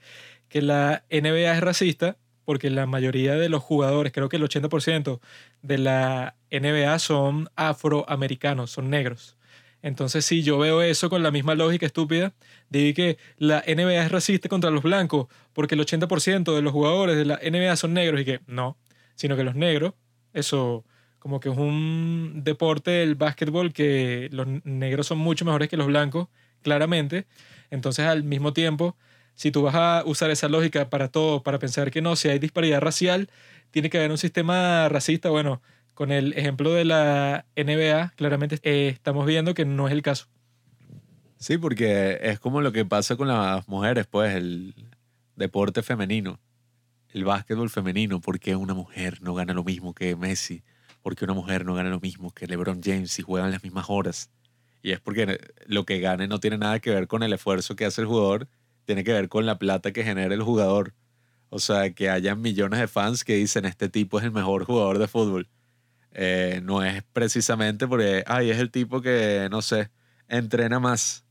que 0.48 0.62
la 0.62 1.04
NBA 1.10 1.54
es 1.54 1.60
racista, 1.60 2.16
porque 2.44 2.70
la 2.70 2.86
mayoría 2.86 3.34
de 3.34 3.48
los 3.48 3.62
jugadores, 3.62 4.12
creo 4.12 4.28
que 4.28 4.36
el 4.36 4.42
80% 4.42 5.20
de 5.62 5.78
la 5.78 6.36
NBA 6.50 6.98
son 6.98 7.48
afroamericanos, 7.54 8.70
son 8.70 8.90
negros. 8.90 9.36
Entonces, 9.82 10.24
si 10.24 10.42
yo 10.42 10.58
veo 10.58 10.82
eso 10.82 11.08
con 11.08 11.22
la 11.22 11.30
misma 11.30 11.54
lógica 11.54 11.86
estúpida, 11.86 12.34
digo 12.68 12.94
que 12.94 13.18
la 13.38 13.62
NBA 13.66 14.04
es 14.04 14.12
racista 14.12 14.48
contra 14.48 14.70
los 14.70 14.82
blancos 14.82 15.28
porque 15.52 15.74
el 15.74 15.80
80% 15.80 16.54
de 16.54 16.62
los 16.62 16.72
jugadores 16.72 17.16
de 17.16 17.24
la 17.24 17.36
NBA 17.36 17.76
son 17.76 17.94
negros 17.94 18.20
y 18.20 18.24
que 18.24 18.40
no, 18.46 18.76
sino 19.14 19.36
que 19.36 19.44
los 19.44 19.54
negros, 19.54 19.94
eso 20.32 20.84
como 21.20 21.38
que 21.38 21.50
es 21.50 21.56
un 21.56 22.40
deporte 22.42 22.90
del 22.90 23.14
básquetbol 23.14 23.72
que 23.72 24.28
los 24.32 24.48
negros 24.64 25.06
son 25.06 25.18
mucho 25.18 25.44
mejores 25.44 25.68
que 25.68 25.76
los 25.76 25.86
blancos, 25.86 26.28
claramente. 26.62 27.26
Entonces, 27.70 28.06
al 28.06 28.24
mismo 28.24 28.52
tiempo, 28.52 28.96
si 29.34 29.52
tú 29.52 29.62
vas 29.62 29.74
a 29.74 30.02
usar 30.06 30.30
esa 30.30 30.48
lógica 30.48 30.90
para 30.90 31.08
todo, 31.08 31.42
para 31.42 31.58
pensar 31.58 31.90
que 31.90 32.02
no, 32.02 32.16
si 32.16 32.28
hay 32.28 32.38
disparidad 32.38 32.80
racial, 32.80 33.28
tiene 33.70 33.90
que 33.90 33.98
haber 33.98 34.10
un 34.10 34.18
sistema 34.18 34.88
racista, 34.88 35.30
bueno, 35.30 35.62
con 35.94 36.10
el 36.10 36.32
ejemplo 36.32 36.72
de 36.72 36.86
la 36.86 37.44
NBA, 37.54 38.14
claramente 38.16 38.58
eh, 38.62 38.88
estamos 38.88 39.26
viendo 39.26 39.52
que 39.52 39.66
no 39.66 39.86
es 39.86 39.92
el 39.92 40.02
caso. 40.02 40.26
Sí, 41.36 41.58
porque 41.58 42.18
es 42.22 42.40
como 42.40 42.62
lo 42.62 42.72
que 42.72 42.84
pasa 42.86 43.16
con 43.16 43.28
las 43.28 43.68
mujeres, 43.68 44.06
pues, 44.06 44.34
el 44.34 44.74
deporte 45.36 45.82
femenino, 45.82 46.40
el 47.10 47.24
básquetbol 47.24 47.68
femenino, 47.68 48.20
porque 48.20 48.56
una 48.56 48.72
mujer 48.72 49.20
no 49.20 49.34
gana 49.34 49.52
lo 49.52 49.64
mismo 49.64 49.94
que 49.94 50.16
Messi, 50.16 50.62
porque 51.02 51.24
una 51.24 51.34
mujer 51.34 51.64
no 51.64 51.74
gana 51.74 51.90
lo 51.90 52.00
mismo 52.00 52.32
que 52.32 52.46
LeBron 52.46 52.82
James 52.82 53.18
y 53.18 53.22
juegan 53.22 53.50
las 53.50 53.62
mismas 53.62 53.86
horas. 53.88 54.30
Y 54.82 54.92
es 54.92 55.00
porque 55.00 55.38
lo 55.66 55.84
que 55.84 56.00
gane 56.00 56.26
no 56.28 56.40
tiene 56.40 56.58
nada 56.58 56.80
que 56.80 56.90
ver 56.90 57.06
con 57.06 57.22
el 57.22 57.32
esfuerzo 57.32 57.76
que 57.76 57.84
hace 57.84 58.00
el 58.00 58.06
jugador, 58.06 58.48
tiene 58.84 59.04
que 59.04 59.12
ver 59.12 59.28
con 59.28 59.46
la 59.46 59.58
plata 59.58 59.92
que 59.92 60.04
genera 60.04 60.34
el 60.34 60.42
jugador. 60.42 60.94
O 61.50 61.58
sea, 61.58 61.90
que 61.90 62.10
haya 62.10 62.34
millones 62.34 62.80
de 62.80 62.88
fans 62.88 63.24
que 63.24 63.34
dicen, 63.34 63.64
este 63.64 63.88
tipo 63.88 64.18
es 64.18 64.24
el 64.24 64.32
mejor 64.32 64.64
jugador 64.64 64.98
de 64.98 65.08
fútbol. 65.08 65.48
Eh, 66.12 66.60
no 66.64 66.82
es 66.82 67.02
precisamente 67.12 67.86
porque, 67.86 68.24
ay, 68.26 68.50
es 68.50 68.58
el 68.58 68.70
tipo 68.70 69.00
que, 69.00 69.48
no 69.50 69.62
sé, 69.62 69.90
entrena 70.28 70.80
más. 70.80 71.24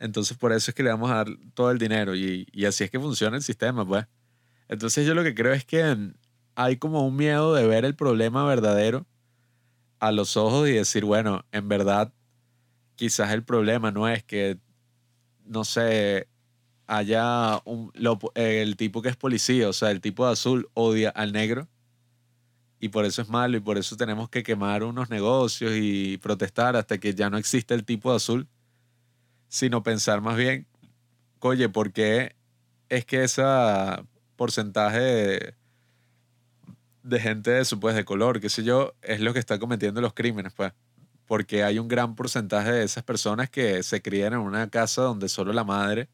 Entonces 0.00 0.36
por 0.36 0.52
eso 0.52 0.70
es 0.70 0.74
que 0.74 0.82
le 0.82 0.90
vamos 0.90 1.10
a 1.10 1.16
dar 1.16 1.28
todo 1.54 1.70
el 1.70 1.78
dinero 1.78 2.14
y, 2.14 2.46
y 2.52 2.64
así 2.66 2.84
es 2.84 2.90
que 2.90 3.00
funciona 3.00 3.36
el 3.36 3.42
sistema, 3.42 3.86
pues. 3.86 4.06
Entonces 4.68 5.06
yo 5.06 5.14
lo 5.14 5.24
que 5.24 5.34
creo 5.34 5.52
es 5.52 5.64
que 5.64 6.12
hay 6.58 6.76
como 6.76 7.06
un 7.06 7.14
miedo 7.14 7.54
de 7.54 7.68
ver 7.68 7.84
el 7.84 7.94
problema 7.94 8.44
verdadero 8.44 9.06
a 10.00 10.10
los 10.10 10.36
ojos 10.36 10.68
y 10.68 10.72
decir, 10.72 11.04
bueno, 11.04 11.44
en 11.52 11.68
verdad 11.68 12.12
quizás 12.96 13.30
el 13.30 13.44
problema 13.44 13.92
no 13.92 14.08
es 14.08 14.24
que, 14.24 14.58
no 15.44 15.62
sé, 15.64 16.26
haya 16.88 17.62
un, 17.64 17.92
el 18.34 18.76
tipo 18.76 19.02
que 19.02 19.08
es 19.08 19.14
policía, 19.14 19.68
o 19.68 19.72
sea, 19.72 19.92
el 19.92 20.00
tipo 20.00 20.26
de 20.26 20.32
azul 20.32 20.68
odia 20.74 21.10
al 21.10 21.32
negro 21.32 21.68
y 22.80 22.88
por 22.88 23.04
eso 23.04 23.22
es 23.22 23.28
malo 23.28 23.56
y 23.56 23.60
por 23.60 23.78
eso 23.78 23.96
tenemos 23.96 24.28
que 24.28 24.42
quemar 24.42 24.82
unos 24.82 25.10
negocios 25.10 25.74
y 25.76 26.18
protestar 26.18 26.74
hasta 26.74 26.98
que 26.98 27.14
ya 27.14 27.30
no 27.30 27.38
existe 27.38 27.72
el 27.72 27.84
tipo 27.84 28.10
de 28.10 28.16
azul, 28.16 28.48
sino 29.46 29.84
pensar 29.84 30.22
más 30.22 30.36
bien, 30.36 30.66
oye, 31.38 31.68
¿por 31.68 31.92
qué 31.92 32.34
es 32.88 33.04
que 33.04 33.22
ese 33.22 33.44
porcentaje 34.34 35.54
de 37.08 37.20
gente 37.20 37.50
de 37.50 37.64
su 37.64 37.80
pues 37.80 37.94
de 37.94 38.04
color, 38.04 38.40
qué 38.40 38.48
sé 38.48 38.62
yo, 38.64 38.94
es 39.02 39.20
lo 39.20 39.32
que 39.32 39.38
está 39.38 39.58
cometiendo 39.58 40.00
los 40.00 40.14
crímenes, 40.14 40.52
pues? 40.52 40.72
Porque 41.26 41.64
hay 41.64 41.78
un 41.78 41.88
gran 41.88 42.14
porcentaje 42.14 42.72
de 42.72 42.84
esas 42.84 43.04
personas 43.04 43.50
que 43.50 43.82
se 43.82 44.02
crían 44.02 44.32
en 44.32 44.40
una 44.40 44.68
casa 44.70 45.02
donde 45.02 45.28
solo 45.28 45.52
la 45.52 45.64
madre, 45.64 46.08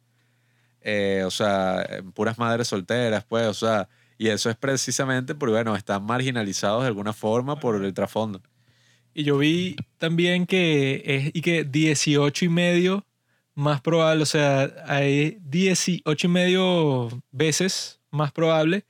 eh, 0.80 1.22
o 1.26 1.30
sea, 1.30 1.86
puras 2.14 2.38
madres 2.38 2.68
solteras, 2.68 3.24
pues, 3.24 3.46
o 3.46 3.54
sea, 3.54 3.88
y 4.18 4.28
eso 4.28 4.50
es 4.50 4.56
precisamente 4.56 5.34
porque, 5.34 5.54
bueno, 5.54 5.76
están 5.76 6.04
marginalizados 6.04 6.82
de 6.82 6.88
alguna 6.88 7.12
forma 7.12 7.58
por 7.58 7.82
el 7.82 7.94
trasfondo. 7.94 8.42
Y 9.14 9.24
yo 9.24 9.38
vi 9.38 9.76
también 9.98 10.46
que 10.46 11.02
es 11.04 11.30
y 11.34 11.40
que 11.40 11.64
18 11.64 12.44
y 12.44 12.48
medio 12.48 13.06
más 13.54 13.80
probable, 13.80 14.24
o 14.24 14.26
sea, 14.26 14.72
hay 14.86 15.38
18 15.42 16.26
y 16.26 16.30
medio 16.30 17.22
veces 17.30 18.00
más 18.10 18.32
probable 18.32 18.84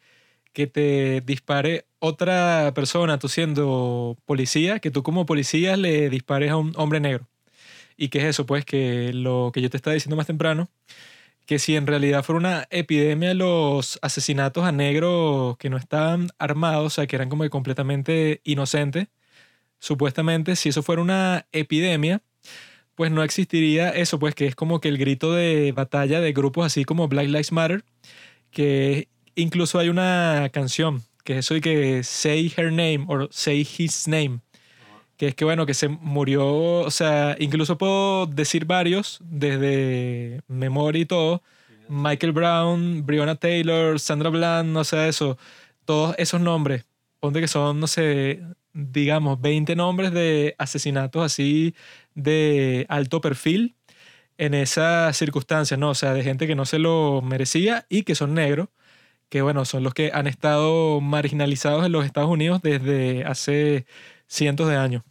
que 0.54 0.66
te 0.66 1.20
dispare 1.20 1.86
otra 2.04 2.72
persona, 2.74 3.18
tú 3.18 3.28
siendo 3.28 4.18
policía, 4.26 4.78
que 4.78 4.90
tú 4.90 5.02
como 5.02 5.26
policía 5.26 5.76
le 5.76 6.10
dispares 6.10 6.50
a 6.50 6.56
un 6.56 6.72
hombre 6.76 7.00
negro. 7.00 7.26
¿Y 7.96 8.08
qué 8.08 8.18
es 8.18 8.24
eso? 8.26 8.46
Pues 8.46 8.64
que 8.64 9.12
lo 9.14 9.50
que 9.54 9.62
yo 9.62 9.70
te 9.70 9.76
estaba 9.76 9.94
diciendo 9.94 10.16
más 10.16 10.26
temprano, 10.26 10.70
que 11.46 11.58
si 11.58 11.76
en 11.76 11.86
realidad 11.86 12.24
fuera 12.24 12.38
una 12.38 12.66
epidemia 12.70 13.34
los 13.34 13.98
asesinatos 14.02 14.64
a 14.64 14.72
negros 14.72 15.56
que 15.58 15.70
no 15.70 15.76
estaban 15.76 16.30
armados, 16.38 16.86
o 16.86 16.90
sea, 16.90 17.06
que 17.06 17.16
eran 17.16 17.28
como 17.30 17.44
que 17.44 17.50
completamente 17.50 18.40
inocentes, 18.44 19.08
supuestamente 19.78 20.56
si 20.56 20.70
eso 20.70 20.82
fuera 20.82 21.02
una 21.02 21.46
epidemia, 21.52 22.22
pues 22.94 23.10
no 23.12 23.22
existiría 23.22 23.90
eso, 23.90 24.18
pues 24.18 24.34
que 24.34 24.46
es 24.46 24.54
como 24.56 24.80
que 24.80 24.88
el 24.88 24.98
grito 24.98 25.32
de 25.34 25.72
batalla 25.72 26.20
de 26.20 26.32
grupos 26.32 26.66
así 26.66 26.84
como 26.84 27.08
Black 27.08 27.26
Lives 27.28 27.52
Matter, 27.52 27.84
que 28.50 29.08
incluso 29.34 29.78
hay 29.78 29.88
una 29.88 30.50
canción, 30.52 31.02
que 31.24 31.32
es 31.34 31.38
eso 31.40 31.54
de 31.54 31.60
que 31.60 32.04
say 32.04 32.52
her 32.56 32.70
name 32.70 33.06
o 33.08 33.28
say 33.30 33.66
his 33.78 34.06
name, 34.06 34.40
que 35.16 35.28
es 35.28 35.34
que 35.34 35.44
bueno, 35.44 35.66
que 35.66 35.74
se 35.74 35.88
murió, 35.88 36.46
o 36.46 36.90
sea, 36.90 37.36
incluso 37.38 37.78
puedo 37.78 38.26
decir 38.26 38.66
varios 38.66 39.18
desde 39.24 40.42
memoria 40.48 41.02
y 41.02 41.06
todo, 41.06 41.42
Michael 41.88 42.32
Brown, 42.32 43.04
Breonna 43.06 43.36
Taylor, 43.36 43.98
Sandra 44.00 44.30
Bland, 44.30 44.72
no 44.72 44.84
sé 44.84 45.08
eso, 45.08 45.38
todos 45.84 46.14
esos 46.18 46.40
nombres, 46.40 46.86
ponte 47.20 47.40
que 47.40 47.48
son, 47.48 47.80
no 47.80 47.86
sé, 47.86 48.40
digamos, 48.74 49.40
20 49.40 49.76
nombres 49.76 50.12
de 50.12 50.54
asesinatos 50.58 51.24
así 51.24 51.74
de 52.14 52.86
alto 52.88 53.20
perfil 53.20 53.76
en 54.38 54.54
esas 54.54 55.16
circunstancias, 55.16 55.78
¿no? 55.78 55.90
O 55.90 55.94
sea, 55.94 56.12
de 56.12 56.22
gente 56.24 56.46
que 56.46 56.54
no 56.56 56.64
se 56.66 56.78
lo 56.78 57.22
merecía 57.22 57.86
y 57.88 58.02
que 58.02 58.14
son 58.14 58.34
negros, 58.34 58.68
que 59.34 59.42
bueno, 59.42 59.64
son 59.64 59.82
los 59.82 59.94
que 59.94 60.12
han 60.14 60.28
estado 60.28 61.00
marginalizados 61.00 61.84
en 61.84 61.90
los 61.90 62.06
Estados 62.06 62.30
Unidos 62.30 62.62
desde 62.62 63.24
hace 63.24 63.84
cientos 64.28 64.68
de 64.68 64.76
años. 64.76 65.02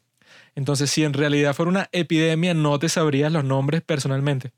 Entonces, 0.55 0.89
si 0.89 1.03
en 1.03 1.11
realidad 1.11 1.53
fuera 1.53 1.69
una 1.69 1.89
epidemia, 1.91 2.53
no 2.53 2.79
te 2.79 2.87
sabrías 2.87 3.33
los 3.33 3.43
nombres 3.43 3.81
personalmente. 3.81 4.53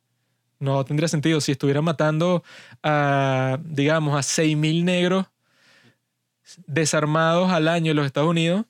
No 0.59 0.85
tendría 0.85 1.07
sentido. 1.07 1.41
Si 1.41 1.51
estuvieran 1.51 1.83
matando 1.83 2.43
a, 2.83 3.57
digamos, 3.63 4.15
a 4.15 4.19
6.000 4.19 4.83
negros 4.83 5.25
desarmados 6.67 7.49
al 7.49 7.67
año 7.67 7.89
en 7.89 7.97
los 7.97 8.05
Estados 8.05 8.29
Unidos, 8.29 8.65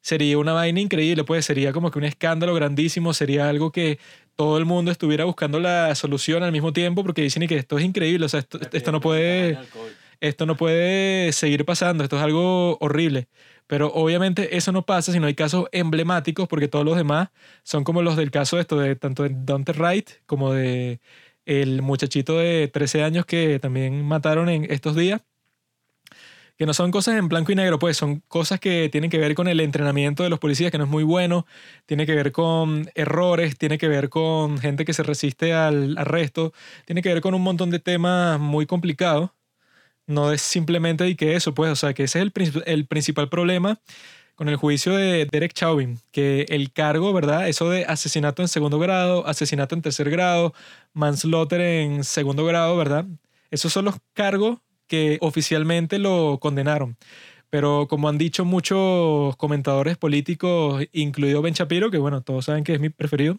sería 0.00 0.38
una 0.38 0.52
vaina 0.52 0.78
increíble, 0.78 1.24
pues 1.24 1.44
sería 1.44 1.72
como 1.72 1.90
que 1.90 1.98
un 1.98 2.04
escándalo 2.04 2.54
grandísimo, 2.54 3.14
sería 3.14 3.48
algo 3.48 3.72
que 3.72 3.98
todo 4.36 4.58
el 4.58 4.64
mundo 4.64 4.92
estuviera 4.92 5.24
buscando 5.24 5.58
la 5.58 5.92
solución 5.96 6.44
al 6.44 6.52
mismo 6.52 6.72
tiempo 6.72 7.02
porque 7.02 7.22
dicen 7.22 7.48
que 7.48 7.56
esto 7.56 7.78
es 7.78 7.84
increíble, 7.84 8.26
o 8.26 8.28
sea, 8.28 8.38
esto, 8.38 8.60
esto 8.72 8.92
no 8.92 9.00
puede 9.00 9.58
esto 10.20 10.46
no 10.46 10.56
puede 10.56 11.32
seguir 11.32 11.64
pasando, 11.64 12.04
esto 12.04 12.16
es 12.16 12.22
algo 12.22 12.76
horrible. 12.80 13.28
Pero 13.66 13.92
obviamente 13.94 14.56
eso 14.56 14.72
no 14.72 14.84
pasa 14.84 15.12
si 15.12 15.20
no 15.20 15.26
hay 15.26 15.34
casos 15.34 15.66
emblemáticos, 15.72 16.48
porque 16.48 16.68
todos 16.68 16.84
los 16.84 16.96
demás 16.96 17.30
son 17.62 17.84
como 17.84 18.02
los 18.02 18.16
del 18.16 18.30
caso 18.30 18.56
de 18.56 18.62
esto, 18.62 18.78
de 18.78 18.96
tanto 18.96 19.22
de 19.22 19.30
Dante 19.32 19.72
Wright 19.72 20.10
como 20.26 20.52
de 20.52 21.00
el 21.46 21.82
muchachito 21.82 22.38
de 22.38 22.68
13 22.68 23.02
años 23.04 23.26
que 23.26 23.58
también 23.60 24.04
mataron 24.04 24.48
en 24.48 24.70
estos 24.70 24.96
días. 24.96 25.22
Que 26.58 26.66
no 26.66 26.74
son 26.74 26.90
cosas 26.90 27.16
en 27.16 27.28
blanco 27.28 27.52
y 27.52 27.54
negro, 27.54 27.78
pues 27.78 27.96
son 27.96 28.22
cosas 28.28 28.60
que 28.60 28.90
tienen 28.90 29.08
que 29.08 29.16
ver 29.18 29.34
con 29.34 29.48
el 29.48 29.60
entrenamiento 29.60 30.22
de 30.22 30.28
los 30.28 30.38
policías, 30.38 30.70
que 30.70 30.76
no 30.76 30.84
es 30.84 30.90
muy 30.90 31.04
bueno, 31.04 31.46
tiene 31.86 32.04
que 32.06 32.14
ver 32.14 32.32
con 32.32 32.90
errores, 32.94 33.56
tiene 33.56 33.78
que 33.78 33.88
ver 33.88 34.10
con 34.10 34.58
gente 34.58 34.84
que 34.84 34.92
se 34.92 35.02
resiste 35.02 35.54
al 35.54 35.96
arresto, 35.96 36.52
tiene 36.84 37.02
que 37.02 37.08
ver 37.14 37.22
con 37.22 37.34
un 37.34 37.42
montón 37.42 37.70
de 37.70 37.78
temas 37.78 38.38
muy 38.38 38.66
complicados 38.66 39.30
no 40.10 40.32
es 40.32 40.42
simplemente 40.42 41.08
y 41.08 41.16
que 41.16 41.36
eso, 41.36 41.54
pues, 41.54 41.70
o 41.72 41.76
sea, 41.76 41.94
que 41.94 42.04
ese 42.04 42.20
es 42.20 42.24
el, 42.24 42.62
el 42.66 42.86
principal 42.86 43.28
problema 43.28 43.80
con 44.40 44.48
el 44.48 44.56
juicio 44.56 44.96
de 44.96 45.26
Derek 45.30 45.52
Chauvin, 45.52 45.98
que 46.12 46.46
el 46.48 46.72
cargo, 46.72 47.12
¿verdad? 47.12 47.48
Eso 47.48 47.68
de 47.68 47.84
asesinato 47.84 48.40
en 48.40 48.48
segundo 48.48 48.78
grado, 48.78 49.26
asesinato 49.26 49.74
en 49.74 49.82
tercer 49.82 50.08
grado, 50.08 50.54
manslaughter 50.94 51.60
en 51.60 52.04
segundo 52.04 52.46
grado, 52.46 52.74
¿verdad? 52.76 53.04
Esos 53.50 53.70
son 53.72 53.84
los 53.84 53.96
cargos 54.14 54.58
que 54.86 55.18
oficialmente 55.20 55.98
lo 55.98 56.38
condenaron. 56.40 56.96
Pero 57.50 57.86
como 57.88 58.08
han 58.08 58.16
dicho 58.16 58.44
muchos 58.44 59.36
comentadores 59.36 59.98
políticos, 59.98 60.84
incluido 60.92 61.42
Ben 61.42 61.52
Shapiro, 61.52 61.90
que 61.90 61.98
bueno, 61.98 62.22
todos 62.22 62.46
saben 62.46 62.64
que 62.64 62.74
es 62.74 62.80
mi 62.80 62.88
preferido, 62.88 63.38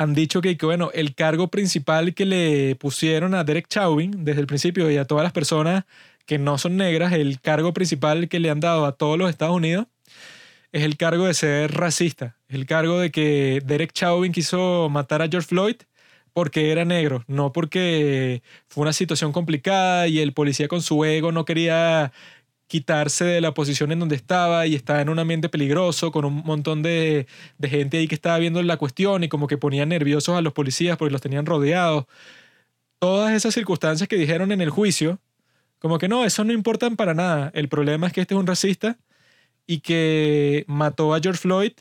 han 0.00 0.14
dicho 0.14 0.40
que, 0.40 0.56
que, 0.56 0.64
bueno, 0.64 0.90
el 0.94 1.14
cargo 1.14 1.48
principal 1.48 2.14
que 2.14 2.24
le 2.24 2.74
pusieron 2.76 3.34
a 3.34 3.44
Derek 3.44 3.68
Chauvin 3.68 4.24
desde 4.24 4.40
el 4.40 4.46
principio 4.46 4.90
y 4.90 4.96
a 4.96 5.04
todas 5.04 5.22
las 5.22 5.34
personas 5.34 5.84
que 6.24 6.38
no 6.38 6.56
son 6.56 6.78
negras, 6.78 7.12
el 7.12 7.38
cargo 7.38 7.74
principal 7.74 8.26
que 8.30 8.40
le 8.40 8.48
han 8.48 8.60
dado 8.60 8.86
a 8.86 8.92
todos 8.92 9.18
los 9.18 9.28
Estados 9.28 9.54
Unidos 9.54 9.88
es 10.72 10.84
el 10.84 10.96
cargo 10.96 11.26
de 11.26 11.34
ser 11.34 11.72
racista. 11.72 12.34
El 12.48 12.64
cargo 12.64 12.98
de 12.98 13.10
que 13.10 13.60
Derek 13.62 13.92
Chauvin 13.92 14.32
quiso 14.32 14.88
matar 14.88 15.20
a 15.20 15.28
George 15.28 15.48
Floyd 15.48 15.76
porque 16.32 16.72
era 16.72 16.86
negro, 16.86 17.22
no 17.26 17.52
porque 17.52 18.42
fue 18.68 18.80
una 18.80 18.94
situación 18.94 19.32
complicada 19.32 20.08
y 20.08 20.20
el 20.20 20.32
policía 20.32 20.66
con 20.66 20.80
su 20.80 21.04
ego 21.04 21.30
no 21.30 21.44
quería 21.44 22.10
quitarse 22.70 23.24
de 23.24 23.40
la 23.40 23.52
posición 23.52 23.90
en 23.90 23.98
donde 23.98 24.14
estaba 24.14 24.64
y 24.68 24.76
estaba 24.76 25.00
en 25.00 25.08
un 25.08 25.18
ambiente 25.18 25.48
peligroso 25.48 26.12
con 26.12 26.24
un 26.24 26.36
montón 26.44 26.82
de, 26.82 27.26
de, 27.58 27.68
gente 27.68 27.98
ahí 27.98 28.06
que 28.06 28.14
estaba 28.14 28.38
viendo 28.38 28.62
la 28.62 28.76
cuestión 28.76 29.24
y 29.24 29.28
como 29.28 29.48
que 29.48 29.58
ponían 29.58 29.88
nerviosos 29.88 30.36
a 30.36 30.40
los 30.40 30.52
policías 30.52 30.96
porque 30.96 31.10
los 31.10 31.20
tenían 31.20 31.46
rodeados. 31.46 32.06
Todas 33.00 33.32
esas 33.34 33.54
circunstancias 33.54 34.08
que 34.08 34.14
dijeron 34.16 34.52
en 34.52 34.60
el 34.60 34.70
juicio, 34.70 35.18
como 35.80 35.98
que 35.98 36.06
no, 36.06 36.24
eso 36.24 36.44
no 36.44 36.52
importan 36.52 36.94
para 36.94 37.12
nada. 37.12 37.50
El 37.54 37.68
problema 37.68 38.06
es 38.06 38.12
que 38.12 38.20
este 38.20 38.34
es 38.34 38.40
un 38.40 38.46
racista 38.46 38.98
y 39.66 39.80
que 39.80 40.64
mató 40.68 41.12
a 41.12 41.20
George 41.20 41.40
Floyd 41.40 41.72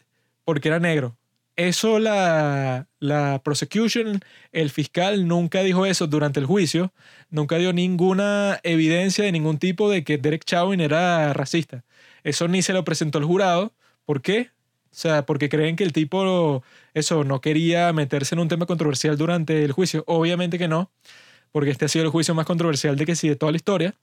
porque 0.43 0.69
era 0.69 0.79
negro. 0.79 1.18
Eso 1.59 1.99
la, 1.99 2.87
la 3.01 3.41
prosecution, 3.43 4.21
el 4.53 4.69
fiscal 4.69 5.27
nunca 5.27 5.61
dijo 5.61 5.85
eso 5.85 6.07
durante 6.07 6.39
el 6.39 6.45
juicio, 6.45 6.93
nunca 7.31 7.57
dio 7.57 7.73
ninguna 7.73 8.61
evidencia 8.63 9.25
de 9.25 9.33
ningún 9.33 9.57
tipo 9.57 9.89
de 9.89 10.05
que 10.05 10.17
Derek 10.17 10.45
Chauvin 10.45 10.79
era 10.79 11.33
racista. 11.33 11.83
Eso 12.23 12.47
ni 12.47 12.61
se 12.61 12.71
lo 12.71 12.85
presentó 12.85 13.17
el 13.17 13.25
jurado. 13.25 13.73
¿Por 14.05 14.21
qué? 14.21 14.51
O 14.85 14.95
sea, 14.95 15.25
porque 15.25 15.49
creen 15.49 15.75
que 15.75 15.83
el 15.83 15.91
tipo, 15.91 16.63
eso, 16.93 17.25
no 17.25 17.41
quería 17.41 17.91
meterse 17.91 18.35
en 18.35 18.39
un 18.39 18.47
tema 18.47 18.65
controversial 18.65 19.17
durante 19.17 19.65
el 19.65 19.73
juicio. 19.73 20.05
Obviamente 20.07 20.57
que 20.57 20.69
no, 20.69 20.89
porque 21.51 21.71
este 21.71 21.83
ha 21.83 21.89
sido 21.89 22.05
el 22.05 22.11
juicio 22.11 22.33
más 22.33 22.45
controversial 22.45 22.95
de 22.95 23.05
que 23.05 23.17
sí 23.17 23.27
de 23.27 23.35
toda 23.35 23.51
la 23.51 23.57
historia. 23.57 23.95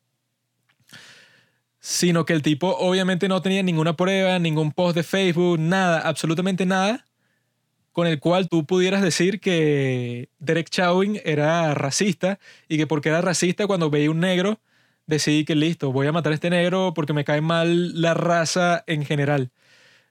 Sino 1.80 2.26
que 2.26 2.34
el 2.34 2.42
tipo 2.42 2.76
obviamente 2.76 3.28
no 3.28 3.40
tenía 3.40 3.62
ninguna 3.62 3.96
prueba, 3.96 4.38
ningún 4.38 4.72
post 4.72 4.94
de 4.94 5.02
Facebook, 5.02 5.58
nada, 5.58 6.00
absolutamente 6.00 6.66
nada 6.66 7.05
con 7.96 8.06
el 8.06 8.20
cual 8.20 8.50
tú 8.50 8.66
pudieras 8.66 9.00
decir 9.00 9.40
que 9.40 10.28
Derek 10.38 10.68
Chauvin 10.68 11.18
era 11.24 11.72
racista 11.72 12.38
y 12.68 12.76
que 12.76 12.86
porque 12.86 13.08
era 13.08 13.22
racista 13.22 13.66
cuando 13.66 13.88
veía 13.88 14.10
un 14.10 14.20
negro 14.20 14.60
decidí 15.06 15.46
que 15.46 15.54
listo, 15.54 15.92
voy 15.92 16.06
a 16.06 16.12
matar 16.12 16.32
a 16.32 16.34
este 16.34 16.50
negro 16.50 16.92
porque 16.94 17.14
me 17.14 17.24
cae 17.24 17.40
mal 17.40 17.98
la 17.98 18.12
raza 18.12 18.84
en 18.86 19.06
general. 19.06 19.50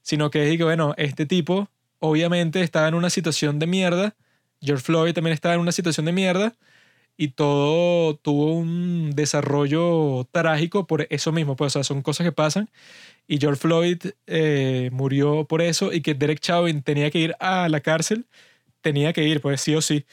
Sino 0.01 0.31
que 0.31 0.57
que, 0.57 0.63
bueno, 0.63 0.95
este 0.97 1.27
tipo 1.27 1.69
obviamente 1.99 2.61
estaba 2.61 2.87
en 2.87 2.95
una 2.95 3.11
situación 3.11 3.59
de 3.59 3.67
mierda, 3.67 4.15
George 4.61 4.83
Floyd 4.83 5.13
también 5.13 5.35
estaba 5.35 5.53
en 5.53 5.61
una 5.61 5.71
situación 5.71 6.07
de 6.07 6.11
mierda 6.11 6.55
y 7.17 7.29
todo 7.29 8.15
tuvo 8.17 8.53
un 8.53 9.11
desarrollo 9.15 10.27
trágico 10.31 10.87
por 10.87 11.07
eso 11.09 11.31
mismo, 11.31 11.55
pues 11.55 11.75
o 11.75 11.79
sea, 11.79 11.83
son 11.83 12.01
cosas 12.01 12.25
que 12.25 12.31
pasan 12.31 12.69
y 13.27 13.39
George 13.39 13.59
Floyd 13.59 13.97
eh, 14.27 14.89
murió 14.91 15.45
por 15.45 15.61
eso 15.61 15.91
y 15.93 16.01
que 16.01 16.13
Derek 16.13 16.39
Chauvin 16.39 16.81
tenía 16.83 17.09
que 17.11 17.19
ir 17.19 17.35
a 17.39 17.67
la 17.69 17.79
cárcel, 17.81 18.25
tenía 18.81 19.13
que 19.13 19.23
ir, 19.27 19.41
pues 19.41 19.61
sí 19.61 19.75
o 19.75 19.81
sí. 19.81 20.05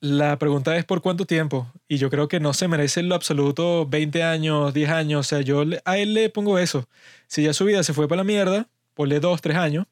La 0.00 0.38
pregunta 0.38 0.76
es 0.76 0.84
por 0.84 1.00
cuánto 1.00 1.26
tiempo. 1.26 1.72
Y 1.88 1.98
yo 1.98 2.10
creo 2.10 2.28
que 2.28 2.40
no 2.40 2.52
se 2.52 2.68
merece 2.68 3.00
en 3.00 3.08
lo 3.08 3.14
absoluto 3.14 3.86
20 3.86 4.22
años, 4.22 4.74
10 4.74 4.90
años. 4.90 5.20
O 5.20 5.28
sea, 5.28 5.40
yo 5.40 5.64
a 5.84 5.98
él 5.98 6.14
le 6.14 6.28
pongo 6.28 6.58
eso. 6.58 6.88
Si 7.28 7.44
ya 7.44 7.52
su 7.54 7.64
vida 7.64 7.82
se 7.82 7.94
fue 7.94 8.08
para 8.08 8.18
la 8.18 8.24
mierda, 8.24 8.68
ponle 8.94 9.20
2, 9.20 9.40
3 9.40 9.56
años. 9.56 9.86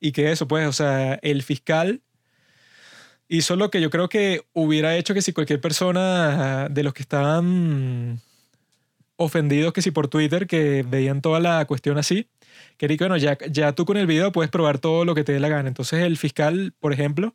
Y 0.00 0.12
que 0.12 0.32
eso, 0.32 0.48
pues, 0.48 0.66
o 0.66 0.72
sea, 0.72 1.14
el 1.22 1.42
fiscal 1.42 2.02
hizo 3.32 3.56
lo 3.56 3.70
que 3.70 3.80
yo 3.80 3.88
creo 3.88 4.10
que 4.10 4.44
hubiera 4.52 4.94
hecho 4.96 5.14
que 5.14 5.22
si 5.22 5.32
cualquier 5.32 5.60
persona 5.60 6.68
de 6.68 6.82
los 6.82 6.92
que 6.92 7.00
estaban 7.02 8.20
ofendidos, 9.16 9.72
que 9.72 9.80
si 9.80 9.90
por 9.90 10.08
Twitter, 10.08 10.46
que 10.46 10.84
veían 10.86 11.22
toda 11.22 11.40
la 11.40 11.64
cuestión 11.64 11.96
así, 11.96 12.28
que 12.76 12.94
bueno, 12.98 13.16
ya, 13.16 13.38
ya 13.50 13.72
tú 13.72 13.86
con 13.86 13.96
el 13.96 14.06
video 14.06 14.32
puedes 14.32 14.50
probar 14.50 14.78
todo 14.78 15.06
lo 15.06 15.14
que 15.14 15.24
te 15.24 15.32
dé 15.32 15.40
la 15.40 15.48
gana. 15.48 15.68
Entonces 15.68 16.02
el 16.02 16.18
fiscal, 16.18 16.74
por 16.78 16.92
ejemplo, 16.92 17.34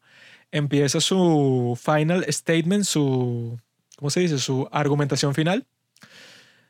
empieza 0.52 1.02
su 1.02 1.78
final 1.82 2.26
statement, 2.32 2.84
su, 2.84 3.60
¿cómo 3.96 4.12
se 4.12 4.20
dice? 4.20 4.38
Su 4.38 4.70
argumentación 4.72 5.34
final, 5.34 5.66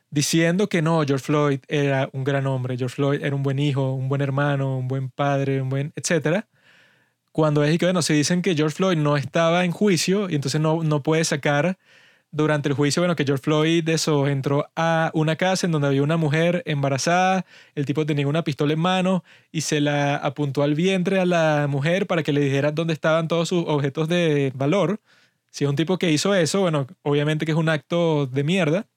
diciendo 0.09 0.69
que 0.69 0.81
no, 0.81 1.03
George 1.05 1.25
Floyd 1.25 1.59
era 1.67 2.09
un 2.13 2.23
gran 2.23 2.47
hombre, 2.47 2.77
George 2.77 2.95
Floyd 2.95 3.21
era 3.21 3.35
un 3.35 3.43
buen 3.43 3.59
hijo, 3.59 3.91
un 3.91 4.07
buen 4.07 4.21
hermano, 4.21 4.77
un 4.77 4.87
buen 4.87 5.09
padre, 5.09 5.61
un 5.61 5.67
buen, 5.67 5.91
etcétera. 5.97 6.47
Cuando 7.37 7.63
es 7.63 7.77
que, 7.77 7.85
bueno, 7.85 8.01
se 8.01 8.15
dicen 8.15 8.41
que 8.41 8.55
George 8.55 8.75
Floyd 8.75 8.97
no 8.97 9.15
estaba 9.15 9.63
en 9.63 9.71
juicio 9.71 10.27
y 10.27 10.33
entonces 10.33 10.59
no, 10.59 10.81
no 10.81 11.03
puede 11.03 11.23
sacar 11.23 11.77
durante 12.31 12.67
el 12.67 12.73
juicio, 12.73 13.03
bueno, 13.03 13.15
que 13.15 13.25
George 13.25 13.43
Floyd 13.43 13.87
eso 13.89 14.27
entró 14.27 14.71
a 14.75 15.11
una 15.13 15.35
casa 15.35 15.67
en 15.67 15.71
donde 15.71 15.87
había 15.87 16.01
una 16.01 16.17
mujer 16.17 16.63
embarazada, 16.65 17.45
el 17.75 17.85
tipo 17.85 18.07
tenía 18.07 18.27
una 18.27 18.43
pistola 18.43 18.73
en 18.73 18.79
mano 18.79 19.23
y 19.51 19.61
se 19.61 19.81
la 19.81 20.15
apuntó 20.15 20.63
al 20.63 20.73
vientre 20.73 21.19
a 21.19 21.27
la 21.27 21.67
mujer 21.69 22.07
para 22.07 22.23
que 22.23 22.33
le 22.33 22.41
dijera 22.41 22.71
dónde 22.71 22.93
estaban 22.93 23.27
todos 23.27 23.49
sus 23.49 23.63
objetos 23.67 24.07
de 24.09 24.51
valor. 24.55 24.99
Si 25.51 25.63
es 25.63 25.69
un 25.69 25.75
tipo 25.75 25.99
que 25.99 26.11
hizo 26.11 26.33
eso, 26.33 26.61
bueno, 26.61 26.87
obviamente 27.03 27.45
que 27.45 27.51
es 27.51 27.57
un 27.57 27.69
acto 27.69 28.25
de 28.25 28.43
mierda 28.43 28.87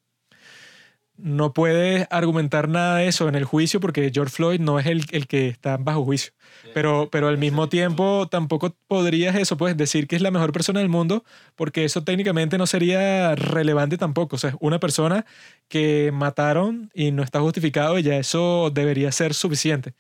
no 1.22 1.52
puedes 1.52 2.06
argumentar 2.10 2.68
nada 2.68 2.97
de 2.97 3.09
eso 3.09 3.28
en 3.28 3.34
el 3.34 3.44
juicio 3.44 3.80
porque 3.80 4.10
George 4.12 4.34
Floyd 4.34 4.60
no 4.60 4.78
es 4.78 4.86
el, 4.86 5.05
el 5.12 5.26
que 5.26 5.48
está 5.48 5.76
bajo 5.76 6.05
juicio. 6.05 6.32
Pero, 6.74 7.09
pero 7.10 7.28
al 7.28 7.38
mismo 7.38 7.68
tiempo 7.68 8.28
tampoco 8.30 8.76
podrías 8.86 9.36
eso, 9.36 9.56
pues 9.56 9.76
decir 9.76 10.06
que 10.06 10.16
es 10.16 10.22
la 10.22 10.30
mejor 10.30 10.52
persona 10.52 10.80
del 10.80 10.88
mundo 10.88 11.24
porque 11.56 11.84
eso 11.84 12.05
técnicamente 12.05 12.59
no 12.59 12.66
sería 12.66 13.34
relevante 13.34 13.98
tampoco. 13.98 14.36
O 14.36 14.38
sea, 14.38 14.56
una 14.60 14.80
persona 14.80 15.26
que 15.68 16.10
mataron 16.12 16.90
y 16.94 17.12
no 17.12 17.22
está 17.22 17.40
justificado 17.40 17.98
y 17.98 18.02
ya 18.02 18.16
eso 18.16 18.70
debería 18.70 19.12
ser 19.12 19.34
suficiente. 19.34 19.94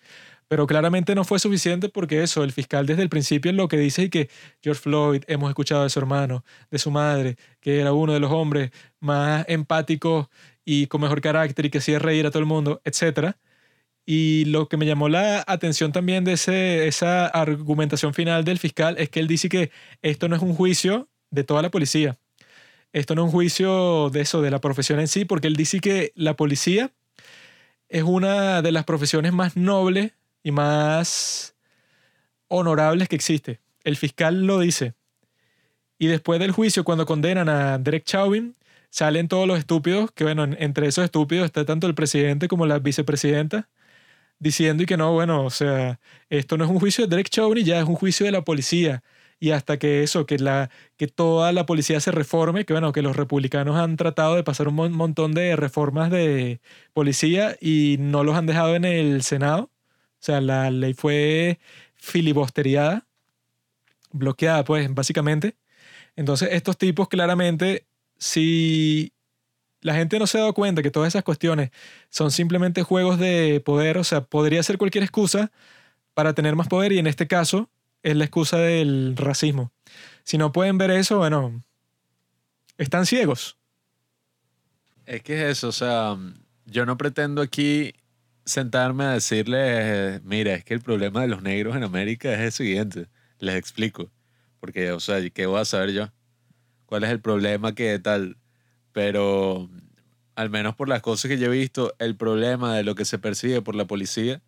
Pero 0.50 0.66
claramente 0.66 1.14
no 1.14 1.22
fue 1.22 1.38
suficiente 1.38 1.88
porque 1.88 2.24
eso, 2.24 2.42
el 2.42 2.50
fiscal 2.50 2.84
desde 2.84 3.02
el 3.02 3.08
principio 3.08 3.52
lo 3.52 3.68
que 3.68 3.76
dice 3.76 4.02
es 4.04 4.10
que 4.10 4.28
George 4.60 4.82
Floyd, 4.82 5.22
hemos 5.28 5.48
escuchado 5.48 5.84
de 5.84 5.90
su 5.90 6.00
hermano, 6.00 6.44
de 6.72 6.78
su 6.80 6.90
madre, 6.90 7.36
que 7.60 7.78
era 7.78 7.92
uno 7.92 8.12
de 8.14 8.18
los 8.18 8.32
hombres 8.32 8.72
más 8.98 9.44
empáticos 9.48 10.26
y 10.72 10.86
con 10.86 11.00
mejor 11.00 11.20
carácter 11.20 11.66
y 11.66 11.70
que 11.70 11.78
hacía 11.78 11.98
reír 11.98 12.26
a 12.26 12.30
todo 12.30 12.38
el 12.38 12.46
mundo, 12.46 12.80
etc. 12.84 13.32
Y 14.06 14.44
lo 14.44 14.68
que 14.68 14.76
me 14.76 14.86
llamó 14.86 15.08
la 15.08 15.42
atención 15.48 15.90
también 15.90 16.22
de 16.22 16.34
ese, 16.34 16.86
esa 16.86 17.26
argumentación 17.26 18.14
final 18.14 18.44
del 18.44 18.60
fiscal 18.60 18.94
es 18.96 19.08
que 19.08 19.18
él 19.18 19.26
dice 19.26 19.48
que 19.48 19.72
esto 20.00 20.28
no 20.28 20.36
es 20.36 20.42
un 20.42 20.54
juicio 20.54 21.08
de 21.32 21.42
toda 21.42 21.60
la 21.62 21.72
policía. 21.72 22.18
Esto 22.92 23.16
no 23.16 23.22
es 23.22 23.26
un 23.26 23.32
juicio 23.32 24.10
de 24.10 24.20
eso, 24.20 24.42
de 24.42 24.52
la 24.52 24.60
profesión 24.60 25.00
en 25.00 25.08
sí, 25.08 25.24
porque 25.24 25.48
él 25.48 25.56
dice 25.56 25.80
que 25.80 26.12
la 26.14 26.36
policía 26.36 26.92
es 27.88 28.04
una 28.04 28.62
de 28.62 28.70
las 28.70 28.84
profesiones 28.84 29.32
más 29.32 29.56
nobles 29.56 30.12
y 30.44 30.52
más 30.52 31.56
honorables 32.46 33.08
que 33.08 33.16
existe. 33.16 33.58
El 33.82 33.96
fiscal 33.96 34.46
lo 34.46 34.60
dice. 34.60 34.94
Y 35.98 36.06
después 36.06 36.38
del 36.38 36.52
juicio, 36.52 36.84
cuando 36.84 37.06
condenan 37.06 37.48
a 37.48 37.76
Derek 37.78 38.04
Chauvin, 38.04 38.54
salen 38.90 39.28
todos 39.28 39.46
los 39.48 39.58
estúpidos, 39.58 40.10
que 40.12 40.24
bueno, 40.24 40.44
entre 40.58 40.88
esos 40.88 41.04
estúpidos 41.04 41.46
está 41.46 41.64
tanto 41.64 41.86
el 41.86 41.94
presidente 41.94 42.48
como 42.48 42.66
la 42.66 42.78
vicepresidenta, 42.80 43.68
diciendo 44.38 44.82
y 44.82 44.86
que 44.86 44.96
no, 44.96 45.12
bueno, 45.12 45.44
o 45.44 45.50
sea, 45.50 46.00
esto 46.30 46.56
no 46.58 46.64
es 46.64 46.70
un 46.70 46.80
juicio 46.80 47.06
de 47.06 47.10
Derek 47.10 47.30
Chauvin, 47.30 47.64
ya 47.64 47.80
es 47.80 47.86
un 47.86 47.94
juicio 47.96 48.26
de 48.26 48.32
la 48.32 48.42
policía. 48.44 49.02
Y 49.40 49.52
hasta 49.52 49.78
que 49.78 50.02
eso, 50.02 50.26
que, 50.26 50.38
la, 50.38 50.70
que 50.98 51.06
toda 51.08 51.52
la 51.52 51.66
policía 51.66 52.00
se 52.00 52.12
reforme, 52.12 52.66
que 52.66 52.74
bueno, 52.74 52.92
que 52.92 53.02
los 53.02 53.16
republicanos 53.16 53.76
han 53.76 53.96
tratado 53.96 54.36
de 54.36 54.44
pasar 54.44 54.68
un 54.68 54.92
montón 54.92 55.32
de 55.32 55.56
reformas 55.56 56.10
de 56.10 56.60
policía 56.92 57.56
y 57.60 57.96
no 58.00 58.24
los 58.24 58.36
han 58.36 58.46
dejado 58.46 58.74
en 58.76 58.84
el 58.84 59.22
Senado. 59.22 59.70
O 60.20 60.22
sea, 60.22 60.40
la 60.42 60.70
ley 60.70 60.94
fue 60.94 61.58
filibosteriada, 61.96 63.06
bloqueada, 64.12 64.64
pues, 64.64 64.92
básicamente. 64.94 65.56
Entonces, 66.16 66.50
estos 66.52 66.76
tipos 66.78 67.08
claramente 67.08 67.86
si 68.20 69.12
la 69.80 69.94
gente 69.94 70.18
no 70.18 70.26
se 70.26 70.38
ha 70.38 70.42
dado 70.42 70.54
cuenta 70.54 70.82
que 70.82 70.90
todas 70.90 71.08
esas 71.08 71.24
cuestiones 71.24 71.70
son 72.10 72.30
simplemente 72.30 72.82
juegos 72.82 73.18
de 73.18 73.60
poder, 73.64 73.98
o 73.98 74.04
sea, 74.04 74.20
podría 74.20 74.62
ser 74.62 74.78
cualquier 74.78 75.02
excusa 75.02 75.50
para 76.14 76.34
tener 76.34 76.54
más 76.54 76.68
poder 76.68 76.92
y 76.92 76.98
en 76.98 77.06
este 77.06 77.26
caso 77.26 77.70
es 78.02 78.14
la 78.14 78.24
excusa 78.24 78.58
del 78.58 79.16
racismo. 79.16 79.72
Si 80.22 80.38
no 80.38 80.52
pueden 80.52 80.78
ver 80.78 80.90
eso, 80.90 81.18
bueno, 81.18 81.64
están 82.76 83.06
ciegos. 83.06 83.56
Es 85.06 85.22
que 85.22 85.42
es 85.42 85.58
eso, 85.58 85.68
o 85.68 85.72
sea, 85.72 86.16
yo 86.66 86.86
no 86.86 86.96
pretendo 86.98 87.42
aquí 87.42 87.94
sentarme 88.44 89.04
a 89.04 89.12
decirles, 89.12 90.22
mira, 90.24 90.54
es 90.54 90.64
que 90.64 90.74
el 90.74 90.80
problema 90.80 91.22
de 91.22 91.28
los 91.28 91.42
negros 91.42 91.74
en 91.74 91.84
América 91.84 92.32
es 92.34 92.40
el 92.40 92.52
siguiente, 92.52 93.06
les 93.38 93.56
explico, 93.56 94.10
porque, 94.60 94.92
o 94.92 95.00
sea, 95.00 95.28
¿qué 95.30 95.46
voy 95.46 95.60
a 95.60 95.64
saber 95.64 95.92
yo? 95.92 96.10
Cuál 96.90 97.04
es 97.04 97.10
el 97.10 97.20
problema, 97.20 97.74
qué 97.74 97.98
tal. 98.00 98.36
Pero 98.92 99.70
al 100.34 100.50
menos 100.50 100.74
por 100.74 100.88
las 100.88 101.02
cosas 101.02 101.28
que 101.30 101.38
yo 101.38 101.46
he 101.46 101.56
visto, 101.56 101.94
el 102.00 102.16
problema 102.16 102.76
de 102.76 102.82
lo 102.82 102.96
que 102.96 103.04
se 103.04 103.18
persigue 103.18 103.62
por 103.62 103.76
la 103.76 103.86
policía 103.86 104.42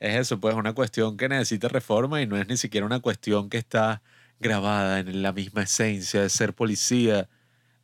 es 0.00 0.16
eso, 0.16 0.40
pues 0.40 0.56
una 0.56 0.74
cuestión 0.74 1.16
que 1.16 1.28
necesita 1.28 1.68
reforma 1.68 2.20
y 2.22 2.26
no 2.26 2.36
es 2.36 2.48
ni 2.48 2.56
siquiera 2.56 2.86
una 2.86 3.00
cuestión 3.00 3.50
que 3.50 3.58
está 3.58 4.02
grabada 4.40 4.98
en 5.00 5.22
la 5.22 5.32
misma 5.32 5.62
esencia 5.62 6.22
de 6.22 6.30
ser 6.30 6.54
policía. 6.54 7.28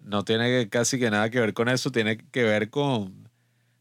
No 0.00 0.24
tiene 0.24 0.68
casi 0.68 0.98
que 0.98 1.10
nada 1.10 1.30
que 1.30 1.40
ver 1.40 1.54
con 1.54 1.68
eso, 1.68 1.92
tiene 1.92 2.18
que 2.18 2.42
ver 2.42 2.70
con, 2.70 3.28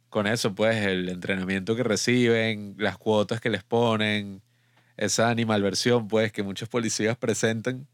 con 0.10 0.28
eso, 0.28 0.54
pues 0.54 0.86
el 0.86 1.10
entrenamiento 1.10 1.76
que 1.76 1.84
reciben, 1.84 2.76
las 2.78 2.98
cuotas 3.00 3.42
que 3.42 3.50
les 3.50 3.64
ponen, 3.64 4.44
esa 4.98 5.30
animalversión, 5.30 6.08
pues, 6.08 6.32
que 6.32 6.44
muchos 6.44 6.70
policías 6.70 7.18
presentan 7.18 7.88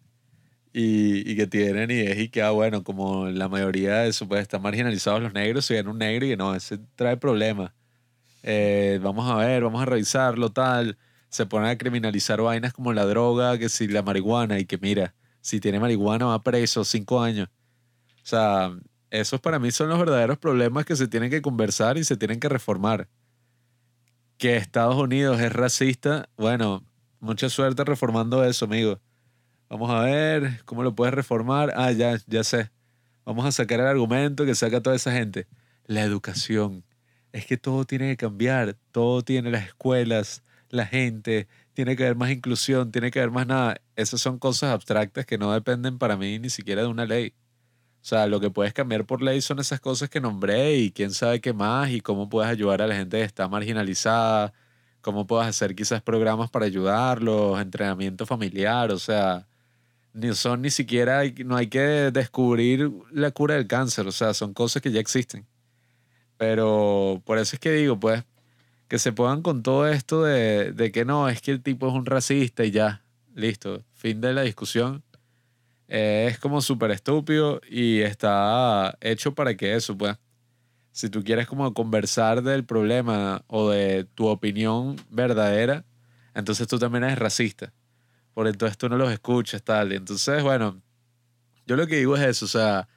y, 0.73 1.30
y, 1.30 1.35
que 1.35 1.48
tienen 1.48 1.91
y 1.91 1.99
es 1.99 2.18
y 2.18 2.30
que, 2.30 2.41
ah, 2.41 2.52
bueno, 2.52 2.84
como 2.84 3.27
la 3.27 3.49
mayoría 3.49 3.98
de 3.99 4.10
eso, 4.10 4.27
pues 4.27 4.41
están 4.41 4.61
marginalizados 4.61 5.22
los 5.22 5.34
negros, 5.34 5.65
si 5.65 5.73
viene 5.73 5.89
un 5.89 5.98
negro 5.98 6.26
y 6.26 6.35
no, 6.38 6.56
ese 6.56 6.80
trae 6.95 7.18
problemas. 7.18 7.73
Eh, 8.43 8.99
vamos 9.03 9.30
a 9.30 9.35
ver, 9.35 9.64
vamos 9.64 9.81
a 9.81 9.85
revisarlo, 9.85 10.52
tal. 10.52 10.98
Se 11.30 11.45
ponen 11.45 11.69
a 11.69 11.77
criminalizar 11.77 12.41
vainas 12.41 12.73
como 12.73 12.93
la 12.93 13.06
droga, 13.06 13.57
que 13.57 13.69
si 13.69 13.88
la 13.88 14.02
marihuana, 14.02 14.60
y 14.60 14.65
que 14.65 14.77
mira, 14.77 15.15
si 15.41 15.60
tiene 15.60 15.80
marihuana 15.80 16.26
va 16.27 16.43
preso 16.43 16.84
cinco 16.85 17.22
años. 17.22 17.49
O 18.23 18.27
sea, 18.27 18.72
esos 19.10 19.41
para 19.41 19.60
mí 19.60 19.72
son 19.72 19.89
los 19.89 19.99
verdaderos 19.99 20.38
problemas 20.38 20.85
que 20.85 20.95
se 20.95 21.07
tienen 21.07 21.30
que 21.30 21.41
conversar 21.41 21.98
y 21.98 22.03
se 22.03 22.18
tienen 22.18 22.39
que 22.39 22.49
reformar. 22.49 23.10
Que 24.38 24.57
Estados 24.57 24.95
Unidos 24.95 25.39
es 25.41 25.53
racista, 25.53 26.30
bueno, 26.38 26.84
mucha 27.19 27.49
suerte 27.49 27.84
reformando 27.84 28.43
eso, 28.43 28.65
amigo 28.65 28.99
Vamos 29.72 29.89
a 29.89 30.02
ver 30.02 30.61
cómo 30.65 30.84
lo 30.84 30.93
puedes 30.95 31.14
reformar. 31.14 31.72
Ah, 31.77 31.93
ya, 31.93 32.18
ya 32.27 32.43
sé. 32.43 32.69
Vamos 33.23 33.45
a 33.45 33.53
sacar 33.53 33.80
el 33.80 33.88
argumento 33.88 34.45
que 34.45 34.53
saca 34.53 34.81
toda 34.81 34.98
esa 34.98 35.14
gente. 35.14 35.48
La 35.85 36.02
educación. 36.02 36.84
Es 37.31 37.45
que 37.45 37.56
todo 37.56 37.85
tiene 37.85 38.10
que 38.10 38.18
cambiar. 38.18 38.76
Todo 38.91 39.22
tiene 39.22 39.49
las 39.49 39.65
escuelas, 39.68 40.43
la 40.68 40.85
gente. 40.85 41.48
Tiene 41.72 41.95
que 41.95 42.03
haber 42.03 42.18
más 42.18 42.31
inclusión, 42.31 42.91
tiene 42.91 43.11
que 43.11 43.19
haber 43.19 43.31
más 43.31 43.48
nada. 43.48 43.77
Esas 43.95 44.19
son 44.19 44.39
cosas 44.39 44.73
abstractas 44.73 45.26
que 45.26 45.38
no 45.38 45.53
dependen 45.53 45.98
para 45.98 46.18
mí 46.18 46.38
ni 46.38 46.49
siquiera 46.49 46.81
de 46.81 46.89
una 46.89 47.06
ley. 47.06 47.34
O 48.02 48.03
sea, 48.03 48.27
lo 48.27 48.41
que 48.41 48.49
puedes 48.49 48.73
cambiar 48.73 49.06
por 49.06 49.22
ley 49.22 49.39
son 49.39 49.60
esas 49.60 49.80
cosas 49.80 50.10
que 50.10 50.19
nombré 50.19 50.76
y 50.80 50.91
quién 50.91 51.11
sabe 51.11 51.39
qué 51.39 51.53
más 51.53 51.91
y 51.91 52.02
cómo 52.02 52.27
puedes 52.27 52.52
ayudar 52.52 52.81
a 52.81 52.88
la 52.88 52.95
gente 52.95 53.19
que 53.19 53.23
está 53.23 53.48
marginalizada, 53.48 54.52
cómo 54.99 55.26
puedes 55.27 55.48
hacer 55.48 55.76
quizás 55.76 56.02
programas 56.02 56.49
para 56.49 56.65
ayudarlos, 56.65 57.61
entrenamiento 57.61 58.26
familiar, 58.26 58.91
o 58.91 58.99
sea, 58.99 59.48
ni 60.13 60.33
son 60.33 60.61
ni 60.61 60.69
siquiera, 60.71 61.21
no 61.45 61.57
hay 61.57 61.67
que 61.67 61.79
descubrir 62.11 62.91
la 63.11 63.31
cura 63.31 63.55
del 63.55 63.67
cáncer, 63.67 64.07
o 64.07 64.11
sea, 64.11 64.33
son 64.33 64.53
cosas 64.53 64.81
que 64.81 64.91
ya 64.91 64.99
existen. 64.99 65.45
Pero 66.38 67.21
por 67.25 67.38
eso 67.38 67.55
es 67.55 67.59
que 67.59 67.71
digo, 67.71 67.99
pues, 67.99 68.23
que 68.88 68.99
se 68.99 69.13
puedan 69.13 69.41
con 69.41 69.63
todo 69.63 69.88
esto 69.88 70.23
de, 70.23 70.73
de 70.73 70.91
que 70.91 71.05
no, 71.05 71.29
es 71.29 71.41
que 71.41 71.51
el 71.51 71.61
tipo 71.63 71.88
es 71.88 71.93
un 71.93 72.05
racista 72.05 72.65
y 72.65 72.71
ya, 72.71 73.03
listo, 73.35 73.83
fin 73.93 74.21
de 74.21 74.33
la 74.33 74.41
discusión. 74.43 75.03
eh, 75.88 76.27
es 76.31 76.39
como 76.39 76.61
súper 76.61 76.91
estúpido 76.91 77.61
y 77.69 78.01
está 78.01 78.97
hecho 79.01 79.33
para 79.35 79.55
que 79.57 79.75
eso, 79.75 79.97
pues. 79.97 80.17
Si 80.93 81.09
tú 81.09 81.23
quieres 81.23 81.47
como 81.47 81.73
conversar 81.73 82.43
del 82.43 82.65
problema 82.65 83.43
o 83.47 83.69
de 83.69 84.05
tu 84.15 84.27
opinión 84.27 84.97
verdadera, 85.09 85.85
entonces 86.35 86.67
tú 86.67 86.79
también 86.79 87.03
eres 87.05 87.19
racista. 87.19 87.73
Por 88.34 88.48
entonces 88.48 88.78
tú 88.78 88.90
no 88.90 88.98
los 88.98 89.12
escuchas, 89.12 89.64
tal. 89.64 89.91
Entonces, 89.91 90.44
bueno, 90.44 90.82
yo 91.66 91.76
lo 91.76 91.88
que 91.88 91.98
digo 91.98 92.16
es 92.16 92.24
eso, 92.24 92.45
o 92.45 92.48
sea, 92.48 92.88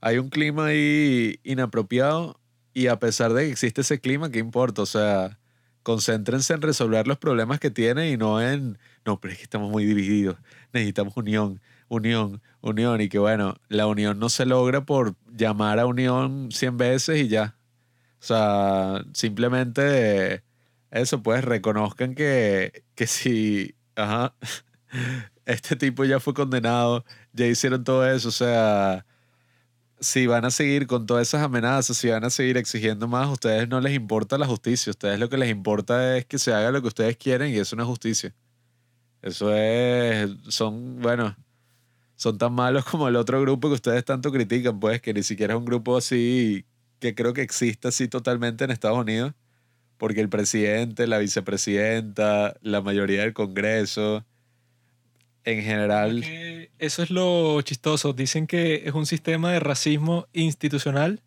hay 0.00 0.18
un 0.18 0.28
clima 0.28 0.66
ahí 0.66 1.40
inapropiado 1.44 2.40
y 2.72 2.88
a 2.88 2.98
pesar 2.98 3.32
de 3.32 3.44
que 3.44 3.52
existe 3.52 3.82
ese 3.82 4.00
clima, 4.00 4.30
¿qué 4.30 4.38
importa? 4.38 4.82
O 4.82 4.86
sea, 4.86 5.38
concéntrense 5.82 6.54
en 6.54 6.62
resolver 6.62 7.06
los 7.06 7.18
problemas 7.18 7.60
que 7.60 7.70
tienen 7.70 8.12
y 8.12 8.16
no 8.16 8.42
en, 8.42 8.78
no, 9.04 9.20
pero 9.20 9.32
es 9.32 9.38
que 9.38 9.44
estamos 9.44 9.70
muy 9.70 9.84
divididos, 9.84 10.36
necesitamos 10.72 11.16
unión, 11.16 11.60
unión, 11.88 12.42
unión 12.60 13.00
y 13.00 13.08
que 13.08 13.18
bueno, 13.18 13.56
la 13.68 13.86
unión 13.86 14.18
no 14.18 14.28
se 14.28 14.46
logra 14.46 14.84
por 14.84 15.14
llamar 15.32 15.78
a 15.78 15.86
unión 15.86 16.50
100 16.50 16.76
veces 16.76 17.20
y 17.20 17.28
ya. 17.28 17.56
O 18.20 18.26
sea, 18.26 19.04
simplemente 19.12 20.42
eso, 20.90 21.22
pues 21.22 21.44
reconozcan 21.44 22.14
que, 22.14 22.84
que 22.94 23.06
si, 23.06 23.74
ajá, 23.96 24.34
este 25.46 25.76
tipo 25.76 26.04
ya 26.04 26.20
fue 26.20 26.34
condenado, 26.34 27.04
ya 27.32 27.46
hicieron 27.46 27.84
todo 27.84 28.08
eso, 28.08 28.28
o 28.28 28.32
sea, 28.32 29.06
si 30.00 30.26
van 30.26 30.44
a 30.44 30.50
seguir 30.50 30.86
con 30.86 31.06
todas 31.06 31.28
esas 31.28 31.42
amenazas, 31.42 31.96
si 31.96 32.08
van 32.08 32.24
a 32.24 32.30
seguir 32.30 32.56
exigiendo 32.56 33.08
más, 33.08 33.26
a 33.28 33.32
ustedes 33.32 33.68
no 33.68 33.80
les 33.80 33.94
importa 33.94 34.38
la 34.38 34.46
justicia, 34.46 34.90
a 34.90 34.92
ustedes 34.92 35.18
lo 35.18 35.28
que 35.28 35.38
les 35.38 35.50
importa 35.50 36.16
es 36.18 36.26
que 36.26 36.38
se 36.38 36.52
haga 36.52 36.70
lo 36.70 36.82
que 36.82 36.88
ustedes 36.88 37.16
quieren 37.16 37.52
y 37.52 37.58
eso 37.58 37.76
no 37.76 37.82
es 37.82 37.88
justicia. 37.88 38.34
Eso 39.22 39.54
es, 39.54 40.30
son, 40.48 41.00
bueno, 41.00 41.34
son 42.16 42.38
tan 42.38 42.52
malos 42.52 42.84
como 42.84 43.08
el 43.08 43.16
otro 43.16 43.40
grupo 43.40 43.68
que 43.68 43.74
ustedes 43.74 44.04
tanto 44.04 44.30
critican, 44.30 44.78
pues, 44.80 45.00
que 45.00 45.14
ni 45.14 45.22
siquiera 45.22 45.54
es 45.54 45.58
un 45.58 45.64
grupo 45.64 45.96
así 45.96 46.66
que 47.00 47.14
creo 47.14 47.32
que 47.34 47.42
exista 47.42 47.88
así 47.88 48.08
totalmente 48.08 48.64
en 48.64 48.70
Estados 48.70 48.98
Unidos, 48.98 49.34
porque 49.98 50.20
el 50.20 50.28
presidente, 50.28 51.06
la 51.06 51.18
vicepresidenta, 51.18 52.56
la 52.62 52.80
mayoría 52.82 53.22
del 53.22 53.34
Congreso, 53.34 54.24
en 55.44 55.62
general... 55.62 56.24
Eso 56.78 57.02
es 57.02 57.10
lo 57.10 57.60
chistoso. 57.62 58.12
Dicen 58.12 58.46
que 58.46 58.82
es 58.86 58.94
un 58.94 59.06
sistema 59.06 59.52
de 59.52 59.60
racismo 59.60 60.26
institucional. 60.32 61.22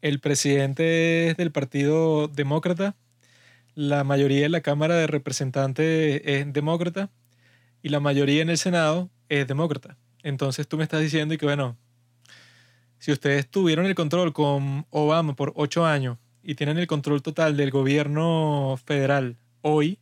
El 0.00 0.20
presidente 0.20 1.30
es 1.30 1.36
del 1.36 1.52
Partido 1.52 2.28
Demócrata. 2.28 2.94
La 3.74 4.04
mayoría 4.04 4.42
de 4.42 4.48
la 4.48 4.60
Cámara 4.60 4.94
de 4.94 5.06
Representantes 5.06 6.22
es 6.24 6.52
demócrata. 6.52 7.10
Y 7.82 7.88
la 7.88 8.00
mayoría 8.00 8.42
en 8.42 8.50
el 8.50 8.58
Senado 8.58 9.10
es 9.28 9.46
demócrata. 9.46 9.96
Entonces 10.22 10.66
tú 10.66 10.76
me 10.76 10.84
estás 10.84 11.00
diciendo 11.00 11.36
que, 11.36 11.46
bueno, 11.46 11.76
si 12.98 13.12
ustedes 13.12 13.48
tuvieron 13.48 13.86
el 13.86 13.94
control 13.94 14.32
con 14.32 14.86
Obama 14.90 15.34
por 15.36 15.52
ocho 15.56 15.84
años 15.84 16.18
y 16.42 16.54
tienen 16.54 16.78
el 16.78 16.86
control 16.86 17.22
total 17.22 17.56
del 17.56 17.70
gobierno 17.70 18.78
federal 18.84 19.36
hoy, 19.60 19.98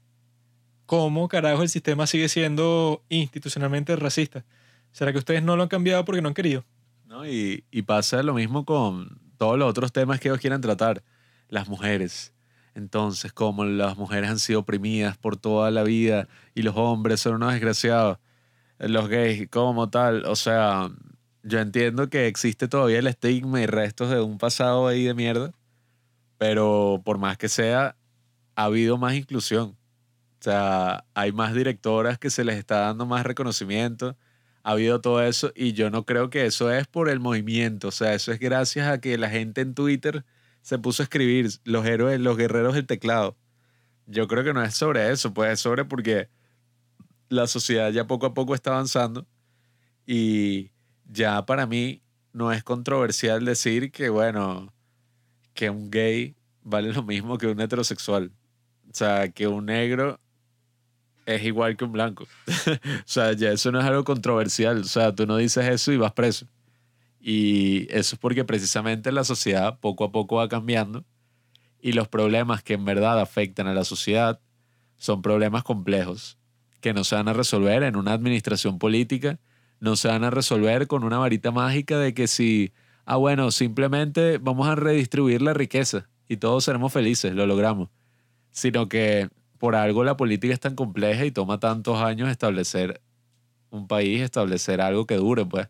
¿cómo 0.86 1.28
carajo 1.28 1.62
el 1.62 1.69
sistema 1.69 2.06
sigue 2.06 2.28
siendo 2.28 3.02
institucionalmente 3.09 3.94
racista? 3.97 4.44
¿Será 4.93 5.12
que 5.12 5.19
ustedes 5.19 5.43
no 5.43 5.56
lo 5.56 5.62
han 5.62 5.69
cambiado 5.69 6.05
porque 6.05 6.23
no 6.23 6.28
han 6.28 6.35
querido? 6.35 6.65
No, 7.06 7.27
y, 7.27 7.65
y 7.70 7.82
pasa 7.82 8.23
lo 8.23 8.35
mismo 8.35 8.65
con 8.65 9.20
todos 9.36 9.59
los 9.59 9.69
otros 9.69 9.93
temas 9.93 10.20
que 10.20 10.28
ellos 10.28 10.40
quieran 10.40 10.61
tratar. 10.61 11.02
Las 11.48 11.69
mujeres. 11.69 12.32
Entonces, 12.74 13.32
como 13.32 13.65
las 13.65 13.97
mujeres 13.97 14.31
han 14.31 14.39
sido 14.39 14.61
oprimidas 14.61 15.16
por 15.16 15.36
toda 15.36 15.70
la 15.70 15.85
vida 15.85 16.28
y 16.55 16.62
los 16.62 16.77
hombres 16.77 17.20
son 17.20 17.35
unos 17.35 17.52
desgraciados, 17.52 18.19
los 18.78 19.09
gays 19.09 19.48
como 19.48 19.89
tal, 19.90 20.24
o 20.27 20.35
sea, 20.35 20.90
yo 21.44 21.61
entiendo 21.61 22.09
que 22.09 22.27
existe 22.27 22.66
todavía 22.66 22.98
el 22.98 23.06
estigma 23.06 23.61
y 23.61 23.66
restos 23.66 24.11
de 24.11 24.20
un 24.20 24.39
pasado 24.39 24.89
ahí 24.89 25.05
de 25.05 25.15
mierda, 25.15 25.52
pero 26.39 27.01
por 27.05 27.19
más 27.19 27.39
que 27.39 27.48
sea, 27.48 27.97
ha 28.56 28.65
habido 28.65 28.98
más 28.98 29.15
inclusión. 29.15 29.77
O 30.45 30.51
sea, 30.51 31.07
hay 31.15 31.33
más 31.33 31.55
directoras 31.55 32.19
que 32.19 32.29
se 32.29 32.45
les 32.45 32.59
está 32.59 32.81
dando 32.81 33.07
más 33.07 33.25
reconocimiento. 33.25 34.15
Ha 34.62 34.73
habido 34.73 35.01
todo 35.01 35.23
eso 35.23 35.51
y 35.55 35.73
yo 35.73 35.89
no 35.89 36.05
creo 36.05 36.29
que 36.29 36.45
eso 36.45 36.71
es 36.71 36.87
por 36.87 37.09
el 37.09 37.19
movimiento. 37.19 37.89
O 37.89 37.91
sea, 37.91 38.12
eso 38.12 38.31
es 38.31 38.39
gracias 38.41 38.87
a 38.87 39.01
que 39.01 39.16
la 39.16 39.31
gente 39.31 39.62
en 39.62 39.75
Twitter 39.75 40.23
se 40.61 40.79
puso 40.79 41.03
a 41.03 41.05
escribir 41.05 41.49
los 41.65 41.87
héroes, 41.87 42.21
los 42.21 42.37
guerreros 42.37 42.75
del 42.75 42.87
teclado. 42.87 43.39
Yo 44.07 44.29
creo 44.29 44.45
que 44.45 44.53
no 44.53 44.62
es 44.62 44.75
sobre 44.75 45.11
eso, 45.11 45.33
pues 45.33 45.51
es 45.53 45.61
sobre 45.61 45.87
porque 45.87 46.29
la 47.31 47.47
sociedad 47.47 47.91
ya 47.91 48.07
poco 48.07 48.27
a 48.27 48.35
poco 48.35 48.55
está 48.55 48.73
avanzando 48.73 49.27
y 50.07 50.73
ya 51.07 51.47
para 51.47 51.66
mí 51.66 52.03
no 52.35 52.53
es 52.53 52.62
controversial 52.62 53.47
decir 53.47 53.91
que, 53.93 54.11
bueno, 54.11 54.75
que 55.55 55.71
un 55.71 55.91
gay 55.91 56.37
vale 56.62 56.93
lo 56.93 57.03
mismo 57.03 57.39
que 57.39 57.47
un 57.47 57.62
heterosexual. 57.62 58.31
O 58.91 58.95
sea, 58.95 59.31
que 59.31 59.49
un 59.49 59.66
negro 59.66 60.21
es 61.27 61.45
igual 61.45 61.77
que 61.77 61.85
un 61.85 61.93
blanco. 61.93 62.25
o 62.47 63.03
sea, 63.05 63.33
ya 63.33 63.51
eso 63.51 63.73
no 63.73 63.81
es 63.81 63.85
algo 63.85 64.05
controversial. 64.05 64.79
O 64.79 64.85
sea, 64.85 65.15
tú 65.15 65.27
no 65.27 65.37
dices 65.37 65.67
eso 65.67 65.93
y 65.93 65.97
vas 65.97 66.13
preso. 66.13 66.47
Y 67.21 67.87
eso 67.91 68.17
es 68.17 68.19
porque 68.21 68.45
precisamente 68.45 69.11
la 69.11 69.25
sociedad 69.25 69.79
poco 69.81 70.05
a 70.05 70.13
poco 70.13 70.37
va 70.37 70.49
cambiando 70.49 71.05
y 71.81 71.93
los 71.93 72.09
problemas 72.09 72.63
que 72.63 72.75
en 72.75 72.85
verdad 72.85 73.21
afectan 73.21 73.67
a 73.67 73.75
la 73.75 73.85
sociedad 73.85 74.41
son 74.97 75.23
problemas 75.23 75.63
complejos 75.65 76.39
que 76.81 76.93
no 76.93 77.03
se 77.03 77.15
van 77.15 77.29
a 77.29 77.33
resolver 77.33 77.83
en 77.83 77.97
una 77.97 78.13
administración 78.13 78.79
política, 78.79 79.39
no 79.81 79.97
se 79.97 80.09
van 80.09 80.23
a 80.23 80.31
resolver 80.31 80.87
con 80.87 81.03
una 81.03 81.17
varita 81.17 81.51
mágica 81.51 81.99
de 81.99 82.13
que 82.13 82.27
si, 82.27 82.75
ah, 83.07 83.17
bueno, 83.17 83.51
simplemente 83.51 84.37
vamos 84.37 84.69
a 84.69 84.75
redistribuir 84.75 85.41
la 85.41 85.55
riqueza 85.55 86.11
y 86.29 86.37
todos 86.37 86.65
seremos 86.65 86.93
felices, 86.93 87.35
lo 87.35 87.47
logramos, 87.47 87.89
sino 88.51 88.87
que 88.89 89.31
por 89.65 89.77
algo 89.77 90.05
la 90.05 90.15
política 90.15 90.53
es 90.53 90.61
tan 90.61 90.74
compleja 90.74 91.24
y 91.24 91.31
toma 91.31 91.59
tantos 91.59 91.99
años 92.03 92.28
establecer 92.28 93.01
un 93.70 93.89
país, 93.89 94.20
establecer 94.20 94.82
algo 94.82 95.07
que 95.07 95.16
dure, 95.16 95.47
pues. 95.47 95.69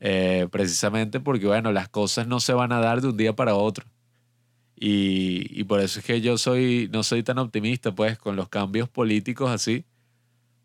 Eh, 0.00 0.48
precisamente 0.50 1.18
porque, 1.18 1.46
bueno, 1.46 1.72
las 1.72 1.88
cosas 1.88 2.26
no 2.26 2.40
se 2.40 2.52
van 2.52 2.72
a 2.72 2.78
dar 2.78 3.00
de 3.00 3.08
un 3.08 3.16
día 3.16 3.34
para 3.34 3.54
otro. 3.54 3.86
Y, 4.76 5.46
y, 5.58 5.64
por 5.64 5.80
eso 5.80 6.00
es 6.00 6.04
que 6.04 6.20
yo 6.20 6.36
soy, 6.36 6.90
no 6.92 7.02
soy 7.02 7.22
tan 7.22 7.38
optimista, 7.38 7.94
pues, 7.94 8.18
con 8.18 8.36
los 8.36 8.50
cambios 8.50 8.86
políticos 8.90 9.50
así. 9.50 9.86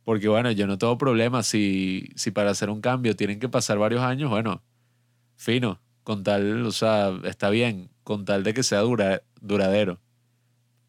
Porque, 0.03 0.27
bueno, 0.27 0.51
yo 0.51 0.67
no 0.67 0.77
tengo 0.77 0.97
problema. 0.97 1.43
Si, 1.43 2.09
si 2.17 2.31
para 2.31 2.51
hacer 2.51 2.69
un 2.69 2.81
cambio 2.81 3.15
tienen 3.15 3.39
que 3.39 3.47
pasar 3.47 3.77
varios 3.77 4.01
años, 4.03 4.29
bueno, 4.29 4.61
fino, 5.37 5.79
con 6.03 6.25
tal, 6.25 6.65
o 6.65 6.71
sea, 6.73 7.17
está 7.23 7.49
bien, 7.49 7.89
con 8.03 8.25
tal 8.25 8.43
de 8.43 8.53
que 8.53 8.63
sea 8.63 8.81
dura, 8.81 9.21
duradero 9.39 10.01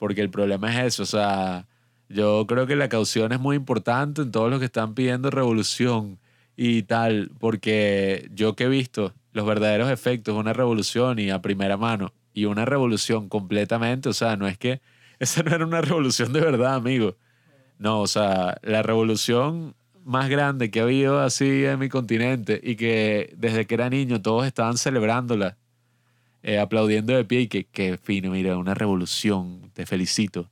porque 0.02 0.20
el 0.20 0.30
problema 0.30 0.68
es 0.72 0.94
eso, 0.94 1.04
o 1.04 1.06
sea, 1.06 1.68
yo 2.08 2.44
creo 2.48 2.66
que 2.66 2.74
la 2.74 2.88
caución 2.88 3.30
es 3.30 3.38
muy 3.38 3.54
importante 3.54 4.22
en 4.22 4.32
todos 4.32 4.50
los 4.50 4.58
que 4.58 4.64
están 4.64 4.94
pidiendo 4.94 5.30
revolución 5.30 6.18
y 6.56 6.82
tal, 6.82 7.30
porque 7.38 8.28
yo 8.34 8.56
que 8.56 8.64
he 8.64 8.68
visto 8.68 9.14
los 9.32 9.46
verdaderos 9.46 9.88
efectos 9.92 10.34
de 10.34 10.40
una 10.40 10.52
revolución 10.54 11.20
y 11.20 11.30
a 11.30 11.40
primera 11.40 11.76
mano, 11.76 12.12
y 12.34 12.46
una 12.46 12.64
revolución 12.64 13.28
completamente, 13.28 14.08
o 14.08 14.12
sea, 14.12 14.34
no 14.36 14.48
es 14.48 14.58
que 14.58 14.80
esa 15.20 15.44
no 15.44 15.54
era 15.54 15.64
una 15.64 15.80
revolución 15.80 16.32
de 16.32 16.40
verdad, 16.40 16.74
amigo. 16.74 17.14
No, 17.78 18.00
o 18.00 18.08
sea, 18.08 18.58
la 18.62 18.82
revolución 18.82 19.76
más 20.04 20.28
grande 20.28 20.72
que 20.72 20.80
ha 20.80 20.82
habido 20.82 21.20
así 21.20 21.64
en 21.64 21.78
mi 21.78 21.88
continente 21.88 22.60
y 22.60 22.74
que 22.74 23.32
desde 23.36 23.68
que 23.68 23.74
era 23.74 23.88
niño 23.88 24.20
todos 24.20 24.48
estaban 24.48 24.78
celebrándola 24.78 25.58
eh, 26.42 26.58
aplaudiendo 26.58 27.14
de 27.14 27.24
pie 27.24 27.42
y 27.42 27.46
que, 27.46 27.64
que 27.66 27.98
fino, 27.98 28.32
mira, 28.32 28.56
una 28.58 28.74
revolución, 28.74 29.61
te 29.72 29.86
felicito. 29.86 30.50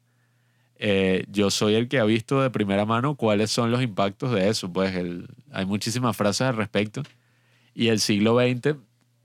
Eh, 0.82 1.26
yo 1.30 1.50
soy 1.50 1.74
el 1.74 1.88
que 1.88 1.98
ha 1.98 2.04
visto 2.04 2.40
de 2.40 2.48
primera 2.48 2.86
mano 2.86 3.14
cuáles 3.14 3.50
son 3.50 3.70
los 3.70 3.82
impactos 3.82 4.32
de 4.32 4.48
eso, 4.48 4.72
pues 4.72 4.94
hay 5.52 5.66
muchísimas 5.66 6.16
frases 6.16 6.42
al 6.42 6.56
respecto. 6.56 7.02
Y 7.74 7.88
el 7.88 8.00
siglo 8.00 8.38
XX 8.38 8.76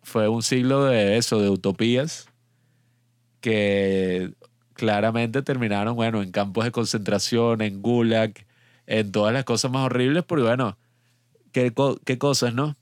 fue 0.03 0.27
un 0.27 0.43
siglo 0.43 0.83
de 0.83 1.17
eso, 1.17 1.41
de 1.41 1.49
utopías, 1.49 2.27
que 3.39 4.33
claramente 4.73 5.41
terminaron, 5.41 5.95
bueno, 5.95 6.21
en 6.21 6.31
campos 6.31 6.65
de 6.65 6.71
concentración, 6.71 7.61
en 7.61 7.81
gulag, 7.81 8.33
en 8.85 9.11
todas 9.13 9.33
las 9.33 9.45
cosas 9.45 9.71
más 9.71 9.85
horribles, 9.85 10.23
porque 10.25 10.43
bueno, 10.43 10.77
¿qué, 11.53 11.73
qué 12.03 12.17
cosas, 12.17 12.53
no? 12.53 12.75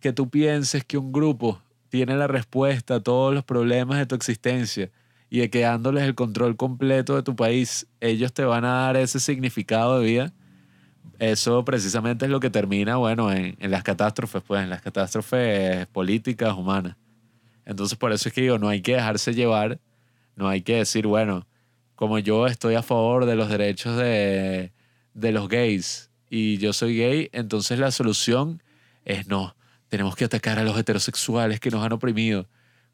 Que 0.00 0.12
tú 0.12 0.28
pienses 0.28 0.84
que 0.84 0.98
un 0.98 1.12
grupo 1.12 1.62
tiene 1.90 2.16
la 2.16 2.26
respuesta 2.26 2.96
a 2.96 3.00
todos 3.00 3.32
los 3.32 3.44
problemas 3.44 3.98
de 3.98 4.06
tu 4.06 4.16
existencia 4.16 4.90
y 5.30 5.38
de 5.38 5.48
que 5.48 5.60
dándoles 5.60 6.02
el 6.02 6.16
control 6.16 6.56
completo 6.56 7.14
de 7.14 7.22
tu 7.22 7.36
país, 7.36 7.86
ellos 8.00 8.32
te 8.32 8.44
van 8.44 8.64
a 8.64 8.82
dar 8.82 8.96
ese 8.96 9.20
significado 9.20 10.00
de 10.00 10.06
vida, 10.06 10.32
eso 11.20 11.64
precisamente 11.64 12.24
es 12.24 12.30
lo 12.30 12.40
que 12.40 12.50
termina, 12.50 12.96
bueno, 12.96 13.32
en, 13.32 13.56
las 13.60 13.84
catástrofes, 13.84 14.42
pues, 14.42 14.62
en 14.62 14.70
las 14.70 14.82
catástrofes 14.82 15.86
políticas, 15.88 16.54
humanas. 16.54 16.96
Entonces, 17.64 17.96
por 17.96 18.12
eso 18.12 18.28
es 18.28 18.34
que 18.34 18.40
digo, 18.40 18.58
no 18.58 18.68
hay 18.68 18.82
que 18.82 18.94
dejarse 18.94 19.32
llevar, 19.32 19.80
no 20.34 20.48
hay 20.48 20.62
que 20.62 20.76
decir, 20.76 21.06
bueno, 21.06 21.46
como 21.94 22.18
yo 22.18 22.46
estoy 22.46 22.74
a 22.74 22.82
favor 22.82 23.26
de 23.26 23.36
los 23.36 23.48
derechos 23.48 23.96
de, 23.96 24.72
de 25.14 25.32
los 25.32 25.48
gays 25.48 26.10
y 26.28 26.56
yo 26.56 26.72
soy 26.72 26.96
gay, 26.96 27.28
entonces 27.32 27.78
la 27.78 27.90
solución 27.90 28.62
es 29.04 29.28
no, 29.28 29.54
tenemos 29.88 30.16
que 30.16 30.24
atacar 30.24 30.58
a 30.58 30.64
los 30.64 30.76
heterosexuales 30.78 31.60
que 31.60 31.70
nos 31.70 31.84
han 31.84 31.92
oprimido. 31.92 32.48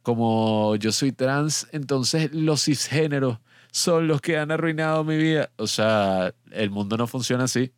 Como 0.06 0.76
yo 0.76 0.92
soy 0.92 1.10
trans, 1.10 1.66
entonces 1.72 2.32
los 2.32 2.62
cisgéneros 2.62 3.40
son 3.72 4.06
los 4.06 4.20
que 4.20 4.38
han 4.38 4.52
arruinado 4.52 5.02
mi 5.02 5.16
vida. 5.16 5.50
O 5.56 5.66
sea, 5.66 6.32
el 6.52 6.70
mundo 6.70 6.96
no 6.96 7.08
funciona 7.08 7.42
así. 7.42 7.72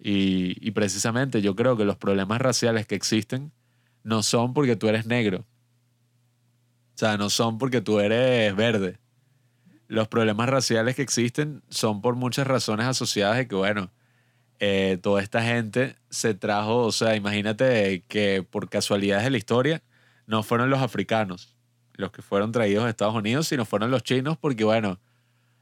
Y, 0.00 0.70
precisamente 0.72 1.40
yo 1.40 1.56
creo 1.56 1.78
que 1.78 1.86
los 1.86 1.96
problemas 1.96 2.42
raciales 2.42 2.86
que 2.86 2.94
existen 2.94 3.52
no 4.02 4.22
son 4.22 4.52
porque 4.52 4.76
tú 4.76 4.86
eres 4.86 5.06
negro. 5.06 5.46
O 6.94 6.98
sea, 6.98 7.16
no 7.16 7.30
son 7.30 7.56
porque 7.56 7.80
tú 7.80 8.00
eres 8.00 8.54
verde. 8.54 8.98
Los 9.88 10.08
problemas 10.08 10.50
raciales 10.50 10.94
que 10.94 11.00
existen 11.00 11.62
son 11.70 12.02
por 12.02 12.16
muchas 12.16 12.46
razones 12.46 12.86
asociadas 12.86 13.38
de 13.38 13.48
que, 13.48 13.54
bueno, 13.54 13.90
eh, 14.58 14.98
toda 15.02 15.22
esta 15.22 15.42
gente 15.42 15.96
se 16.10 16.34
trajo, 16.34 16.80
o 16.80 16.92
sea, 16.92 17.16
imagínate 17.16 18.04
que 18.08 18.42
por 18.42 18.68
casualidades 18.68 19.24
de 19.24 19.30
la 19.30 19.38
historia 19.38 19.82
no 20.26 20.42
fueron 20.42 20.70
los 20.70 20.80
africanos 20.80 21.54
los 21.96 22.10
que 22.10 22.22
fueron 22.22 22.52
traídos 22.52 22.84
a 22.84 22.90
Estados 22.90 23.14
Unidos, 23.14 23.48
sino 23.48 23.64
fueron 23.64 23.90
los 23.90 24.02
chinos 24.02 24.36
porque, 24.38 24.64
bueno, 24.64 25.00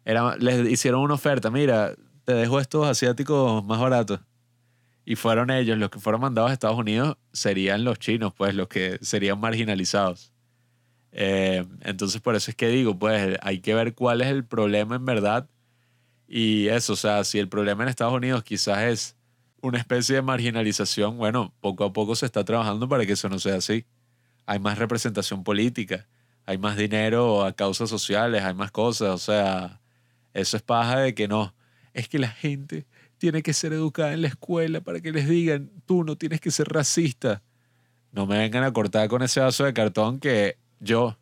era, 0.05 0.36
les 0.36 0.68
hicieron 0.70 1.01
una 1.01 1.14
oferta, 1.14 1.51
mira, 1.51 1.94
te 2.24 2.34
dejo 2.34 2.60
estos 2.60 2.86
asiáticos 2.86 3.64
más 3.64 3.80
baratos. 3.80 4.20
Y 5.05 5.16
fueron 5.16 5.51
ellos 5.51 5.78
los 5.78 5.90
que 5.90 5.98
fueron 5.98 6.20
mandados 6.20 6.51
a 6.51 6.55
Estados 6.55 6.78
Unidos, 6.78 7.16
serían 7.32 7.84
los 7.84 7.98
chinos, 7.98 8.32
pues, 8.34 8.55
los 8.55 8.68
que 8.68 8.98
serían 9.02 9.40
marginalizados. 9.40 10.32
Eh, 11.10 11.66
entonces, 11.80 12.20
por 12.20 12.36
eso 12.36 12.51
es 12.51 12.56
que 12.56 12.68
digo, 12.68 12.98
pues, 12.98 13.36
hay 13.43 13.60
que 13.60 13.74
ver 13.74 13.94
cuál 13.94 14.20
es 14.20 14.28
el 14.28 14.44
problema 14.44 14.97
en 14.97 15.05
verdad. 15.05 15.48
Y 16.28 16.68
eso, 16.68 16.94
o 16.94 16.97
sea, 16.97 17.24
si 17.24 17.39
el 17.39 17.48
problema 17.48 17.82
en 17.82 17.89
Estados 17.90 18.14
Unidos 18.14 18.44
quizás 18.44 18.82
es 18.84 19.16
una 19.60 19.78
especie 19.78 20.16
de 20.16 20.22
marginalización, 20.22 21.18
bueno, 21.18 21.52
poco 21.60 21.84
a 21.84 21.93
poco 21.93 22.14
se 22.14 22.26
está 22.26 22.44
trabajando 22.44 22.89
para 22.89 23.05
que 23.05 23.12
eso 23.12 23.28
no 23.28 23.39
sea 23.39 23.56
así. 23.56 23.84
Hay 24.47 24.59
más 24.59 24.78
representación 24.78 25.44
política, 25.44 26.06
hay 26.44 26.59
más 26.59 26.77
dinero 26.77 27.44
a 27.44 27.52
causas 27.52 27.89
sociales, 27.89 28.43
hay 28.43 28.55
más 28.55 28.70
cosas, 28.70 29.10
o 29.10 29.19
sea, 29.19 29.81
eso 30.35 30.56
es 30.56 30.62
paja 30.62 31.01
de 31.01 31.14
que 31.14 31.28
no. 31.28 31.55
Es 31.94 32.09
que 32.09 32.19
la 32.19 32.28
gente 32.28 32.86
tiene 33.19 33.43
que 33.43 33.52
ser 33.52 33.73
educada 33.73 34.12
en 34.12 34.23
la 34.23 34.28
escuela 34.28 34.81
para 34.81 35.01
que 35.01 35.12
les 35.12 35.28
digan, 35.28 35.70
tú 35.86 36.05
no 36.05 36.16
tienes 36.16 36.40
que 36.40 36.51
ser 36.51 36.69
racista. 36.69 37.43
No 38.10 38.27
me 38.27 38.39
vengan 38.39 38.64
a 38.64 38.73
cortar 38.73 39.09
con 39.09 39.23
ese 39.23 39.40
vaso 39.40 39.64
de 39.64 39.73
cartón 39.73 40.19
que 40.19 40.56
yo, 40.81 41.16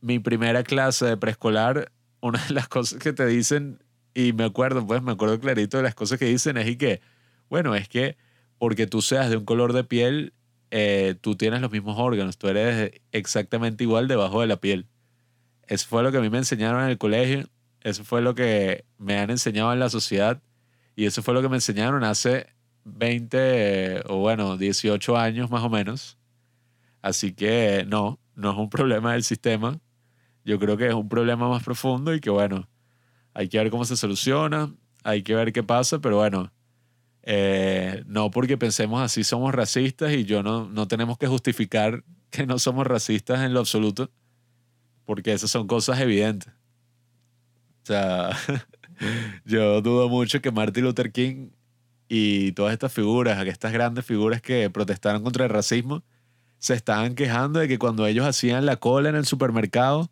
mi 0.00 0.18
primera 0.18 0.62
clase 0.62 1.06
de 1.06 1.16
preescolar, 1.16 1.90
una 2.20 2.44
de 2.46 2.54
las 2.54 2.68
cosas 2.68 2.98
que 2.98 3.12
te 3.12 3.26
dicen, 3.26 3.82
y 4.12 4.32
me 4.32 4.44
acuerdo, 4.44 4.86
pues 4.86 5.02
me 5.02 5.12
acuerdo 5.12 5.40
clarito 5.40 5.78
de 5.78 5.82
las 5.82 5.94
cosas 5.94 6.18
que 6.18 6.26
dicen, 6.26 6.56
es 6.58 6.68
y 6.68 6.76
que, 6.76 7.00
bueno, 7.48 7.74
es 7.74 7.88
que 7.88 8.16
porque 8.58 8.86
tú 8.86 9.00
seas 9.00 9.30
de 9.30 9.38
un 9.38 9.46
color 9.46 9.72
de 9.72 9.84
piel, 9.84 10.34
eh, 10.70 11.16
tú 11.20 11.36
tienes 11.36 11.60
los 11.60 11.70
mismos 11.70 11.98
órganos, 11.98 12.38
tú 12.38 12.48
eres 12.48 13.00
exactamente 13.12 13.84
igual 13.84 14.08
debajo 14.08 14.40
de 14.40 14.46
la 14.46 14.60
piel. 14.60 14.86
Eso 15.66 15.86
fue 15.88 16.02
lo 16.02 16.12
que 16.12 16.18
a 16.18 16.20
mí 16.20 16.30
me 16.30 16.38
enseñaron 16.38 16.82
en 16.82 16.90
el 16.90 16.98
colegio, 16.98 17.48
eso 17.82 18.04
fue 18.04 18.22
lo 18.22 18.34
que 18.34 18.84
me 18.98 19.18
han 19.18 19.30
enseñado 19.30 19.72
en 19.72 19.80
la 19.80 19.88
sociedad 19.88 20.42
y 20.96 21.06
eso 21.06 21.22
fue 21.22 21.34
lo 21.34 21.42
que 21.42 21.48
me 21.48 21.56
enseñaron 21.56 22.04
hace 22.04 22.48
20 22.84 24.02
o 24.06 24.18
bueno, 24.18 24.56
18 24.56 25.16
años 25.16 25.50
más 25.50 25.62
o 25.62 25.70
menos. 25.70 26.18
Así 27.02 27.32
que 27.32 27.84
no, 27.88 28.18
no 28.34 28.52
es 28.52 28.58
un 28.58 28.68
problema 28.70 29.12
del 29.12 29.24
sistema. 29.24 29.80
Yo 30.44 30.58
creo 30.58 30.76
que 30.76 30.88
es 30.88 30.94
un 30.94 31.08
problema 31.08 31.48
más 31.48 31.62
profundo 31.62 32.14
y 32.14 32.20
que 32.20 32.30
bueno, 32.30 32.68
hay 33.34 33.48
que 33.48 33.58
ver 33.58 33.70
cómo 33.70 33.84
se 33.84 33.96
soluciona, 33.96 34.74
hay 35.04 35.22
que 35.22 35.34
ver 35.34 35.52
qué 35.52 35.62
pasa, 35.62 36.00
pero 36.00 36.16
bueno, 36.16 36.52
eh, 37.22 38.02
no 38.06 38.30
porque 38.30 38.56
pensemos 38.56 39.02
así 39.02 39.24
somos 39.24 39.54
racistas 39.54 40.12
y 40.12 40.24
yo 40.24 40.42
no, 40.42 40.68
no 40.68 40.88
tenemos 40.88 41.18
que 41.18 41.26
justificar 41.26 42.02
que 42.30 42.46
no 42.46 42.58
somos 42.58 42.86
racistas 42.86 43.40
en 43.40 43.52
lo 43.52 43.60
absoluto, 43.60 44.10
porque 45.04 45.32
esas 45.32 45.50
son 45.50 45.66
cosas 45.66 46.00
evidentes. 46.00 46.52
O 47.82 47.86
sea, 47.86 48.30
yo 49.44 49.82
dudo 49.82 50.08
mucho 50.08 50.40
que 50.40 50.50
Martin 50.50 50.84
Luther 50.84 51.12
King 51.12 51.50
y 52.08 52.52
todas 52.52 52.72
estas 52.72 52.92
figuras, 52.92 53.44
estas 53.46 53.72
grandes 53.72 54.04
figuras 54.04 54.40
que 54.40 54.70
protestaron 54.70 55.22
contra 55.22 55.44
el 55.44 55.50
racismo, 55.50 56.02
se 56.58 56.74
estaban 56.74 57.14
quejando 57.14 57.60
de 57.60 57.68
que 57.68 57.78
cuando 57.78 58.06
ellos 58.06 58.26
hacían 58.26 58.66
la 58.66 58.76
cola 58.76 59.08
en 59.08 59.16
el 59.16 59.26
supermercado, 59.26 60.10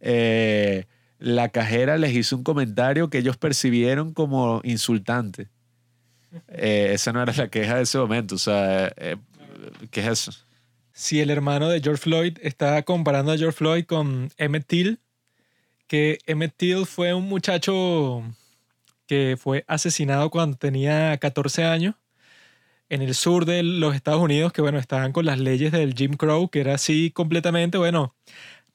eh, 0.00 0.86
la 1.18 1.48
cajera 1.50 1.96
les 1.96 2.14
hizo 2.14 2.36
un 2.36 2.42
comentario 2.42 3.08
que 3.08 3.18
ellos 3.18 3.36
percibieron 3.36 4.12
como 4.12 4.60
insultante. 4.64 5.48
Eh, 6.48 6.90
esa 6.92 7.12
no 7.12 7.22
era 7.22 7.32
la 7.32 7.48
queja 7.48 7.76
de 7.76 7.82
ese 7.82 7.98
momento. 7.98 8.34
O 8.34 8.38
sea, 8.38 8.92
eh, 8.96 9.16
¿qué 9.90 10.00
es 10.00 10.06
eso? 10.06 10.32
Si 10.92 11.20
el 11.20 11.30
hermano 11.30 11.68
de 11.68 11.80
George 11.80 12.02
Floyd 12.02 12.38
está 12.40 12.82
comparando 12.82 13.32
a 13.32 13.36
George 13.36 13.56
Floyd 13.56 13.84
con 13.84 14.30
Emmett 14.38 14.66
Till, 14.66 15.00
que 15.86 16.18
Emmett 16.26 16.56
Till 16.56 16.86
fue 16.86 17.14
un 17.14 17.28
muchacho 17.28 18.22
que 19.06 19.36
fue 19.38 19.64
asesinado 19.68 20.30
cuando 20.30 20.56
tenía 20.56 21.16
14 21.18 21.64
años 21.64 21.94
en 22.88 23.02
el 23.02 23.14
sur 23.14 23.44
de 23.44 23.62
los 23.62 23.94
Estados 23.94 24.20
Unidos, 24.20 24.52
que 24.52 24.62
bueno, 24.62 24.78
estaban 24.78 25.12
con 25.12 25.26
las 25.26 25.38
leyes 25.38 25.72
del 25.72 25.94
Jim 25.94 26.14
Crow, 26.14 26.48
que 26.48 26.60
era 26.60 26.74
así 26.74 27.10
completamente, 27.10 27.78
bueno, 27.78 28.14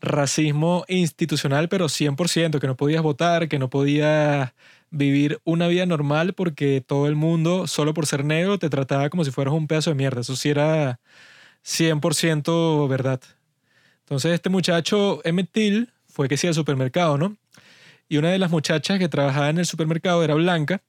racismo 0.02 0.84
institucional, 0.88 1.70
pero 1.70 1.88
100%, 1.88 2.60
que 2.60 2.68
no 2.68 2.76
podías 2.76 3.04
votar, 3.04 3.48
que 3.48 3.60
no 3.60 3.70
podías 3.70 4.54
vivir 4.92 5.40
una 5.46 5.68
vida 5.68 5.86
normal 5.86 6.34
porque 6.34 6.84
todo 6.86 7.08
el 7.08 7.16
mundo, 7.16 7.66
solo 7.68 7.94
por 7.94 8.06
ser 8.06 8.26
negro, 8.26 8.60
te 8.60 8.70
trataba 8.70 9.10
como 9.10 9.24
si 9.24 9.32
fueras 9.32 9.54
un 9.54 9.68
pedazo 9.68 9.90
de 9.92 9.96
mierda. 9.96 10.22
Eso 10.22 10.36
sí 10.36 10.50
era 10.50 11.00
100% 11.64 12.88
verdad. 12.88 13.22
Entonces 14.02 14.34
este 14.34 14.50
muchacho, 14.50 15.22
Emmett 15.24 15.52
Till, 15.52 15.90
fue 16.08 16.28
que 16.28 16.38
sí 16.38 16.48
al 16.48 16.54
supermercado, 16.54 17.18
¿no? 17.18 17.38
Y 18.10 18.18
una 18.18 18.30
de 18.30 18.40
las 18.40 18.52
muchachas 18.52 19.00
que 19.00 19.08
trabajaba 19.08 19.50
en 19.50 19.58
el 19.58 19.66
supermercado 19.66 20.24
era 20.24 20.36
blanca 20.36 20.84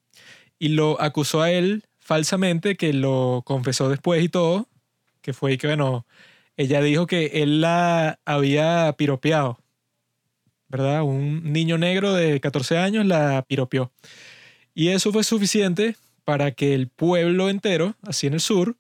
y 0.58 0.68
lo 0.68 1.00
acusó 1.00 1.40
a 1.40 1.52
él 1.52 1.84
falsamente, 2.00 2.76
que 2.76 2.92
lo 2.92 3.42
confesó 3.46 3.88
después 3.88 4.24
y 4.24 4.28
todo, 4.28 4.68
que 5.20 5.32
fue 5.32 5.56
que, 5.56 5.68
bueno, 5.68 6.04
ella 6.56 6.80
dijo 6.82 7.06
que 7.06 7.26
él 7.42 7.60
la 7.60 8.18
había 8.24 8.92
piropeado, 8.98 9.58
¿verdad? 10.72 11.02
Un 11.04 11.52
niño 11.52 11.78
negro 11.78 12.12
de 12.12 12.40
14 12.40 12.78
años 12.78 13.06
la 13.06 13.44
piropeó. 13.46 13.92
Y 14.74 14.88
eso 14.88 15.12
fue 15.12 15.22
suficiente 15.22 15.96
para 16.24 16.50
que 16.50 16.74
el 16.74 16.88
pueblo 16.88 17.48
entero, 17.48 17.94
así 18.02 18.26
en 18.26 18.34
el 18.34 18.40
sur, 18.40 18.76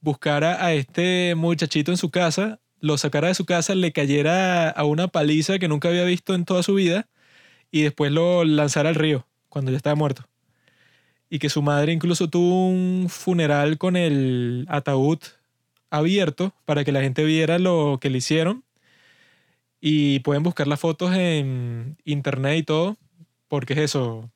buscara 0.00 0.64
a 0.64 0.72
este 0.72 1.34
muchachito 1.36 1.90
en 1.90 1.98
su 1.98 2.10
casa, 2.10 2.60
lo 2.80 2.96
sacara 2.96 3.28
de 3.28 3.34
su 3.34 3.44
casa, 3.44 3.74
le 3.74 3.92
cayera 3.92 4.70
a 4.70 4.84
una 4.84 5.08
paliza 5.08 5.58
que 5.58 5.68
nunca 5.68 5.88
había 5.88 6.04
visto 6.04 6.34
en 6.34 6.46
toda 6.46 6.62
su 6.62 6.74
vida 6.74 7.08
y 7.70 7.82
después 7.82 8.10
lo 8.12 8.44
lanzara 8.44 8.88
al 8.88 8.94
río 8.94 9.26
cuando 9.50 9.70
ya 9.70 9.76
estaba 9.76 9.96
muerto 9.96 10.24
y 11.32 11.38
que 11.38 11.48
su 11.48 11.62
madre 11.62 11.94
incluso 11.94 12.28
tuvo 12.28 12.68
un 12.68 13.06
funeral 13.08 13.78
con 13.78 13.96
el 13.96 14.66
ataúd 14.68 15.18
abierto 15.88 16.52
para 16.66 16.84
que 16.84 16.92
la 16.92 17.00
gente 17.00 17.24
viera 17.24 17.58
lo 17.58 17.96
que 18.02 18.10
le 18.10 18.18
hicieron. 18.18 18.64
Y 19.82 20.20
pueden 20.20 20.42
buscar 20.44 20.66
las 20.66 20.80
fotos 20.80 21.14
en 21.14 21.98
internet 22.04 22.58
y 22.58 22.62
todo, 22.62 22.96
porque 23.48 23.74
es 23.74 23.80
eso. 23.80 24.30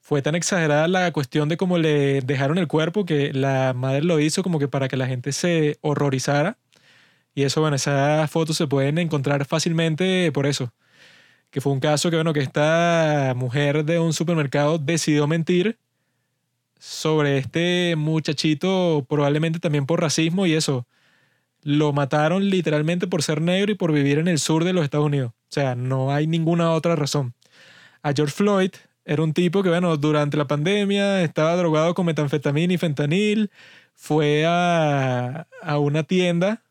Fue 0.00 0.22
tan 0.22 0.34
exagerada 0.34 0.88
la 0.88 1.12
cuestión 1.12 1.48
de 1.50 1.56
cómo 1.56 1.76
le 1.78 2.22
dejaron 2.22 2.58
el 2.58 2.68
cuerpo 2.68 3.04
que 3.04 3.32
la 3.34 3.74
madre 3.74 4.02
lo 4.02 4.20
hizo 4.20 4.42
como 4.42 4.58
que 4.58 4.68
para 4.68 4.88
que 4.88 4.96
la 4.96 5.06
gente 5.06 5.32
se 5.32 5.78
horrorizara. 5.82 6.58
Y 7.34 7.44
eso, 7.44 7.60
bueno, 7.60 7.76
esas 7.76 8.30
fotos 8.30 8.56
se 8.56 8.66
pueden 8.66 8.98
encontrar 8.98 9.44
fácilmente 9.46 10.32
por 10.32 10.46
eso 10.46 10.72
que 11.52 11.60
fue 11.60 11.72
un 11.72 11.80
caso 11.80 12.10
que, 12.10 12.16
bueno, 12.16 12.32
que 12.32 12.40
esta 12.40 13.34
mujer 13.36 13.84
de 13.84 13.98
un 13.98 14.14
supermercado 14.14 14.78
decidió 14.78 15.26
mentir 15.28 15.78
sobre 16.78 17.38
este 17.38 17.94
muchachito, 17.96 19.06
probablemente 19.08 19.60
también 19.60 19.86
por 19.86 20.00
racismo 20.00 20.46
y 20.46 20.54
eso. 20.54 20.86
Lo 21.62 21.92
mataron 21.92 22.50
literalmente 22.50 23.06
por 23.06 23.22
ser 23.22 23.40
negro 23.40 23.72
y 23.72 23.76
por 23.76 23.92
vivir 23.92 24.18
en 24.18 24.28
el 24.28 24.38
sur 24.38 24.64
de 24.64 24.72
los 24.72 24.84
Estados 24.84 25.06
Unidos. 25.06 25.32
O 25.32 25.52
sea, 25.52 25.74
no 25.74 26.12
hay 26.12 26.26
ninguna 26.26 26.72
otra 26.72 26.96
razón. 26.96 27.34
A 28.02 28.12
George 28.12 28.34
Floyd 28.34 28.70
era 29.04 29.22
un 29.22 29.32
tipo 29.32 29.62
que, 29.62 29.68
bueno, 29.68 29.96
durante 29.96 30.36
la 30.36 30.46
pandemia 30.46 31.22
estaba 31.22 31.56
drogado 31.56 31.94
con 31.94 32.06
metanfetamina 32.06 32.74
y 32.74 32.78
fentanil, 32.78 33.50
fue 33.94 34.44
a, 34.46 35.46
a 35.62 35.78
una 35.78 36.02
tienda 36.04 36.62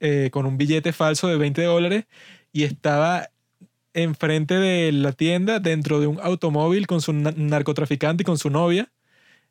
eh, 0.00 0.30
con 0.32 0.46
un 0.46 0.58
billete 0.58 0.92
falso 0.92 1.28
de 1.28 1.36
20 1.36 1.62
dólares 1.62 2.06
y 2.52 2.64
estaba 2.64 3.30
enfrente 3.94 4.54
de 4.54 4.90
la 4.90 5.12
tienda, 5.12 5.60
dentro 5.60 6.00
de 6.00 6.08
un 6.08 6.18
automóvil 6.20 6.88
con 6.88 7.00
su 7.00 7.12
narcotraficante 7.12 8.22
y 8.22 8.24
con 8.24 8.38
su 8.38 8.50
novia. 8.50 8.90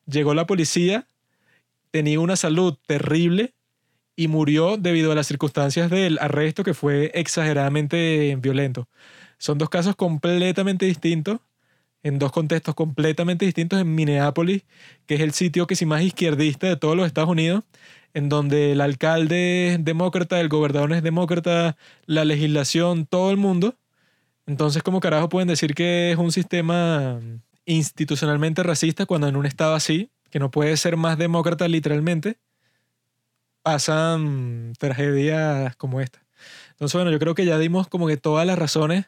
Llegó 0.05 0.33
la 0.33 0.47
policía, 0.47 1.07
tenía 1.91 2.19
una 2.19 2.35
salud 2.35 2.77
terrible 2.85 3.53
y 4.15 4.27
murió 4.27 4.77
debido 4.77 5.11
a 5.11 5.15
las 5.15 5.27
circunstancias 5.27 5.89
del 5.89 6.19
arresto 6.19 6.63
que 6.63 6.73
fue 6.73 7.11
exageradamente 7.15 8.37
violento. 8.39 8.87
Son 9.37 9.57
dos 9.57 9.69
casos 9.69 9.95
completamente 9.95 10.85
distintos 10.85 11.39
en 12.03 12.19
dos 12.19 12.31
contextos 12.31 12.75
completamente 12.75 13.45
distintos 13.45 13.79
en 13.79 13.93
Minneapolis, 13.93 14.63
que 15.05 15.15
es 15.15 15.21
el 15.21 15.33
sitio 15.33 15.67
que 15.67 15.75
es 15.75 15.85
más 15.85 16.01
izquierdista 16.01 16.67
de 16.67 16.77
todos 16.77 16.95
los 16.95 17.05
Estados 17.05 17.29
Unidos, 17.29 17.63
en 18.13 18.29
donde 18.29 18.73
el 18.73 18.81
alcalde 18.81 19.73
es 19.73 19.85
demócrata, 19.85 20.39
el 20.39 20.49
gobernador 20.49 20.93
es 20.93 21.03
demócrata, 21.03 21.77
la 22.05 22.25
legislación, 22.25 23.05
todo 23.05 23.31
el 23.31 23.37
mundo. 23.37 23.75
Entonces, 24.47 24.83
¿cómo 24.83 24.99
carajo 24.99 25.29
pueden 25.29 25.47
decir 25.47 25.75
que 25.75 26.11
es 26.11 26.17
un 26.17 26.31
sistema 26.31 27.19
institucionalmente 27.65 28.63
racista 28.63 29.05
cuando 29.05 29.27
en 29.27 29.35
un 29.35 29.45
estado 29.45 29.75
así, 29.75 30.09
que 30.29 30.39
no 30.39 30.51
puede 30.51 30.75
ser 30.77 30.97
más 30.97 31.17
demócrata 31.17 31.67
literalmente, 31.67 32.37
pasan 33.63 34.73
tragedias 34.77 35.75
como 35.75 36.01
esta? 36.01 36.21
Entonces, 36.71 36.95
bueno, 36.95 37.11
yo 37.11 37.19
creo 37.19 37.35
que 37.35 37.45
ya 37.45 37.57
dimos 37.57 37.87
como 37.87 38.07
que 38.07 38.17
todas 38.17 38.45
las 38.45 38.57
razones 38.57 39.05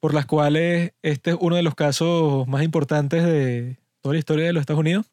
por 0.00 0.14
las 0.14 0.26
cuales 0.26 0.92
este 1.02 1.30
es 1.30 1.36
uno 1.40 1.56
de 1.56 1.62
los 1.62 1.74
casos 1.74 2.46
más 2.46 2.62
importantes 2.62 3.24
de 3.24 3.76
toda 4.00 4.14
la 4.14 4.18
historia 4.18 4.46
de 4.46 4.52
los 4.52 4.60
Estados 4.60 4.80
Unidos, 4.80 5.06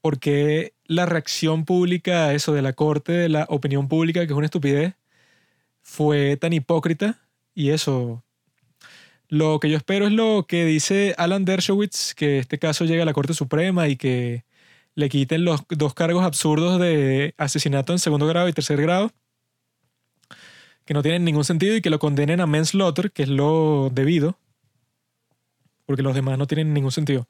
porque 0.00 0.72
la 0.84 1.06
reacción 1.06 1.64
pública 1.64 2.26
a 2.26 2.34
eso 2.34 2.52
de 2.52 2.62
la 2.62 2.72
corte, 2.72 3.12
de 3.12 3.28
la 3.28 3.46
opinión 3.48 3.88
pública, 3.88 4.20
que 4.20 4.32
es 4.32 4.36
una 4.36 4.46
estupidez, 4.46 4.94
fue 5.82 6.36
tan 6.36 6.52
hipócrita 6.52 7.18
y 7.54 7.70
eso. 7.70 8.24
Lo 9.28 9.60
que 9.60 9.70
yo 9.70 9.76
espero 9.76 10.06
es 10.06 10.12
lo 10.12 10.46
que 10.48 10.64
dice 10.64 11.14
Alan 11.18 11.44
Dershowitz, 11.44 12.14
que 12.14 12.38
este 12.38 12.58
caso 12.58 12.84
llegue 12.84 13.02
a 13.02 13.04
la 13.04 13.12
Corte 13.12 13.34
Suprema 13.34 13.88
y 13.88 13.96
que 13.96 14.44
le 14.94 15.08
quiten 15.08 15.44
los 15.44 15.62
dos 15.68 15.94
cargos 15.94 16.24
absurdos 16.24 16.80
de 16.80 17.34
asesinato 17.38 17.92
en 17.92 17.98
segundo 17.98 18.26
grado 18.26 18.48
y 18.48 18.52
tercer 18.52 18.80
grado 18.80 19.12
que 20.90 20.94
no 20.94 21.02
tienen 21.02 21.24
ningún 21.24 21.44
sentido 21.44 21.76
y 21.76 21.82
que 21.82 21.88
lo 21.88 22.00
condenen 22.00 22.40
a 22.40 22.46
manslaughter, 22.46 23.12
que 23.12 23.22
es 23.22 23.28
lo 23.28 23.90
debido, 23.92 24.36
porque 25.86 26.02
los 26.02 26.16
demás 26.16 26.36
no 26.36 26.48
tienen 26.48 26.74
ningún 26.74 26.90
sentido. 26.90 27.28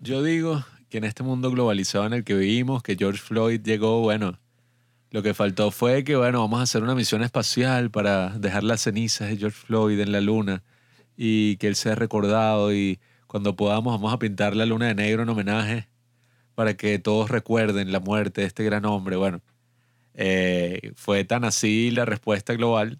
Yo 0.00 0.22
digo 0.22 0.64
que 0.88 0.98
en 0.98 1.04
este 1.04 1.24
mundo 1.24 1.50
globalizado 1.50 2.06
en 2.06 2.12
el 2.12 2.22
que 2.22 2.34
vivimos, 2.34 2.82
que 2.82 2.94
George 2.94 3.20
Floyd 3.20 3.60
llegó, 3.60 4.02
bueno, 4.02 4.38
lo 5.10 5.20
que 5.20 5.34
faltó 5.34 5.72
fue 5.72 6.04
que, 6.04 6.14
bueno, 6.14 6.42
vamos 6.42 6.60
a 6.60 6.62
hacer 6.62 6.84
una 6.84 6.94
misión 6.94 7.24
espacial 7.24 7.90
para 7.90 8.38
dejar 8.38 8.62
las 8.62 8.82
cenizas 8.82 9.28
de 9.28 9.36
George 9.36 9.58
Floyd 9.58 9.98
en 9.98 10.12
la 10.12 10.20
luna 10.20 10.62
y 11.16 11.56
que 11.56 11.66
él 11.66 11.74
sea 11.74 11.96
recordado 11.96 12.72
y 12.72 13.00
cuando 13.26 13.56
podamos 13.56 13.94
vamos 13.94 14.14
a 14.14 14.18
pintar 14.20 14.54
la 14.54 14.64
luna 14.64 14.86
de 14.86 14.94
negro 14.94 15.24
en 15.24 15.28
homenaje 15.28 15.88
para 16.54 16.76
que 16.76 16.98
todos 16.98 17.30
recuerden 17.30 17.92
la 17.92 18.00
muerte 18.00 18.42
de 18.42 18.46
este 18.46 18.64
gran 18.64 18.84
hombre. 18.84 19.16
Bueno, 19.16 19.40
eh, 20.14 20.92
fue 20.96 21.24
tan 21.24 21.44
así 21.44 21.90
la 21.90 22.04
respuesta 22.04 22.54
global. 22.54 22.98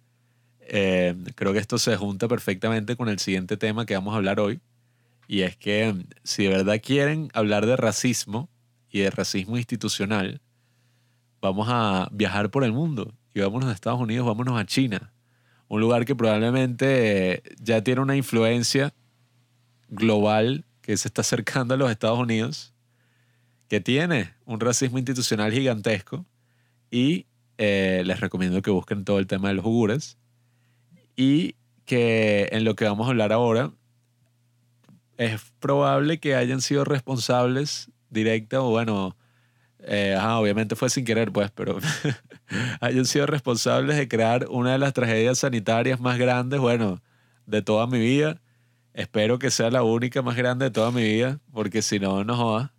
Eh, 0.60 1.14
creo 1.34 1.52
que 1.52 1.58
esto 1.58 1.78
se 1.78 1.96
junta 1.96 2.28
perfectamente 2.28 2.96
con 2.96 3.08
el 3.08 3.18
siguiente 3.18 3.56
tema 3.56 3.86
que 3.86 3.94
vamos 3.94 4.14
a 4.14 4.18
hablar 4.18 4.40
hoy. 4.40 4.60
Y 5.28 5.42
es 5.42 5.56
que 5.56 5.92
mm, 5.92 6.04
si 6.22 6.44
de 6.44 6.50
verdad 6.50 6.80
quieren 6.82 7.30
hablar 7.34 7.66
de 7.66 7.76
racismo 7.76 8.48
y 8.90 9.00
de 9.00 9.10
racismo 9.10 9.56
institucional, 9.56 10.40
vamos 11.40 11.68
a 11.70 12.08
viajar 12.12 12.50
por 12.50 12.64
el 12.64 12.72
mundo. 12.72 13.14
Y 13.34 13.40
vámonos 13.40 13.68
a 13.68 13.72
Estados 13.72 14.00
Unidos, 14.00 14.26
vámonos 14.26 14.58
a 14.60 14.66
China. 14.66 15.12
Un 15.68 15.80
lugar 15.80 16.04
que 16.04 16.14
probablemente 16.14 17.32
eh, 17.32 17.42
ya 17.60 17.82
tiene 17.82 18.02
una 18.02 18.16
influencia 18.16 18.92
global 19.88 20.64
que 20.82 20.96
se 20.96 21.08
está 21.08 21.22
acercando 21.22 21.74
a 21.74 21.76
los 21.76 21.90
Estados 21.90 22.18
Unidos, 22.18 22.71
que 23.72 23.80
tiene 23.80 24.34
un 24.44 24.60
racismo 24.60 24.98
institucional 24.98 25.50
gigantesco 25.50 26.26
y 26.90 27.24
eh, 27.56 28.02
les 28.04 28.20
recomiendo 28.20 28.60
que 28.60 28.70
busquen 28.70 29.02
todo 29.02 29.18
el 29.18 29.26
tema 29.26 29.48
de 29.48 29.54
los 29.54 29.64
ugures. 29.64 30.18
Y 31.16 31.54
que 31.86 32.50
en 32.52 32.64
lo 32.64 32.76
que 32.76 32.84
vamos 32.84 33.06
a 33.06 33.10
hablar 33.12 33.32
ahora, 33.32 33.72
es 35.16 35.40
probable 35.58 36.20
que 36.20 36.34
hayan 36.34 36.60
sido 36.60 36.84
responsables 36.84 37.90
directa 38.10 38.60
o 38.60 38.68
bueno, 38.68 39.16
eh, 39.78 40.18
obviamente 40.20 40.76
fue 40.76 40.90
sin 40.90 41.06
querer 41.06 41.32
pues, 41.32 41.50
pero 41.50 41.78
hayan 42.82 43.06
sido 43.06 43.24
responsables 43.24 43.96
de 43.96 44.06
crear 44.06 44.48
una 44.50 44.72
de 44.72 44.78
las 44.80 44.92
tragedias 44.92 45.38
sanitarias 45.38 45.98
más 45.98 46.18
grandes, 46.18 46.60
bueno, 46.60 47.00
de 47.46 47.62
toda 47.62 47.86
mi 47.86 47.98
vida. 47.98 48.38
Espero 48.92 49.38
que 49.38 49.50
sea 49.50 49.70
la 49.70 49.82
única 49.82 50.20
más 50.20 50.36
grande 50.36 50.66
de 50.66 50.70
toda 50.72 50.90
mi 50.90 51.04
vida, 51.04 51.40
porque 51.54 51.80
si 51.80 51.98
no, 51.98 52.22
no 52.22 52.36
joda. 52.36 52.71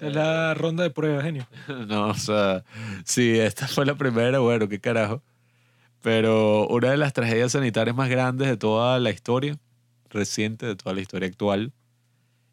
Es 0.00 0.14
la 0.14 0.54
ronda 0.54 0.84
de 0.84 0.90
pruebas, 0.90 1.24
genio. 1.24 1.46
no, 1.88 2.08
o 2.08 2.14
sea, 2.14 2.64
sí, 3.04 3.38
esta 3.38 3.66
fue 3.66 3.84
la 3.84 3.96
primera, 3.96 4.38
bueno, 4.38 4.68
qué 4.68 4.80
carajo. 4.80 5.22
Pero 6.02 6.68
una 6.68 6.90
de 6.90 6.96
las 6.96 7.12
tragedias 7.12 7.52
sanitarias 7.52 7.96
más 7.96 8.08
grandes 8.08 8.48
de 8.48 8.56
toda 8.56 9.00
la 9.00 9.10
historia, 9.10 9.58
reciente, 10.10 10.66
de 10.66 10.76
toda 10.76 10.94
la 10.94 11.00
historia 11.00 11.28
actual. 11.28 11.72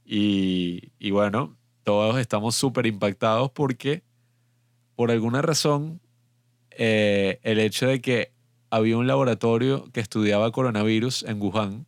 Y, 0.03 0.91
y 0.97 1.11
bueno, 1.11 1.55
todos 1.83 2.17
estamos 2.19 2.55
súper 2.55 2.87
impactados 2.87 3.51
porque, 3.51 4.03
por 4.95 5.11
alguna 5.11 5.41
razón, 5.43 6.01
eh, 6.71 7.39
el 7.43 7.59
hecho 7.59 7.87
de 7.87 8.01
que 8.01 8.33
había 8.71 8.97
un 8.97 9.07
laboratorio 9.07 9.85
que 9.93 9.99
estudiaba 9.99 10.51
coronavirus 10.51 11.23
en 11.23 11.39
Wuhan, 11.41 11.85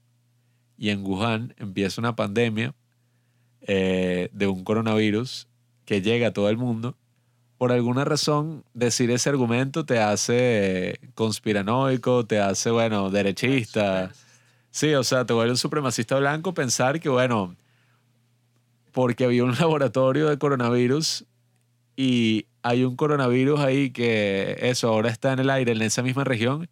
y 0.77 0.91
en 0.91 1.03
Wuhan 1.03 1.55
empieza 1.57 1.99
una 1.99 2.15
pandemia 2.15 2.75
eh, 3.67 4.29
de 4.33 4.47
un 4.47 4.63
coronavirus 4.63 5.47
que 5.85 6.01
llega 6.01 6.29
a 6.29 6.33
todo 6.33 6.49
el 6.49 6.57
mundo, 6.57 6.95
por 7.57 7.71
alguna 7.71 8.05
razón 8.05 8.63
decir 8.73 9.11
ese 9.11 9.29
argumento 9.29 9.85
te 9.85 9.99
hace 9.99 10.99
conspiranoico, 11.15 12.25
te 12.25 12.39
hace, 12.39 12.71
bueno, 12.71 13.09
derechista. 13.09 14.11
Sí, 14.71 14.93
o 14.93 15.03
sea, 15.03 15.25
te 15.25 15.33
vuelve 15.33 15.51
un 15.51 15.57
supremacista 15.57 16.17
blanco 16.17 16.53
pensar 16.53 16.99
que, 16.99 17.09
bueno, 17.09 17.55
porque 18.91 19.25
había 19.25 19.43
un 19.43 19.55
laboratorio 19.59 20.29
de 20.29 20.37
coronavirus 20.37 21.25
y 21.95 22.45
hay 22.61 22.83
un 22.83 22.95
coronavirus 22.95 23.59
ahí 23.59 23.91
que 23.91 24.57
eso 24.61 24.87
ahora 24.89 25.09
está 25.09 25.33
en 25.33 25.39
el 25.39 25.49
aire 25.49 25.71
en 25.71 25.81
esa 25.81 26.03
misma 26.03 26.23
región. 26.23 26.69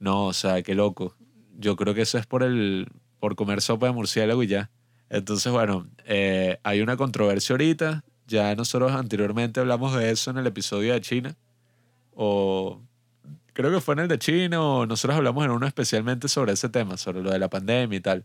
No, 0.00 0.26
o 0.26 0.32
sea, 0.32 0.62
qué 0.62 0.74
loco. 0.74 1.14
Yo 1.58 1.76
creo 1.76 1.94
que 1.94 2.02
eso 2.02 2.18
es 2.18 2.26
por 2.26 2.42
el 2.42 2.88
por 3.20 3.36
comer 3.36 3.62
sopa 3.62 3.86
de 3.86 3.92
murciélago 3.92 4.42
y 4.42 4.48
ya. 4.48 4.70
Entonces, 5.08 5.52
bueno, 5.52 5.88
eh, 6.04 6.58
hay 6.62 6.80
una 6.80 6.96
controversia 6.96 7.54
ahorita. 7.54 8.04
Ya 8.26 8.54
nosotros 8.56 8.92
anteriormente 8.92 9.60
hablamos 9.60 9.94
de 9.94 10.10
eso 10.10 10.30
en 10.30 10.38
el 10.38 10.46
episodio 10.46 10.92
de 10.92 11.00
China. 11.00 11.36
O 12.12 12.82
creo 13.52 13.70
que 13.70 13.80
fue 13.80 13.94
en 13.94 14.00
el 14.00 14.08
de 14.08 14.18
China 14.18 14.60
o 14.62 14.86
nosotros 14.86 15.16
hablamos 15.16 15.44
en 15.44 15.50
uno 15.52 15.66
especialmente 15.66 16.28
sobre 16.28 16.52
ese 16.52 16.68
tema, 16.68 16.96
sobre 16.96 17.22
lo 17.22 17.30
de 17.30 17.38
la 17.38 17.48
pandemia 17.48 17.96
y 17.98 18.00
tal. 18.00 18.24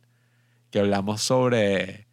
Que 0.72 0.80
hablamos 0.80 1.22
sobre 1.22 2.08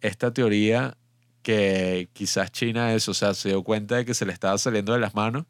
esta 0.00 0.32
teoría 0.32 0.96
que 1.42 2.08
quizás 2.12 2.50
China 2.52 2.94
es, 2.94 3.08
o 3.08 3.14
sea, 3.14 3.34
se 3.34 3.50
dio 3.50 3.62
cuenta 3.62 3.96
de 3.96 4.04
que 4.04 4.14
se 4.14 4.26
le 4.26 4.32
estaba 4.32 4.58
saliendo 4.58 4.92
de 4.92 4.98
las 4.98 5.14
manos 5.14 5.46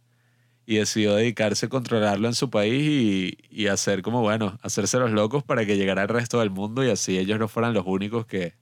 y 0.67 0.77
decidió 0.77 1.15
dedicarse 1.15 1.67
a 1.67 1.69
controlarlo 1.69 2.27
en 2.27 2.35
su 2.35 2.51
país 2.51 2.83
y, 2.83 3.39
y, 3.51 3.67
hacer 3.67 4.03
como, 4.03 4.23
bueno, 4.23 4.59
hacerse 4.63 4.99
los 4.99 5.11
locos 5.11 5.43
para 5.45 5.67
que 5.67 5.77
llegara 5.77 6.03
el 6.03 6.09
resto 6.09 6.41
del 6.41 6.51
mundo 6.51 6.85
y 6.85 6.91
así 6.91 7.19
ellos 7.19 7.39
no 7.39 7.49
fueran 7.49 7.75
los 7.75 7.85
únicos 7.87 8.27
que 8.27 8.55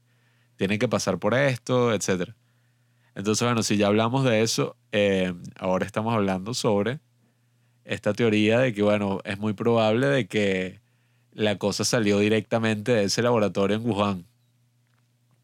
tienen 0.56 0.78
que 0.78 0.88
pasar 0.88 1.18
por 1.18 1.34
esto, 1.34 1.92
etc. 1.92 2.32
Entonces, 3.14 3.46
bueno, 3.46 3.62
si 3.62 3.76
ya 3.76 3.88
hablamos 3.88 4.24
de 4.24 4.42
eso, 4.42 4.76
eh, 4.90 5.34
ahora 5.58 5.86
estamos 5.86 6.14
hablando 6.14 6.54
sobre 6.54 7.00
esta 7.84 8.12
teoría 8.12 8.58
de 8.60 8.72
que, 8.72 8.82
bueno, 8.82 9.20
es 9.24 9.38
muy 9.38 9.52
probable 9.52 10.06
de 10.06 10.26
que 10.26 10.80
la 11.32 11.58
cosa 11.58 11.84
salió 11.84 12.18
directamente 12.18 12.92
de 12.92 13.04
ese 13.04 13.22
laboratorio 13.22 13.76
en 13.76 13.88
Wuhan 13.88 14.26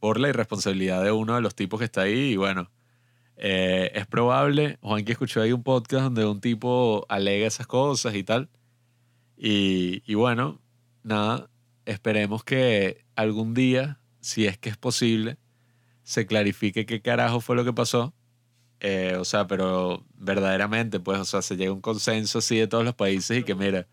por 0.00 0.20
la 0.20 0.28
irresponsabilidad 0.28 1.02
de 1.02 1.12
uno 1.12 1.34
de 1.34 1.40
los 1.40 1.54
tipos 1.54 1.78
que 1.78 1.84
está 1.86 2.02
ahí 2.02 2.32
y 2.32 2.36
bueno, 2.36 2.70
eh, 3.40 3.92
es 3.94 4.06
probable, 4.06 4.78
Juan 4.82 5.04
que 5.04 5.12
escuchó 5.12 5.40
ahí 5.40 5.52
un 5.52 5.62
podcast 5.62 6.04
donde 6.04 6.26
un 6.26 6.40
tipo 6.40 7.06
alega 7.08 7.46
esas 7.46 7.68
cosas 7.68 8.16
y 8.16 8.24
tal. 8.24 8.50
Y, 9.36 10.02
y 10.06 10.14
bueno, 10.14 10.60
nada, 11.04 11.48
esperemos 11.86 12.42
que 12.42 13.04
algún 13.14 13.54
día, 13.54 14.00
si 14.20 14.46
es 14.46 14.58
que 14.58 14.68
es 14.70 14.76
posible, 14.76 15.38
se 16.02 16.26
clarifique 16.26 16.84
qué 16.84 17.00
carajo 17.00 17.40
fue 17.40 17.54
lo 17.54 17.64
que 17.64 17.72
pasó. 17.72 18.12
Eh, 18.80 19.16
o 19.18 19.24
sea, 19.24 19.46
pero 19.46 20.04
verdaderamente, 20.14 20.98
pues, 20.98 21.20
o 21.20 21.24
sea, 21.24 21.40
se 21.40 21.56
llega 21.56 21.70
a 21.70 21.74
un 21.74 21.80
consenso 21.80 22.40
así 22.40 22.58
de 22.58 22.66
todos 22.66 22.84
los 22.84 22.94
países 22.94 23.38
y 23.38 23.42
que 23.44 23.54
mira, 23.54 23.86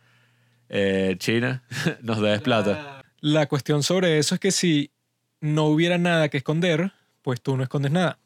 eh, 0.69 1.15
China 1.19 1.63
nos 2.01 2.19
debes 2.19 2.41
plata. 2.41 3.03
La 3.19 3.47
cuestión 3.47 3.83
sobre 3.83 4.17
eso 4.17 4.33
es 4.33 4.41
que 4.41 4.51
si 4.51 4.91
no 5.39 5.65
hubiera 5.65 5.99
nada 5.99 6.29
que 6.29 6.37
esconder, 6.37 6.93
pues 7.21 7.41
tú 7.41 7.57
no 7.57 7.63
escondes 7.63 7.91
nada 7.91 8.19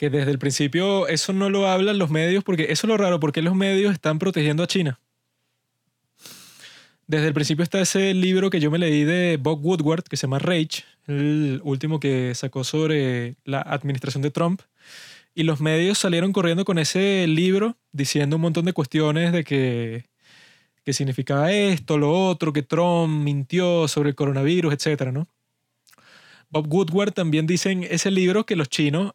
que 0.00 0.08
desde 0.08 0.30
el 0.30 0.38
principio 0.38 1.08
eso 1.08 1.34
no 1.34 1.50
lo 1.50 1.68
hablan 1.68 1.98
los 1.98 2.08
medios, 2.08 2.42
porque 2.42 2.68
eso 2.70 2.86
es 2.86 2.88
lo 2.88 2.96
raro, 2.96 3.20
porque 3.20 3.42
los 3.42 3.54
medios 3.54 3.92
están 3.92 4.18
protegiendo 4.18 4.62
a 4.62 4.66
China. 4.66 4.98
Desde 7.06 7.26
el 7.26 7.34
principio 7.34 7.62
está 7.62 7.82
ese 7.82 8.14
libro 8.14 8.48
que 8.48 8.60
yo 8.60 8.70
me 8.70 8.78
leí 8.78 9.04
de 9.04 9.36
Bob 9.38 9.62
Woodward, 9.62 10.04
que 10.04 10.16
se 10.16 10.22
llama 10.22 10.38
Rage, 10.38 10.84
el 11.06 11.60
último 11.64 12.00
que 12.00 12.34
sacó 12.34 12.64
sobre 12.64 13.36
la 13.44 13.60
administración 13.60 14.22
de 14.22 14.30
Trump. 14.30 14.62
Y 15.34 15.42
los 15.42 15.60
medios 15.60 15.98
salieron 15.98 16.32
corriendo 16.32 16.64
con 16.64 16.78
ese 16.78 17.26
libro 17.26 17.76
diciendo 17.92 18.36
un 18.36 18.42
montón 18.42 18.64
de 18.64 18.72
cuestiones 18.72 19.34
de 19.34 19.44
que, 19.44 20.06
que 20.82 20.94
significaba 20.94 21.52
esto, 21.52 21.98
lo 21.98 22.10
otro, 22.10 22.54
que 22.54 22.62
Trump 22.62 23.22
mintió 23.22 23.86
sobre 23.86 24.08
el 24.08 24.14
coronavirus, 24.14 24.72
etc. 24.72 25.12
¿no? 25.12 25.28
Bob 26.48 26.72
Woodward 26.72 27.12
también 27.12 27.46
dice 27.46 27.70
en 27.70 27.82
ese 27.82 28.10
libro 28.10 28.46
que 28.46 28.56
los 28.56 28.70
chinos 28.70 29.12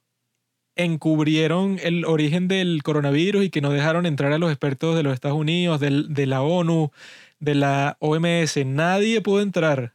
encubrieron 0.76 1.80
el 1.84 2.06
origen 2.06 2.47
del 2.47 2.84
coronavirus 2.84 3.45
y 3.45 3.49
que 3.49 3.61
no 3.61 3.72
dejaron 3.72 4.06
entrar 4.06 4.34
a 4.34 4.38
los 4.38 4.52
expertos 4.52 4.95
de 4.95 5.03
los 5.03 5.14
Estados 5.14 5.38
Unidos, 5.38 5.80
del- 5.80 6.14
de 6.14 6.26
la 6.26 6.41
ONU, 6.41 6.91
de 7.39 7.56
la 7.56 7.97
OMS. 7.99 8.65
Nadie 8.65 9.22
pudo 9.22 9.41
entrar 9.41 9.93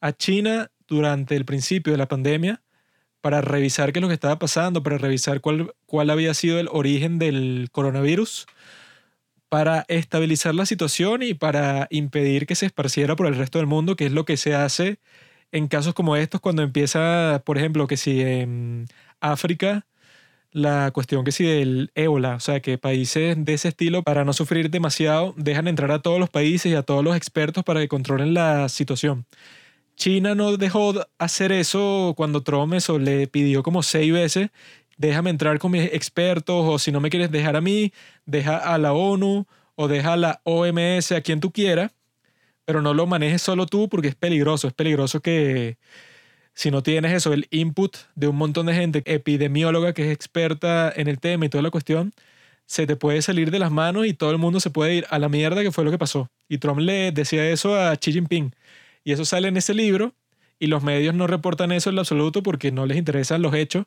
a 0.00 0.12
China 0.12 0.70
durante 0.88 1.36
el 1.36 1.44
principio 1.44 1.92
de 1.92 1.98
la 1.98 2.08
pandemia 2.08 2.62
para 3.20 3.40
revisar 3.40 3.92
qué 3.92 3.98
es 3.98 4.02
lo 4.02 4.08
que 4.08 4.14
estaba 4.14 4.38
pasando, 4.38 4.82
para 4.82 4.98
revisar 4.98 5.40
cuál, 5.40 5.74
cuál 5.86 6.10
había 6.10 6.34
sido 6.34 6.60
el 6.60 6.68
origen 6.70 7.18
del 7.18 7.68
coronavirus, 7.72 8.46
para 9.48 9.84
estabilizar 9.88 10.54
la 10.54 10.66
situación 10.66 11.22
y 11.22 11.34
para 11.34 11.86
impedir 11.90 12.46
que 12.46 12.54
se 12.54 12.66
esparciera 12.66 13.16
por 13.16 13.26
el 13.26 13.36
resto 13.36 13.58
del 13.58 13.66
mundo, 13.66 13.96
que 13.96 14.06
es 14.06 14.12
lo 14.12 14.24
que 14.24 14.36
se 14.36 14.54
hace 14.54 14.98
en 15.52 15.68
casos 15.68 15.94
como 15.94 16.16
estos 16.16 16.40
cuando 16.40 16.62
empieza, 16.62 17.42
por 17.46 17.56
ejemplo, 17.58 17.86
que 17.86 17.96
si 17.96 18.20
en 18.20 18.86
África 19.20 19.86
la 20.52 20.90
cuestión 20.92 21.24
que 21.24 21.32
si 21.32 21.44
del 21.44 21.90
ébola, 21.94 22.36
o 22.36 22.40
sea, 22.40 22.60
que 22.60 22.78
países 22.78 23.36
de 23.44 23.54
ese 23.54 23.68
estilo, 23.68 24.02
para 24.02 24.24
no 24.24 24.32
sufrir 24.32 24.70
demasiado, 24.70 25.34
dejan 25.36 25.68
entrar 25.68 25.90
a 25.92 26.00
todos 26.00 26.18
los 26.18 26.30
países 26.30 26.72
y 26.72 26.74
a 26.74 26.82
todos 26.82 27.04
los 27.04 27.16
expertos 27.16 27.64
para 27.64 27.80
que 27.80 27.88
controlen 27.88 28.34
la 28.34 28.68
situación. 28.68 29.26
China 29.96 30.34
no 30.34 30.56
dejó 30.56 30.92
de 30.92 31.06
hacer 31.18 31.52
eso 31.52 32.14
cuando 32.16 32.42
Trump 32.42 32.74
eso 32.74 32.98
le 32.98 33.26
pidió 33.26 33.62
como 33.62 33.82
seis 33.82 34.12
veces, 34.12 34.50
déjame 34.96 35.30
entrar 35.30 35.58
con 35.58 35.72
mis 35.72 35.92
expertos 35.92 36.64
o 36.66 36.78
si 36.78 36.92
no 36.92 37.00
me 37.00 37.10
quieres 37.10 37.30
dejar 37.30 37.56
a 37.56 37.60
mí, 37.60 37.92
deja 38.26 38.56
a 38.58 38.78
la 38.78 38.92
ONU 38.92 39.46
o 39.74 39.88
deja 39.88 40.14
a 40.14 40.16
la 40.16 40.40
OMS, 40.44 41.12
a 41.12 41.20
quien 41.20 41.40
tú 41.40 41.52
quieras, 41.52 41.92
pero 42.64 42.82
no 42.82 42.94
lo 42.94 43.06
manejes 43.06 43.42
solo 43.42 43.66
tú 43.66 43.88
porque 43.88 44.08
es 44.08 44.14
peligroso, 44.14 44.68
es 44.68 44.74
peligroso 44.74 45.20
que 45.20 45.78
si 46.58 46.72
no 46.72 46.82
tienes 46.82 47.12
eso, 47.12 47.32
el 47.32 47.46
input 47.52 47.96
de 48.16 48.26
un 48.26 48.34
montón 48.34 48.66
de 48.66 48.74
gente 48.74 49.04
epidemióloga 49.06 49.92
que 49.92 50.06
es 50.06 50.12
experta 50.12 50.92
en 50.94 51.06
el 51.06 51.20
tema 51.20 51.46
y 51.46 51.48
toda 51.48 51.62
la 51.62 51.70
cuestión, 51.70 52.12
se 52.66 52.84
te 52.84 52.96
puede 52.96 53.22
salir 53.22 53.52
de 53.52 53.60
las 53.60 53.70
manos 53.70 54.06
y 54.08 54.12
todo 54.12 54.32
el 54.32 54.38
mundo 54.38 54.58
se 54.58 54.70
puede 54.70 54.96
ir 54.96 55.06
a 55.10 55.20
la 55.20 55.28
mierda 55.28 55.62
que 55.62 55.70
fue 55.70 55.84
lo 55.84 55.92
que 55.92 55.98
pasó. 55.98 56.32
Y 56.48 56.58
Trump 56.58 56.80
le 56.80 57.12
decía 57.12 57.48
eso 57.48 57.76
a 57.76 57.94
Xi 57.94 58.12
Jinping. 58.12 58.56
Y 59.04 59.12
eso 59.12 59.24
sale 59.24 59.46
en 59.46 59.56
ese 59.56 59.72
libro 59.72 60.14
y 60.58 60.66
los 60.66 60.82
medios 60.82 61.14
no 61.14 61.28
reportan 61.28 61.70
eso 61.70 61.90
en 61.90 61.94
lo 61.94 62.00
absoluto 62.00 62.42
porque 62.42 62.72
no 62.72 62.86
les 62.86 62.96
interesan 62.98 63.40
los 63.40 63.54
hechos, 63.54 63.86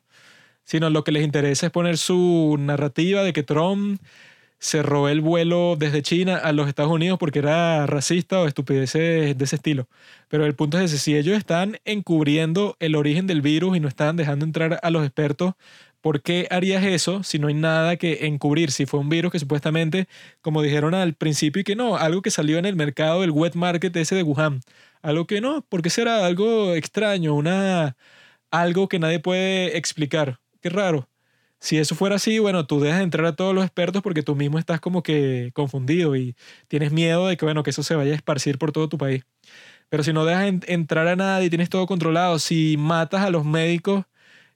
sino 0.64 0.88
lo 0.88 1.04
que 1.04 1.12
les 1.12 1.24
interesa 1.24 1.66
es 1.66 1.72
poner 1.72 1.98
su 1.98 2.56
narrativa 2.58 3.22
de 3.22 3.34
que 3.34 3.42
Trump 3.42 4.00
se 4.62 4.78
el 4.78 5.20
vuelo 5.20 5.74
desde 5.76 6.02
China 6.02 6.36
a 6.36 6.52
los 6.52 6.68
Estados 6.68 6.92
Unidos 6.92 7.18
porque 7.18 7.40
era 7.40 7.84
racista 7.88 8.40
o 8.40 8.46
estupideces 8.46 9.36
de 9.36 9.44
ese 9.44 9.56
estilo. 9.56 9.88
Pero 10.28 10.46
el 10.46 10.54
punto 10.54 10.78
es 10.78 10.84
ese, 10.92 10.98
si 11.02 11.16
ellos 11.16 11.36
están 11.36 11.78
encubriendo 11.84 12.76
el 12.78 12.94
origen 12.94 13.26
del 13.26 13.42
virus 13.42 13.76
y 13.76 13.80
no 13.80 13.88
están 13.88 14.16
dejando 14.16 14.44
entrar 14.44 14.78
a 14.80 14.90
los 14.90 15.04
expertos, 15.04 15.54
¿por 16.00 16.22
qué 16.22 16.46
harías 16.50 16.84
eso 16.84 17.24
si 17.24 17.40
no 17.40 17.48
hay 17.48 17.54
nada 17.54 17.96
que 17.96 18.26
encubrir? 18.26 18.70
Si 18.70 18.86
fue 18.86 19.00
un 19.00 19.08
virus 19.08 19.32
que 19.32 19.40
supuestamente, 19.40 20.06
como 20.42 20.62
dijeron 20.62 20.94
al 20.94 21.14
principio, 21.14 21.62
y 21.62 21.64
que 21.64 21.74
no, 21.74 21.96
algo 21.96 22.22
que 22.22 22.30
salió 22.30 22.58
en 22.58 22.64
el 22.66 22.76
mercado, 22.76 23.24
el 23.24 23.32
wet 23.32 23.54
market 23.54 23.96
ese 23.96 24.14
de 24.14 24.22
Wuhan. 24.22 24.60
Algo 25.02 25.26
que 25.26 25.40
no, 25.40 25.66
porque 25.68 25.90
será 25.90 26.24
algo 26.24 26.74
extraño, 26.74 27.34
una, 27.34 27.96
algo 28.52 28.88
que 28.88 29.00
nadie 29.00 29.18
puede 29.18 29.76
explicar. 29.76 30.38
Qué 30.60 30.68
raro. 30.70 31.08
Si 31.62 31.78
eso 31.78 31.94
fuera 31.94 32.16
así, 32.16 32.40
bueno, 32.40 32.66
tú 32.66 32.80
dejas 32.80 33.02
entrar 33.02 33.24
a 33.24 33.36
todos 33.36 33.54
los 33.54 33.62
expertos 33.64 34.02
porque 34.02 34.24
tú 34.24 34.34
mismo 34.34 34.58
estás 34.58 34.80
como 34.80 35.04
que 35.04 35.52
confundido 35.54 36.16
y 36.16 36.34
tienes 36.66 36.90
miedo 36.90 37.28
de 37.28 37.36
que, 37.36 37.44
bueno, 37.44 37.62
que 37.62 37.70
eso 37.70 37.84
se 37.84 37.94
vaya 37.94 38.10
a 38.10 38.16
esparcir 38.16 38.58
por 38.58 38.72
todo 38.72 38.88
tu 38.88 38.98
país. 38.98 39.24
Pero 39.88 40.02
si 40.02 40.12
no 40.12 40.24
dejas 40.24 40.46
en- 40.46 40.62
entrar 40.66 41.08
a 41.08 41.16
nadie 41.16 41.50
tienes 41.50 41.70
todo 41.70 41.86
controlado, 41.86 42.38
si 42.40 42.76
matas 42.78 43.22
a 43.22 43.30
los 43.30 43.44
médicos 43.44 44.06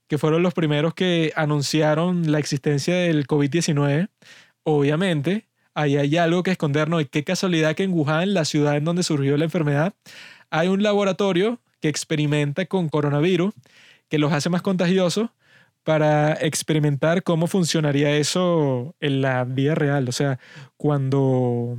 que 0.09 0.19
fueron 0.19 0.43
los 0.43 0.55
primeros 0.55 0.95
que 0.95 1.33
anunciaron 1.37 2.33
la 2.33 2.39
existencia 2.41 2.97
del 2.97 3.27
COVID-19, 3.29 4.09
obviamente 4.65 5.49
ahí 5.75 5.97
hay 5.99 6.17
algo 6.17 6.43
que 6.43 6.53
escondernos. 6.53 7.03
Y 7.03 7.07
qué 7.07 7.25
casualidad 7.25 7.77
que 7.77 7.85
en 7.85 7.93
Wuhan, 7.93 8.35
la 8.35 8.45
ciudad 8.45 8.77
en 8.77 8.85
donde 8.85 9.03
surgió 9.05 9.37
la 9.37 9.45
enfermedad, 9.45 9.95
hay 10.51 10.69
un 10.69 10.83
laboratorio 10.83 11.61
que 11.81 11.89
experimenta 11.89 12.67
con 12.67 12.89
coronavirus, 12.89 13.55
que 14.09 14.19
los 14.19 14.33
hace 14.33 14.51
más 14.51 14.63
contagiosos 14.63 15.31
para 15.87 16.33
experimentar 16.41 17.23
cómo 17.23 17.47
funcionaría 17.47 18.17
eso 18.17 18.97
en 18.99 19.23
la 19.23 19.45
vida 19.45 19.77
real. 19.77 20.09
O 20.09 20.13
sea, 20.13 20.41
cuando, 20.77 21.79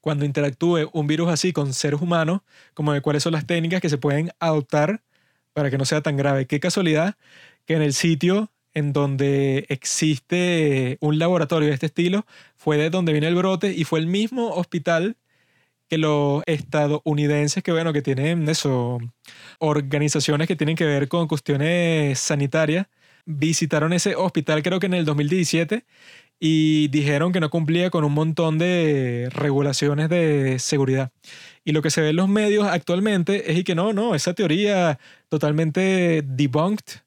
cuando 0.00 0.24
interactúe 0.24 0.90
un 0.92 1.06
virus 1.06 1.28
así 1.30 1.52
con 1.52 1.74
seres 1.74 2.02
humanos, 2.02 2.40
como 2.74 2.92
de 2.92 3.02
cuáles 3.02 3.22
son 3.22 3.34
las 3.34 3.46
técnicas 3.46 3.80
que 3.80 3.88
se 3.88 3.98
pueden 3.98 4.32
adoptar 4.40 5.04
para 5.52 5.70
que 5.70 5.78
no 5.78 5.84
sea 5.84 6.00
tan 6.00 6.16
grave. 6.16 6.48
Qué 6.48 6.58
casualidad 6.58 7.14
que 7.66 7.74
en 7.74 7.82
el 7.82 7.92
sitio 7.92 8.50
en 8.74 8.92
donde 8.92 9.66
existe 9.68 10.98
un 11.00 11.20
laboratorio 11.20 11.68
de 11.68 11.74
este 11.74 11.86
estilo 11.86 12.26
fue 12.56 12.78
de 12.78 12.90
donde 12.90 13.12
viene 13.12 13.28
el 13.28 13.36
brote 13.36 13.72
y 13.74 13.84
fue 13.84 14.00
el 14.00 14.08
mismo 14.08 14.48
hospital 14.54 15.16
que 15.88 15.98
los 15.98 16.42
estadounidenses 16.46 17.62
que 17.62 17.70
bueno 17.70 17.92
que 17.92 18.02
tienen 18.02 18.48
eso 18.48 18.98
organizaciones 19.60 20.48
que 20.48 20.56
tienen 20.56 20.74
que 20.74 20.84
ver 20.84 21.06
con 21.06 21.28
cuestiones 21.28 22.18
sanitarias 22.18 22.88
visitaron 23.26 23.92
ese 23.92 24.16
hospital 24.16 24.62
creo 24.62 24.80
que 24.80 24.86
en 24.86 24.94
el 24.94 25.04
2017 25.04 25.84
y 26.40 26.88
dijeron 26.88 27.32
que 27.32 27.40
no 27.40 27.50
cumplía 27.50 27.90
con 27.90 28.04
un 28.04 28.12
montón 28.12 28.58
de 28.58 29.30
regulaciones 29.32 30.08
de 30.08 30.58
seguridad. 30.58 31.10
Y 31.64 31.72
lo 31.72 31.80
que 31.80 31.90
se 31.90 32.00
ve 32.00 32.10
en 32.10 32.16
los 32.16 32.28
medios 32.28 32.66
actualmente 32.66 33.52
es 33.52 33.58
y 33.58 33.64
que 33.64 33.74
no, 33.74 33.92
no, 33.92 34.14
esa 34.14 34.34
teoría 34.34 34.98
totalmente 35.28 36.22
debunked 36.22 37.00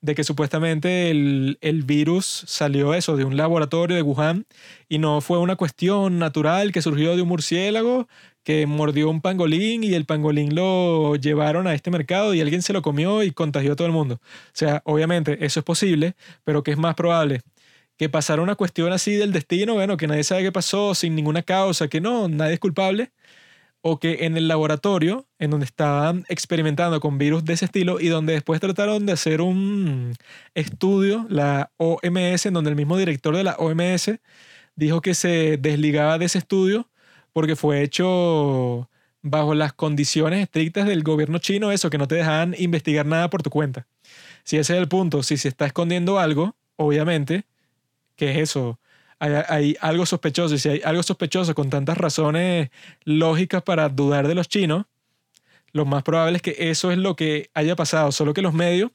de 0.00 0.14
que 0.14 0.24
supuestamente 0.24 1.10
el, 1.10 1.58
el 1.60 1.82
virus 1.82 2.44
salió 2.46 2.94
eso 2.94 3.16
de 3.16 3.24
un 3.24 3.36
laboratorio 3.36 3.96
de 3.96 4.02
Wuhan 4.02 4.46
y 4.88 4.98
no 4.98 5.20
fue 5.20 5.38
una 5.38 5.56
cuestión 5.56 6.18
natural 6.18 6.72
que 6.72 6.82
surgió 6.82 7.14
de 7.16 7.22
un 7.22 7.28
murciélago 7.28 8.08
que 8.42 8.66
mordió 8.66 9.10
un 9.10 9.20
pangolín 9.20 9.84
y 9.84 9.94
el 9.94 10.06
pangolín 10.06 10.54
lo 10.54 11.16
llevaron 11.16 11.66
a 11.66 11.74
este 11.74 11.90
mercado 11.90 12.34
y 12.34 12.40
alguien 12.40 12.62
se 12.62 12.72
lo 12.72 12.82
comió 12.82 13.22
y 13.22 13.32
contagió 13.32 13.72
a 13.72 13.76
todo 13.76 13.86
el 13.86 13.92
mundo. 13.92 14.16
O 14.22 14.50
sea, 14.52 14.82
obviamente 14.84 15.44
eso 15.44 15.60
es 15.60 15.64
posible, 15.64 16.14
pero 16.44 16.62
¿qué 16.62 16.72
es 16.72 16.78
más 16.78 16.94
probable? 16.94 17.42
Que 17.96 18.08
pasara 18.08 18.42
una 18.42 18.56
cuestión 18.56 18.92
así 18.92 19.14
del 19.14 19.32
destino, 19.32 19.74
bueno, 19.74 19.96
que 19.96 20.06
nadie 20.06 20.24
sabe 20.24 20.42
qué 20.42 20.52
pasó 20.52 20.94
sin 20.94 21.14
ninguna 21.14 21.42
causa, 21.42 21.88
que 21.88 22.00
no, 22.00 22.28
nadie 22.28 22.54
es 22.54 22.60
culpable, 22.60 23.12
o 23.82 23.98
que 23.98 24.24
en 24.26 24.36
el 24.36 24.48
laboratorio, 24.48 25.26
en 25.38 25.50
donde 25.50 25.66
estaban 25.66 26.24
experimentando 26.28 27.00
con 27.00 27.18
virus 27.18 27.44
de 27.44 27.54
ese 27.54 27.66
estilo 27.66 28.00
y 28.00 28.08
donde 28.08 28.34
después 28.34 28.60
trataron 28.60 29.06
de 29.06 29.12
hacer 29.12 29.40
un 29.40 30.14
estudio, 30.54 31.26
la 31.30 31.72
OMS, 31.78 32.46
en 32.46 32.54
donde 32.54 32.70
el 32.70 32.76
mismo 32.76 32.98
director 32.98 33.36
de 33.36 33.44
la 33.44 33.54
OMS 33.58 34.12
dijo 34.76 35.00
que 35.00 35.14
se 35.14 35.56
desligaba 35.58 36.18
de 36.18 36.26
ese 36.26 36.38
estudio 36.38 36.88
porque 37.32 37.56
fue 37.56 37.82
hecho 37.82 38.88
bajo 39.22 39.54
las 39.54 39.72
condiciones 39.72 40.42
estrictas 40.42 40.86
del 40.86 41.02
gobierno 41.02 41.38
chino, 41.38 41.72
eso, 41.72 41.90
que 41.90 41.98
no 41.98 42.08
te 42.08 42.14
dejaban 42.14 42.54
investigar 42.58 43.06
nada 43.06 43.28
por 43.30 43.42
tu 43.42 43.50
cuenta. 43.50 43.86
Si 44.44 44.56
ese 44.56 44.74
es 44.74 44.80
el 44.80 44.88
punto, 44.88 45.22
si 45.22 45.36
se 45.36 45.48
está 45.48 45.66
escondiendo 45.66 46.18
algo, 46.18 46.56
obviamente, 46.76 47.44
¿qué 48.16 48.32
es 48.32 48.38
eso? 48.38 48.78
Hay, 49.18 49.32
hay 49.48 49.76
algo 49.80 50.06
sospechoso, 50.06 50.54
y 50.54 50.58
si 50.58 50.68
hay 50.70 50.80
algo 50.84 51.02
sospechoso 51.02 51.54
con 51.54 51.68
tantas 51.68 51.98
razones 51.98 52.70
lógicas 53.04 53.62
para 53.62 53.88
dudar 53.88 54.26
de 54.26 54.34
los 54.34 54.48
chinos, 54.48 54.86
lo 55.72 55.84
más 55.84 56.02
probable 56.02 56.36
es 56.36 56.42
que 56.42 56.56
eso 56.70 56.90
es 56.90 56.98
lo 56.98 57.16
que 57.16 57.50
haya 57.54 57.76
pasado, 57.76 58.12
solo 58.12 58.34
que 58.34 58.42
los 58.42 58.54
medios 58.54 58.90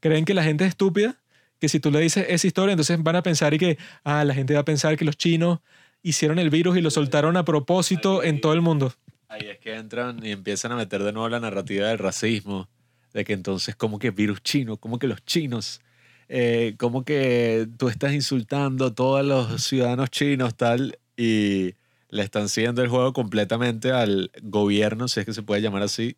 creen 0.00 0.24
que 0.24 0.34
la 0.34 0.42
gente 0.42 0.64
es 0.64 0.70
estúpida, 0.70 1.16
que 1.58 1.68
si 1.68 1.78
tú 1.78 1.90
le 1.90 2.00
dices 2.00 2.26
esa 2.28 2.46
historia, 2.46 2.72
entonces 2.72 3.00
van 3.02 3.16
a 3.16 3.22
pensar 3.22 3.54
y 3.54 3.58
que, 3.58 3.78
ah, 4.02 4.24
la 4.24 4.34
gente 4.34 4.54
va 4.54 4.60
a 4.60 4.64
pensar 4.64 4.96
que 4.96 5.04
los 5.04 5.16
chinos 5.16 5.60
hicieron 6.02 6.38
el 6.38 6.50
virus 6.50 6.76
y 6.76 6.80
lo 6.80 6.90
soltaron 6.90 7.36
a 7.36 7.44
propósito 7.44 8.22
en 8.22 8.40
todo 8.40 8.52
el 8.52 8.60
mundo. 8.60 8.92
Ahí 9.28 9.48
es 9.48 9.58
que 9.58 9.74
entran 9.74 10.24
y 10.24 10.30
empiezan 10.30 10.72
a 10.72 10.76
meter 10.76 11.02
de 11.02 11.12
nuevo 11.12 11.28
la 11.28 11.40
narrativa 11.40 11.88
del 11.88 11.98
racismo, 11.98 12.68
de 13.14 13.24
que 13.24 13.32
entonces, 13.32 13.76
¿cómo 13.76 13.98
que 13.98 14.10
virus 14.10 14.42
chino? 14.42 14.76
¿Cómo 14.76 14.98
que 14.98 15.06
los 15.06 15.24
chinos? 15.24 15.80
Eh, 16.28 16.74
¿Cómo 16.78 17.04
que 17.04 17.68
tú 17.78 17.88
estás 17.88 18.12
insultando 18.12 18.86
a 18.86 18.94
todos 18.94 19.24
los 19.24 19.62
ciudadanos 19.62 20.10
chinos, 20.10 20.54
tal? 20.54 20.98
Y 21.16 21.74
le 22.08 22.22
están 22.22 22.48
siguiendo 22.48 22.82
el 22.82 22.88
juego 22.88 23.12
completamente 23.14 23.90
al 23.90 24.30
gobierno, 24.42 25.08
si 25.08 25.20
es 25.20 25.26
que 25.26 25.32
se 25.32 25.42
puede 25.42 25.62
llamar 25.62 25.82
así, 25.82 26.16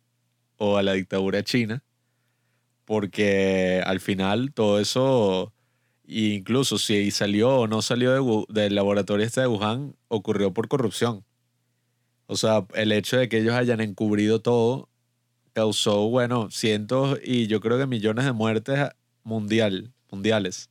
o 0.57 0.77
a 0.77 0.83
la 0.83 0.93
dictadura 0.93 1.43
china, 1.43 1.83
porque 2.83 3.81
al 3.85 3.99
final 4.01 4.53
todo 4.53 4.79
eso, 4.79 5.53
incluso 6.07 6.77
si 6.77 7.11
salió 7.11 7.57
o 7.57 7.67
no 7.67 7.81
salió 7.81 8.11
de 8.11 8.61
del 8.61 8.75
laboratorio 8.75 9.25
este 9.25 9.41
de 9.41 9.47
Wuhan, 9.47 9.95
ocurrió 10.07 10.53
por 10.53 10.67
corrupción. 10.67 11.25
O 12.27 12.35
sea, 12.37 12.65
el 12.73 12.91
hecho 12.91 13.17
de 13.17 13.29
que 13.29 13.39
ellos 13.39 13.53
hayan 13.53 13.81
encubrido 13.81 14.41
todo 14.41 14.89
causó, 15.53 16.09
bueno, 16.09 16.49
cientos 16.51 17.19
y 17.23 17.47
yo 17.47 17.61
creo 17.61 17.77
que 17.77 17.87
millones 17.87 18.25
de 18.25 18.33
muertes 18.33 18.89
mundial, 19.23 19.93
mundiales. 20.11 20.69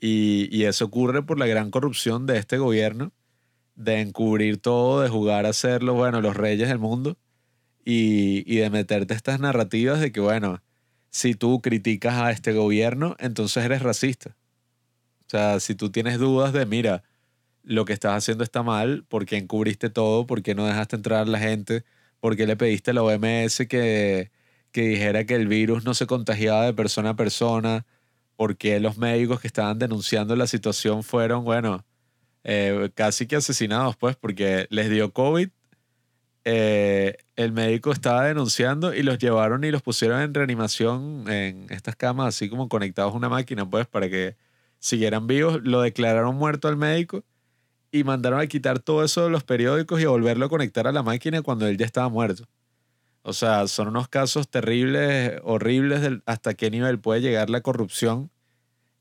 Y, 0.00 0.48
y 0.56 0.64
eso 0.64 0.84
ocurre 0.84 1.22
por 1.22 1.38
la 1.38 1.46
gran 1.46 1.70
corrupción 1.70 2.26
de 2.26 2.38
este 2.38 2.58
gobierno, 2.58 3.12
de 3.74 4.00
encubrir 4.00 4.58
todo, 4.58 5.00
de 5.00 5.08
jugar 5.08 5.46
a 5.46 5.52
ser 5.52 5.82
los, 5.82 5.96
bueno, 5.96 6.20
los 6.20 6.36
reyes 6.36 6.68
del 6.68 6.78
mundo 6.78 7.16
y, 7.84 8.44
y 8.52 8.58
de 8.58 8.70
meterte 8.70 9.14
estas 9.14 9.40
narrativas 9.40 10.00
de 10.00 10.12
que, 10.12 10.20
bueno, 10.20 10.62
si 11.12 11.34
tú 11.34 11.60
criticas 11.60 12.14
a 12.14 12.32
este 12.32 12.52
gobierno, 12.52 13.16
entonces 13.20 13.64
eres 13.64 13.82
racista. 13.82 14.36
O 15.26 15.30
sea, 15.30 15.60
si 15.60 15.74
tú 15.74 15.90
tienes 15.92 16.18
dudas 16.18 16.52
de, 16.52 16.66
mira, 16.66 17.04
lo 17.62 17.84
que 17.84 17.92
estás 17.92 18.14
haciendo 18.16 18.44
está 18.44 18.62
mal, 18.62 19.04
¿por 19.08 19.26
qué 19.26 19.36
encubriste 19.36 19.90
todo? 19.90 20.26
¿Por 20.26 20.42
qué 20.42 20.54
no 20.54 20.66
dejaste 20.66 20.96
entrar 20.96 21.22
a 21.22 21.26
la 21.26 21.38
gente? 21.38 21.84
¿Por 22.20 22.36
qué 22.36 22.46
le 22.46 22.56
pediste 22.56 22.92
a 22.92 22.94
la 22.94 23.02
OMS 23.02 23.66
que, 23.68 24.30
que 24.72 24.82
dijera 24.82 25.24
que 25.26 25.34
el 25.34 25.48
virus 25.48 25.84
no 25.84 25.94
se 25.94 26.06
contagiaba 26.06 26.64
de 26.66 26.74
persona 26.74 27.10
a 27.10 27.16
persona? 27.16 27.86
¿Por 28.36 28.56
qué 28.56 28.80
los 28.80 28.98
médicos 28.98 29.40
que 29.40 29.48
estaban 29.48 29.78
denunciando 29.78 30.34
la 30.36 30.46
situación 30.46 31.02
fueron, 31.02 31.44
bueno, 31.44 31.84
eh, 32.44 32.90
casi 32.94 33.26
que 33.26 33.36
asesinados, 33.36 33.96
pues, 33.96 34.16
porque 34.16 34.66
les 34.70 34.90
dio 34.90 35.12
COVID? 35.12 35.50
Eh, 36.44 37.16
el 37.36 37.52
médico 37.52 37.92
estaba 37.92 38.24
denunciando 38.24 38.94
y 38.94 39.02
los 39.02 39.18
llevaron 39.18 39.64
y 39.64 39.70
los 39.70 39.82
pusieron 39.82 40.20
en 40.20 40.34
reanimación 40.34 41.30
en 41.30 41.66
estas 41.70 41.94
camas, 41.96 42.34
así 42.34 42.48
como 42.48 42.68
conectados 42.68 43.14
a 43.14 43.16
una 43.16 43.28
máquina, 43.28 43.68
pues, 43.68 43.86
para 43.86 44.08
que 44.08 44.36
siguieran 44.78 45.26
vivos. 45.26 45.60
Lo 45.62 45.82
declararon 45.82 46.36
muerto 46.36 46.68
al 46.68 46.76
médico 46.76 47.24
y 47.92 48.04
mandaron 48.04 48.40
a 48.40 48.46
quitar 48.46 48.80
todo 48.80 49.04
eso 49.04 49.24
de 49.24 49.30
los 49.30 49.44
periódicos 49.44 50.00
y 50.00 50.04
a 50.04 50.08
volverlo 50.08 50.46
a 50.46 50.48
conectar 50.48 50.86
a 50.86 50.92
la 50.92 51.02
máquina 51.02 51.42
cuando 51.42 51.66
él 51.68 51.76
ya 51.78 51.86
estaba 51.86 52.08
muerto. 52.08 52.44
O 53.22 53.32
sea, 53.32 53.68
son 53.68 53.88
unos 53.88 54.08
casos 54.08 54.48
terribles, 54.48 55.40
horribles, 55.44 56.20
hasta 56.26 56.54
qué 56.54 56.70
nivel 56.70 56.98
puede 56.98 57.20
llegar 57.20 57.50
la 57.50 57.60
corrupción 57.60 58.30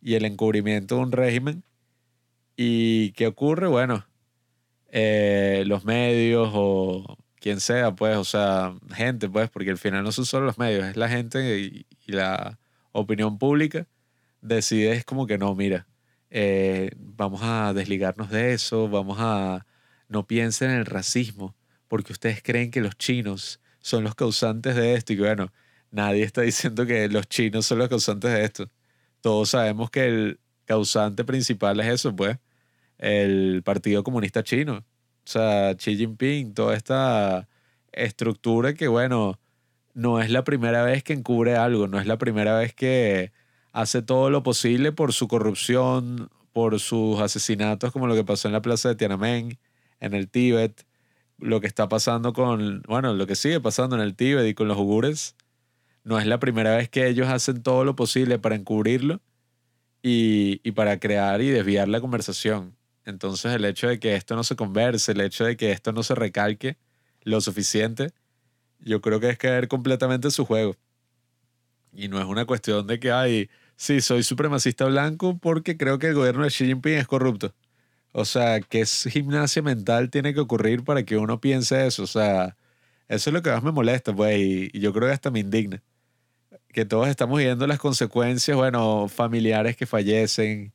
y 0.02 0.16
el 0.16 0.26
encubrimiento 0.26 0.96
de 0.98 1.02
un 1.02 1.12
régimen. 1.12 1.64
¿Y 2.56 3.14
qué 3.14 3.28
ocurre? 3.28 3.68
Bueno, 3.68 4.06
eh, 4.90 5.64
los 5.68 5.86
medios 5.86 6.52
o 6.54 7.18
quien 7.42 7.60
sea, 7.60 7.94
pues, 7.96 8.18
o 8.18 8.24
sea, 8.24 8.74
gente, 8.94 9.28
pues, 9.30 9.50
porque 9.50 9.72
al 9.72 9.78
final 9.78 10.04
no 10.04 10.12
son 10.14 10.26
solo 10.26 10.46
los 10.46 10.58
medios, 10.58 10.86
es 10.86 10.96
la 10.98 11.10
gente 11.10 11.60
y, 11.60 11.86
y 12.06 12.12
la 12.14 12.60
opinión 12.94 13.38
pública, 13.40 13.88
decide 14.42 14.94
es 14.94 15.06
como 15.06 15.28
que 15.28 15.38
no, 15.38 15.56
mira, 15.56 15.88
eh, 16.30 16.92
vamos 16.98 17.42
a 17.44 17.74
desligarnos 17.74 18.30
de 18.30 18.54
eso, 18.54 18.88
vamos 18.90 19.18
a... 19.20 19.66
No 20.08 20.28
piensen 20.28 20.72
en 20.72 20.78
el 20.78 20.86
racismo, 20.86 21.56
porque 21.88 22.14
ustedes 22.14 22.42
creen 22.44 22.72
que 22.72 22.82
los 22.82 22.98
chinos 22.98 23.62
son 23.82 24.04
los 24.04 24.16
causantes 24.16 24.76
de 24.76 24.94
esto 24.96 25.14
y 25.14 25.18
que 25.18 25.24
bueno, 25.24 25.52
nadie 25.92 26.24
está 26.24 26.42
diciendo 26.42 26.86
que 26.86 27.08
los 27.10 27.28
chinos 27.28 27.66
son 27.66 27.80
los 27.80 27.90
causantes 27.90 28.32
de 28.32 28.44
esto. 28.44 28.70
Todos 29.22 29.50
sabemos 29.50 29.90
que 29.92 30.06
el 30.06 30.40
causante 30.66 31.24
principal 31.24 31.80
es 31.80 31.88
eso, 31.88 32.16
pues, 32.16 32.38
el 32.98 33.62
Partido 33.64 34.04
Comunista 34.04 34.44
Chino. 34.44 34.86
O 35.32 35.34
sea, 35.34 35.76
Xi 35.78 35.96
Jinping, 35.96 36.54
toda 36.54 36.76
esta 36.76 37.48
estructura 37.94 38.74
que, 38.74 38.90
bueno, 38.90 39.40
no 39.94 40.20
es 40.20 40.30
la 40.30 40.44
primera 40.44 40.84
vez 40.84 41.04
que 41.04 41.14
encubre 41.14 41.56
algo, 41.56 41.88
no 41.88 42.02
es 42.02 42.06
la 42.06 42.18
primera 42.18 42.58
vez 42.58 42.74
que 42.74 43.32
hace 43.72 44.02
todo 44.02 44.30
lo 44.30 44.44
posible 44.44 44.92
por 44.92 45.14
su 45.14 45.30
corrupción, 45.30 46.30
por 46.52 46.82
sus 46.82 47.22
asesinatos, 47.22 47.94
como 47.94 48.08
lo 48.08 48.16
que 48.16 48.26
pasó 48.26 48.50
en 48.50 48.54
la 48.54 48.62
plaza 48.62 48.90
de 48.90 48.96
Tiananmen, 48.96 49.58
en 50.02 50.14
el 50.14 50.28
Tíbet, 50.28 50.86
lo 51.38 51.62
que 51.62 51.68
está 51.68 51.88
pasando 51.88 52.34
con, 52.34 52.82
bueno, 52.86 53.14
lo 53.14 53.26
que 53.26 53.36
sigue 53.38 53.62
pasando 53.62 53.96
en 53.96 54.02
el 54.02 54.16
Tíbet 54.18 54.46
y 54.50 54.54
con 54.54 54.68
los 54.68 54.78
ugures. 54.78 55.38
No 56.04 56.20
es 56.20 56.26
la 56.26 56.40
primera 56.42 56.76
vez 56.76 56.90
que 56.90 57.08
ellos 57.08 57.30
hacen 57.30 57.64
todo 57.64 57.86
lo 57.86 57.96
posible 57.96 58.38
para 58.38 58.56
encubrirlo 58.56 59.22
y, 60.04 60.60
y 60.66 60.74
para 60.74 61.00
crear 61.00 61.42
y 61.42 61.52
desviar 61.52 61.88
la 61.88 62.02
conversación. 62.02 62.76
Entonces 63.06 63.54
el 63.54 63.66
hecho 63.66 63.88
de 63.88 64.00
que 64.00 64.16
esto 64.16 64.36
no 64.36 64.44
se 64.44 64.56
converse, 64.56 65.12
el 65.14 65.22
hecho 65.22 65.46
de 65.46 65.58
que 65.58 65.72
esto 65.72 65.92
no 65.92 66.04
se 66.04 66.16
recalque 66.16 66.78
lo 67.24 67.42
suficiente, 67.42 68.12
yo 68.80 69.02
creo 69.02 69.20
que 69.20 69.30
es 69.30 69.38
caer 69.38 69.68
completamente 69.68 70.28
en 70.28 70.32
su 70.32 70.46
juego. 70.46 70.76
Y 71.94 72.08
no 72.08 72.20
es 72.20 72.26
una 72.26 72.46
cuestión 72.46 72.88
de 72.88 73.00
que 73.00 73.12
hay, 73.12 73.50
sí, 73.76 74.02
soy 74.02 74.24
supremacista 74.24 74.86
blanco 74.86 75.38
porque 75.38 75.78
creo 75.78 76.00
que 76.00 76.08
el 76.08 76.16
gobierno 76.16 76.44
de 76.44 76.50
Xi 76.50 76.66
Jinping 76.66 76.94
es 76.94 77.08
corrupto. 77.08 77.54
O 78.14 78.26
sea, 78.26 78.60
¿qué 78.62 78.86
gimnasia 78.86 79.62
mental 79.62 80.10
tiene 80.10 80.34
que 80.34 80.42
ocurrir 80.42 80.84
para 80.84 81.04
que 81.04 81.18
uno 81.18 81.40
piense 81.42 81.88
eso? 81.88 82.04
O 82.04 82.08
sea, 82.08 82.58
eso 83.08 83.30
es 83.30 83.34
lo 83.34 83.42
que 83.42 83.52
más 83.52 83.64
me 83.64 83.72
molesta, 83.72 84.14
pues, 84.16 84.38
y 84.40 84.80
yo 84.80 84.94
creo 84.94 85.08
que 85.08 85.14
hasta 85.14 85.32
me 85.32 85.40
indigna. 85.40 85.82
Que 86.74 86.86
todos 86.86 87.08
estamos 87.10 87.40
viendo 87.40 87.68
las 87.68 87.80
consecuencias, 87.80 88.56
bueno, 88.58 89.08
familiares 89.10 89.76
que 89.78 89.86
fallecen, 89.86 90.74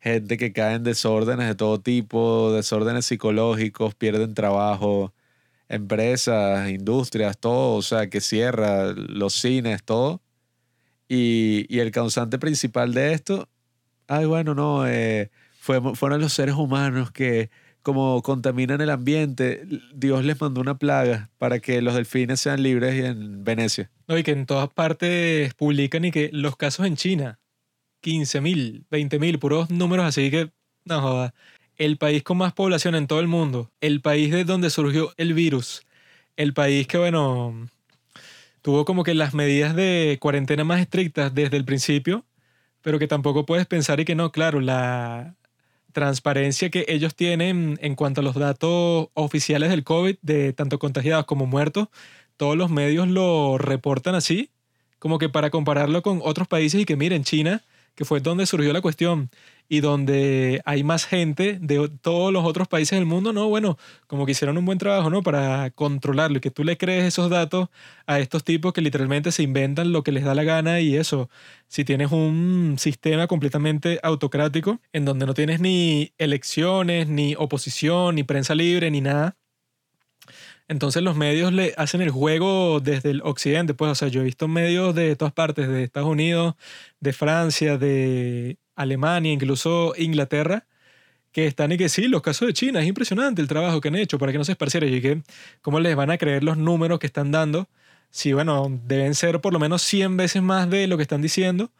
gente 0.00 0.36
que 0.36 0.52
cae 0.52 0.76
en 0.76 0.84
desórdenes 0.84 1.48
de 1.48 1.54
todo 1.54 1.80
tipo, 1.80 2.52
desórdenes 2.52 3.06
psicológicos, 3.06 3.94
pierden 3.94 4.34
trabajo, 4.34 5.12
empresas, 5.68 6.70
industrias, 6.70 7.38
todo, 7.38 7.76
o 7.76 7.82
sea, 7.82 8.08
que 8.08 8.20
cierra, 8.20 8.92
los 8.92 9.34
cines, 9.34 9.82
todo. 9.84 10.22
Y, 11.08 11.66
y 11.68 11.80
el 11.80 11.90
causante 11.90 12.38
principal 12.38 12.92
de 12.94 13.14
esto, 13.14 13.48
ay, 14.08 14.26
bueno, 14.26 14.54
no, 14.54 14.86
eh, 14.86 15.30
fue, 15.58 15.80
fueron 15.94 16.20
los 16.20 16.32
seres 16.32 16.54
humanos 16.54 17.10
que 17.10 17.50
como 17.82 18.20
contaminan 18.22 18.82
el 18.82 18.90
ambiente, 18.90 19.66
Dios 19.94 20.22
les 20.22 20.38
mandó 20.38 20.60
una 20.60 20.76
plaga 20.76 21.30
para 21.38 21.58
que 21.58 21.80
los 21.80 21.94
delfines 21.94 22.38
sean 22.38 22.62
libres 22.62 23.02
en 23.02 23.44
Venecia. 23.44 23.90
No, 24.06 24.18
y 24.18 24.22
que 24.22 24.32
en 24.32 24.44
todas 24.44 24.68
partes 24.68 25.54
publican 25.54 26.04
y 26.04 26.10
que 26.10 26.28
los 26.32 26.56
casos 26.56 26.86
en 26.86 26.96
China, 26.96 27.38
15 28.08 28.40
mil, 28.40 28.86
20 28.90 29.18
mil, 29.18 29.38
puros 29.38 29.68
números 29.68 30.06
así 30.06 30.30
que, 30.30 30.50
no 30.86 31.02
joda. 31.02 31.34
El 31.76 31.98
país 31.98 32.22
con 32.22 32.38
más 32.38 32.54
población 32.54 32.94
en 32.94 33.06
todo 33.06 33.20
el 33.20 33.28
mundo, 33.28 33.70
el 33.82 34.00
país 34.00 34.32
de 34.32 34.44
donde 34.44 34.70
surgió 34.70 35.12
el 35.18 35.34
virus, 35.34 35.82
el 36.38 36.54
país 36.54 36.86
que, 36.86 36.96
bueno, 36.96 37.68
tuvo 38.62 38.86
como 38.86 39.04
que 39.04 39.12
las 39.12 39.34
medidas 39.34 39.76
de 39.76 40.16
cuarentena 40.22 40.64
más 40.64 40.80
estrictas 40.80 41.34
desde 41.34 41.58
el 41.58 41.66
principio, 41.66 42.24
pero 42.80 42.98
que 42.98 43.08
tampoco 43.08 43.44
puedes 43.44 43.66
pensar 43.66 44.00
y 44.00 44.06
que 44.06 44.14
no, 44.14 44.32
claro, 44.32 44.62
la 44.62 45.34
transparencia 45.92 46.70
que 46.70 46.86
ellos 46.88 47.14
tienen 47.14 47.78
en 47.82 47.94
cuanto 47.94 48.22
a 48.22 48.24
los 48.24 48.36
datos 48.36 49.08
oficiales 49.12 49.68
del 49.68 49.84
COVID, 49.84 50.16
de 50.22 50.54
tanto 50.54 50.78
contagiados 50.78 51.26
como 51.26 51.44
muertos, 51.44 51.88
todos 52.38 52.56
los 52.56 52.70
medios 52.70 53.06
lo 53.06 53.58
reportan 53.58 54.14
así, 54.14 54.48
como 54.98 55.18
que 55.18 55.28
para 55.28 55.50
compararlo 55.50 56.00
con 56.00 56.22
otros 56.24 56.48
países 56.48 56.80
y 56.80 56.84
que 56.86 56.96
miren, 56.96 57.22
China, 57.22 57.62
que 57.98 58.04
fue 58.04 58.20
donde 58.20 58.46
surgió 58.46 58.72
la 58.72 58.80
cuestión, 58.80 59.28
y 59.68 59.80
donde 59.80 60.62
hay 60.64 60.84
más 60.84 61.04
gente 61.04 61.58
de 61.60 61.90
todos 62.00 62.32
los 62.32 62.44
otros 62.44 62.68
países 62.68 62.96
del 62.96 63.06
mundo, 63.06 63.32
no, 63.32 63.48
bueno, 63.48 63.76
como 64.06 64.24
que 64.24 64.32
hicieron 64.32 64.56
un 64.56 64.64
buen 64.64 64.78
trabajo, 64.78 65.10
¿no? 65.10 65.22
Para 65.22 65.70
controlarlo 65.72 66.38
y 66.38 66.40
que 66.40 66.52
tú 66.52 66.62
le 66.62 66.78
crees 66.78 67.04
esos 67.04 67.28
datos 67.28 67.68
a 68.06 68.20
estos 68.20 68.44
tipos 68.44 68.72
que 68.72 68.82
literalmente 68.82 69.32
se 69.32 69.42
inventan 69.42 69.92
lo 69.92 70.04
que 70.04 70.12
les 70.12 70.24
da 70.24 70.36
la 70.36 70.44
gana 70.44 70.80
y 70.80 70.94
eso, 70.96 71.28
si 71.66 71.84
tienes 71.84 72.12
un 72.12 72.76
sistema 72.78 73.26
completamente 73.26 73.98
autocrático 74.04 74.80
en 74.92 75.04
donde 75.04 75.26
no 75.26 75.34
tienes 75.34 75.60
ni 75.60 76.12
elecciones, 76.18 77.08
ni 77.08 77.34
oposición, 77.36 78.14
ni 78.14 78.22
prensa 78.22 78.54
libre, 78.54 78.92
ni 78.92 79.00
nada. 79.00 79.36
Entonces 80.68 81.02
los 81.02 81.16
medios 81.16 81.52
le 81.52 81.74
hacen 81.78 82.02
el 82.02 82.10
juego 82.10 82.80
desde 82.80 83.10
el 83.10 83.22
occidente, 83.22 83.74
pues, 83.74 83.90
o 83.90 83.94
sea, 83.94 84.08
yo 84.08 84.20
he 84.20 84.24
visto 84.24 84.48
medios 84.48 84.94
de 84.94 85.16
todas 85.16 85.32
partes, 85.32 85.68
de 85.68 85.82
Estados 85.84 86.08
Unidos, 86.08 86.54
de 87.00 87.12
Francia, 87.14 87.78
de 87.78 88.58
Alemania, 88.76 89.32
incluso 89.32 89.94
Inglaterra, 89.96 90.66
que 91.32 91.46
están 91.46 91.72
y 91.72 91.78
que 91.78 91.88
sí, 91.88 92.08
los 92.08 92.22
casos 92.22 92.48
de 92.48 92.54
China, 92.54 92.80
es 92.80 92.88
impresionante 92.88 93.42
el 93.42 93.48
trabajo 93.48 93.80
que 93.80 93.88
han 93.88 93.96
hecho 93.96 94.18
para 94.18 94.32
que 94.32 94.38
no 94.38 94.44
se 94.44 94.52
esparciera. 94.52 94.86
Y 94.86 95.00
que 95.00 95.22
cómo 95.62 95.80
les 95.80 95.96
van 95.96 96.10
a 96.10 96.18
creer 96.18 96.44
los 96.44 96.58
números 96.58 96.98
que 96.98 97.06
están 97.06 97.30
dando, 97.32 97.68
si 98.10 98.32
bueno, 98.32 98.68
deben 98.86 99.14
ser 99.14 99.40
por 99.40 99.52
lo 99.52 99.58
menos 99.58 99.82
100 99.82 100.16
veces 100.16 100.42
más 100.42 100.70
de 100.70 100.86
lo 100.86 100.96
que 100.96 101.02
están 101.02 101.22
diciendo, 101.22 101.70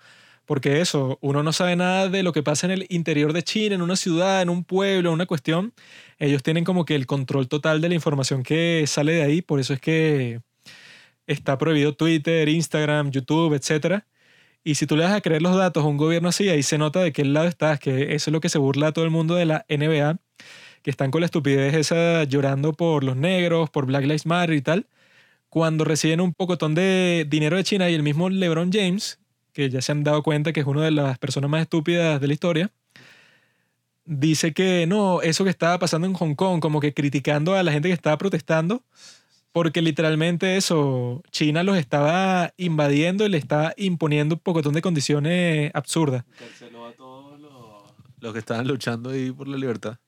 porque 0.49 0.81
eso, 0.81 1.19
uno 1.21 1.43
no 1.43 1.53
sabe 1.53 1.77
nada 1.77 2.09
de 2.09 2.23
lo 2.23 2.33
que 2.33 2.43
pasa 2.43 2.67
en 2.67 2.71
el 2.73 2.87
interior 2.89 3.35
de 3.35 3.43
China, 3.43 3.75
en 3.75 3.83
una 3.83 3.97
ciudad, 3.97 4.41
en 4.41 4.49
un 4.49 4.65
pueblo, 4.65 5.11
en 5.11 5.15
una 5.15 5.27
cuestión, 5.27 5.75
ellos 6.19 6.43
tienen 6.43 6.65
como 6.65 6.87
que 6.87 6.95
el 6.95 7.07
control 7.07 7.49
total 7.49 7.83
de 7.83 7.91
la 7.91 7.95
información 7.95 8.43
que 8.43 8.83
sale 8.87 9.13
de 9.13 9.23
ahí, 9.23 9.43
por 9.43 9.61
eso 9.61 9.75
es 9.75 9.81
que 9.81 10.41
está 11.27 11.59
prohibido 11.59 11.95
Twitter, 11.95 12.49
Instagram, 12.49 13.11
YouTube, 13.11 13.55
etcétera. 13.55 14.07
Y 14.65 14.77
si 14.77 14.87
tú 14.87 14.97
le 14.97 15.05
das 15.05 15.13
a 15.13 15.21
creer 15.21 15.43
los 15.43 15.55
datos 15.55 15.85
a 15.85 15.87
un 15.87 15.99
gobierno 15.99 16.31
así, 16.31 16.49
ahí 16.49 16.63
se 16.63 16.79
nota 16.79 17.01
de 17.03 17.13
qué 17.13 17.27
lado 17.27 17.47
estás, 17.47 17.79
que 17.79 18.15
eso 18.15 18.31
es 18.31 18.33
lo 18.33 18.41
que 18.41 18.49
se 18.49 18.59
burla 18.59 18.89
a 18.89 18.93
todo 18.93 19.05
el 19.05 19.11
mundo 19.11 19.35
de 19.35 19.45
la 19.45 19.67
NBA, 19.69 20.19
que 20.83 20.91
están 20.91 21.11
con 21.11 21.21
la 21.21 21.27
estupidez 21.27 21.75
esa 21.75 22.25
llorando 22.25 22.73
por 22.73 23.05
los 23.05 23.17
negros, 23.17 23.69
por 23.71 23.85
Black 23.87 24.05
Lives 24.05 24.25
Matter 24.27 24.57
y 24.57 24.63
tal, 24.63 24.87
cuando 25.51 25.85
reciben 25.85 26.23
un 26.23 26.33
pocotón 26.35 26.75
de 26.75 27.27
dinero 27.29 27.59
de 27.59 27.65
China 27.65 27.91
y 27.91 27.95
el 27.95 28.03
mismo 28.03 28.31
LeBron 28.31 28.71
James, 28.73 29.21
que 29.59 29.71
ya 29.71 29.83
se 29.83 29.91
han 29.91 30.05
dado 30.05 30.23
cuenta 30.23 30.53
que 30.53 30.61
es 30.61 30.67
una 30.67 30.85
de 30.85 30.93
las 30.93 31.19
personas 31.19 31.51
más 31.51 31.63
estúpidas 31.63 32.21
de 32.21 32.29
la 32.29 32.33
historia, 32.33 32.71
dice 34.05 34.53
que 34.53 34.87
no, 34.87 35.21
eso 35.21 35.43
que 35.43 35.51
estaba 35.51 35.81
pasando 35.81 36.07
en 36.07 36.15
Hong 36.15 36.37
Kong, 36.37 36.61
como 36.61 36.79
que 36.79 36.95
criticando 36.95 37.57
a 37.57 37.65
la 37.65 37.73
gente 37.73 37.89
que 37.89 37.93
estaba 37.93 38.17
protestando, 38.19 38.85
porque 39.51 39.83
literalmente 39.83 40.57
eso, 40.57 41.25
China 41.33 41.65
los 41.65 41.77
estaba 41.77 42.55
invadiendo 42.57 43.27
y 43.27 43.31
le 43.31 43.39
estaba 43.39 43.75
imponiendo 43.77 44.37
un 44.37 44.41
pocotón 44.41 44.75
de 44.75 44.81
condiciones 44.81 45.73
absurdas. 45.75 46.23
Canceló 46.39 46.87
a 46.87 46.93
todos 46.93 47.41
los, 47.41 47.83
los 48.21 48.33
que 48.33 48.39
estaban 48.39 48.69
luchando 48.69 49.11
ahí 49.11 49.33
por 49.33 49.49
la 49.49 49.57
libertad. 49.57 49.99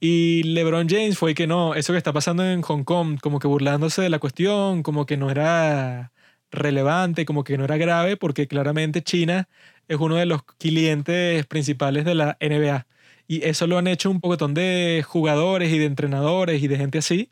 Y 0.00 0.42
LeBron 0.42 0.88
James 0.88 1.16
fue 1.16 1.36
que 1.36 1.46
no, 1.46 1.76
eso 1.76 1.92
que 1.92 1.98
está 1.98 2.12
pasando 2.12 2.44
en 2.44 2.62
Hong 2.62 2.82
Kong, 2.82 3.20
como 3.20 3.38
que 3.38 3.46
burlándose 3.46 4.02
de 4.02 4.10
la 4.10 4.18
cuestión, 4.18 4.82
como 4.82 5.06
que 5.06 5.16
no 5.16 5.30
era 5.30 6.10
relevante, 6.52 7.24
como 7.24 7.44
que 7.44 7.58
no 7.58 7.64
era 7.64 7.76
grave, 7.76 8.16
porque 8.16 8.46
claramente 8.46 9.02
China 9.02 9.48
es 9.88 9.98
uno 9.98 10.16
de 10.16 10.26
los 10.26 10.42
clientes 10.44 11.46
principales 11.46 12.04
de 12.04 12.14
la 12.14 12.36
NBA. 12.40 12.86
Y 13.26 13.44
eso 13.44 13.66
lo 13.66 13.78
han 13.78 13.86
hecho 13.86 14.10
un 14.10 14.20
poquitón 14.20 14.54
de 14.54 15.04
jugadores 15.06 15.72
y 15.72 15.78
de 15.78 15.86
entrenadores 15.86 16.62
y 16.62 16.68
de 16.68 16.76
gente 16.76 16.98
así. 16.98 17.30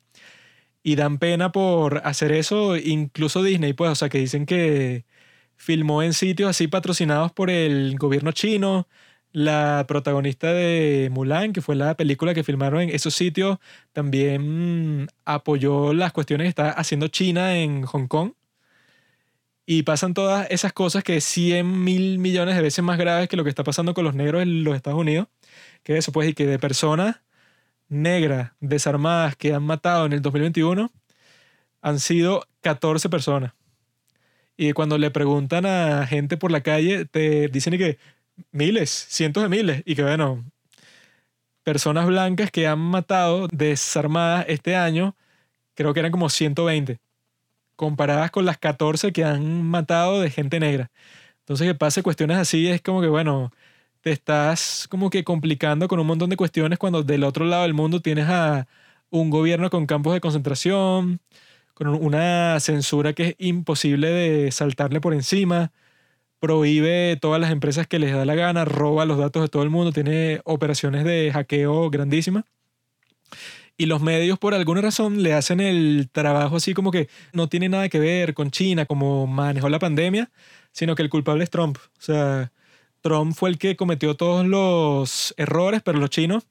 Y 0.83 0.97
dan 0.97 1.19
pena 1.19 1.53
por 1.53 2.03
hacer 2.05 2.33
eso, 2.33 2.77
incluso 2.77 3.43
Disney, 3.43 3.75
pues, 3.75 3.91
o 3.91 3.95
sea, 3.95 4.09
que 4.09 4.19
dicen 4.19 4.47
que 4.47 5.05
filmó 5.57 6.03
en 6.03 6.15
sitios 6.15 6.51
así 6.51 6.69
patrocinados 6.69 7.33
por 7.33 7.51
el 7.51 7.97
gobierno 7.99 8.33
chino, 8.33 8.89
la 9.33 9.85
protagonista 9.89 10.53
de 10.53 11.09
Mulan, 11.13 11.53
que 11.53 11.61
fue 11.61 11.77
la 11.77 11.97
película 11.97 12.35
que 12.35 12.45
filmaron 12.45 12.83
en 12.83 12.91
esos 12.91 13.15
sitios, 13.15 13.59
también 13.93 15.09
apoyó 15.25 15.93
las 15.93 16.13
cuestiones 16.13 16.47
que 16.47 16.49
está 16.49 16.71
haciendo 16.73 17.09
China 17.09 17.57
en 17.59 17.83
Hong 17.85 18.07
Kong. 18.09 18.33
Y 19.73 19.85
pasan 19.85 20.15
todas 20.15 20.49
esas 20.51 20.73
cosas 20.73 21.05
que 21.05 21.21
100 21.21 21.85
mil 21.85 22.19
millones 22.19 22.57
de 22.57 22.63
veces 22.63 22.85
más 22.85 22.99
graves 22.99 23.29
que 23.29 23.37
lo 23.37 23.45
que 23.45 23.51
está 23.51 23.63
pasando 23.63 23.95
con 23.95 24.03
los 24.03 24.17
negros 24.17 24.43
en 24.43 24.65
los 24.65 24.75
Estados 24.75 24.99
Unidos. 24.99 25.29
Que 25.85 25.97
eso, 25.97 26.11
pues, 26.11 26.29
y 26.29 26.35
que 26.35 26.45
de 26.45 26.59
personas 26.59 27.21
negras 27.89 28.51
desarmadas 28.59 29.37
que 29.37 29.55
han 29.55 29.63
matado 29.63 30.07
en 30.07 30.13
el 30.13 30.23
2021 30.23 30.91
han 31.83 32.01
sido 32.01 32.49
14 32.63 33.09
personas. 33.11 33.53
Y 34.57 34.73
cuando 34.73 34.99
le 34.99 35.13
preguntan 35.13 35.65
a 35.67 36.05
gente 36.05 36.37
por 36.37 36.51
la 36.51 36.63
calle, 36.63 37.05
te 37.05 37.47
dicen 37.47 37.79
que 37.79 37.97
miles, 38.51 38.91
cientos 38.91 39.45
de 39.45 39.51
miles. 39.51 39.83
Y 39.87 39.95
que 39.95 40.03
bueno, 40.03 40.45
personas 41.63 42.09
blancas 42.09 42.51
que 42.51 42.67
han 42.67 42.81
matado 42.81 43.47
desarmadas 43.53 44.47
este 44.49 44.75
año, 44.75 45.15
creo 45.75 45.95
que 45.95 46.01
eran 46.01 46.11
como 46.11 46.29
120, 46.29 46.99
comparadas 47.81 48.31
con 48.31 48.45
las 48.45 48.59
14 48.59 49.11
que 49.11 49.25
han 49.25 49.63
matado 49.65 50.21
de 50.21 50.31
gente 50.31 50.61
negra. 50.61 50.91
Entonces 51.41 51.67
que 51.67 51.75
pase 51.75 52.03
cuestiones 52.03 52.37
así 52.37 52.69
es 52.69 52.83
como 52.83 53.01
que, 53.01 53.09
bueno, 53.09 53.53
te 54.03 54.13
estás 54.13 54.87
como 54.91 55.09
que 55.09 55.25
complicando 55.25 55.89
con 55.89 55.99
un 55.99 56.07
montón 56.07 56.29
de 56.29 56.37
cuestiones 56.37 56.79
cuando 56.79 57.03
del 57.03 57.25
otro 57.25 57.47
lado 57.47 57.63
del 57.63 57.73
mundo 57.73 58.01
tienes 58.01 58.27
a 58.29 58.67
un 59.09 59.31
gobierno 59.31 59.71
con 59.71 59.87
campos 59.87 60.13
de 60.13 60.21
concentración, 60.21 61.21
con 61.73 61.89
una 61.89 62.61
censura 62.61 63.15
que 63.15 63.29
es 63.29 63.35
imposible 63.39 64.11
de 64.11 64.53
saltarle 64.53 65.01
por 65.01 65.15
encima 65.15 65.73
prohíbe 66.39 67.17
todas 67.21 67.41
las 67.41 67.51
empresas 67.51 67.87
que 67.87 67.99
les 67.99 68.13
da 68.13 68.27
la 68.27 68.35
gana, 68.35 68.67
roba 68.67 69.07
los 69.07 69.19
datos 69.19 69.43
de 69.43 69.49
todo 69.49 69.63
el 69.63 69.71
mundo, 69.71 69.93
tiene 69.93 70.41
operaciones 70.45 71.05
de 71.05 71.31
hackeo 71.33 71.91
grandísimas. 71.91 72.45
Y 73.81 73.87
los 73.87 74.03
medios, 74.03 74.39
por 74.39 74.53
alguna 74.53 74.83
razón, 74.83 75.23
le 75.23 75.33
hacen 75.33 75.59
el 75.59 76.11
trabajo 76.13 76.57
así 76.57 76.75
como 76.75 76.91
que 76.91 77.09
no 77.33 77.49
tiene 77.49 77.71
nada 77.71 77.89
que 77.89 77.99
ver 77.99 78.35
con 78.35 78.51
China, 78.51 78.85
como 78.85 79.27
manejó 79.27 79.71
la 79.71 79.79
pandemia, 79.79 80.31
sino 80.71 80.95
que 80.95 81.01
el 81.01 81.09
culpable 81.09 81.45
es 81.45 81.49
Trump. 81.49 81.79
O 81.79 82.03
sea, 82.03 82.53
Trump 83.01 83.35
fue 83.35 83.49
el 83.49 83.57
que 83.57 83.77
cometió 83.77 84.17
todos 84.17 84.47
los 84.47 85.33
errores, 85.39 85.81
pero 85.83 85.99
los 85.99 86.11
chinos 86.11 86.47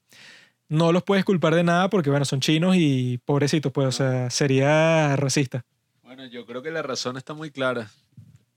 no 0.69 0.91
los 0.91 1.03
puedes 1.03 1.23
culpar 1.23 1.53
de 1.53 1.63
nada 1.63 1.91
porque, 1.91 2.09
bueno, 2.09 2.25
son 2.25 2.39
chinos 2.39 2.75
y 2.75 3.19
pobrecitos, 3.25 3.71
pues, 3.71 3.87
o 3.89 3.91
sea, 3.91 4.31
sería 4.31 5.15
racista. 5.15 5.63
Bueno, 6.01 6.25
yo 6.25 6.47
creo 6.47 6.63
que 6.63 6.71
la 6.71 6.81
razón 6.81 7.15
está 7.15 7.35
muy 7.35 7.51
clara. 7.51 7.91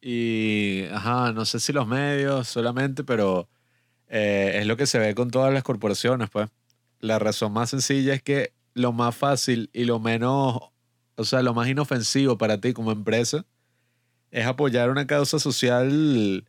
Y, 0.00 0.84
ajá, 0.92 1.32
no 1.32 1.44
sé 1.44 1.60
si 1.60 1.74
los 1.74 1.86
medios 1.86 2.48
solamente, 2.48 3.04
pero 3.04 3.50
eh, 4.08 4.60
es 4.60 4.66
lo 4.66 4.78
que 4.78 4.86
se 4.86 4.98
ve 4.98 5.14
con 5.14 5.30
todas 5.30 5.52
las 5.52 5.62
corporaciones, 5.62 6.30
pues. 6.30 6.48
La 7.00 7.18
razón 7.18 7.52
más 7.52 7.68
sencilla 7.68 8.14
es 8.14 8.22
que 8.22 8.54
lo 8.74 8.92
más 8.92 9.14
fácil 9.16 9.70
y 9.72 9.84
lo 9.84 10.00
menos, 10.00 10.58
o 11.16 11.24
sea, 11.24 11.42
lo 11.42 11.54
más 11.54 11.68
inofensivo 11.68 12.38
para 12.38 12.60
ti 12.60 12.72
como 12.72 12.92
empresa 12.92 13.44
es 14.30 14.46
apoyar 14.46 14.90
una 14.90 15.06
causa 15.06 15.38
social 15.38 16.46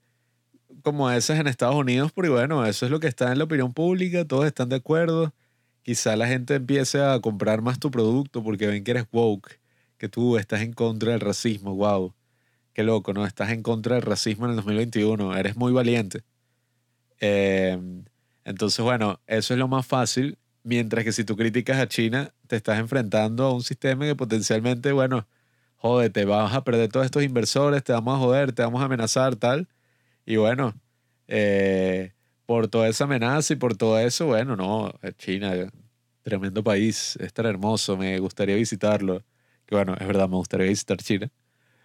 como 0.83 1.11
esas 1.11 1.39
en 1.39 1.47
Estados 1.47 1.75
Unidos, 1.75 2.11
porque 2.11 2.29
bueno, 2.29 2.65
eso 2.65 2.85
es 2.85 2.91
lo 2.91 2.99
que 2.99 3.07
está 3.07 3.31
en 3.31 3.37
la 3.37 3.45
opinión 3.45 3.73
pública, 3.73 4.25
todos 4.25 4.45
están 4.45 4.69
de 4.69 4.77
acuerdo. 4.77 5.33
Quizá 5.83 6.15
la 6.15 6.27
gente 6.27 6.55
empiece 6.55 7.01
a 7.01 7.19
comprar 7.19 7.61
más 7.61 7.79
tu 7.79 7.91
producto 7.91 8.43
porque 8.43 8.67
ven 8.67 8.83
que 8.83 8.91
eres 8.91 9.05
woke, 9.11 9.59
que 9.97 10.09
tú 10.09 10.37
estás 10.37 10.61
en 10.61 10.73
contra 10.73 11.11
del 11.11 11.21
racismo, 11.21 11.75
wow 11.75 12.13
qué 12.73 12.83
loco, 12.83 13.13
¿no? 13.13 13.25
Estás 13.25 13.51
en 13.51 13.63
contra 13.63 13.95
del 13.95 14.03
racismo 14.03 14.45
en 14.45 14.51
el 14.51 14.55
2021, 14.57 15.35
eres 15.37 15.55
muy 15.55 15.71
valiente. 15.71 16.23
Em, 17.19 18.03
entonces, 18.43 18.83
bueno, 18.83 19.19
eso 19.27 19.53
es 19.53 19.59
lo 19.59 19.67
más 19.67 19.85
fácil, 19.85 20.37
mientras 20.63 21.03
que 21.03 21.11
si 21.11 21.23
tú 21.23 21.35
criticas 21.35 21.79
a 21.79 21.87
China, 21.87 22.33
te 22.47 22.55
estás 22.55 22.79
enfrentando 22.79 23.45
a 23.45 23.53
un 23.53 23.63
sistema 23.63 24.05
que 24.05 24.15
potencialmente, 24.15 24.91
bueno, 24.91 25.27
jode, 25.77 26.09
te 26.09 26.25
vas 26.25 26.53
a 26.53 26.63
perder 26.63 26.89
todos 26.89 27.05
estos 27.05 27.23
inversores, 27.23 27.83
te 27.83 27.93
vamos 27.93 28.15
a 28.15 28.19
joder, 28.19 28.53
te 28.53 28.63
vamos 28.63 28.81
a 28.81 28.85
amenazar, 28.85 29.35
tal. 29.35 29.67
Y 30.25 30.37
bueno, 30.37 30.73
eh, 31.27 32.13
por 32.45 32.67
toda 32.67 32.87
esa 32.89 33.05
amenaza 33.05 33.53
y 33.53 33.57
por 33.57 33.75
todo 33.77 33.99
eso, 33.99 34.27
bueno, 34.27 34.55
no, 34.55 34.93
China, 35.17 35.53
tremendo 36.23 36.63
país, 36.63 37.17
es 37.17 37.33
tan 37.33 37.45
hermoso, 37.45 37.97
me 37.97 38.17
gustaría 38.19 38.55
visitarlo. 38.55 39.23
Que 39.65 39.75
bueno, 39.75 39.95
es 39.99 40.07
verdad, 40.07 40.29
me 40.29 40.37
gustaría 40.37 40.67
visitar 40.67 40.97
China. 40.97 41.29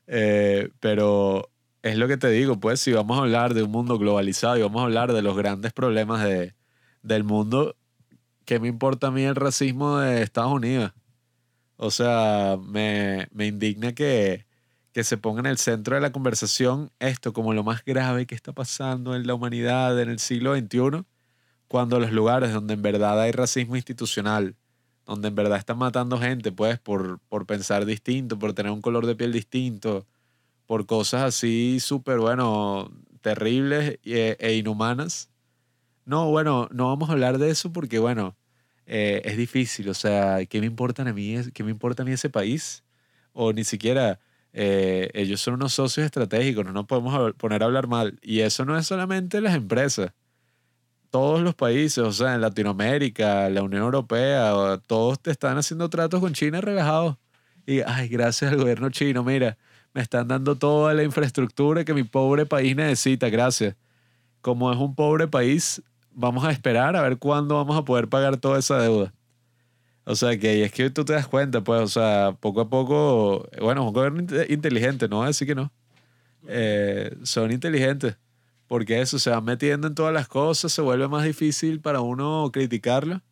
Eh, 0.07 0.71
pero 0.81 1.51
es 1.83 1.97
lo 1.97 2.09
que 2.09 2.17
te 2.17 2.31
digo, 2.31 2.59
pues 2.61 2.81
si 2.81 2.93
vamos 2.93 3.19
a 3.19 3.23
hablar 3.23 3.55
de 3.55 3.63
un 3.63 3.71
mundo 3.71 3.99
globalizado 3.99 4.57
y 4.59 4.63
vamos 4.63 4.81
a 4.83 4.85
hablar 4.85 5.13
de 5.13 5.23
los 5.23 5.37
grandes 5.37 5.73
problemas 5.73 6.25
de, 6.25 6.55
del 7.03 7.25
mundo, 7.25 7.77
¿qué 8.49 8.59
me 8.59 8.69
importa 8.69 9.09
a 9.09 9.11
mí 9.11 9.25
el 9.25 9.35
racismo 9.37 9.99
de 9.99 10.23
Estados 10.23 10.51
Unidos? 10.51 10.95
O 11.77 11.91
sea, 11.91 12.57
me, 12.59 13.29
me 13.31 13.47
indigna 13.47 13.93
que, 13.93 14.47
que 14.93 15.05
se 15.05 15.19
ponga 15.19 15.41
en 15.41 15.47
el 15.47 15.59
centro 15.59 15.97
de 15.97 16.01
la 16.01 16.13
conversación 16.13 16.91
esto 16.99 17.35
como 17.35 17.53
lo 17.53 17.63
más 17.63 17.85
grave 17.85 18.27
que 18.27 18.35
está 18.35 18.55
pasando 18.55 19.15
en 19.15 19.27
la 19.27 19.35
humanidad 19.35 20.01
en 20.01 20.09
el 20.09 20.19
siglo 20.19 20.57
XXI, 20.57 21.05
cuando 21.69 22.01
los 22.01 22.11
lugares 22.11 22.55
donde 22.55 22.73
en 22.73 22.81
verdad 22.81 23.21
hay 23.21 23.33
racismo 23.33 23.77
institucional, 23.77 24.57
donde 25.05 25.29
en 25.29 25.35
verdad 25.35 25.59
están 25.59 25.77
matando 25.77 26.17
gente, 26.19 26.51
pues, 26.51 26.79
por, 26.79 27.19
por 27.29 27.45
pensar 27.45 27.85
distinto, 27.85 28.39
por 28.39 28.55
tener 28.55 28.73
un 28.73 28.81
color 28.81 29.05
de 29.05 29.15
piel 29.15 29.31
distinto, 29.31 30.07
por 30.65 30.87
cosas 30.87 31.23
así 31.23 31.81
súper, 31.81 32.19
bueno, 32.19 32.91
terribles 33.21 33.99
e, 34.05 34.39
e, 34.41 34.55
inhumanas. 34.55 35.29
No, 36.07 36.31
bueno, 36.31 36.71
no 36.73 36.87
vamos 36.87 37.11
a 37.11 37.13
hablar 37.13 37.37
de 37.37 37.51
eso 37.51 37.71
porque, 37.71 37.99
bueno, 37.99 38.38
eh, 38.89 39.23
es 39.25 39.37
difícil. 39.37 39.89
O 39.89 39.95
sea, 39.95 40.45
¿qué 40.47 40.61
me 40.61 40.67
importa 40.67 41.03
a 41.03 41.13
mí, 41.13 41.37
qué 41.55 41.63
me 41.63 41.71
importa 41.71 42.03
a 42.03 42.07
mí 42.07 42.13
ese 42.13 42.31
país? 42.31 42.83
O 43.33 43.53
ni 43.53 43.65
siquiera 43.65 44.19
eh, 44.53 45.11
ellos 45.15 45.41
son 45.41 45.55
unos 45.55 45.75
socios 45.75 46.07
estratégicos, 46.07 46.65
no 46.65 46.73
nos 46.73 46.87
podemos 46.87 47.35
poner 47.35 47.63
a 47.63 47.67
hablar 47.67 47.87
mal. 47.87 48.19
Y 48.23 48.41
eso 48.41 48.65
no 48.65 48.77
es 48.77 48.87
solamente 48.87 49.41
las 49.41 49.55
empresas 49.55 50.13
todos 51.11 51.41
los 51.41 51.55
países, 51.55 51.99
o 51.99 52.13
sea, 52.13 52.35
en 52.35 52.41
Latinoamérica, 52.41 53.49
la 53.51 53.63
Unión 53.63 53.83
Europea, 53.83 54.53
todos 54.87 55.21
te 55.21 55.31
están 55.31 55.57
haciendo 55.57 55.89
tratos 55.89 56.21
con 56.21 56.33
China 56.35 56.61
relajados. 56.61 57.17
Y, 57.67 57.81
ay, 57.81 58.09
gracias 58.09 58.53
al 58.53 58.59
gobierno 58.59 58.91
chino, 58.91 59.25
mira, 59.25 59.57
me 59.95 60.03
están 60.03 60.29
dando 60.29 60.57
toda 60.57 60.95
la 60.95 61.03
infraestructura 61.03 61.85
que 61.85 61.95
mi 61.95 62.03
pobre 62.05 62.47
país 62.47 62.77
necesita, 62.77 63.29
gracias. 63.31 63.77
Como 64.41 64.73
es 64.73 64.79
un 64.79 64.95
pobre 64.95 65.29
país, 65.29 65.83
vamos 66.19 66.45
a 66.45 66.51
esperar 66.51 66.97
a 66.97 67.03
ver 67.03 67.19
cuándo 67.19 67.55
vamos 67.55 67.77
a 67.77 67.85
poder 67.85 68.09
pagar 68.09 68.37
toda 68.37 68.59
esa 68.59 68.79
deuda. 68.79 69.13
O 70.05 70.17
sea, 70.17 70.39
que 70.39 70.65
es 70.65 70.73
que 70.73 70.91
tú 70.91 71.05
te 71.05 71.13
das 71.13 71.29
cuenta, 71.29 71.63
pues, 71.63 71.83
o 71.83 71.89
sea, 71.89 72.37
poco 72.41 72.63
a 72.63 72.69
poco, 72.69 73.49
bueno, 73.61 73.83
es 73.83 73.87
un 73.89 73.93
gobierno 73.93 74.45
inteligente, 74.49 75.09
no 75.09 75.23
así 75.23 75.47
que 75.47 75.55
no. 75.55 75.71
Eh, 76.47 77.17
son 77.25 77.53
inteligentes 77.53 78.17
porque 78.69 79.01
eso 79.01 79.19
se 79.19 79.31
va 79.31 79.41
metiendo 79.41 79.89
en 79.89 79.95
todas 79.95 80.13
las 80.13 80.29
cosas, 80.29 80.73
se 80.73 80.83
vuelve 80.83 81.09
más 81.09 81.25
difícil 81.25 81.81
para 81.81 82.01
uno 82.01 82.51
criticarlo. 82.53 83.23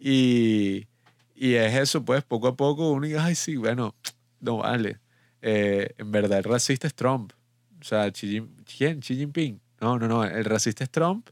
Y, 0.00 0.86
y 1.34 1.54
es 1.54 1.74
eso, 1.74 2.04
pues 2.04 2.24
poco 2.24 2.48
a 2.48 2.56
poco 2.56 2.90
uno 2.90 3.06
dice, 3.06 3.18
ay, 3.18 3.34
sí, 3.36 3.56
bueno, 3.56 3.94
no 4.40 4.58
vale. 4.58 4.98
Eh, 5.42 5.94
en 5.96 6.10
verdad 6.10 6.38
el 6.38 6.44
racista 6.44 6.88
es 6.88 6.94
Trump. 6.94 7.32
O 7.80 7.84
sea, 7.84 8.10
¿quién? 8.10 9.00
Xi 9.00 9.16
Jinping. 9.16 9.60
No, 9.80 9.98
no, 9.98 10.08
no, 10.08 10.24
el 10.24 10.44
racista 10.44 10.82
es 10.82 10.90
Trump. 10.90 11.28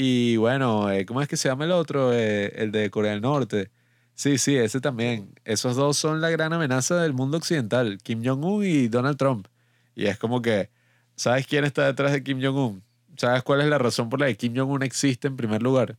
Y 0.00 0.36
bueno, 0.36 0.90
eh, 0.92 1.04
¿cómo 1.06 1.22
es 1.22 1.28
que 1.28 1.36
se 1.36 1.48
llama 1.48 1.64
el 1.64 1.72
otro? 1.72 2.12
Eh, 2.12 2.52
el 2.62 2.70
de 2.70 2.88
Corea 2.90 3.12
del 3.12 3.20
Norte. 3.20 3.70
Sí, 4.14 4.38
sí, 4.38 4.56
ese 4.56 4.80
también. 4.80 5.34
Esos 5.44 5.74
dos 5.74 5.96
son 5.96 6.20
la 6.20 6.30
gran 6.30 6.52
amenaza 6.52 7.02
del 7.02 7.14
mundo 7.14 7.38
occidental, 7.38 7.98
Kim 8.02 8.22
Jong-un 8.24 8.64
y 8.64 8.88
Donald 8.88 9.16
Trump. 9.18 9.48
Y 9.96 10.06
es 10.06 10.18
como 10.18 10.40
que 10.40 10.70
¿Sabes 11.18 11.48
quién 11.48 11.64
está 11.64 11.84
detrás 11.84 12.12
de 12.12 12.22
Kim 12.22 12.40
Jong-un? 12.40 12.84
¿Sabes 13.16 13.42
cuál 13.42 13.60
es 13.60 13.66
la 13.66 13.78
razón 13.78 14.08
por 14.08 14.20
la 14.20 14.28
que 14.28 14.36
Kim 14.36 14.54
Jong-un 14.56 14.84
existe 14.84 15.26
en 15.26 15.36
primer 15.36 15.62
lugar? 15.64 15.98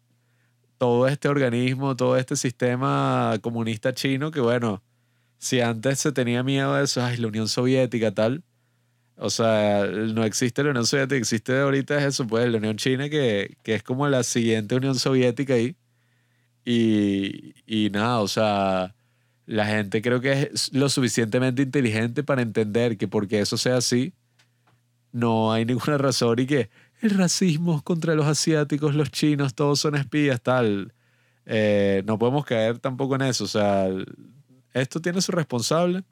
Todo 0.78 1.10
este 1.10 1.28
organismo, 1.28 1.98
todo 1.98 2.16
este 2.16 2.38
sistema 2.38 3.38
comunista 3.42 3.94
chino 3.94 4.32
que, 4.32 4.40
bueno, 4.40 4.82
si 5.38 5.60
antes 5.60 6.00
se 6.00 6.14
tenía 6.14 6.42
miedo 6.42 6.74
de 6.76 6.86
eso, 6.86 7.04
ay, 7.04 7.18
la 7.18 7.28
Unión 7.28 7.50
Soviética, 7.50 8.14
tal. 8.14 8.44
O 9.22 9.30
sea, 9.30 9.86
no 9.86 10.24
existe 10.24 10.64
la 10.64 10.70
Unión 10.72 10.86
Soviética, 10.86 11.18
existe 11.18 11.60
ahorita 11.60 11.98
es 11.98 12.06
eso, 12.06 12.28
pues, 12.28 12.50
la 12.50 12.58
Unión 12.58 12.78
China, 12.78 13.10
que, 13.10 13.58
que 13.64 13.76
es 13.76 13.84
como 13.84 14.08
la 14.08 14.24
siguiente 14.24 14.76
Unión 14.76 14.96
Soviética 14.96 15.56
ahí. 15.56 15.76
Y, 16.66 17.54
y 17.66 17.90
nada, 17.90 18.20
o 18.22 18.28
sea, 18.28 18.96
la 19.46 19.66
gente 19.66 20.02
creo 20.02 20.22
que 20.22 20.50
es 20.54 20.74
lo 20.74 20.88
suficientemente 20.90 21.62
inteligente 21.64 22.24
para 22.24 22.42
entender 22.42 22.98
que 22.98 23.08
porque 23.08 23.42
eso 23.42 23.58
sea 23.58 23.78
así, 23.78 24.14
no 25.12 25.52
hay 25.52 25.66
ninguna 25.66 25.98
razón 25.98 26.40
y 26.40 26.46
que 26.46 26.70
el 27.02 27.12
racismo 27.12 27.82
contra 27.84 28.16
los 28.16 28.26
asiáticos, 28.26 28.96
los 28.96 29.12
chinos, 29.12 29.56
todos 29.56 29.80
son 29.80 29.96
espías, 29.96 30.42
tal. 30.42 30.94
Eh, 31.46 32.04
no 32.06 32.20
podemos 32.20 32.46
caer 32.46 32.80
tampoco 32.80 33.16
en 33.16 33.24
eso. 33.24 33.46
O 33.46 33.48
sea, 33.48 33.88
esto 34.74 35.02
tiene 35.02 35.22
su 35.22 35.32
responsable, 35.32 36.04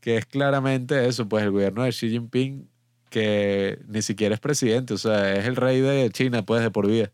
que 0.00 0.16
es 0.16 0.26
claramente 0.26 1.06
eso, 1.06 1.28
pues 1.28 1.44
el 1.44 1.50
gobierno 1.50 1.84
de 1.84 1.90
Xi 1.90 2.10
Jinping, 2.10 2.68
que 3.10 3.78
ni 3.88 4.02
siquiera 4.02 4.34
es 4.34 4.40
presidente, 4.40 4.94
o 4.94 4.98
sea, 4.98 5.34
es 5.34 5.46
el 5.46 5.56
rey 5.56 5.80
de 5.80 6.10
China, 6.10 6.44
pues, 6.44 6.62
de 6.62 6.70
por 6.70 6.86
vida. 6.86 7.12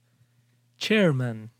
Chairman. 0.78 1.50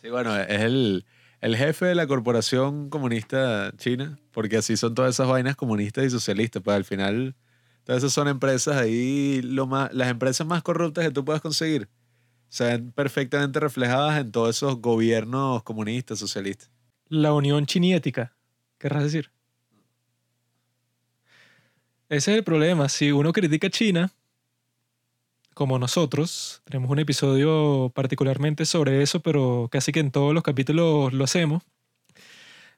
Sí, 0.00 0.08
bueno, 0.08 0.36
es 0.36 0.60
el, 0.62 1.04
el 1.40 1.56
jefe 1.56 1.86
de 1.86 1.94
la 1.94 2.06
corporación 2.06 2.90
comunista 2.90 3.72
china, 3.76 4.18
porque 4.32 4.56
así 4.56 4.76
son 4.76 4.94
todas 4.94 5.14
esas 5.14 5.28
vainas 5.28 5.56
comunistas 5.56 6.04
y 6.04 6.10
socialistas, 6.10 6.62
pues 6.62 6.76
al 6.76 6.84
final 6.84 7.36
todas 7.84 8.02
esas 8.02 8.12
son 8.12 8.28
empresas 8.28 8.76
ahí, 8.76 9.42
lo 9.42 9.66
más, 9.66 9.92
las 9.92 10.08
empresas 10.08 10.46
más 10.46 10.62
corruptas 10.62 11.04
que 11.04 11.10
tú 11.10 11.24
puedas 11.24 11.42
conseguir, 11.42 11.88
se 12.48 12.64
ven 12.64 12.92
perfectamente 12.92 13.60
reflejadas 13.60 14.20
en 14.20 14.32
todos 14.32 14.56
esos 14.56 14.80
gobiernos 14.80 15.62
comunistas, 15.62 16.18
socialistas. 16.18 16.70
La 17.08 17.32
Unión 17.32 17.66
Chiniética, 17.66 18.36
querrás 18.78 19.04
decir. 19.04 19.30
Ese 22.08 22.32
es 22.32 22.38
el 22.38 22.44
problema. 22.44 22.88
Si 22.88 23.10
uno 23.10 23.32
critica 23.32 23.68
China, 23.68 24.12
como 25.54 25.78
nosotros, 25.78 26.62
tenemos 26.64 26.90
un 26.90 27.00
episodio 27.00 27.90
particularmente 27.94 28.64
sobre 28.64 29.02
eso, 29.02 29.20
pero 29.20 29.68
casi 29.72 29.90
que 29.90 30.00
en 30.00 30.12
todos 30.12 30.32
los 30.32 30.44
capítulos 30.44 31.12
lo 31.12 31.24
hacemos. 31.24 31.62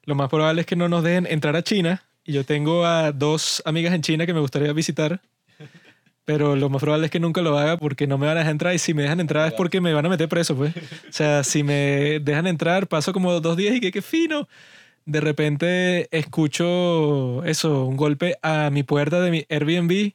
Lo 0.03 0.15
más 0.15 0.29
probable 0.29 0.61
es 0.61 0.67
que 0.67 0.75
no 0.75 0.89
nos 0.89 1.03
dejen 1.03 1.27
entrar 1.27 1.55
a 1.55 1.61
China. 1.61 2.03
Y 2.23 2.33
yo 2.33 2.43
tengo 2.43 2.85
a 2.85 3.11
dos 3.11 3.61
amigas 3.65 3.93
en 3.93 4.01
China 4.01 4.25
que 4.25 4.33
me 4.33 4.39
gustaría 4.39 4.73
visitar. 4.73 5.21
Pero 6.25 6.55
lo 6.55 6.69
más 6.69 6.81
probable 6.81 7.05
es 7.05 7.11
que 7.11 7.19
nunca 7.19 7.41
lo 7.41 7.57
haga 7.57 7.77
porque 7.77 8.07
no 8.07 8.17
me 8.17 8.25
van 8.25 8.37
a 8.37 8.39
dejar 8.39 8.51
entrar. 8.51 8.73
Y 8.73 8.79
si 8.79 8.93
me 8.93 9.03
dejan 9.03 9.19
entrar 9.19 9.47
es 9.47 9.53
porque 9.53 9.81
me 9.81 9.93
van 9.93 10.05
a 10.05 10.09
meter 10.09 10.27
preso, 10.27 10.55
pues. 10.55 10.75
O 10.75 11.11
sea, 11.11 11.43
si 11.43 11.61
me 11.61 12.19
dejan 12.19 12.47
entrar, 12.47 12.87
paso 12.87 13.13
como 13.13 13.39
dos 13.39 13.57
días 13.57 13.75
y 13.75 13.79
que 13.79 13.91
qué 13.91 14.01
fino 14.01 14.47
de 15.09 15.21
repente 15.21 16.07
escucho 16.15 17.43
eso, 17.43 17.85
un 17.85 17.97
golpe 17.97 18.37
a 18.43 18.69
mi 18.69 18.83
puerta 18.83 19.19
de 19.21 19.31
mi 19.31 19.45
Airbnb 19.49 20.13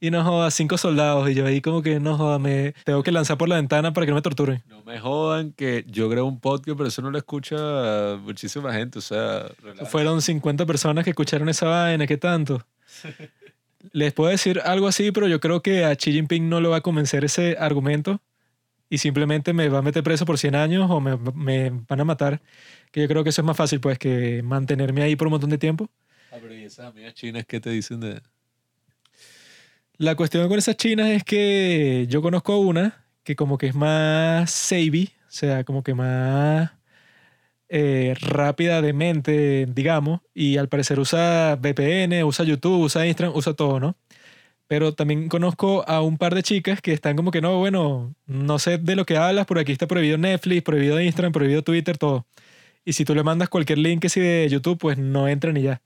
y 0.00 0.10
no 0.10 0.22
joda, 0.22 0.50
cinco 0.50 0.76
soldados. 0.76 1.30
Y 1.30 1.34
yo 1.34 1.46
ahí 1.46 1.62
como 1.62 1.82
que 1.82 1.98
no 1.98 2.18
joda, 2.18 2.38
me 2.38 2.74
tengo 2.84 3.02
que 3.02 3.10
lanzar 3.10 3.38
por 3.38 3.48
la 3.48 3.56
ventana 3.56 3.94
para 3.94 4.04
que 4.04 4.10
no 4.10 4.16
me 4.16 4.22
torturen. 4.22 4.62
No 4.68 4.82
me 4.82 4.98
jodan 4.98 5.52
que 5.52 5.86
yo 5.88 6.10
grabo 6.10 6.28
un 6.28 6.40
podcast, 6.40 6.76
pero 6.76 6.88
eso 6.88 7.00
no 7.00 7.10
lo 7.10 7.16
escucha 7.16 8.18
muchísima 8.20 8.72
gente. 8.74 8.98
O 8.98 9.02
sea. 9.02 9.46
Fueron 9.86 10.20
50 10.20 10.66
personas 10.66 11.04
que 11.04 11.10
escucharon 11.10 11.48
esa 11.48 11.66
vaina, 11.66 12.06
¿qué 12.06 12.18
tanto? 12.18 12.62
Les 13.92 14.12
puedo 14.12 14.30
decir 14.30 14.60
algo 14.64 14.88
así, 14.88 15.10
pero 15.10 15.26
yo 15.26 15.40
creo 15.40 15.62
que 15.62 15.84
a 15.84 15.94
Xi 15.94 16.12
Jinping 16.12 16.48
no 16.48 16.60
le 16.60 16.68
va 16.68 16.78
a 16.78 16.80
convencer 16.80 17.24
ese 17.24 17.56
argumento 17.58 18.20
y 18.88 18.98
simplemente 18.98 19.52
me 19.52 19.68
va 19.68 19.78
a 19.78 19.82
meter 19.82 20.02
preso 20.02 20.24
por 20.24 20.38
100 20.38 20.54
años 20.54 20.90
o 20.90 21.00
me, 21.00 21.16
me 21.16 21.70
van 21.88 22.00
a 22.00 22.04
matar. 22.04 22.40
Que 22.94 23.00
yo 23.00 23.08
creo 23.08 23.24
que 23.24 23.30
eso 23.30 23.42
es 23.42 23.44
más 23.44 23.56
fácil, 23.56 23.80
pues, 23.80 23.98
que 23.98 24.40
mantenerme 24.44 25.02
ahí 25.02 25.16
por 25.16 25.26
un 25.26 25.32
montón 25.32 25.50
de 25.50 25.58
tiempo. 25.58 25.90
Ah, 26.30 26.36
pero 26.40 26.54
¿y 26.54 26.62
esas 26.62 26.86
amigas 26.86 27.12
chinas 27.14 27.44
qué 27.44 27.58
te 27.58 27.70
dicen 27.70 27.98
de...? 27.98 28.20
La 29.96 30.14
cuestión 30.14 30.48
con 30.48 30.60
esas 30.60 30.76
chinas 30.76 31.08
es 31.08 31.24
que 31.24 32.06
yo 32.08 32.22
conozco 32.22 32.56
una 32.58 33.04
que 33.24 33.34
como 33.34 33.58
que 33.58 33.66
es 33.66 33.74
más 33.74 34.48
savvy, 34.48 35.10
o 35.26 35.32
sea, 35.32 35.64
como 35.64 35.82
que 35.82 35.92
más 35.92 36.70
eh, 37.68 38.14
rápida 38.20 38.80
de 38.80 38.92
mente, 38.92 39.66
digamos, 39.66 40.20
y 40.32 40.56
al 40.56 40.68
parecer 40.68 41.00
usa 41.00 41.58
VPN, 41.60 42.22
usa 42.22 42.44
YouTube, 42.44 42.84
usa 42.84 43.08
Instagram, 43.08 43.36
usa 43.36 43.54
todo, 43.54 43.80
¿no? 43.80 43.96
Pero 44.68 44.94
también 44.94 45.28
conozco 45.28 45.84
a 45.88 46.00
un 46.00 46.16
par 46.16 46.36
de 46.36 46.44
chicas 46.44 46.80
que 46.80 46.92
están 46.92 47.16
como 47.16 47.32
que 47.32 47.40
no, 47.40 47.58
bueno, 47.58 48.14
no 48.26 48.60
sé 48.60 48.78
de 48.78 48.94
lo 48.94 49.04
que 49.04 49.16
hablas, 49.16 49.46
por 49.46 49.58
aquí 49.58 49.72
está 49.72 49.88
prohibido 49.88 50.16
Netflix, 50.16 50.62
prohibido 50.62 51.00
Instagram, 51.00 51.32
prohibido 51.32 51.62
Twitter, 51.62 51.98
todo. 51.98 52.24
Y 52.84 52.92
si 52.92 53.04
tú 53.04 53.14
le 53.14 53.22
mandas 53.22 53.48
cualquier 53.48 53.78
link 53.78 54.02
que 54.02 54.08
sí 54.08 54.20
de 54.20 54.48
YouTube, 54.48 54.78
pues 54.78 54.98
no 54.98 55.28
entran 55.28 55.56
y 55.56 55.62
ya. 55.62 55.80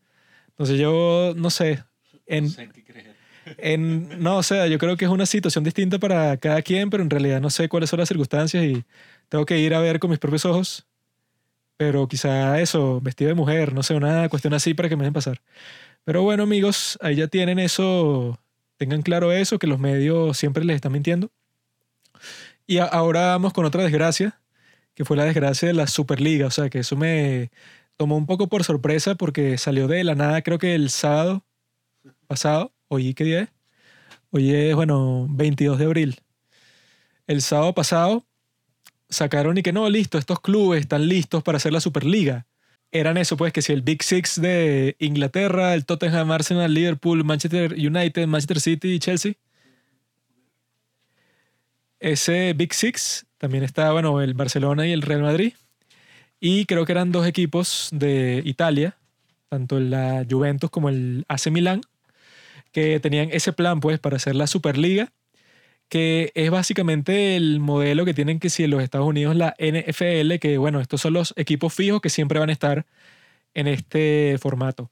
Entonces 0.48 0.78
yo, 0.78 1.32
no 1.36 1.50
sé, 1.50 1.84
en, 2.26 2.44
No 2.44 2.50
sé 2.50 2.62
en 2.62 2.72
qué 2.72 2.84
creer. 2.84 3.16
en, 3.58 4.20
no, 4.22 4.38
o 4.38 4.42
sea, 4.42 4.66
yo 4.66 4.78
creo 4.78 4.96
que 4.96 5.04
es 5.04 5.10
una 5.10 5.26
situación 5.26 5.64
distinta 5.64 5.98
para 5.98 6.36
cada 6.36 6.62
quien, 6.62 6.90
pero 6.90 7.02
en 7.02 7.10
realidad 7.10 7.40
no 7.40 7.50
sé 7.50 7.68
cuáles 7.68 7.90
son 7.90 8.00
las 8.00 8.08
circunstancias 8.08 8.64
y 8.64 8.84
tengo 9.28 9.46
que 9.46 9.58
ir 9.58 9.74
a 9.74 9.80
ver 9.80 10.00
con 10.00 10.10
mis 10.10 10.18
propios 10.18 10.44
ojos. 10.44 10.86
Pero 11.76 12.08
quizá 12.08 12.60
eso, 12.60 13.00
vestido 13.00 13.28
de 13.28 13.34
mujer, 13.34 13.72
no 13.72 13.84
sé, 13.84 13.94
una 13.94 14.28
cuestión 14.28 14.52
así 14.52 14.74
para 14.74 14.88
que 14.88 14.96
me 14.96 15.04
dejen 15.04 15.14
pasar. 15.14 15.40
Pero 16.04 16.22
bueno, 16.22 16.42
amigos, 16.42 16.98
ahí 17.00 17.16
ya 17.16 17.28
tienen 17.28 17.58
eso, 17.60 18.40
tengan 18.78 19.02
claro 19.02 19.30
eso, 19.30 19.58
que 19.58 19.68
los 19.68 19.78
medios 19.78 20.36
siempre 20.36 20.64
les 20.64 20.76
están 20.76 20.92
mintiendo. 20.92 21.30
Y 22.66 22.78
ahora 22.78 23.28
vamos 23.28 23.52
con 23.52 23.64
otra 23.64 23.82
desgracia, 23.84 24.40
que 24.98 25.04
fue 25.04 25.16
la 25.16 25.26
desgracia 25.26 25.68
de 25.68 25.74
la 25.74 25.86
Superliga. 25.86 26.48
O 26.48 26.50
sea, 26.50 26.70
que 26.70 26.80
eso 26.80 26.96
me 26.96 27.52
tomó 27.96 28.16
un 28.16 28.26
poco 28.26 28.48
por 28.48 28.64
sorpresa 28.64 29.14
porque 29.14 29.56
salió 29.56 29.86
de 29.86 30.02
la 30.02 30.16
nada, 30.16 30.42
creo 30.42 30.58
que 30.58 30.74
el 30.74 30.90
sábado 30.90 31.44
pasado. 32.26 32.72
Hoy, 32.88 33.14
¿qué 33.14 33.22
día 33.22 33.42
es? 33.42 33.48
Hoy 34.32 34.52
es, 34.52 34.74
bueno, 34.74 35.28
22 35.30 35.78
de 35.78 35.84
abril. 35.84 36.20
El 37.28 37.42
sábado 37.42 37.74
pasado 37.74 38.26
sacaron 39.08 39.56
y 39.56 39.62
que 39.62 39.72
no, 39.72 39.88
listo, 39.88 40.18
estos 40.18 40.40
clubes 40.40 40.80
están 40.80 41.06
listos 41.06 41.44
para 41.44 41.58
hacer 41.58 41.72
la 41.72 41.80
Superliga. 41.80 42.48
Eran 42.90 43.18
eso, 43.18 43.36
pues, 43.36 43.52
que 43.52 43.62
si 43.62 43.72
el 43.72 43.82
Big 43.82 44.02
Six 44.02 44.40
de 44.40 44.96
Inglaterra, 44.98 45.74
el 45.74 45.86
Tottenham, 45.86 46.32
Arsenal, 46.32 46.74
Liverpool, 46.74 47.22
Manchester 47.22 47.72
United, 47.74 48.26
Manchester 48.26 48.58
City 48.58 48.94
y 48.94 48.98
Chelsea. 48.98 49.34
Ese 52.00 52.52
Big 52.54 52.74
Six 52.74 53.27
también 53.38 53.64
está, 53.64 53.92
bueno, 53.92 54.20
el 54.20 54.34
Barcelona 54.34 54.86
y 54.86 54.92
el 54.92 55.02
Real 55.02 55.22
Madrid. 55.22 55.54
Y 56.40 56.66
creo 56.66 56.84
que 56.84 56.92
eran 56.92 57.12
dos 57.12 57.26
equipos 57.26 57.88
de 57.92 58.42
Italia, 58.44 58.96
tanto 59.48 59.80
la 59.80 60.24
Juventus 60.28 60.70
como 60.70 60.88
el 60.88 61.24
AC 61.28 61.50
Milán, 61.50 61.80
que 62.72 63.00
tenían 63.00 63.30
ese 63.32 63.52
plan, 63.52 63.80
pues, 63.80 63.98
para 63.98 64.16
hacer 64.16 64.34
la 64.34 64.46
Superliga, 64.46 65.12
que 65.88 66.32
es 66.34 66.50
básicamente 66.50 67.36
el 67.36 67.60
modelo 67.60 68.04
que 68.04 68.14
tienen 68.14 68.40
que 68.40 68.50
si 68.50 68.64
en 68.64 68.70
los 68.70 68.82
Estados 68.82 69.06
Unidos 69.06 69.34
la 69.36 69.54
NFL, 69.58 70.38
que, 70.38 70.58
bueno, 70.58 70.80
estos 70.80 71.00
son 71.00 71.14
los 71.14 71.32
equipos 71.36 71.72
fijos 71.72 72.00
que 72.00 72.10
siempre 72.10 72.38
van 72.38 72.50
a 72.50 72.52
estar 72.52 72.86
en 73.54 73.66
este 73.66 74.36
formato. 74.40 74.90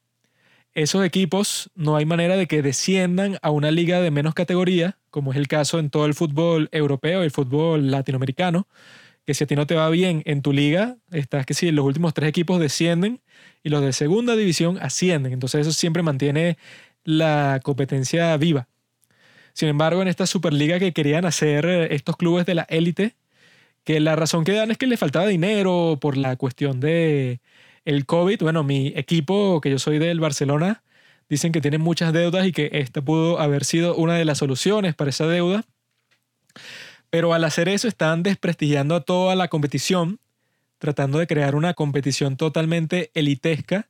Esos 0.74 1.04
equipos 1.04 1.70
no 1.74 1.96
hay 1.96 2.06
manera 2.06 2.36
de 2.36 2.46
que 2.46 2.62
desciendan 2.62 3.38
a 3.42 3.50
una 3.50 3.70
liga 3.70 4.00
de 4.00 4.10
menos 4.10 4.34
categoría, 4.34 4.98
como 5.16 5.32
es 5.32 5.38
el 5.38 5.48
caso 5.48 5.78
en 5.78 5.88
todo 5.88 6.04
el 6.04 6.12
fútbol 6.12 6.68
europeo 6.72 7.22
y 7.22 7.24
el 7.24 7.30
fútbol 7.30 7.90
latinoamericano, 7.90 8.68
que 9.24 9.32
si 9.32 9.44
a 9.44 9.46
ti 9.46 9.56
no 9.56 9.66
te 9.66 9.74
va 9.74 9.88
bien 9.88 10.22
en 10.26 10.42
tu 10.42 10.52
liga, 10.52 10.98
estás 11.10 11.46
que 11.46 11.54
si 11.54 11.72
los 11.72 11.86
últimos 11.86 12.12
tres 12.12 12.28
equipos 12.28 12.60
descienden 12.60 13.22
y 13.62 13.70
los 13.70 13.80
de 13.80 13.94
segunda 13.94 14.36
división 14.36 14.76
ascienden. 14.78 15.32
Entonces 15.32 15.62
eso 15.62 15.72
siempre 15.72 16.02
mantiene 16.02 16.58
la 17.02 17.60
competencia 17.64 18.36
viva. 18.36 18.68
Sin 19.54 19.70
embargo, 19.70 20.02
en 20.02 20.08
esta 20.08 20.26
Superliga 20.26 20.78
que 20.78 20.92
querían 20.92 21.24
hacer 21.24 21.64
eh, 21.64 21.94
estos 21.94 22.18
clubes 22.18 22.44
de 22.44 22.54
la 22.54 22.66
élite, 22.68 23.14
que 23.84 24.00
la 24.00 24.16
razón 24.16 24.44
que 24.44 24.52
dan 24.52 24.70
es 24.70 24.76
que 24.76 24.86
les 24.86 25.00
faltaba 25.00 25.26
dinero 25.26 25.96
por 25.98 26.18
la 26.18 26.36
cuestión 26.36 26.78
de 26.78 27.40
el 27.86 28.04
COVID. 28.04 28.42
Bueno, 28.42 28.64
mi 28.64 28.88
equipo, 28.94 29.62
que 29.62 29.70
yo 29.70 29.78
soy 29.78 29.98
del 29.98 30.20
Barcelona, 30.20 30.82
dicen 31.28 31.52
que 31.52 31.60
tienen 31.60 31.80
muchas 31.80 32.12
deudas 32.12 32.46
y 32.46 32.52
que 32.52 32.70
esta 32.72 33.02
pudo 33.02 33.40
haber 33.40 33.64
sido 33.64 33.96
una 33.96 34.14
de 34.14 34.24
las 34.24 34.38
soluciones 34.38 34.94
para 34.94 35.10
esa 35.10 35.26
deuda. 35.26 35.64
Pero 37.10 37.34
al 37.34 37.44
hacer 37.44 37.68
eso 37.68 37.88
están 37.88 38.22
desprestigiando 38.22 38.94
a 38.94 39.00
toda 39.00 39.34
la 39.34 39.48
competición, 39.48 40.18
tratando 40.78 41.18
de 41.18 41.26
crear 41.26 41.54
una 41.54 41.74
competición 41.74 42.36
totalmente 42.36 43.10
elitesca 43.14 43.88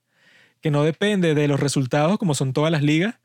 que 0.61 0.71
no 0.71 0.85
depende 0.85 1.35
de 1.35 1.49
los 1.49 1.61
resultados 1.61 2.19
como 2.19 2.35
son 2.35 2.53
todas 2.53 2.73
las 2.73 2.83
ligas, 2.83 3.17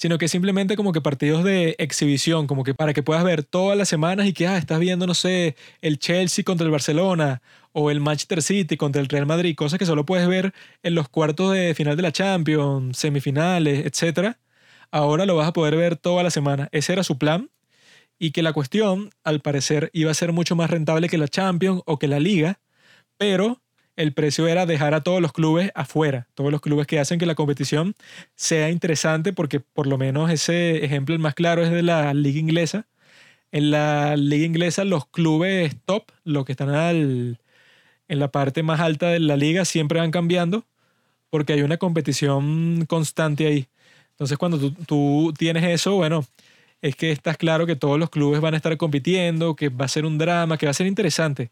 sino 0.00 0.16
que 0.16 0.28
simplemente 0.28 0.76
como 0.76 0.92
que 0.92 1.02
partidos 1.02 1.44
de 1.44 1.76
exhibición, 1.78 2.46
como 2.46 2.64
que 2.64 2.72
para 2.72 2.94
que 2.94 3.02
puedas 3.02 3.22
ver 3.22 3.42
todas 3.44 3.76
las 3.76 3.86
semanas 3.90 4.26
y 4.26 4.32
que 4.32 4.46
ah, 4.46 4.56
estás 4.56 4.78
viendo, 4.80 5.06
no 5.06 5.12
sé, 5.12 5.56
el 5.82 5.98
Chelsea 5.98 6.42
contra 6.42 6.64
el 6.64 6.70
Barcelona 6.70 7.42
o 7.72 7.90
el 7.90 8.00
Manchester 8.00 8.40
City 8.40 8.78
contra 8.78 9.02
el 9.02 9.08
Real 9.08 9.26
Madrid, 9.26 9.54
cosas 9.54 9.78
que 9.78 9.84
solo 9.84 10.06
puedes 10.06 10.26
ver 10.26 10.54
en 10.82 10.94
los 10.94 11.10
cuartos 11.10 11.52
de 11.52 11.74
final 11.74 11.96
de 11.98 12.02
la 12.02 12.12
Champions, 12.12 12.96
semifinales, 12.96 13.84
etc. 13.84 14.36
Ahora 14.90 15.26
lo 15.26 15.36
vas 15.36 15.48
a 15.48 15.52
poder 15.52 15.76
ver 15.76 15.96
toda 15.96 16.22
la 16.22 16.30
semana. 16.30 16.70
Ese 16.72 16.94
era 16.94 17.04
su 17.04 17.18
plan 17.18 17.50
y 18.18 18.30
que 18.30 18.42
la 18.42 18.54
cuestión, 18.54 19.10
al 19.22 19.40
parecer, 19.40 19.90
iba 19.92 20.10
a 20.10 20.14
ser 20.14 20.32
mucho 20.32 20.56
más 20.56 20.70
rentable 20.70 21.10
que 21.10 21.18
la 21.18 21.28
Champions 21.28 21.82
o 21.84 21.98
que 21.98 22.08
la 22.08 22.20
Liga, 22.20 22.58
pero 23.18 23.60
el 24.00 24.12
precio 24.12 24.48
era 24.48 24.66
dejar 24.66 24.94
a 24.94 25.02
todos 25.02 25.20
los 25.20 25.32
clubes 25.32 25.70
afuera, 25.74 26.26
todos 26.34 26.50
los 26.50 26.60
clubes 26.60 26.86
que 26.86 26.98
hacen 26.98 27.18
que 27.18 27.26
la 27.26 27.34
competición 27.34 27.94
sea 28.34 28.70
interesante, 28.70 29.32
porque 29.32 29.60
por 29.60 29.86
lo 29.86 29.98
menos 29.98 30.30
ese 30.30 30.84
ejemplo 30.84 31.14
el 31.14 31.20
más 31.20 31.34
claro 31.34 31.62
es 31.62 31.70
de 31.70 31.82
la 31.82 32.14
liga 32.14 32.38
inglesa. 32.40 32.86
En 33.52 33.70
la 33.70 34.16
liga 34.16 34.46
inglesa 34.46 34.84
los 34.84 35.06
clubes 35.06 35.76
top, 35.84 36.04
los 36.24 36.44
que 36.44 36.52
están 36.52 36.70
en 36.70 38.18
la 38.18 38.28
parte 38.28 38.62
más 38.62 38.80
alta 38.80 39.08
de 39.08 39.20
la 39.20 39.36
liga 39.36 39.64
siempre 39.64 40.00
van 40.00 40.10
cambiando 40.10 40.64
porque 41.30 41.52
hay 41.52 41.62
una 41.62 41.76
competición 41.76 42.86
constante 42.86 43.46
ahí. 43.46 43.68
Entonces 44.12 44.38
cuando 44.38 44.72
tú 44.86 45.32
tienes 45.38 45.64
eso, 45.64 45.94
bueno, 45.94 46.24
es 46.82 46.96
que 46.96 47.12
estás 47.12 47.36
claro 47.36 47.66
que 47.66 47.76
todos 47.76 47.98
los 47.98 48.10
clubes 48.10 48.40
van 48.40 48.54
a 48.54 48.56
estar 48.56 48.76
compitiendo, 48.76 49.54
que 49.56 49.68
va 49.68 49.84
a 49.84 49.88
ser 49.88 50.06
un 50.06 50.18
drama, 50.18 50.58
que 50.58 50.66
va 50.66 50.70
a 50.70 50.74
ser 50.74 50.86
interesante. 50.86 51.50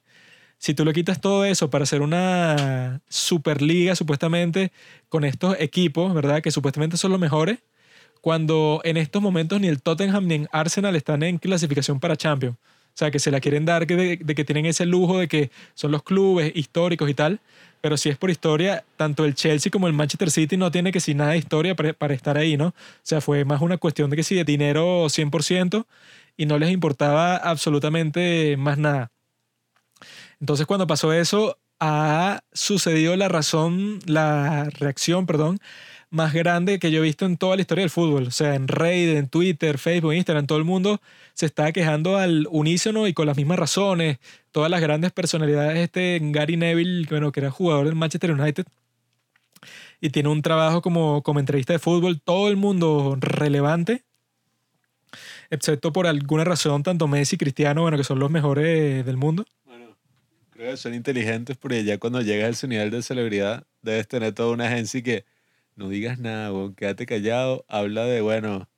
Si 0.59 0.75
tú 0.75 0.85
le 0.85 0.93
quitas 0.93 1.21
todo 1.21 1.45
eso 1.45 1.71
para 1.71 1.85
hacer 1.85 2.03
una 2.03 3.01
superliga 3.09 3.95
supuestamente 3.95 4.73
con 5.09 5.25
estos 5.25 5.57
equipos, 5.61 6.13
¿verdad? 6.15 6.43
Que 6.43 6.51
supuestamente 6.51 6.97
son 6.97 7.13
los 7.13 7.21
mejores, 7.21 7.59
cuando 8.21 8.81
en 8.85 8.97
estos 8.97 9.23
momentos 9.23 9.61
ni 9.61 9.69
el 9.69 9.81
Tottenham 9.81 10.27
ni 10.27 10.35
el 10.35 10.49
Arsenal 10.51 10.97
están 10.97 11.23
en 11.23 11.39
clasificación 11.39 12.01
para 12.01 12.17
Champions. 12.17 12.57
O 12.57 12.99
sea, 12.99 13.13
que 13.13 13.21
se 13.21 13.31
la 13.31 13.39
quieren 13.41 13.65
dar 13.65 13.87
de, 13.87 14.17
de, 14.17 14.35
que 14.35 14.45
tienen 14.45 14.67
ese 14.67 14.85
lujo 14.85 15.19
de 15.19 15.29
que 15.29 15.53
son 15.75 15.93
los 15.93 16.03
clubes 16.03 16.51
históricos 16.57 17.09
y 17.09 17.15
tal. 17.15 17.41
Pero 17.81 17.97
si 17.97 18.09
es 18.09 18.17
por 18.17 18.29
historia, 18.29 18.85
tanto 18.97 19.25
el 19.25 19.37
Chelsea 19.37 19.71
como 19.71 19.87
el 19.87 19.93
Manchester 19.93 20.33
City 20.33 20.57
no 20.57 20.73
tiene 20.73 20.91
que 20.91 20.99
si 20.99 21.15
nada 21.15 21.31
de 21.31 21.39
historia 21.39 21.77
para, 21.77 21.93
para, 21.93 22.13
estar 22.13 22.37
ahí, 22.37 22.57
¿no? 22.57 22.69
O 22.69 22.75
sea, 23.05 23.21
fue 23.21 23.45
más 23.45 23.61
una 23.61 23.79
cuestión 23.79 24.11
de 24.11 24.17
que 24.17 24.25
si 24.25 24.35
de 24.35 24.43
dinero 24.43 25.07
100% 25.07 25.87
y 26.37 26.47
no 26.47 26.59
les 26.59 26.73
importaba 26.73 27.37
absolutamente 27.37 28.57
más 28.57 28.79
nada. 28.79 29.13
Entonces, 30.41 30.67
cuando 30.67 30.87
pasó 30.87 31.13
eso, 31.13 31.59
ha 31.81 32.41
sucedido 32.53 33.17
la 33.17 33.29
razón, 33.29 34.01
la 34.07 34.69
reacción, 34.71 35.27
perdón, 35.27 35.59
más 36.11 36.33
grande 36.33 36.79
que 36.79 36.91
yo 36.91 37.01
he 37.01 37.03
visto 37.03 37.27
en 37.27 37.37
toda 37.37 37.57
la 37.57 37.63
historia 37.63 37.83
del 37.83 37.91
fútbol. 37.91 38.29
O 38.29 38.31
sea, 38.31 38.55
en 38.55 38.69
Reddit, 38.69 39.17
en 39.17 39.29
Twitter, 39.29 39.79
Facebook, 39.79 40.15
Instagram, 40.15 40.47
todo 40.47 40.59
el 40.59 40.65
mundo 40.65 41.01
se 41.35 41.47
está 41.47 41.71
quejando 41.73 42.17
al 42.17 42.47
unísono 42.51 43.07
y 43.07 43.15
con 43.15 43.27
las 43.27 43.37
mismas 43.37 43.59
razones. 43.59 44.19
Todas 44.53 44.71
las 44.71 44.81
grandes 44.81 45.13
personalidades, 45.13 45.79
este 45.79 46.19
Gary 46.23 46.57
Neville, 46.57 47.07
bueno, 47.11 47.33
que 47.33 47.41
era 47.41 47.51
jugador 47.51 47.87
del 47.87 47.95
Manchester 47.95 48.33
United 48.33 48.67
y 50.01 50.11
tiene 50.11 50.29
un 50.29 50.43
trabajo 50.43 50.83
como, 50.83 51.23
como 51.23 51.41
entrevista 51.41 51.73
de 51.73 51.79
fútbol, 51.79 52.21
todo 52.21 52.49
el 52.49 52.57
mundo 52.57 53.17
relevante, 53.21 54.05
excepto 55.51 55.93
por 55.93 56.07
alguna 56.07 56.45
razón, 56.45 56.83
tanto 56.83 57.09
Messi 57.09 57.37
y 57.37 57.39
Cristiano, 57.39 57.83
bueno, 57.83 57.97
que 57.97 58.05
son 58.05 58.19
los 58.19 58.31
mejores 58.31 59.05
del 59.05 59.17
mundo. 59.17 59.45
Creo 60.59 60.77
son 60.77 60.93
inteligentes 60.93 61.57
porque 61.57 61.85
ya 61.85 61.99
cuando 61.99 62.21
llegas 62.21 62.49
a 62.49 62.51
ese 62.51 62.67
nivel 62.67 62.91
de 62.91 63.01
celebridad, 63.01 63.65
debes 63.81 64.09
tener 64.09 64.33
toda 64.33 64.53
una 64.53 64.67
agencia 64.67 65.01
que 65.05 65.25
no 65.77 65.89
digas 65.89 66.19
nada, 66.19 66.53
weón, 66.53 66.75
quédate 66.75 67.07
callado, 67.07 67.65
habla 67.69 68.07
de, 68.07 68.23
bueno, 68.23 68.69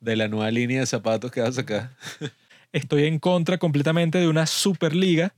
de 0.00 0.16
la 0.16 0.26
nueva 0.26 0.50
línea 0.50 0.80
de 0.80 0.86
zapatos 0.86 1.30
que 1.30 1.40
vas 1.40 1.50
a 1.50 1.52
sacar. 1.52 1.90
Estoy 2.72 3.04
en 3.04 3.20
contra 3.20 3.58
completamente 3.58 4.18
de 4.18 4.26
una 4.26 4.44
superliga, 4.46 5.32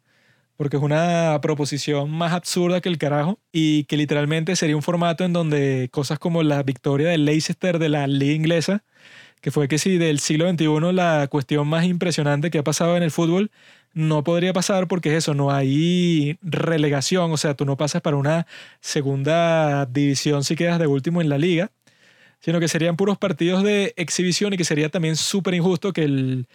porque 0.57 0.79
es 0.79 0.83
una 0.83 1.39
proposición 1.43 2.11
más 2.11 2.33
absurda 2.33 2.81
que 2.81 2.89
el 2.89 2.97
carajo, 2.97 3.39
y 3.53 3.85
que 3.85 3.99
literalmente 3.99 4.57
sería 4.57 4.77
un 4.77 4.83
formato 4.83 5.27
en 5.27 5.35
donde 5.35 5.91
cosas 5.93 6.19
como 6.19 6.43
la 6.43 6.63
victoria 6.63 7.11
del 7.11 7.27
Leicester 7.27 7.79
de 7.79 7.91
la 7.91 8.07
liga 8.07 8.33
inglesa, 8.33 8.83
que 9.43 9.51
fue 9.51 9.69
que 9.69 9.77
si 9.77 9.99
del 9.99 10.21
siglo 10.21 10.49
XXI 10.49 10.95
la 10.95 11.27
cuestión 11.29 11.69
más 11.69 11.85
impresionante 11.85 12.51
que 12.51 12.59
ha 12.59 12.65
pasado 12.65 12.97
en 12.97 13.03
el 13.03 13.11
fútbol, 13.11 13.51
no 13.95 14.25
podría 14.25 14.53
pasar 14.53 14.89
porque 14.89 15.11
es 15.11 15.17
eso, 15.17 15.35
no 15.35 15.51
hay 15.51 16.39
relegación, 16.43 17.33
o 17.33 17.37
sea, 17.37 17.55
tú 17.55 17.65
no 17.65 17.77
pasas 17.77 18.03
para 18.03 18.17
una 18.17 18.47
segunda 18.81 19.87
división 19.87 20.45
si 20.45 20.57
quedas 20.57 20.79
de 20.79 20.87
último 20.87 21.21
en 21.21 21.29
la 21.29 21.39
liga, 21.39 21.71
sino 22.41 22.61
que 22.61 22.69
serían 22.69 22.97
puros 22.97 23.19
partidos 23.19 23.63
de 23.63 23.95
exhibición 23.97 24.53
y 24.53 24.57
que 24.57 24.65
sería 24.65 24.89
también 24.89 25.17
súper 25.17 25.55
injusto 25.55 25.93
que 25.93 26.05
el, 26.05 26.47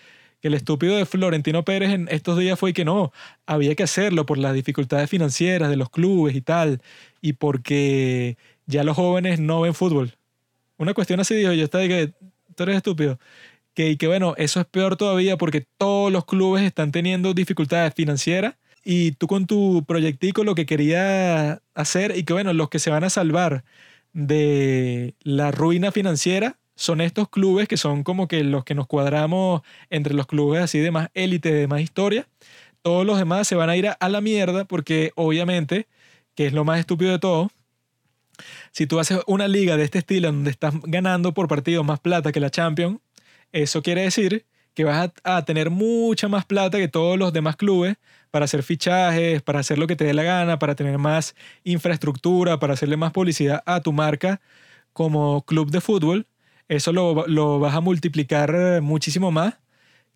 el 0.42 0.54
estúpido 0.54 0.96
de 0.98 1.06
Florentino 1.06 1.64
Pérez 1.64 1.92
en 1.92 2.08
estos 2.12 2.38
días 2.38 2.60
fue 2.60 2.74
que 2.74 2.86
no, 2.86 3.12
había 3.46 3.76
que 3.76 3.84
hacerlo 3.84 4.26
por 4.26 4.38
las 4.38 4.54
dificultades 4.54 5.10
financieras 5.10 5.70
de 5.70 5.78
los 5.78 5.90
clubes 5.90 6.36
y 6.36 6.42
tal, 6.42 6.82
y 7.22 7.34
porque 7.34 8.38
ya 8.66 8.84
los 8.84 8.96
jóvenes 8.96 9.40
no 9.40 9.62
ven 9.62 9.74
fútbol. 9.74 10.16
Una 10.78 10.94
cuestión 10.94 11.20
así 11.20 11.36
dijo, 11.36 11.54
yo 11.54 11.64
estaba 11.64 11.84
de 11.84 11.90
que 11.90 12.14
tú 12.56 12.64
eres 12.64 12.78
estúpido. 12.78 13.20
Que, 13.78 13.92
y 13.92 13.98
que 13.98 14.08
bueno, 14.08 14.34
eso 14.38 14.60
es 14.60 14.66
peor 14.66 14.98
todavía 14.98 15.38
porque 15.38 15.68
todos 15.78 16.12
los 16.12 16.26
clubes 16.26 16.64
están 16.64 16.92
teniendo 16.92 17.36
dificultades 17.36 17.94
financieras 17.94 18.56
y 18.84 19.12
tú 19.12 19.28
con 19.28 19.46
tu 19.46 19.86
proyectico 19.86 20.44
lo 20.44 20.56
que 20.56 20.66
querías 20.66 21.60
hacer 21.76 22.18
y 22.18 22.24
que 22.24 22.34
bueno, 22.34 22.54
los 22.54 22.70
que 22.70 22.80
se 22.80 22.90
van 22.90 23.04
a 23.04 23.12
salvar 23.12 23.64
de 24.14 25.14
la 25.22 25.52
ruina 25.52 25.92
financiera 25.92 26.58
son 26.76 27.02
estos 27.02 27.30
clubes 27.30 27.68
que 27.68 27.78
son 27.78 28.04
como 28.04 28.28
que 28.28 28.44
los 28.44 28.64
que 28.64 28.74
nos 28.74 28.88
cuadramos 28.88 29.62
entre 29.92 30.16
los 30.16 30.26
clubes 30.26 30.64
así 30.64 30.80
de 30.80 30.90
más 30.90 31.10
élite, 31.14 31.54
de 31.54 31.68
más 31.68 31.82
historia. 31.82 32.28
Todos 32.82 33.06
los 33.06 33.20
demás 33.20 33.48
se 33.48 33.54
van 33.54 33.70
a 33.70 33.78
ir 33.78 33.90
a 34.00 34.10
la 34.10 34.22
mierda 34.22 34.66
porque 34.66 35.12
obviamente, 35.16 35.88
que 36.34 36.48
es 36.48 36.54
lo 36.54 36.66
más 36.66 36.80
estúpido 36.80 37.12
de 37.12 37.20
todo, 37.20 37.52
si 38.72 38.88
tú 38.88 39.00
haces 39.00 39.20
una 39.28 39.48
liga 39.48 39.78
de 39.78 39.84
este 39.84 40.00
estilo 40.00 40.32
donde 40.32 40.50
estás 40.50 40.74
ganando 40.84 41.36
por 41.36 41.48
partido 41.48 41.84
más 41.84 42.00
plata 42.00 42.32
que 42.32 42.40
la 42.40 42.50
Champions, 42.50 43.00
eso 43.52 43.82
quiere 43.82 44.02
decir 44.04 44.46
que 44.74 44.84
vas 44.84 45.12
a, 45.24 45.46
tener 45.46 45.72
mucha 45.72 46.28
más 46.28 46.46
plata 46.46 46.78
que 46.78 46.88
todos 46.88 47.18
los 47.18 47.34
demás 47.34 47.56
clubes 47.56 47.98
para 48.30 48.46
hacer 48.46 48.62
fichajes, 48.62 49.42
para 49.42 49.60
hacer 49.60 49.80
lo 49.80 49.88
que 49.88 49.96
te 49.96 50.06
dé 50.06 50.14
la 50.14 50.24
gana, 50.24 50.60
para 50.60 50.76
tener 50.76 51.00
más 51.00 51.36
infraestructura, 51.64 52.60
para 52.60 52.74
hacerle 52.74 52.98
más 52.98 53.12
publicidad 53.12 53.64
a 53.66 53.82
tu 53.82 53.92
marca 53.92 54.40
como 54.94 55.44
club 55.46 55.72
de 55.72 55.82
fútbol. 55.82 56.28
Eso 56.68 56.94
lo, 56.94 57.26
lo 57.28 57.60
vas 57.60 57.74
a 57.76 57.82
multiplicar 57.82 58.82
muchísimo 58.82 59.32
más 59.32 59.56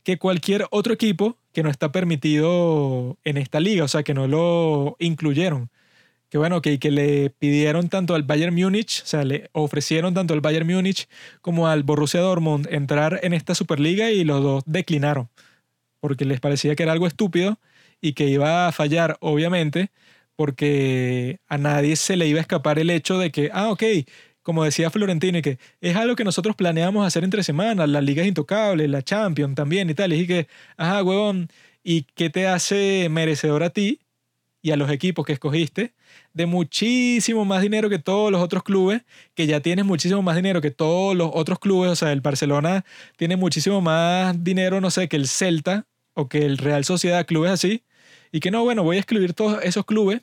que 0.04 0.18
cualquier 0.18 0.68
otro 0.72 0.94
equipo 0.94 1.38
que 1.54 1.64
no 1.64 1.70
está 1.70 1.92
permitido 1.92 3.18
en 3.24 3.38
esta 3.38 3.60
liga, 3.60 3.84
o 3.84 3.88
sea, 3.88 4.04
que 4.04 4.14
no 4.14 4.28
lo 4.28 4.96
incluyeron 5.00 5.70
que 6.32 6.38
bueno, 6.38 6.62
que, 6.62 6.80
que 6.80 6.92
le 6.92 7.30
pidieron 7.30 7.90
tanto 7.90 8.16
al 8.16 8.24
Bayern 8.24 8.56
Múnich, 8.56 9.04
o 9.04 9.06
sea, 9.06 9.26
le 9.26 9.50
ofrecieron 9.52 10.14
tanto 10.14 10.34
al 10.34 10.40
Bayern 10.40 10.66
Múnich 10.66 11.10
como 11.42 11.68
al 11.68 11.84
Borussia 11.84 12.22
Dortmund 12.22 12.68
entrar 12.72 13.20
en 13.24 13.34
esta 13.34 13.54
Superliga 13.54 14.12
y 14.12 14.24
los 14.24 14.42
dos 14.42 14.64
declinaron, 14.66 15.30
porque 16.00 16.26
les 16.26 16.40
parecía 16.40 16.76
que 16.76 16.84
era 16.84 16.94
algo 16.94 17.08
estúpido 17.08 17.60
y 18.02 18.14
que 18.14 18.28
iba 18.28 18.68
a 18.68 18.72
fallar, 18.72 19.18
obviamente, 19.22 19.92
porque 20.38 21.42
a 21.48 21.58
nadie 21.58 21.98
se 21.98 22.16
le 22.18 22.28
iba 22.28 22.40
a 22.40 22.44
escapar 22.44 22.80
el 22.80 22.92
hecho 22.92 23.20
de 23.20 23.32
que, 23.32 23.50
ah, 23.54 23.70
ok, 23.70 23.84
como 24.42 24.64
decía 24.64 24.90
Florentino, 24.90 25.40
y 25.40 25.42
que 25.42 25.60
es 25.82 25.98
algo 25.98 26.16
que 26.16 26.24
nosotros 26.24 26.56
planeamos 26.56 27.06
hacer 27.06 27.26
entre 27.26 27.44
semanas, 27.44 27.90
la 27.90 28.02
liga 28.02 28.22
es 28.24 28.30
intocable, 28.30 28.88
la 28.88 29.02
Champions 29.04 29.56
también 29.56 29.90
y 29.90 29.96
tal, 29.96 30.14
y 30.14 30.28
que, 30.28 30.48
ajá, 30.78 31.04
huevón, 31.04 31.50
¿y 31.84 32.04
qué 32.16 32.30
te 32.30 32.48
hace 32.48 33.10
merecedor 33.10 33.64
a 33.64 33.72
ti 33.72 34.01
y 34.62 34.72
a 34.72 34.78
los 34.78 34.90
equipos 34.92 35.26
que 35.26 35.34
escogiste 35.34 35.94
de 36.34 36.46
muchísimo 36.46 37.46
más 37.46 37.62
dinero 37.62 37.90
que 37.90 38.00
todos 38.00 38.32
los 38.32 38.42
otros 38.42 38.64
clubes, 38.64 39.04
que 39.34 39.48
ya 39.48 39.60
tienes 39.60 39.86
muchísimo 39.86 40.22
más 40.22 40.36
dinero 40.36 40.62
que 40.62 40.72
todos 40.72 41.16
los 41.16 41.32
otros 41.34 41.60
clubes, 41.60 41.92
o 41.92 41.96
sea, 41.96 42.12
el 42.12 42.22
Barcelona 42.22 42.86
tiene 43.18 43.36
muchísimo 43.36 43.82
más 43.82 44.44
dinero, 44.44 44.82
no 44.82 44.92
sé, 44.92 45.08
que 45.08 45.18
el 45.18 45.28
Celta 45.28 45.88
o 46.14 46.30
que 46.30 46.46
el 46.46 46.58
Real 46.58 46.86
Sociedad, 46.86 47.26
clubes 47.26 47.52
así, 47.52 47.84
y 48.32 48.40
que 48.40 48.52
no, 48.52 48.64
bueno, 48.64 48.84
voy 48.84 48.98
a 48.98 49.00
excluir 49.00 49.34
todos 49.34 49.64
esos 49.64 49.86
clubes, 49.86 50.22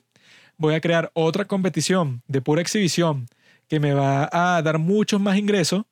voy 0.57 0.73
a 0.73 0.81
crear 0.81 1.11
otra 1.13 1.45
competición 1.45 2.21
de 2.27 2.41
pura 2.41 2.61
exhibición 2.61 3.27
que 3.67 3.79
me 3.79 3.93
va 3.93 4.29
a 4.31 4.61
dar 4.61 4.79
muchos 4.79 5.21
más 5.21 5.37
ingresos 5.37 5.83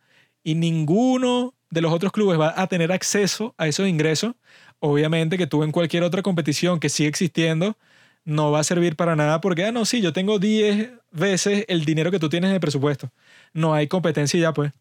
y 0.43 0.55
ninguno 0.55 1.53
de 1.69 1.81
los 1.81 1.93
otros 1.93 2.11
clubes 2.11 2.39
va 2.39 2.53
a 2.59 2.67
tener 2.67 2.91
acceso 2.91 3.53
a 3.57 3.67
esos 3.67 3.87
ingresos. 3.87 4.33
Obviamente 4.79 5.37
que 5.37 5.47
tú 5.47 5.63
en 5.63 5.71
cualquier 5.71 6.03
otra 6.03 6.21
competición 6.21 6.79
que 6.79 6.89
sigue 6.89 7.09
existiendo, 7.09 7.77
no 8.27 8.51
va 8.51 8.59
a 8.59 8.63
servir 8.65 8.97
para 8.97 9.15
nada 9.15 9.39
porque, 9.41 9.63
ah, 9.65 9.71
no, 9.71 9.85
sí, 9.85 10.01
yo 10.01 10.11
tengo 10.13 10.37
10 10.37 10.91
veces 11.11 11.65
el 11.69 11.85
dinero 11.85 12.11
que 12.11 12.19
tú 12.19 12.27
tienes 12.29 12.49
en 12.49 12.55
el 12.55 12.59
presupuesto. 12.59 13.09
No 13.53 13.73
hay 13.73 13.87
competencia 13.87 14.39
ya, 14.39 14.53
pues. 14.53 14.73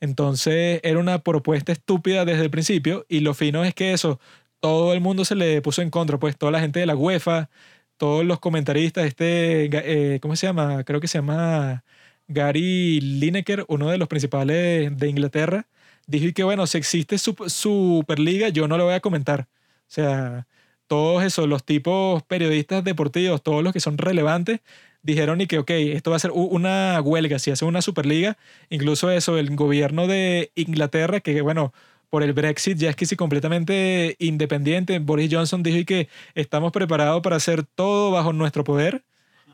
Entonces 0.00 0.80
era 0.82 0.98
una 0.98 1.20
propuesta 1.20 1.72
estúpida 1.72 2.24
desde 2.24 2.42
el 2.42 2.50
principio 2.50 3.06
y 3.08 3.20
lo 3.20 3.34
fino 3.34 3.64
es 3.64 3.74
que 3.74 3.92
eso, 3.92 4.20
todo 4.60 4.94
el 4.94 5.00
mundo 5.00 5.24
se 5.24 5.36
le 5.36 5.62
puso 5.62 5.82
en 5.82 5.90
contra, 5.90 6.18
pues 6.18 6.36
toda 6.36 6.52
la 6.52 6.60
gente 6.60 6.80
de 6.80 6.86
la 6.86 6.96
UEFA, 6.96 7.50
todos 7.98 8.24
los 8.24 8.40
comentaristas, 8.40 9.06
este, 9.06 9.70
eh, 9.72 10.20
¿cómo 10.20 10.36
se 10.36 10.48
llama? 10.48 10.84
Creo 10.84 11.00
que 11.00 11.08
se 11.08 11.18
llama 11.18 11.84
Gary 12.28 13.00
Lineker, 13.00 13.64
uno 13.68 13.90
de 13.90 13.98
los 13.98 14.08
principales 14.08 14.96
de 14.98 15.08
Inglaterra, 15.08 15.68
dijo 16.06 16.32
que 16.34 16.44
bueno, 16.44 16.66
si 16.66 16.78
existe 16.78 17.16
Superliga, 17.18 18.48
yo 18.50 18.68
no 18.68 18.76
lo 18.78 18.84
voy 18.86 18.94
a 18.94 19.00
comentar. 19.00 19.48
O 19.88 19.90
sea, 19.90 20.46
todos 20.88 21.22
esos, 21.22 21.48
los 21.48 21.64
tipos 21.64 22.22
periodistas 22.24 22.82
deportivos, 22.84 23.42
todos 23.42 23.62
los 23.62 23.72
que 23.72 23.80
son 23.80 23.98
relevantes, 23.98 24.60
dijeron 25.02 25.40
y 25.40 25.46
que, 25.46 25.58
ok, 25.58 25.70
esto 25.70 26.10
va 26.10 26.16
a 26.16 26.20
ser 26.20 26.32
una 26.32 27.00
huelga, 27.00 27.38
si 27.38 27.50
hace 27.50 27.64
una 27.64 27.82
Superliga, 27.82 28.36
incluso 28.70 29.10
eso, 29.10 29.38
el 29.38 29.54
gobierno 29.54 30.06
de 30.06 30.50
Inglaterra, 30.56 31.20
que 31.20 31.40
bueno, 31.42 31.72
por 32.10 32.22
el 32.22 32.32
Brexit 32.32 32.78
ya 32.78 32.90
es 32.90 32.96
que 32.96 33.06
sí 33.06 33.16
completamente 33.16 34.16
independiente, 34.18 34.98
Boris 34.98 35.30
Johnson 35.32 35.62
dijo 35.62 35.78
y 35.78 35.84
que 35.84 36.08
estamos 36.34 36.72
preparados 36.72 37.22
para 37.22 37.36
hacer 37.36 37.64
todo 37.64 38.10
bajo 38.10 38.32
nuestro 38.32 38.64
poder, 38.64 39.04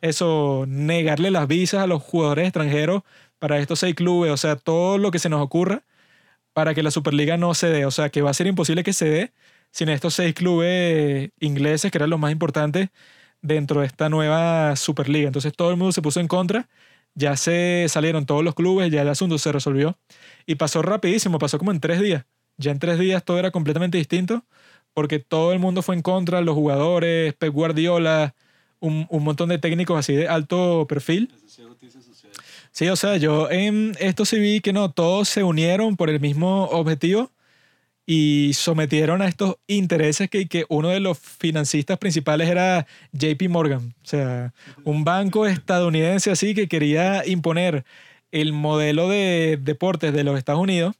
eso, 0.01 0.65
negarle 0.69 1.31
las 1.31 1.49
visas 1.49 1.83
a 1.83 1.87
los 1.87 2.03
jugadores 2.03 2.47
extranjeros 2.47 3.03
para 3.39 3.59
estos 3.59 3.81
seis 3.81 3.95
clubes, 3.95 4.33
o 4.33 4.37
sea, 4.37 4.57
todo 4.57 4.99
lo 4.99 5.11
que 5.11 5.19
se 5.19 5.29
nos 5.29 5.43
ocurra 5.43 5.83
para 6.53 6.75
que 6.75 6.83
la 6.83 6.91
Superliga 6.91 7.37
no 7.37 7.55
se 7.55 7.69
dé, 7.69 7.87
o 7.87 7.91
sea, 7.91 8.11
que 8.11 8.23
va 8.23 8.31
a 8.31 8.35
ser 8.35 8.47
imposible 8.47 8.85
que 8.85 8.93
se 8.93 9.09
dé 9.09 9.33
sin 9.75 9.89
estos 9.89 10.15
seis 10.15 10.35
clubes 10.35 11.31
ingleses, 11.41 11.91
que 11.91 11.99
eran 11.99 12.09
los 12.09 12.21
más 12.21 12.31
importantes 12.31 12.91
dentro 13.43 13.81
de 13.81 13.89
esta 13.89 14.09
nueva 14.09 14.77
Superliga. 14.77 15.27
Entonces 15.27 15.53
todo 15.53 15.71
el 15.71 15.77
mundo 15.77 15.91
se 15.91 16.01
puso 16.01 16.21
en 16.21 16.29
contra, 16.29 16.69
ya 17.17 17.37
se 17.37 17.87
salieron 17.89 18.25
todos 18.25 18.45
los 18.45 18.55
clubes, 18.55 18.93
ya 18.93 19.03
el 19.03 19.09
asunto 19.09 19.37
se 19.37 19.51
resolvió 19.51 19.99
y 20.47 20.55
pasó 20.55 20.81
rapidísimo, 20.81 21.41
pasó 21.41 21.59
como 21.59 21.73
en 21.73 21.81
tres 21.81 22.01
días. 22.01 22.25
Ya 22.57 22.71
en 22.71 22.79
tres 22.79 23.01
días 23.01 23.25
todo 23.25 23.41
era 23.41 23.51
completamente 23.51 23.99
distinto 23.99 24.45
porque 24.95 25.19
todo 25.19 25.53
el 25.53 25.59
mundo 25.59 25.83
fue 25.83 25.97
en 25.97 26.03
contra, 26.03 26.41
los 26.41 26.55
jugadores, 26.55 27.35
Pep 27.35 27.53
Guardiola, 27.53 28.37
un, 28.79 29.09
un 29.11 29.25
montón 29.25 29.49
de 29.49 29.59
técnicos 29.59 29.99
así 29.99 30.15
de 30.15 30.29
alto 30.29 30.87
perfil. 30.89 31.33
Sí, 32.71 32.89
o 32.89 32.95
sea, 32.95 33.17
yo 33.17 33.51
en 33.51 33.97
esto 33.99 34.25
sí 34.25 34.39
vi 34.39 34.61
que 34.61 34.73
no, 34.73 34.93
todos 34.93 35.29
se 35.29 35.43
unieron 35.43 35.97
por 35.97 36.11
el 36.11 36.21
mismo 36.21 36.67
objetivo 36.67 37.33
y 38.07 38.53
sometieron 38.55 39.23
a 39.23 39.29
estos 39.29 39.57
intereses 39.67 40.29
que, 40.29 40.47
que 40.47 40.67
uno 40.69 40.89
de 40.91 41.01
los 41.01 41.19
financistas 41.19 41.99
principales 41.99 42.49
era 42.49 42.87
JP 43.13 43.49
Morgan, 43.49 43.95
o 44.03 44.07
sea, 44.07 44.53
un 44.85 45.05
banco 45.05 45.47
estadounidense 45.47 46.31
así 46.31 46.55
que 46.55 46.69
quería 46.69 47.27
imponer 47.27 47.85
el 48.31 48.53
modelo 48.53 49.09
de 49.09 49.59
deportes 49.63 50.13
de 50.13 50.25
los 50.25 50.37
Estados 50.37 50.61
Unidos, 50.61 50.97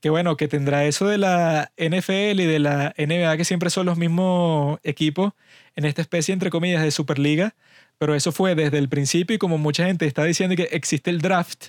que 0.00 0.10
bueno, 0.10 0.36
que 0.36 0.48
tendrá 0.48 0.86
eso 0.86 1.06
de 1.06 1.18
la 1.18 1.72
NFL 1.76 2.40
y 2.40 2.46
de 2.46 2.58
la 2.58 2.94
NBA, 2.96 3.36
que 3.36 3.44
siempre 3.44 3.70
son 3.70 3.86
los 3.86 3.98
mismos 3.98 4.80
equipos 4.82 5.34
en 5.76 5.84
esta 5.84 6.00
especie, 6.02 6.32
entre 6.32 6.50
comillas, 6.50 6.82
de 6.82 6.90
Superliga, 6.90 7.54
pero 7.98 8.14
eso 8.14 8.32
fue 8.32 8.54
desde 8.54 8.78
el 8.78 8.88
principio 8.88 9.36
y 9.36 9.38
como 9.38 9.58
mucha 9.58 9.84
gente 9.84 10.06
está 10.06 10.24
diciendo 10.24 10.56
que 10.56 10.68
existe 10.72 11.10
el 11.10 11.20
draft, 11.20 11.66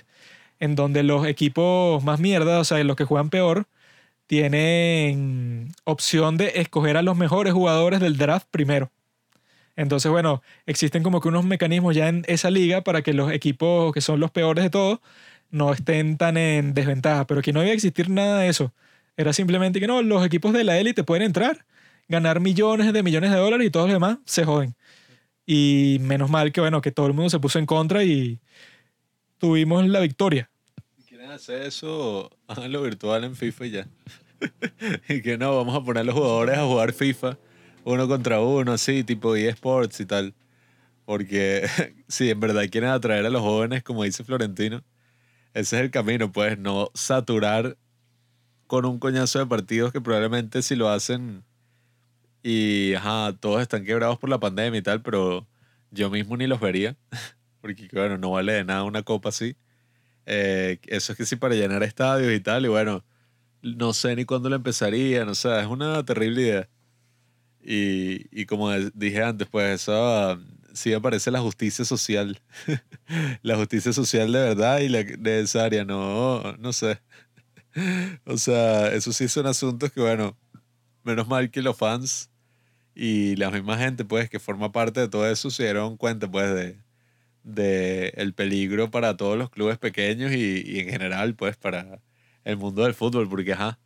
en 0.60 0.74
donde 0.76 1.02
los 1.02 1.26
equipos 1.26 2.02
más 2.02 2.18
mierda, 2.20 2.58
o 2.58 2.64
sea, 2.64 2.82
los 2.82 2.96
que 2.96 3.04
juegan 3.04 3.28
peor, 3.28 3.66
tienen 4.32 5.74
opción 5.84 6.38
de 6.38 6.52
escoger 6.54 6.96
a 6.96 7.02
los 7.02 7.18
mejores 7.18 7.52
jugadores 7.52 8.00
del 8.00 8.16
draft 8.16 8.46
primero. 8.50 8.90
Entonces, 9.76 10.10
bueno, 10.10 10.40
existen 10.64 11.02
como 11.02 11.20
que 11.20 11.28
unos 11.28 11.44
mecanismos 11.44 11.94
ya 11.94 12.08
en 12.08 12.24
esa 12.26 12.50
liga 12.50 12.80
para 12.80 13.02
que 13.02 13.12
los 13.12 13.30
equipos 13.30 13.92
que 13.92 14.00
son 14.00 14.20
los 14.20 14.30
peores 14.30 14.64
de 14.64 14.70
todos 14.70 15.00
no 15.50 15.74
estén 15.74 16.16
tan 16.16 16.38
en 16.38 16.72
desventaja. 16.72 17.26
Pero 17.26 17.40
aquí 17.40 17.52
no 17.52 17.62
iba 17.62 17.74
existir 17.74 18.08
nada 18.08 18.38
de 18.38 18.48
eso. 18.48 18.72
Era 19.18 19.34
simplemente 19.34 19.80
que 19.80 19.86
no, 19.86 20.00
los 20.00 20.24
equipos 20.24 20.54
de 20.54 20.64
la 20.64 20.78
élite 20.78 21.04
pueden 21.04 21.24
entrar, 21.24 21.66
ganar 22.08 22.40
millones 22.40 22.90
de 22.90 23.02
millones 23.02 23.32
de 23.32 23.36
dólares 23.36 23.66
y 23.66 23.70
todos 23.70 23.88
los 23.88 23.96
demás 23.96 24.16
se 24.24 24.46
joden. 24.46 24.74
Y 25.44 25.98
menos 26.00 26.30
mal 26.30 26.52
que, 26.52 26.62
bueno, 26.62 26.80
que 26.80 26.90
todo 26.90 27.06
el 27.06 27.12
mundo 27.12 27.28
se 27.28 27.38
puso 27.38 27.58
en 27.58 27.66
contra 27.66 28.02
y 28.02 28.40
tuvimos 29.36 29.86
la 29.86 30.00
victoria. 30.00 30.48
Si 30.96 31.02
quieren 31.02 31.30
hacer 31.30 31.64
eso, 31.64 32.30
háganlo 32.46 32.80
virtual 32.80 33.24
en 33.24 33.36
FIFA 33.36 33.66
ya. 33.66 33.86
y 35.08 35.22
que 35.22 35.38
no, 35.38 35.56
vamos 35.56 35.76
a 35.76 35.84
poner 35.84 36.02
a 36.02 36.04
los 36.04 36.14
jugadores 36.14 36.58
a 36.58 36.64
jugar 36.64 36.92
FIFA 36.92 37.38
uno 37.84 38.08
contra 38.08 38.40
uno, 38.40 38.72
así, 38.72 39.04
tipo 39.04 39.34
eSports 39.34 40.00
y 40.00 40.06
tal. 40.06 40.34
Porque 41.04 41.66
si 42.08 42.30
en 42.30 42.40
verdad 42.40 42.64
quieren 42.70 42.90
atraer 42.90 43.26
a 43.26 43.30
los 43.30 43.42
jóvenes, 43.42 43.82
como 43.82 44.04
dice 44.04 44.24
Florentino, 44.24 44.82
ese 45.54 45.76
es 45.76 45.82
el 45.82 45.90
camino, 45.90 46.32
pues, 46.32 46.58
no 46.58 46.90
saturar 46.94 47.76
con 48.66 48.86
un 48.86 48.98
coñazo 48.98 49.38
de 49.38 49.46
partidos 49.46 49.92
que 49.92 50.00
probablemente 50.00 50.62
si 50.62 50.76
lo 50.76 50.88
hacen 50.88 51.44
y, 52.42 52.94
ajá, 52.94 53.36
todos 53.38 53.62
están 53.62 53.84
quebrados 53.84 54.18
por 54.18 54.30
la 54.30 54.40
pandemia 54.40 54.78
y 54.78 54.82
tal, 54.82 55.02
pero 55.02 55.46
yo 55.90 56.10
mismo 56.10 56.36
ni 56.36 56.46
los 56.46 56.60
vería, 56.60 56.96
porque, 57.60 57.88
bueno, 57.92 58.18
no 58.18 58.30
vale 58.30 58.52
de 58.52 58.64
nada 58.64 58.84
una 58.84 59.02
copa 59.02 59.28
así. 59.28 59.56
Eh, 60.26 60.78
eso 60.86 61.12
es 61.12 61.18
que 61.18 61.26
sí 61.26 61.36
para 61.36 61.54
llenar 61.54 61.82
estadios 61.82 62.32
y 62.32 62.40
tal, 62.40 62.64
y 62.64 62.68
bueno, 62.68 63.04
no 63.62 63.92
sé 63.92 64.16
ni 64.16 64.24
cuándo 64.24 64.48
lo 64.48 64.56
empezaría, 64.56 65.24
no 65.24 65.34
sé, 65.34 65.60
es 65.60 65.66
una 65.66 66.04
terrible 66.04 66.42
idea. 66.42 66.68
Y, 67.64 68.26
y 68.40 68.46
como 68.46 68.72
dije 68.72 69.22
antes, 69.22 69.48
pues 69.48 69.82
eso 69.82 70.38
sí 70.74 70.92
aparece 70.92 71.30
la 71.30 71.40
justicia 71.40 71.84
social. 71.84 72.40
la 73.42 73.56
justicia 73.56 73.92
social 73.92 74.32
de 74.32 74.40
verdad 74.40 74.80
y 74.80 74.88
la 74.88 75.04
necesaria, 75.04 75.84
no, 75.84 76.56
no 76.58 76.72
sé. 76.72 77.00
o 78.26 78.36
sea, 78.38 78.92
eso 78.92 79.12
sí 79.12 79.28
son 79.28 79.46
asuntos 79.46 79.92
que, 79.92 80.00
bueno, 80.00 80.36
menos 81.04 81.28
mal 81.28 81.50
que 81.50 81.62
los 81.62 81.76
fans 81.76 82.30
y 82.94 83.36
la 83.36 83.50
misma 83.50 83.78
gente, 83.78 84.04
pues, 84.04 84.30
que 84.30 84.40
forma 84.40 84.72
parte 84.72 85.00
de 85.00 85.08
todo 85.08 85.28
eso, 85.30 85.50
se 85.50 85.64
dieron 85.64 85.96
cuenta, 85.96 86.30
pues, 86.30 86.54
de, 86.54 86.78
de 87.44 88.08
el 88.16 88.34
peligro 88.34 88.90
para 88.90 89.16
todos 89.16 89.38
los 89.38 89.50
clubes 89.50 89.78
pequeños 89.78 90.32
y, 90.32 90.62
y 90.66 90.80
en 90.80 90.90
general, 90.90 91.34
pues, 91.36 91.56
para 91.56 92.00
el 92.44 92.56
mundo 92.56 92.82
del 92.84 92.94
fútbol, 92.94 93.28
porque 93.28 93.52
ajá, 93.52 93.78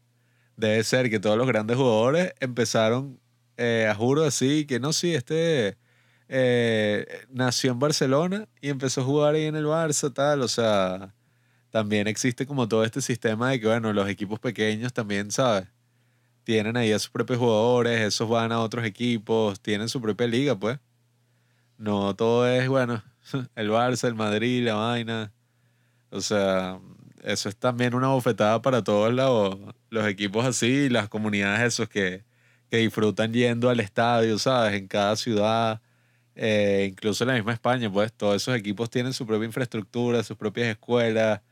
debe 0.56 0.82
ser 0.84 1.10
que 1.10 1.20
todos 1.20 1.36
los 1.36 1.46
grandes 1.46 1.76
jugadores 1.76 2.32
empezaron, 2.40 3.20
eh, 3.56 3.86
a 3.90 3.94
juro 3.94 4.24
así, 4.24 4.66
que 4.66 4.80
no, 4.80 4.92
sí, 4.92 5.14
este 5.14 5.78
eh, 6.28 7.06
nació 7.30 7.72
en 7.72 7.78
Barcelona 7.78 8.48
y 8.60 8.68
empezó 8.70 9.02
a 9.02 9.04
jugar 9.04 9.34
ahí 9.34 9.44
en 9.44 9.56
el 9.56 9.66
Barça, 9.66 10.12
tal, 10.12 10.42
o 10.42 10.48
sea, 10.48 11.14
también 11.70 12.08
existe 12.08 12.46
como 12.46 12.68
todo 12.68 12.84
este 12.84 13.00
sistema 13.00 13.50
de 13.50 13.60
que, 13.60 13.66
bueno, 13.66 13.92
los 13.92 14.08
equipos 14.08 14.40
pequeños 14.40 14.92
también, 14.92 15.30
¿sabes? 15.30 15.68
Tienen 16.44 16.76
ahí 16.76 16.92
a 16.92 16.98
sus 16.98 17.10
propios 17.10 17.38
jugadores, 17.38 18.00
esos 18.00 18.28
van 18.28 18.52
a 18.52 18.60
otros 18.60 18.84
equipos, 18.84 19.60
tienen 19.60 19.88
su 19.88 20.00
propia 20.00 20.26
liga, 20.26 20.58
pues. 20.58 20.78
No 21.78 22.14
todo 22.16 22.48
es, 22.48 22.68
bueno, 22.68 23.02
el 23.56 23.70
Barça, 23.70 24.08
el 24.08 24.14
Madrid, 24.14 24.64
la 24.64 24.74
vaina. 24.74 25.32
O 26.10 26.20
sea, 26.20 26.80
eso 27.26 27.48
es 27.48 27.56
también 27.56 27.94
una 27.94 28.08
bofetada 28.08 28.62
para 28.62 28.84
todos 28.84 29.12
los, 29.12 29.58
los 29.90 30.06
equipos 30.06 30.46
así, 30.46 30.88
las 30.88 31.08
comunidades 31.08 31.74
esos 31.74 31.88
que, 31.88 32.24
que 32.70 32.78
disfrutan 32.78 33.32
yendo 33.32 33.68
al 33.68 33.80
estadio, 33.80 34.38
¿sabes? 34.38 34.74
En 34.74 34.86
cada 34.86 35.16
ciudad, 35.16 35.82
eh, 36.36 36.86
incluso 36.88 37.24
en 37.24 37.28
la 37.28 37.34
misma 37.34 37.52
España, 37.52 37.92
pues 37.92 38.12
todos 38.12 38.36
esos 38.36 38.56
equipos 38.56 38.90
tienen 38.90 39.12
su 39.12 39.26
propia 39.26 39.46
infraestructura, 39.46 40.22
sus 40.22 40.36
propias 40.36 40.68
escuelas, 40.68 41.42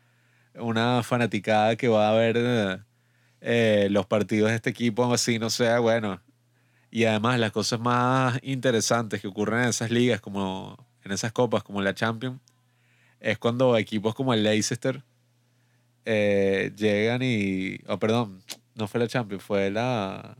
una 0.55 1.03
fanaticada 1.03 1.75
que 1.75 1.89
va 1.89 2.09
a 2.11 2.15
ver 2.15 2.85
eh, 3.41 3.89
los 3.91 4.07
partidos 4.07 4.51
de 4.51 4.57
este 4.57 4.71
equipo 4.71 5.13
así, 5.13 5.41
no 5.41 5.51
sea, 5.51 5.81
bueno. 5.81 6.23
Y 6.93 7.05
además 7.07 7.41
las 7.41 7.51
cosas 7.51 7.81
más 7.81 8.39
interesantes 8.43 9.21
que 9.21 9.27
ocurren 9.27 9.63
en 9.63 9.71
esas 9.71 9.91
ligas, 9.91 10.21
como 10.21 10.87
en 11.03 11.11
esas 11.11 11.33
copas, 11.33 11.65
como 11.65 11.83
la 11.83 11.95
Champions, 11.95 12.41
es 13.19 13.39
cuando 13.39 13.77
equipos 13.77 14.15
como 14.15 14.35
el 14.35 14.45
Leicester, 14.45 15.03
eh, 16.05 16.73
llegan 16.77 17.23
y. 17.23 17.79
Oh, 17.87 17.99
perdón, 17.99 18.43
no 18.75 18.89
fue 18.89 19.01
la 19.01 19.09
Champions, 19.09 19.43
fue 19.43 19.71
la. 19.71 20.37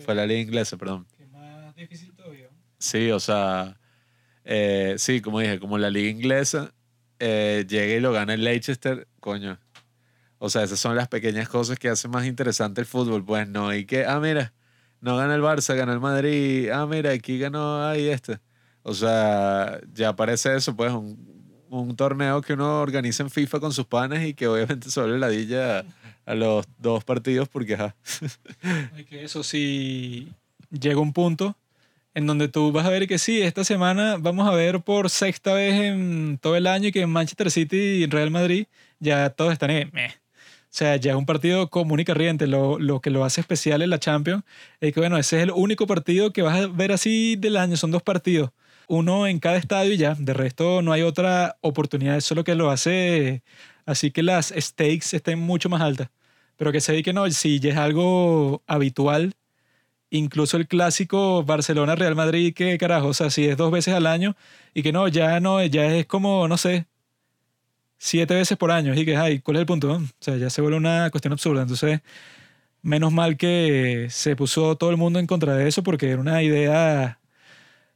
Fue 0.00 0.14
la 0.14 0.26
Liga 0.26 0.40
Inglesa, 0.40 0.76
perdón. 0.76 1.06
Que 1.16 1.26
más 1.26 1.74
difícil 1.74 2.12
todavía. 2.14 2.48
Sí, 2.78 3.10
o 3.10 3.20
sea. 3.20 3.78
Eh, 4.44 4.94
sí, 4.98 5.20
como 5.20 5.40
dije, 5.40 5.60
como 5.60 5.78
la 5.78 5.90
Liga 5.90 6.10
Inglesa, 6.10 6.74
eh, 7.18 7.64
llega 7.68 7.94
y 7.94 8.00
lo 8.00 8.12
gana 8.12 8.34
el 8.34 8.44
Leicester, 8.44 9.06
coño. 9.20 9.58
O 10.38 10.48
sea, 10.48 10.62
esas 10.64 10.80
son 10.80 10.96
las 10.96 11.08
pequeñas 11.08 11.48
cosas 11.48 11.78
que 11.78 11.88
hacen 11.88 12.10
más 12.10 12.26
interesante 12.26 12.80
el 12.80 12.86
fútbol. 12.86 13.24
Pues 13.24 13.46
no, 13.48 13.74
y 13.74 13.84
que, 13.84 14.06
ah, 14.06 14.18
mira, 14.20 14.54
no 15.00 15.16
gana 15.16 15.34
el 15.34 15.42
Barça, 15.42 15.76
gana 15.76 15.92
el 15.92 16.00
Madrid. 16.00 16.70
Ah, 16.70 16.86
mira, 16.86 17.12
aquí 17.12 17.38
ganó 17.38 17.86
ahí 17.86 18.08
este. 18.08 18.40
O 18.82 18.94
sea, 18.94 19.80
ya 19.92 20.16
parece 20.16 20.56
eso, 20.56 20.74
pues, 20.74 20.92
un, 20.92 21.29
un 21.70 21.96
torneo 21.96 22.42
que 22.42 22.54
uno 22.54 22.80
organiza 22.80 23.22
en 23.22 23.30
FIFA 23.30 23.60
con 23.60 23.72
sus 23.72 23.86
panes 23.86 24.26
y 24.26 24.34
que 24.34 24.48
obviamente 24.48 24.90
solo 24.90 25.16
ladilla 25.16 25.84
a, 26.26 26.34
los 26.34 26.66
dos 26.78 27.04
partidos 27.04 27.48
porque 27.48 27.74
ajá. 27.74 27.94
Que 29.08 29.24
eso 29.24 29.42
sí 29.42 30.28
llega 30.70 31.00
un 31.00 31.12
punto 31.12 31.56
en 32.14 32.26
donde 32.26 32.48
tú 32.48 32.72
vas 32.72 32.86
a 32.86 32.90
ver 32.90 33.06
que 33.06 33.18
sí, 33.18 33.40
esta 33.40 33.64
semana 33.64 34.16
vamos 34.18 34.48
a 34.48 34.52
ver 34.52 34.80
por 34.80 35.10
sexta 35.10 35.54
vez 35.54 35.74
en 35.74 36.38
todo 36.38 36.56
el 36.56 36.66
año 36.66 36.90
que 36.92 37.02
en 37.02 37.10
Manchester 37.10 37.50
City 37.50 37.76
y 37.76 38.06
Real 38.06 38.30
Madrid 38.30 38.66
ya 38.98 39.30
todos 39.30 39.52
están 39.52 39.70
en 39.70 39.90
meh. 39.92 40.08
O 40.08 40.72
sea, 40.72 40.94
ya 40.96 41.12
es 41.12 41.16
un 41.16 41.26
partido 41.26 41.68
común 41.68 41.98
y 41.98 42.04
corriente. 42.04 42.46
Lo, 42.46 42.78
lo, 42.78 43.00
que 43.00 43.10
lo 43.10 43.24
hace 43.24 43.40
especial 43.40 43.82
en 43.82 43.90
la 43.90 43.98
Champions 43.98 44.44
es 44.80 44.92
que, 44.92 45.00
bueno, 45.00 45.18
ese 45.18 45.38
es 45.38 45.42
el 45.44 45.50
único 45.50 45.86
partido 45.88 46.32
que 46.32 46.42
vas 46.42 46.60
a 46.60 46.66
ver 46.68 46.92
así 46.92 47.34
del 47.36 47.56
año. 47.56 47.76
Son 47.76 47.90
dos 47.90 48.02
partidos 48.02 48.50
uno 48.90 49.28
en 49.28 49.38
cada 49.38 49.56
estadio 49.56 49.92
y 49.94 49.96
ya. 49.96 50.16
De 50.18 50.34
resto 50.34 50.82
no 50.82 50.92
hay 50.92 51.02
otra 51.02 51.56
oportunidad. 51.62 52.16
Eso 52.16 52.34
es 52.34 52.36
lo 52.36 52.44
que 52.44 52.56
lo 52.56 52.70
hace 52.70 53.42
así 53.86 54.10
que 54.10 54.22
las 54.22 54.52
stakes 54.56 55.16
estén 55.16 55.38
mucho 55.38 55.68
más 55.68 55.80
altas. 55.80 56.10
Pero 56.56 56.72
que 56.72 56.80
se 56.80 56.92
ve 56.92 57.02
que 57.02 57.12
no, 57.12 57.30
si 57.30 57.60
ya 57.60 57.70
es 57.70 57.76
algo 57.76 58.62
habitual, 58.66 59.34
incluso 60.10 60.56
el 60.56 60.68
clásico 60.68 61.44
Barcelona-Real 61.44 62.16
Madrid, 62.16 62.54
que 62.54 62.76
carajo, 62.78 63.08
o 63.08 63.14
sea, 63.14 63.30
si 63.30 63.46
es 63.48 63.56
dos 63.56 63.70
veces 63.72 63.94
al 63.94 64.06
año 64.06 64.36
y 64.74 64.82
que 64.82 64.92
no, 64.92 65.08
ya 65.08 65.40
no, 65.40 65.64
ya 65.64 65.86
es 65.86 66.06
como, 66.06 66.48
no 66.48 66.56
sé, 66.58 66.86
siete 67.98 68.34
veces 68.34 68.58
por 68.58 68.70
año. 68.72 68.94
Y 68.94 69.04
que, 69.04 69.16
ay, 69.16 69.40
¿cuál 69.40 69.56
es 69.56 69.60
el 69.60 69.66
punto? 69.66 69.92
O 69.94 70.02
sea, 70.20 70.36
ya 70.36 70.50
se 70.50 70.62
vuelve 70.62 70.78
una 70.78 71.10
cuestión 71.10 71.32
absurda. 71.32 71.62
Entonces, 71.62 72.00
menos 72.82 73.12
mal 73.12 73.36
que 73.36 74.08
se 74.10 74.36
puso 74.36 74.76
todo 74.76 74.90
el 74.90 74.96
mundo 74.96 75.18
en 75.20 75.26
contra 75.26 75.54
de 75.56 75.68
eso 75.68 75.82
porque 75.82 76.10
era 76.10 76.20
una 76.20 76.42
idea 76.42 77.19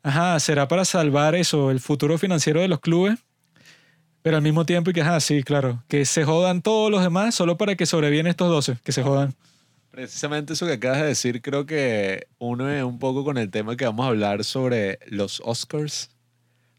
ajá, 0.05 0.39
será 0.39 0.69
para 0.69 0.85
salvar 0.85 1.35
eso, 1.35 1.71
el 1.71 1.81
futuro 1.81 2.19
financiero 2.19 2.61
de 2.61 2.69
los 2.69 2.79
clubes, 2.79 3.19
pero 4.23 4.37
al 4.37 4.43
mismo 4.43 4.65
tiempo 4.65 4.91
y 4.91 4.93
que, 4.93 5.01
ajá, 5.01 5.19
sí, 5.19 5.43
claro, 5.43 5.83
que 5.89 6.05
se 6.05 6.25
jodan 6.25 6.63
todos 6.63 6.91
los 6.91 7.03
demás 7.03 7.35
solo 7.35 7.57
para 7.57 7.75
que 7.75 7.87
sobreviven 7.87 8.27
estos 8.27 8.49
12, 8.49 8.79
que 8.85 8.93
se 8.93 9.03
jodan. 9.03 9.35
Precisamente 9.91 10.53
eso 10.53 10.67
que 10.67 10.73
acabas 10.75 11.01
de 11.01 11.07
decir 11.07 11.41
creo 11.41 11.67
que 11.67 12.27
uno 12.39 12.71
es 12.71 12.83
un 12.83 12.99
poco 12.99 13.25
con 13.25 13.39
el 13.39 13.51
tema 13.51 13.77
que 13.77 13.87
vamos 13.87 14.05
a 14.05 14.09
hablar 14.09 14.45
sobre 14.45 14.99
los 15.07 15.41
Oscars, 15.45 16.11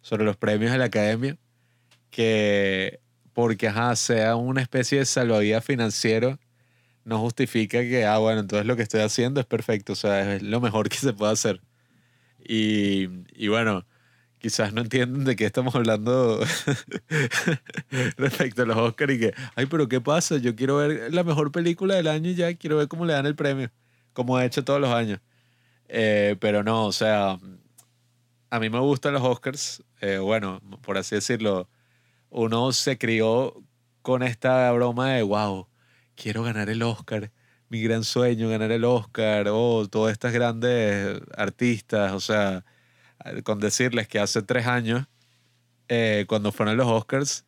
sobre 0.01 0.23
los 0.23 0.37
premios 0.37 0.71
de 0.71 0.77
la 0.77 0.85
academia, 0.85 1.37
que 2.11 2.99
porque 3.33 3.67
ajá, 3.67 3.95
sea 3.95 4.35
una 4.35 4.61
especie 4.61 4.99
de 4.99 5.05
salvavidas 5.05 5.65
financiero, 5.65 6.37
no 7.05 7.19
justifica 7.19 7.81
que, 7.81 8.05
ah, 8.05 8.17
bueno, 8.19 8.41
entonces 8.41 8.65
lo 8.65 8.75
que 8.75 8.83
estoy 8.83 9.01
haciendo 9.01 9.39
es 9.39 9.45
perfecto, 9.45 9.93
o 9.93 9.95
sea, 9.95 10.35
es 10.35 10.41
lo 10.41 10.61
mejor 10.61 10.89
que 10.89 10.97
se 10.97 11.13
puede 11.13 11.33
hacer. 11.33 11.61
Y, 12.47 13.09
y 13.33 13.47
bueno, 13.47 13.85
quizás 14.45 14.73
no 14.73 14.81
entienden 14.81 15.23
de 15.23 15.35
qué 15.35 15.45
estamos 15.45 15.73
hablando 15.73 16.39
respecto 18.17 18.61
a 18.61 18.65
los 18.65 18.77
Oscars 18.77 19.13
y 19.13 19.19
que, 19.19 19.33
ay, 19.55 19.65
pero 19.65 19.89
¿qué 19.89 20.01
pasa? 20.01 20.37
Yo 20.37 20.55
quiero 20.55 20.77
ver 20.77 21.11
la 21.11 21.23
mejor 21.23 21.51
película 21.51 21.95
del 21.95 22.07
año 22.07 22.29
y 22.29 22.35
ya 22.35 22.53
quiero 22.55 22.77
ver 22.77 22.87
cómo 22.87 23.05
le 23.05 23.13
dan 23.13 23.25
el 23.25 23.35
premio, 23.35 23.71
como 24.13 24.39
he 24.39 24.45
hecho 24.45 24.63
todos 24.63 24.79
los 24.79 24.91
años. 24.91 25.19
Eh, 25.87 26.35
pero 26.39 26.63
no, 26.63 26.85
o 26.85 26.91
sea, 26.91 27.39
a 28.51 28.59
mí 28.59 28.69
me 28.69 28.79
gustan 28.79 29.13
los 29.13 29.23
Oscars, 29.23 29.83
eh, 30.01 30.17
bueno, 30.19 30.61
por 30.83 30.99
así 30.99 31.15
decirlo, 31.15 31.67
uno 32.29 32.71
se 32.71 32.99
crió 32.99 33.63
con 34.03 34.21
esta 34.21 34.71
broma 34.73 35.13
de, 35.13 35.23
wow, 35.23 35.67
quiero 36.15 36.43
ganar 36.43 36.69
el 36.69 36.83
Oscar, 36.83 37.31
mi 37.69 37.81
gran 37.81 38.03
sueño, 38.03 38.49
ganar 38.49 38.71
el 38.71 38.85
Oscar, 38.85 39.47
o 39.49 39.77
oh, 39.77 39.87
todas 39.87 40.13
estas 40.13 40.33
grandes 40.33 41.21
artistas, 41.37 42.13
o 42.13 42.19
sea, 42.19 42.63
con 43.43 43.59
decirles 43.59 44.07
que 44.07 44.19
hace 44.19 44.41
tres 44.41 44.67
años, 44.67 45.07
eh, 45.89 46.25
cuando 46.27 46.51
fueron 46.51 46.77
los 46.77 46.87
Oscars, 46.87 47.45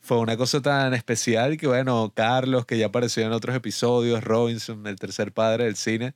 fue 0.00 0.18
una 0.18 0.36
cosa 0.36 0.60
tan 0.62 0.94
especial 0.94 1.56
que, 1.56 1.66
bueno, 1.66 2.12
Carlos, 2.14 2.66
que 2.66 2.78
ya 2.78 2.86
apareció 2.86 3.24
en 3.24 3.32
otros 3.32 3.56
episodios, 3.56 4.24
Robinson, 4.24 4.86
el 4.86 4.96
tercer 4.96 5.32
padre 5.32 5.64
del 5.64 5.76
cine, 5.76 6.14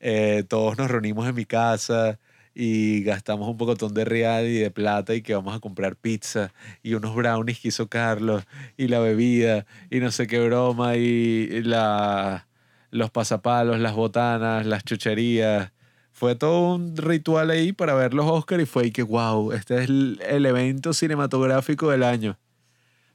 eh, 0.00 0.44
todos 0.48 0.78
nos 0.78 0.90
reunimos 0.90 1.28
en 1.28 1.34
mi 1.36 1.44
casa 1.44 2.18
y 2.54 3.02
gastamos 3.04 3.48
un 3.48 3.56
pocotón 3.56 3.94
de 3.94 4.04
real 4.04 4.46
y 4.46 4.58
de 4.58 4.70
plata 4.70 5.14
y 5.14 5.22
que 5.22 5.34
vamos 5.34 5.56
a 5.56 5.60
comprar 5.60 5.96
pizza 5.96 6.52
y 6.82 6.94
unos 6.94 7.14
brownies 7.14 7.60
que 7.60 7.68
hizo 7.68 7.88
Carlos 7.88 8.44
y 8.76 8.88
la 8.88 8.98
bebida 9.00 9.66
y 9.90 10.00
no 10.00 10.10
sé 10.10 10.26
qué 10.26 10.40
broma 10.40 10.96
y 10.96 11.62
la, 11.62 12.46
los 12.92 13.10
pasapalos, 13.10 13.80
las 13.80 13.94
botanas, 13.94 14.66
las 14.66 14.84
chucherías. 14.84 15.72
Fue 16.12 16.36
todo 16.36 16.74
un 16.74 16.96
ritual 16.96 17.50
ahí 17.50 17.72
para 17.72 17.94
ver 17.94 18.14
los 18.14 18.26
Oscars 18.26 18.62
y 18.62 18.66
fue 18.66 18.86
y 18.86 18.92
que, 18.92 19.02
wow, 19.02 19.50
este 19.52 19.76
es 19.76 19.88
el, 19.88 20.20
el 20.24 20.46
evento 20.46 20.92
cinematográfico 20.92 21.90
del 21.90 22.04
año. 22.04 22.38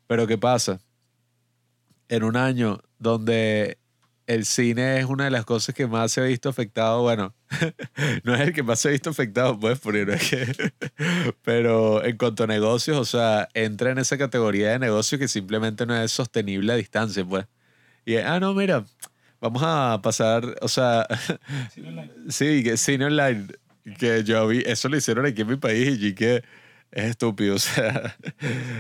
Pero 0.08 0.28
¿qué 0.28 0.38
pasa? 0.38 0.80
En 2.10 2.24
un 2.24 2.36
año 2.36 2.82
donde 2.98 3.78
el 4.28 4.46
cine 4.46 5.00
es 5.00 5.06
una 5.06 5.26
de 5.26 5.32
las 5.32 5.46
cosas 5.46 5.74
que 5.74 5.88
más 5.88 6.12
se 6.12 6.22
ha 6.22 6.26
visto 6.26 6.50
afectado. 6.50 7.02
Bueno, 7.02 7.34
no 8.24 8.36
es 8.36 8.42
el 8.42 8.54
que 8.54 8.64
más 8.64 8.80
se 8.80 8.90
ha 8.90 8.92
visto 8.92 9.10
afectado, 9.10 9.60
pues, 9.60 9.80
porque 9.80 10.06
no 10.06 10.14
es 10.14 10.30
que. 10.30 10.74
Pero 11.44 12.04
en 12.04 12.18
cuanto 12.18 12.44
a 12.44 12.48
negocios, 12.48 12.98
o 12.98 13.06
sea, 13.06 13.48
entra 13.54 13.92
en 13.92 14.00
esa 14.00 14.18
categoría 14.18 14.72
de 14.72 14.80
negocio 14.80 15.18
que 15.18 15.28
simplemente 15.28 15.86
no 15.86 15.96
es 15.96 16.12
sostenible 16.12 16.74
a 16.74 16.76
distancia, 16.76 17.24
pues. 17.24 17.46
Y, 18.06 18.18
ah, 18.18 18.40
no, 18.40 18.54
mira, 18.54 18.86
vamos 19.40 19.62
a 19.66 20.00
pasar, 20.02 20.56
o 20.62 20.68
sea. 20.68 21.08
Cine 21.74 21.88
online. 21.90 22.12
sí, 22.30 22.64
que 22.64 22.78
cine 22.78 23.06
online. 23.06 23.48
Que 24.00 24.24
yo 24.24 24.48
vi, 24.48 24.64
eso 24.66 24.90
lo 24.90 24.98
hicieron 24.98 25.26
aquí 25.26 25.42
en 25.42 25.48
mi 25.48 25.56
país 25.56 25.98
y 26.02 26.14
que 26.14 26.44
es 26.92 27.06
estúpido. 27.06 27.56
O 27.56 27.60
sea, 27.60 28.18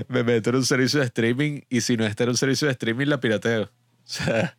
me 0.07 0.23
meto 0.23 0.49
en 0.49 0.57
un 0.57 0.65
servicio 0.65 0.99
de 0.99 1.05
streaming 1.05 1.61
y 1.69 1.81
si 1.81 1.97
no 1.97 2.05
está 2.05 2.23
en 2.23 2.31
un 2.31 2.37
servicio 2.37 2.67
de 2.67 2.73
streaming, 2.73 3.07
la 3.07 3.19
pirateo. 3.19 3.63
O 3.63 3.69
sea, 4.09 4.55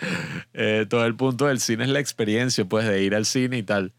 eh, 0.54 0.86
todo 0.88 1.04
el 1.06 1.14
punto 1.16 1.46
del 1.46 1.60
cine 1.60 1.84
es 1.84 1.90
la 1.90 2.00
experiencia, 2.00 2.64
pues, 2.64 2.86
de 2.86 3.02
ir 3.02 3.14
al 3.14 3.26
cine 3.26 3.58
y 3.58 3.62
tal. 3.62 3.92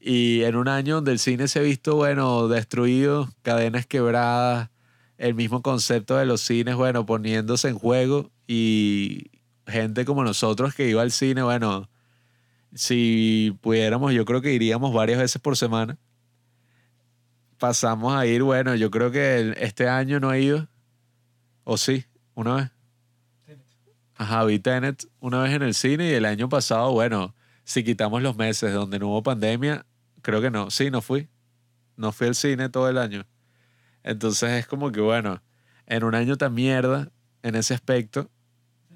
Y 0.00 0.44
en 0.44 0.56
un 0.56 0.68
año 0.68 0.96
donde 0.96 1.12
el 1.12 1.18
cine 1.18 1.46
se 1.46 1.58
ha 1.58 1.62
visto, 1.62 1.96
bueno, 1.96 2.48
destruido, 2.48 3.28
cadenas 3.42 3.86
quebradas, 3.86 4.70
el 5.18 5.34
mismo 5.34 5.60
concepto 5.60 6.16
de 6.16 6.24
los 6.24 6.40
cines, 6.40 6.74
bueno, 6.76 7.04
poniéndose 7.04 7.68
en 7.68 7.78
juego 7.78 8.30
y 8.46 9.30
gente 9.66 10.04
como 10.04 10.24
nosotros 10.24 10.74
que 10.74 10.88
iba 10.88 11.02
al 11.02 11.12
cine, 11.12 11.42
bueno, 11.42 11.88
si 12.74 13.56
pudiéramos, 13.60 14.12
yo 14.12 14.24
creo 14.24 14.40
que 14.40 14.52
iríamos 14.52 14.92
varias 14.92 15.18
veces 15.18 15.40
por 15.40 15.56
semana. 15.56 15.98
Pasamos 17.58 18.14
a 18.14 18.26
ir, 18.26 18.42
bueno, 18.42 18.74
yo 18.74 18.90
creo 18.90 19.10
que 19.10 19.54
este 19.58 19.88
año 19.88 20.18
no 20.20 20.32
he 20.32 20.40
ido, 20.40 20.68
o 21.64 21.76
sí, 21.76 22.04
una 22.34 22.54
vez. 22.54 22.70
Ajá, 24.16 24.44
vi 24.44 24.58
Tenet 24.58 25.06
una 25.20 25.42
vez 25.42 25.52
en 25.54 25.62
el 25.62 25.74
cine 25.74 26.10
y 26.10 26.12
el 26.12 26.26
año 26.26 26.48
pasado, 26.48 26.92
bueno, 26.92 27.34
si 27.64 27.84
quitamos 27.84 28.22
los 28.22 28.36
meses 28.36 28.72
donde 28.74 28.98
no 28.98 29.08
hubo 29.08 29.22
pandemia, 29.22 29.86
creo 30.22 30.40
que 30.40 30.50
no. 30.50 30.70
Sí, 30.70 30.90
no 30.90 31.00
fui. 31.00 31.28
No 31.96 32.12
fui 32.12 32.28
al 32.28 32.34
cine 32.34 32.68
todo 32.68 32.88
el 32.88 32.98
año. 32.98 33.26
Entonces 34.02 34.50
es 34.50 34.66
como 34.66 34.90
que, 34.92 35.00
bueno, 35.00 35.42
en 35.86 36.04
un 36.04 36.14
año 36.14 36.36
tan 36.36 36.54
mierda, 36.54 37.10
en 37.42 37.54
ese 37.54 37.74
aspecto, 37.74 38.30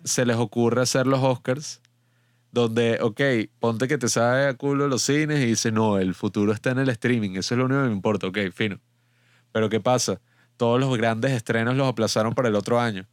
se 0.05 0.27
les 0.27 0.37
ocurre 0.37 0.83
hacer 0.83 1.07
los 1.07 1.23
Oscars, 1.23 1.81
donde, 2.53 2.99
ok, 3.03 3.21
ponte 3.59 3.89
que 3.89 3.99
te 3.99 4.09
sabe 4.09 4.47
a 4.47 4.55
culo 4.55 4.87
los 4.87 5.03
cines 5.03 5.41
y 5.41 5.47
dice, 5.47 5.73
no, 5.73 5.99
el 5.99 6.15
futuro 6.15 6.53
está 6.53 6.71
en 6.71 6.79
el 6.79 6.89
streaming, 6.91 7.31
eso 7.37 7.55
es 7.55 7.59
lo 7.59 7.65
único 7.65 7.83
que 7.83 7.89
me 7.89 7.95
importa, 7.95 8.27
ok, 8.29 8.39
fino. 8.53 8.81
Pero 9.53 9.69
¿qué 9.69 9.81
pasa? 9.81 10.21
Todos 10.57 10.79
los 10.79 10.97
grandes 10.97 11.33
estrenos 11.33 11.77
los 11.77 11.89
aplazaron 11.89 12.35
para 12.35 12.49
el 12.49 12.55
otro 12.55 12.81
año 12.81 13.09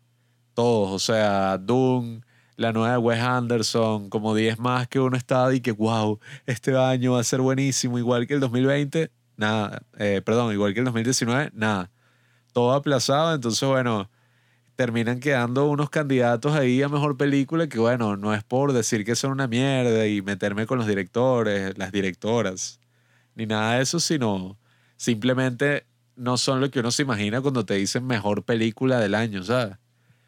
todos, 0.54 0.92
o 0.92 1.00
sea, 1.00 1.58
Doom, 1.58 2.22
la 2.58 2.72
nueva 2.74 2.92
de 2.94 2.98
Wes 2.98 3.20
Anderson, 3.20 4.10
como 4.10 4.36
10 4.36 4.60
más 4.60 4.88
que 4.88 5.00
uno 5.00 5.18
estaba 5.18 5.54
y 5.54 5.62
que, 5.62 5.72
wow, 5.72 6.20
este 6.46 6.78
año 6.78 7.14
va 7.14 7.22
a 7.22 7.24
ser 7.24 7.42
buenísimo, 7.42 7.98
igual 7.98 8.28
que 8.28 8.36
el 8.36 8.40
2020, 8.40 9.12
nada, 9.38 9.84
eh, 9.98 10.22
perdón, 10.24 10.54
igual 10.54 10.74
que 10.74 10.80
el 10.80 10.86
2019, 10.86 11.52
nada. 11.54 11.90
Todo 12.54 12.74
aplazado, 12.74 13.34
entonces, 13.34 13.68
bueno, 13.68 14.10
terminan 14.82 15.20
quedando 15.20 15.70
unos 15.70 15.92
candidatos 15.92 16.56
ahí 16.56 16.82
a 16.82 16.90
mejor 16.90 17.16
película 17.16 17.68
que, 17.68 17.78
bueno, 17.78 18.18
no 18.18 18.34
es 18.34 18.44
por 18.44 18.74
decir 18.74 19.06
que 19.06 19.16
son 19.16 19.32
una 19.32 19.48
mierda 19.48 20.08
y 20.08 20.24
meterme 20.24 20.66
con 20.66 20.80
los 20.80 20.88
directores, 20.88 21.78
las 21.78 21.92
directoras, 21.92 22.80
ni 23.36 23.46
nada 23.46 23.76
de 23.76 23.84
eso, 23.84 24.00
sino 24.00 24.58
simplemente 24.98 25.86
no 26.16 26.36
son 26.38 26.62
lo 26.62 26.72
que 26.72 26.80
uno 26.80 26.90
se 26.90 27.04
imagina 27.04 27.42
cuando 27.42 27.64
te 27.64 27.76
dicen 27.76 28.08
mejor 28.08 28.44
película 28.44 29.00
del 29.00 29.14
año, 29.14 29.44
¿sabes? 29.44 29.78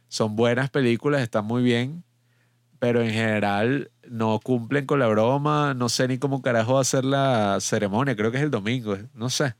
son 0.07 0.35
buenas 0.35 0.69
películas, 0.69 1.23
están 1.23 1.45
muy 1.45 1.63
bien, 1.63 2.03
pero 2.77 3.01
en 3.01 3.09
general 3.09 3.89
no 4.07 4.39
cumplen 4.39 4.85
con 4.85 4.99
la 4.99 5.07
broma, 5.07 5.73
no 5.73 5.89
sé 5.89 6.07
ni 6.07 6.19
cómo 6.19 6.43
carajo 6.43 6.75
va 6.75 6.81
a 6.81 6.83
ser 6.83 7.05
la 7.05 7.57
ceremonia, 7.59 8.15
creo 8.15 8.29
que 8.29 8.37
es 8.37 8.43
el 8.43 8.51
domingo, 8.51 8.95
no 9.15 9.31
sé. 9.31 9.55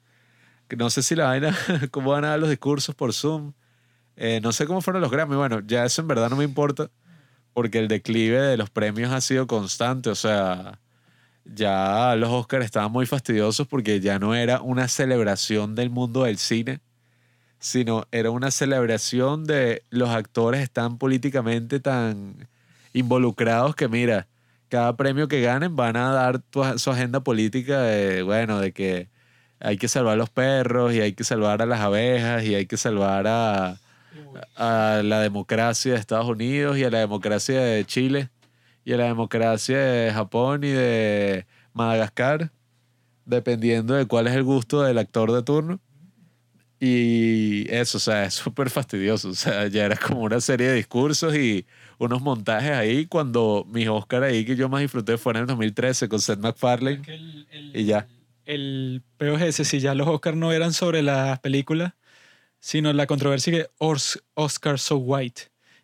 No 0.77 0.91
sé 0.91 1.01
si 1.01 1.15
la 1.15 1.25
vaina, 1.25 1.57
cómo 1.91 2.11
van 2.11 2.25
a 2.25 2.29
dar 2.29 2.39
los 2.39 2.51
discursos 2.51 2.93
por 2.93 3.13
Zoom, 3.13 3.53
eh, 4.15 4.39
no 4.41 4.51
sé 4.51 4.65
cómo 4.65 4.81
fueron 4.81 5.01
los 5.01 5.11
Grammy, 5.11 5.35
bueno, 5.35 5.61
ya 5.65 5.85
eso 5.85 6.01
en 6.01 6.07
verdad 6.07 6.29
no 6.29 6.35
me 6.35 6.43
importa, 6.43 6.89
porque 7.53 7.79
el 7.79 7.87
declive 7.87 8.41
de 8.41 8.57
los 8.57 8.69
premios 8.69 9.11
ha 9.11 9.21
sido 9.21 9.47
constante, 9.47 10.09
o 10.09 10.15
sea, 10.15 10.79
ya 11.45 12.15
los 12.15 12.29
Oscars 12.29 12.65
estaban 12.65 12.91
muy 12.91 13.05
fastidiosos 13.05 13.67
porque 13.67 13.99
ya 13.99 14.19
no 14.19 14.35
era 14.35 14.61
una 14.61 14.87
celebración 14.87 15.75
del 15.75 15.89
mundo 15.89 16.23
del 16.23 16.37
cine, 16.37 16.81
sino 17.59 18.05
era 18.11 18.29
una 18.31 18.51
celebración 18.51 19.45
de 19.45 19.83
los 19.89 20.09
actores 20.09 20.61
están 20.61 20.97
políticamente 20.97 21.79
tan 21.79 22.47
involucrados 22.93 23.75
que 23.75 23.87
mira, 23.87 24.27
cada 24.69 24.95
premio 24.97 25.27
que 25.27 25.41
ganen 25.41 25.75
van 25.75 25.97
a 25.97 26.11
dar 26.11 26.41
su 26.77 26.91
agenda 26.91 27.21
política 27.21 27.81
de, 27.81 28.23
bueno, 28.23 28.59
de 28.59 28.73
que 28.73 29.09
hay 29.59 29.77
que 29.77 29.87
salvar 29.87 30.13
a 30.13 30.17
los 30.17 30.29
perros 30.29 30.93
y 30.93 31.01
hay 31.01 31.13
que 31.13 31.23
salvar 31.23 31.61
a 31.61 31.65
las 31.65 31.79
abejas 31.79 32.43
y 32.43 32.55
hay 32.55 32.65
que 32.65 32.77
salvar 32.77 33.27
a, 33.27 33.77
a 34.55 35.01
la 35.03 35.21
democracia 35.21 35.93
de 35.93 35.99
Estados 35.99 36.27
Unidos 36.27 36.77
y 36.77 36.83
a 36.83 36.89
la 36.89 36.99
democracia 36.99 37.61
de 37.61 37.85
Chile 37.85 38.29
y 38.85 38.93
a 38.93 38.97
la 38.97 39.05
democracia 39.05 39.77
de 39.77 40.11
Japón 40.11 40.63
y 40.63 40.69
de 40.69 41.45
Madagascar, 41.73 42.51
dependiendo 43.25 43.93
de 43.93 44.05
cuál 44.05 44.27
es 44.27 44.33
el 44.33 44.43
gusto 44.43 44.81
del 44.81 44.97
actor 44.97 45.31
de 45.31 45.43
turno. 45.43 45.79
Y 46.79 47.65
eso, 47.73 47.97
o 47.97 48.01
sea, 48.01 48.25
es 48.25 48.33
súper 48.33 48.69
fastidioso. 48.69 49.29
O 49.29 49.33
sea, 49.33 49.67
ya 49.67 49.85
era 49.85 49.95
como 49.95 50.21
una 50.23 50.41
serie 50.41 50.67
de 50.67 50.75
discursos 50.75 51.33
y 51.33 51.65
unos 51.97 52.21
montajes 52.21 52.71
ahí 52.71 53.05
cuando 53.05 53.65
mis 53.71 53.87
Oscar 53.87 54.23
ahí 54.23 54.43
que 54.43 54.57
yo 54.57 54.67
más 54.67 54.81
disfruté 54.81 55.17
fue 55.17 55.31
en 55.31 55.39
el 55.39 55.45
2013 55.45 56.09
con 56.09 56.19
Seth 56.19 56.39
MacFarlane. 56.39 57.01
y 57.73 57.85
ya. 57.85 58.07
El 58.45 59.01
peor 59.15 59.41
es 59.41 59.59
ese, 59.59 59.63
si 59.63 59.79
ya 59.79 59.95
los 59.95 60.09
Oscars 60.09 60.35
no 60.35 60.51
eran 60.51 60.73
sobre 60.73 61.01
las 61.01 61.39
películas, 61.39 61.93
sino 62.63 62.93
la 62.93 63.07
controversia 63.07 63.51
que 63.51 63.67
Oscar 64.35 64.79
so 64.79 64.95
white. 64.95 65.43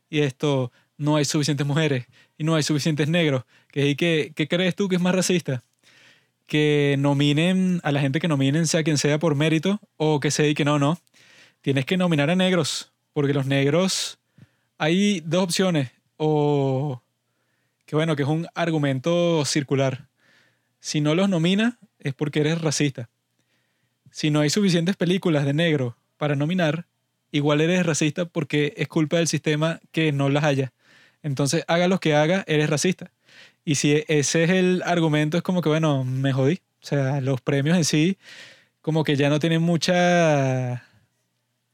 Y 0.10 0.22
esto, 0.22 0.72
no 0.98 1.18
hay 1.18 1.26
suficientes 1.26 1.68
mujeres 1.68 2.08
y 2.38 2.46
no 2.46 2.56
hay 2.56 2.64
suficientes 2.64 3.10
negros. 3.10 3.44
¿Qué, 3.68 3.98
qué, 3.98 4.32
qué 4.34 4.48
crees 4.48 4.78
tú 4.78 4.88
que 4.88 4.96
es 4.96 5.02
más 5.02 5.14
racista? 5.14 5.62
que 6.48 6.96
nominen 6.98 7.80
a 7.84 7.92
la 7.92 8.00
gente 8.00 8.20
que 8.20 8.28
nominen, 8.28 8.66
sea 8.66 8.84
quien 8.84 8.98
sea 8.98 9.20
por 9.20 9.36
mérito, 9.36 9.80
o 9.98 10.20
que 10.20 10.32
se 10.32 10.56
que 10.56 10.66
no, 10.66 10.80
no. 10.80 10.98
Tienes 11.62 11.86
que 11.86 11.96
nominar 11.96 12.32
a 12.32 12.36
negros, 12.36 12.92
porque 13.14 13.34
los 13.34 13.46
negros 13.46 14.18
hay 14.80 15.20
dos 15.20 15.44
opciones, 15.44 15.92
o 16.18 17.04
que 17.86 17.96
bueno, 17.96 18.16
que 18.16 18.24
es 18.24 18.30
un 18.30 18.48
argumento 18.56 19.46
circular. 19.46 20.08
Si 20.80 21.02
no 21.02 21.14
los 21.14 21.30
nomina 21.30 21.78
es 22.00 22.16
porque 22.16 22.40
eres 22.40 22.62
racista. 22.62 23.10
Si 24.10 24.32
no 24.32 24.40
hay 24.40 24.50
suficientes 24.50 24.96
películas 24.96 25.46
de 25.46 25.54
negro 25.54 25.98
para 26.20 26.36
nominar, 26.36 26.86
igual 27.32 27.62
eres 27.62 27.86
racista 27.86 28.26
porque 28.26 28.74
es 28.78 28.88
culpa 28.88 29.18
del 29.18 29.28
sistema 29.28 29.80
que 29.92 30.12
no 30.12 30.30
las 30.30 30.44
haya. 30.44 30.74
Entonces, 31.24 31.64
haga 31.68 31.88
lo 31.88 32.00
que 32.00 32.14
haga, 32.14 32.44
eres 32.46 32.70
racista. 32.70 33.12
Y 33.66 33.76
si 33.76 34.04
ese 34.08 34.44
es 34.44 34.50
el 34.52 34.84
argumento, 34.86 35.38
es 35.38 35.44
como 35.44 35.62
que, 35.62 35.70
bueno, 35.70 36.04
me 36.04 36.34
jodí. 36.34 36.62
O 36.82 36.86
sea, 36.86 37.22
los 37.22 37.42
premios 37.42 37.78
en 37.78 37.86
sí, 37.86 38.18
como 38.82 39.04
que 39.04 39.16
ya 39.16 39.30
no 39.30 39.40
tienen 39.40 39.62
mucha, 39.62 40.84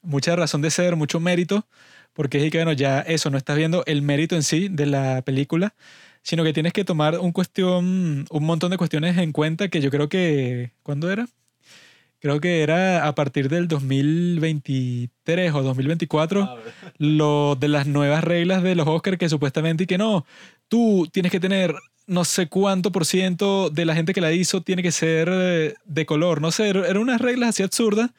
mucha 0.02 0.36
razón 0.36 0.62
de 0.62 0.72
ser, 0.72 0.96
mucho 0.96 1.20
mérito, 1.20 1.68
porque 2.14 2.46
es 2.46 2.52
que, 2.52 2.60
bueno, 2.60 2.74
ya 2.74 3.02
eso, 3.02 3.30
no 3.30 3.38
estás 3.38 3.58
viendo 3.58 3.84
el 3.88 4.02
mérito 4.02 4.36
en 4.36 4.44
sí 4.44 4.68
de 4.70 4.86
la 4.86 5.22
película, 5.24 5.76
sino 6.24 6.44
que 6.44 6.54
tienes 6.54 6.74
que 6.74 6.86
tomar 6.86 7.20
un 7.20 7.32
cuestión, 7.32 8.26
un 8.30 8.44
montón 8.46 8.72
de 8.72 8.78
cuestiones 8.78 9.18
en 9.18 9.32
cuenta 9.32 9.70
que 9.70 9.82
yo 9.82 9.92
creo 9.92 10.10
que, 10.10 10.72
¿cuándo 10.84 11.12
era? 11.12 11.28
Creo 12.26 12.41
que 12.41 12.64
era 12.64 13.06
a 13.06 13.14
partir 13.14 13.49
del 13.49 13.68
2023 13.68 15.53
o 15.53 15.61
2024, 15.61 16.41
Ah, 16.41 16.57
lo 16.97 17.56
de 17.56 17.68
las 17.68 17.85
nuevas 17.85 18.23
reglas 18.23 18.64
de 18.64 18.73
los 18.73 18.88
Oscars 18.88 19.19
que 19.19 19.30
supuestamente 19.30 19.84
y 19.84 19.85
que 19.85 19.99
no, 19.99 20.26
tú 20.68 21.07
tienes 21.11 21.31
que 21.31 21.39
tener 21.39 21.76
no 22.07 22.26
sé 22.26 22.47
cuánto 22.47 22.91
por 22.91 23.06
ciento 23.06 23.69
de 23.69 23.85
la 23.85 23.93
gente 23.93 24.11
que 24.11 24.22
la 24.22 24.31
hizo 24.31 24.61
tiene 24.61 24.81
que 24.81 24.91
ser 24.91 25.30
eh, 25.31 25.76
de 25.85 26.06
color, 26.07 26.41
no 26.41 26.49
sé, 26.49 26.69
eran 26.69 26.97
unas 26.97 27.22
reglas 27.22 27.49
así 27.49 27.61
absurdas 27.61 28.10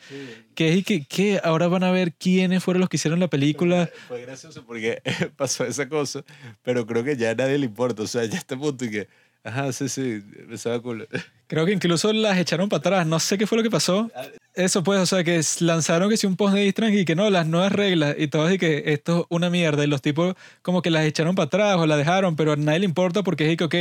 que 0.57 0.71
es 0.71 0.77
y 0.77 0.83
que, 0.85 1.05
que 1.05 1.41
ahora 1.45 1.69
van 1.69 1.85
a 1.85 1.91
ver 1.91 2.15
quiénes 2.15 2.65
fueron 2.65 2.81
los 2.81 2.89
que 2.89 2.97
hicieron 2.97 3.21
la 3.21 3.29
película. 3.29 3.91
Fue 4.09 4.23
gracioso 4.23 4.65
porque 4.65 5.03
pasó 5.37 5.65
esa 5.65 5.89
cosa, 5.89 6.25
pero 6.63 6.87
creo 6.87 7.05
que 7.05 7.17
ya 7.17 7.31
a 7.31 7.35
nadie 7.35 7.59
le 7.59 7.67
importa. 7.67 8.03
O 8.03 8.07
sea, 8.07 8.25
ya 8.25 8.39
está 8.39 8.55
a 8.55 8.59
punto 8.59 8.87
y 8.87 8.91
que, 8.91 9.09
ajá, 9.47 9.73
sí, 9.73 9.89
sí, 9.89 10.23
me 10.47 10.59
sabe 10.59 10.81
culo. 10.81 11.07
Creo 11.47 11.65
que 11.65 11.73
incluso 11.73 12.13
las 12.13 12.39
echaron 12.39 12.69
para 12.69 12.79
atrás, 12.79 13.07
no 13.07 13.21
sé 13.21 13.39
qué 13.39 13.47
fue 13.47 13.59
lo 13.59 13.63
que 13.63 13.71
pasó. 13.71 14.11
Eso 14.55 14.83
pues, 14.83 15.01
o 15.01 15.07
sea, 15.07 15.23
que 15.23 15.41
lanzaron 15.61 16.11
que 16.11 16.17
si 16.17 16.27
un 16.27 16.37
post 16.37 16.55
de 16.55 16.67
Instagram 16.67 16.95
y 16.95 17.05
que 17.05 17.15
no, 17.15 17.31
las 17.31 17.47
nuevas 17.47 17.73
reglas 17.73 18.17
y 18.19 18.29
todo 18.29 18.51
y 18.51 18.59
que 18.59 18.85
esto 18.87 19.21
es 19.21 19.27
una 19.29 19.49
mierda 19.51 19.85
y 19.85 19.87
los 19.87 20.03
tipos 20.03 20.35
como 20.63 20.83
que 20.83 20.91
las 20.91 21.05
echaron 21.05 21.35
para 21.35 21.47
atrás 21.47 21.77
o 21.77 21.87
la 21.87 21.97
dejaron, 21.97 22.35
pero 22.37 22.53
a 22.53 22.57
nadie 22.57 22.81
le 22.81 22.87
importa 22.87 23.23
porque 23.23 23.51
es 23.51 23.57
que, 23.57 23.65
ok, 23.65 23.75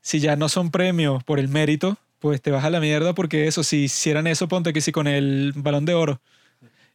si 0.00 0.20
ya 0.20 0.36
no 0.36 0.48
son 0.48 0.70
premios 0.70 1.22
por 1.22 1.38
el 1.38 1.48
mérito, 1.48 1.96
pues 2.18 2.42
te 2.42 2.50
vas 2.50 2.64
a 2.64 2.70
la 2.70 2.80
mierda 2.80 3.14
porque 3.14 3.46
eso, 3.46 3.62
si 3.62 3.84
hicieran 3.84 4.26
eso, 4.26 4.48
ponte 4.48 4.72
que 4.72 4.80
si 4.80 4.92
con 4.92 5.06
el 5.06 5.52
balón 5.56 5.84
de 5.84 5.94
oro 5.94 6.20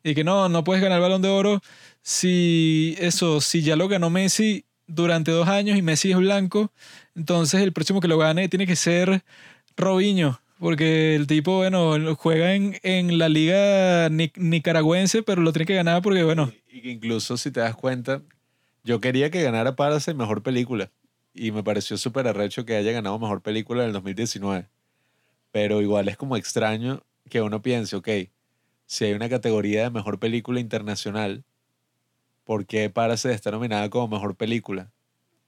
y 0.03 0.13
que 0.13 0.23
no, 0.23 0.49
no 0.49 0.63
puedes 0.63 0.83
ganar 0.83 0.97
el 0.97 1.03
balón 1.03 1.21
de 1.21 1.29
oro 1.29 1.61
si 2.01 2.95
eso, 2.99 3.41
si 3.41 3.61
ya 3.63 3.75
lo 3.75 3.87
ganó 3.87 4.09
Messi 4.09 4.65
durante 4.87 5.31
dos 5.31 5.47
años 5.47 5.77
y 5.77 5.81
Messi 5.81 6.11
es 6.11 6.17
blanco, 6.17 6.71
entonces 7.15 7.61
el 7.61 7.73
próximo 7.73 8.01
que 8.01 8.07
lo 8.07 8.17
gane 8.17 8.49
tiene 8.49 8.67
que 8.67 8.75
ser 8.75 9.23
Robinho, 9.77 10.39
porque 10.59 11.15
el 11.15 11.27
tipo, 11.27 11.57
bueno, 11.57 12.15
juega 12.15 12.53
en, 12.55 12.77
en 12.83 13.17
la 13.17 13.29
liga 13.29 14.09
ni- 14.09 14.31
nicaragüense, 14.35 15.23
pero 15.23 15.41
lo 15.41 15.51
tiene 15.53 15.65
que 15.65 15.75
ganar 15.75 16.01
porque, 16.01 16.23
bueno, 16.23 16.51
Y, 16.71 16.89
incluso 16.89 17.37
si 17.37 17.51
te 17.51 17.59
das 17.59 17.75
cuenta, 17.75 18.21
yo 18.83 19.01
quería 19.01 19.29
que 19.31 19.41
ganara 19.41 19.75
Parasite 19.75 20.13
mejor 20.13 20.43
película. 20.43 20.91
Y 21.33 21.51
me 21.51 21.63
pareció 21.63 21.97
súper 21.97 22.27
arrecho 22.27 22.65
que 22.65 22.77
haya 22.77 22.93
ganado 22.93 23.19
mejor 23.19 23.41
película 23.41 23.81
en 23.83 23.87
el 23.87 23.93
2019. 23.93 24.69
Pero 25.51 25.81
igual 25.81 26.07
es 26.07 26.15
como 26.17 26.37
extraño 26.37 27.03
que 27.29 27.41
uno 27.41 27.61
piense, 27.61 27.95
ok, 27.97 28.07
si 28.85 29.05
hay 29.05 29.13
una 29.13 29.27
categoría 29.29 29.83
de 29.83 29.89
mejor 29.89 30.19
película 30.19 30.59
internacional, 30.61 31.43
¿por 32.43 32.65
qué 32.65 32.89
Parasite 32.89 33.33
está 33.33 33.51
nominada 33.51 33.89
como 33.89 34.07
mejor 34.07 34.35
película? 34.35 34.91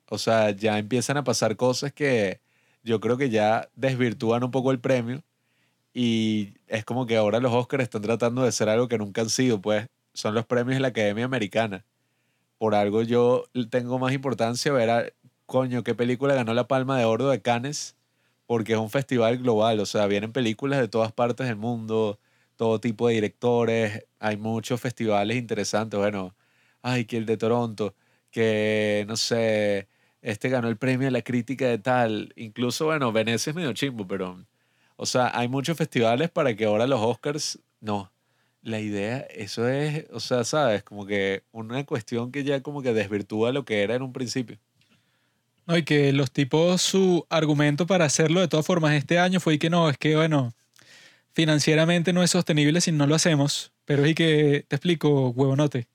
O 0.10 0.18
sea, 0.18 0.52
ya 0.52 0.78
empiezan 0.80 1.18
a 1.18 1.24
pasar 1.24 1.56
cosas 1.58 1.94
que 1.94 2.42
yo 2.84 3.00
creo 3.00 3.18
que 3.18 3.30
ya 3.30 3.70
desvirtúan 3.76 4.44
un 4.44 4.52
poco 4.52 4.72
el 4.72 4.80
premio 4.80 5.24
y 5.94 6.54
es 6.68 6.86
como 6.86 7.06
que 7.08 7.18
ahora 7.18 7.40
los 7.40 7.54
Oscars 7.54 7.84
están 7.84 8.04
tratando 8.04 8.44
de 8.44 8.52
ser 8.52 8.70
algo 8.70 8.88
que 8.88 8.98
nunca 8.98 9.22
han 9.22 9.30
sido, 9.30 9.62
pues 9.62 9.88
son 10.14 10.36
los 10.36 10.46
premios 10.46 10.76
de 10.78 10.82
la 10.82 10.90
Academia 10.90 11.26
Americana. 11.26 11.86
Por 12.60 12.76
algo 12.76 13.04
yo 13.04 13.46
tengo 13.70 14.00
más 14.00 14.14
importancia 14.14 14.72
ver 14.74 14.90
a, 14.90 15.06
coño, 15.48 15.84
qué 15.84 15.96
película 15.96 16.36
ganó 16.36 16.54
la 16.54 16.68
Palma 16.68 17.00
de 17.00 17.06
Oro 17.06 17.30
de 17.30 17.42
Cannes, 17.42 17.96
porque 18.46 18.74
es 18.74 18.80
un 18.80 18.90
festival 18.90 19.40
global, 19.40 19.80
o 19.80 19.86
sea, 19.86 20.08
vienen 20.08 20.32
películas 20.34 20.80
de 20.80 20.88
todas 20.88 21.12
partes 21.12 21.48
del 21.48 21.58
mundo, 21.58 22.20
todo 22.58 22.80
tipo 22.80 23.08
de 23.08 23.16
directores, 23.16 24.06
hay 24.20 24.38
muchos 24.38 24.82
festivales 24.82 25.38
interesantes, 25.38 26.00
bueno, 26.00 26.36
ay, 26.82 27.06
que 27.06 27.18
el 27.18 27.26
de 27.26 27.38
Toronto, 27.38 27.96
que 28.32 29.06
no 29.08 29.18
sé, 29.18 29.88
este 30.22 30.50
ganó 30.50 30.68
el 30.68 30.78
premio 30.78 31.08
de 31.08 31.12
la 31.12 31.22
crítica 31.22 31.68
de 31.68 31.78
tal, 31.78 32.34
incluso, 32.36 32.86
bueno, 32.86 33.12
Venecia 33.12 33.52
es 33.52 33.56
medio 33.56 33.74
chimbo, 33.74 34.08
pero, 34.08 34.44
o 34.96 35.06
sea, 35.06 35.32
hay 35.38 35.48
muchos 35.48 35.78
festivales 35.78 36.30
para 36.30 36.56
que 36.56 36.66
ahora 36.66 36.88
los 36.88 37.02
Oscars, 37.02 37.60
no, 37.80 38.12
la 38.62 38.80
idea, 38.80 39.20
eso 39.32 39.68
es, 39.68 40.06
o 40.12 40.20
sea, 40.20 40.44
sabes, 40.44 40.84
como 40.84 41.06
que 41.06 41.44
una 41.52 41.86
cuestión 41.86 42.32
que 42.32 42.44
ya 42.44 42.62
como 42.62 42.82
que 42.82 42.94
desvirtúa 42.94 43.52
lo 43.52 43.66
que 43.66 43.82
era 43.84 43.96
en 43.96 44.02
un 44.02 44.14
principio. 44.14 44.58
no, 45.66 45.78
y 45.78 45.84
que 45.84 46.14
los 46.14 46.32
tipos, 46.32 46.82
su 46.82 47.26
argumento 47.30 47.86
para 47.88 48.06
hacerlo 48.06 48.40
de 48.42 48.48
todas 48.48 48.66
formas 48.66 48.94
este 48.94 49.20
año 49.20 49.40
fue 49.40 49.60
que 49.60 49.70
no, 49.70 49.90
es 49.90 49.98
que, 49.98 50.16
bueno, 50.16 50.54
financieramente 51.34 52.14
no 52.14 52.24
es 52.24 52.32
sostenible 52.32 52.82
si 52.82 52.92
no 52.92 53.06
lo 53.06 53.16
hacemos, 53.16 53.72
pero 53.86 54.04
es 54.06 54.16
que, 54.16 54.66
te 54.68 54.76
explico, 54.76 55.30
huevonote. 55.30 55.88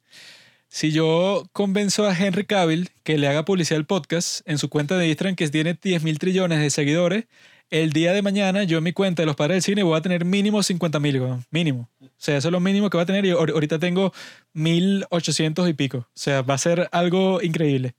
Si 0.75 0.91
yo 0.91 1.47
convenzo 1.53 2.07
a 2.07 2.17
Henry 2.19 2.47
Cavill 2.47 2.89
que 3.03 3.19
le 3.19 3.29
haga 3.29 3.45
publicidad 3.45 3.77
al 3.79 3.85
podcast 3.85 4.41
en 4.49 4.57
su 4.57 4.71
cuenta 4.71 4.97
de 4.97 5.07
Instagram 5.07 5.37
que 5.37 5.47
tiene 5.49 5.75
10 5.81 6.03
mil 6.03 6.19
trillones 6.19 6.61
de 6.61 6.71
seguidores, 6.71 7.25
el 7.69 7.93
día 7.93 8.15
de 8.15 8.23
mañana 8.23 8.65
yo 8.65 8.79
en 8.79 8.85
mi 8.85 8.93
cuenta 8.95 9.21
de 9.21 9.27
los 9.27 9.37
padres 9.37 9.57
del 9.57 9.63
cine 9.63 9.83
voy 9.83 9.99
a 9.99 10.01
tener 10.01 10.25
mínimo 10.25 10.63
50 10.63 10.99
mil, 10.99 11.21
mínimo. 11.51 11.91
O 12.01 12.07
sea, 12.17 12.39
eso 12.39 12.49
es 12.49 12.53
lo 12.53 12.61
mínimo 12.61 12.89
que 12.89 12.97
va 12.97 13.03
a 13.03 13.07
tener 13.07 13.27
y 13.27 13.31
ahor- 13.33 13.53
ahorita 13.53 13.79
tengo 13.79 14.15
1800 14.55 15.69
y 15.69 15.75
pico. 15.75 15.99
O 15.99 16.07
sea, 16.15 16.41
va 16.41 16.55
a 16.55 16.59
ser 16.59 16.89
algo 16.93 17.43
increíble. 17.43 17.95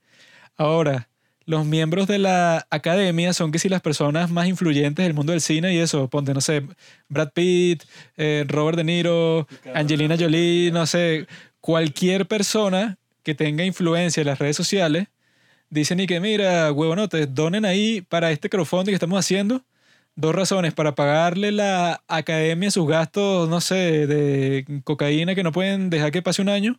Ahora, 0.56 1.08
los 1.46 1.64
miembros 1.66 2.08
de 2.08 2.18
la 2.18 2.66
academia 2.70 3.32
son 3.34 3.52
que 3.52 3.58
si 3.60 3.68
las 3.68 3.82
personas 3.82 4.30
más 4.32 4.48
influyentes 4.48 5.04
del 5.04 5.14
mundo 5.14 5.30
del 5.32 5.40
cine 5.42 5.72
y 5.74 5.78
eso, 5.78 6.08
ponte, 6.08 6.34
no 6.34 6.40
sé, 6.40 6.66
Brad 7.08 7.30
Pitt, 7.34 7.84
eh, 8.16 8.44
Robert 8.48 8.76
De 8.78 8.84
Niro, 8.84 9.46
Angelina 9.74 10.16
Jolie, 10.18 10.70
no 10.72 10.86
sé, 10.86 11.26
cualquier 11.64 12.26
persona 12.26 12.98
que 13.22 13.34
tenga 13.34 13.64
influencia 13.64 14.20
en 14.20 14.26
las 14.26 14.38
redes 14.38 14.54
sociales, 14.54 15.08
dicen 15.70 15.98
y 15.98 16.06
que 16.06 16.20
mira, 16.20 16.70
huevonotes, 16.70 17.34
donen 17.34 17.64
ahí 17.64 18.02
para 18.02 18.30
este 18.30 18.50
crowdfunding 18.50 18.90
que 18.90 18.96
estamos 18.96 19.18
haciendo. 19.18 19.64
Dos 20.14 20.34
razones, 20.34 20.74
para 20.74 20.94
pagarle 20.94 21.52
la 21.52 22.02
academia 22.06 22.70
sus 22.70 22.86
gastos, 22.86 23.48
no 23.48 23.62
sé, 23.62 24.06
de 24.06 24.82
cocaína 24.84 25.34
que 25.34 25.42
no 25.42 25.52
pueden 25.52 25.88
dejar 25.88 26.12
que 26.12 26.20
pase 26.20 26.42
un 26.42 26.50
año. 26.50 26.78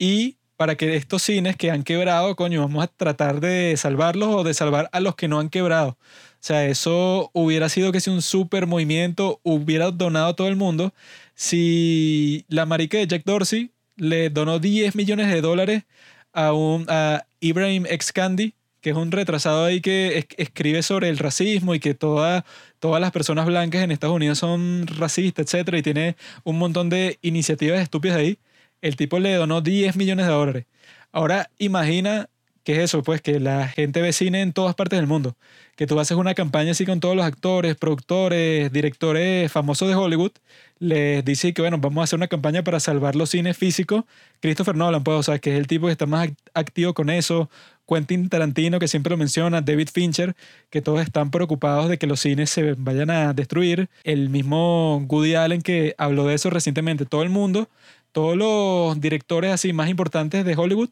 Y 0.00 0.36
para 0.56 0.74
que 0.74 0.96
estos 0.96 1.22
cines 1.22 1.56
que 1.56 1.70
han 1.70 1.84
quebrado, 1.84 2.34
coño, 2.34 2.62
vamos 2.62 2.82
a 2.82 2.88
tratar 2.88 3.38
de 3.38 3.76
salvarlos 3.76 4.30
o 4.30 4.42
de 4.42 4.52
salvar 4.52 4.90
a 4.90 4.98
los 4.98 5.14
que 5.14 5.28
no 5.28 5.38
han 5.38 5.48
quebrado. 5.48 5.90
O 5.90 5.96
sea, 6.40 6.66
eso 6.66 7.30
hubiera 7.34 7.68
sido 7.68 7.92
que 7.92 8.00
si 8.00 8.10
un 8.10 8.20
super 8.20 8.66
movimiento 8.66 9.38
hubiera 9.44 9.92
donado 9.92 10.26
a 10.30 10.34
todo 10.34 10.48
el 10.48 10.56
mundo. 10.56 10.92
Si 11.36 12.44
la 12.48 12.66
marica 12.66 12.98
de 12.98 13.06
Jack 13.06 13.22
Dorsey 13.24 13.70
le 14.02 14.30
donó 14.30 14.58
10 14.58 14.96
millones 14.96 15.28
de 15.28 15.40
dólares 15.40 15.84
a, 16.32 16.52
un, 16.52 16.86
a 16.88 17.24
Ibrahim 17.40 17.86
X 17.88 18.12
Candy, 18.12 18.54
que 18.80 18.90
es 18.90 18.96
un 18.96 19.12
retrasado 19.12 19.64
ahí 19.64 19.80
que 19.80 20.18
es- 20.18 20.26
escribe 20.38 20.82
sobre 20.82 21.08
el 21.08 21.18
racismo 21.18 21.74
y 21.74 21.80
que 21.80 21.94
toda, 21.94 22.44
todas 22.80 23.00
las 23.00 23.12
personas 23.12 23.46
blancas 23.46 23.82
en 23.84 23.92
Estados 23.92 24.16
Unidos 24.16 24.38
son 24.38 24.86
racistas, 24.88 25.46
etcétera, 25.46 25.78
y 25.78 25.82
tiene 25.82 26.16
un 26.44 26.58
montón 26.58 26.88
de 26.90 27.18
iniciativas 27.22 27.80
estúpidas 27.80 28.16
ahí. 28.18 28.38
El 28.80 28.96
tipo 28.96 29.20
le 29.20 29.34
donó 29.34 29.60
10 29.60 29.94
millones 29.96 30.26
de 30.26 30.32
dólares. 30.32 30.66
Ahora 31.12 31.50
imagina 31.58 32.28
que 32.64 32.74
es 32.74 32.78
eso, 32.78 33.02
pues 33.02 33.20
que 33.20 33.40
la 33.40 33.68
gente 33.68 34.00
ve 34.00 34.12
cine 34.12 34.40
en 34.42 34.52
todas 34.52 34.74
partes 34.74 34.98
del 34.98 35.06
mundo. 35.08 35.34
Que 35.76 35.86
tú 35.86 35.98
haces 35.98 36.16
una 36.16 36.34
campaña 36.34 36.72
así 36.72 36.86
con 36.86 37.00
todos 37.00 37.16
los 37.16 37.24
actores, 37.24 37.76
productores, 37.76 38.70
directores 38.72 39.50
famosos 39.50 39.88
de 39.88 39.94
Hollywood. 39.96 40.32
Les 40.78 41.24
dices 41.24 41.54
que, 41.54 41.62
bueno, 41.62 41.78
vamos 41.78 42.02
a 42.02 42.04
hacer 42.04 42.18
una 42.18 42.28
campaña 42.28 42.62
para 42.62 42.78
salvar 42.80 43.16
los 43.16 43.30
cines 43.30 43.56
físicos. 43.56 44.04
Christopher 44.40 44.76
Nolan, 44.76 45.02
pues, 45.02 45.18
o 45.18 45.22
sea, 45.22 45.38
que 45.38 45.52
es 45.52 45.58
el 45.58 45.66
tipo 45.66 45.86
que 45.86 45.92
está 45.92 46.06
más 46.06 46.28
act- 46.28 46.36
activo 46.54 46.94
con 46.94 47.10
eso. 47.10 47.50
Quentin 47.88 48.28
Tarantino, 48.28 48.78
que 48.78 48.88
siempre 48.88 49.10
lo 49.10 49.16
menciona. 49.16 49.60
David 49.60 49.88
Fincher, 49.92 50.34
que 50.70 50.82
todos 50.82 51.02
están 51.02 51.30
preocupados 51.30 51.88
de 51.88 51.98
que 51.98 52.06
los 52.06 52.20
cines 52.20 52.50
se 52.50 52.74
vayan 52.74 53.10
a 53.10 53.32
destruir. 53.32 53.88
El 54.04 54.28
mismo 54.30 54.98
Woody 55.08 55.34
Allen, 55.34 55.62
que 55.62 55.94
habló 55.98 56.26
de 56.26 56.34
eso 56.34 56.50
recientemente. 56.50 57.06
Todo 57.06 57.22
el 57.22 57.30
mundo, 57.30 57.68
todos 58.12 58.36
los 58.36 59.00
directores 59.00 59.52
así 59.52 59.72
más 59.72 59.88
importantes 59.88 60.44
de 60.44 60.56
Hollywood 60.56 60.90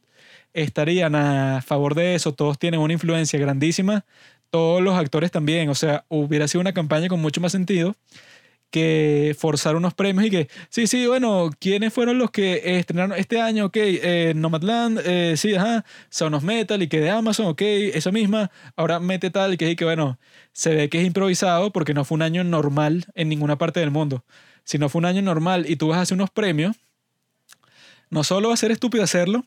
estarían 0.52 1.14
a 1.14 1.62
favor 1.62 1.94
de 1.94 2.14
eso, 2.14 2.34
todos 2.34 2.58
tienen 2.58 2.80
una 2.80 2.92
influencia 2.92 3.38
grandísima, 3.38 4.04
todos 4.50 4.82
los 4.82 4.96
actores 4.96 5.30
también, 5.30 5.68
o 5.68 5.74
sea, 5.74 6.04
hubiera 6.08 6.48
sido 6.48 6.60
una 6.60 6.72
campaña 6.72 7.08
con 7.08 7.20
mucho 7.20 7.40
más 7.40 7.52
sentido 7.52 7.94
que 8.70 9.34
forzar 9.38 9.76
unos 9.76 9.94
premios 9.94 10.26
y 10.26 10.30
que, 10.30 10.48
sí, 10.68 10.86
sí, 10.86 11.06
bueno, 11.06 11.50
¿quiénes 11.58 11.92
fueron 11.92 12.18
los 12.18 12.30
que 12.30 12.78
estrenaron 12.78 13.18
este 13.18 13.40
año? 13.40 13.66
Ok, 13.66 13.76
eh, 13.76 14.32
Nomadland, 14.36 15.00
eh, 15.04 15.34
sí, 15.36 15.54
ajá, 15.54 15.84
Sonos 16.08 16.42
Metal 16.44 16.80
y 16.80 16.88
que 16.88 17.00
de 17.00 17.10
Amazon, 17.10 17.46
ok, 17.46 17.62
esa 17.62 18.12
misma, 18.12 18.50
ahora 18.76 19.00
mete 19.00 19.30
tal 19.30 19.54
y 19.54 19.56
que, 19.56 19.70
y 19.70 19.76
que, 19.76 19.84
bueno, 19.84 20.18
se 20.52 20.74
ve 20.74 20.88
que 20.88 21.00
es 21.00 21.06
improvisado 21.06 21.72
porque 21.72 21.94
no 21.94 22.04
fue 22.04 22.16
un 22.16 22.22
año 22.22 22.44
normal 22.44 23.06
en 23.14 23.28
ninguna 23.28 23.58
parte 23.58 23.80
del 23.80 23.90
mundo. 23.90 24.24
Si 24.64 24.78
no 24.78 24.88
fue 24.88 25.00
un 25.00 25.06
año 25.06 25.22
normal 25.22 25.66
y 25.68 25.76
tú 25.76 25.88
vas 25.88 25.98
a 25.98 26.02
hacer 26.02 26.14
unos 26.14 26.30
premios, 26.30 26.76
no 28.08 28.24
solo 28.24 28.48
va 28.48 28.54
a 28.54 28.56
ser 28.56 28.70
estúpido 28.70 29.02
hacerlo, 29.02 29.44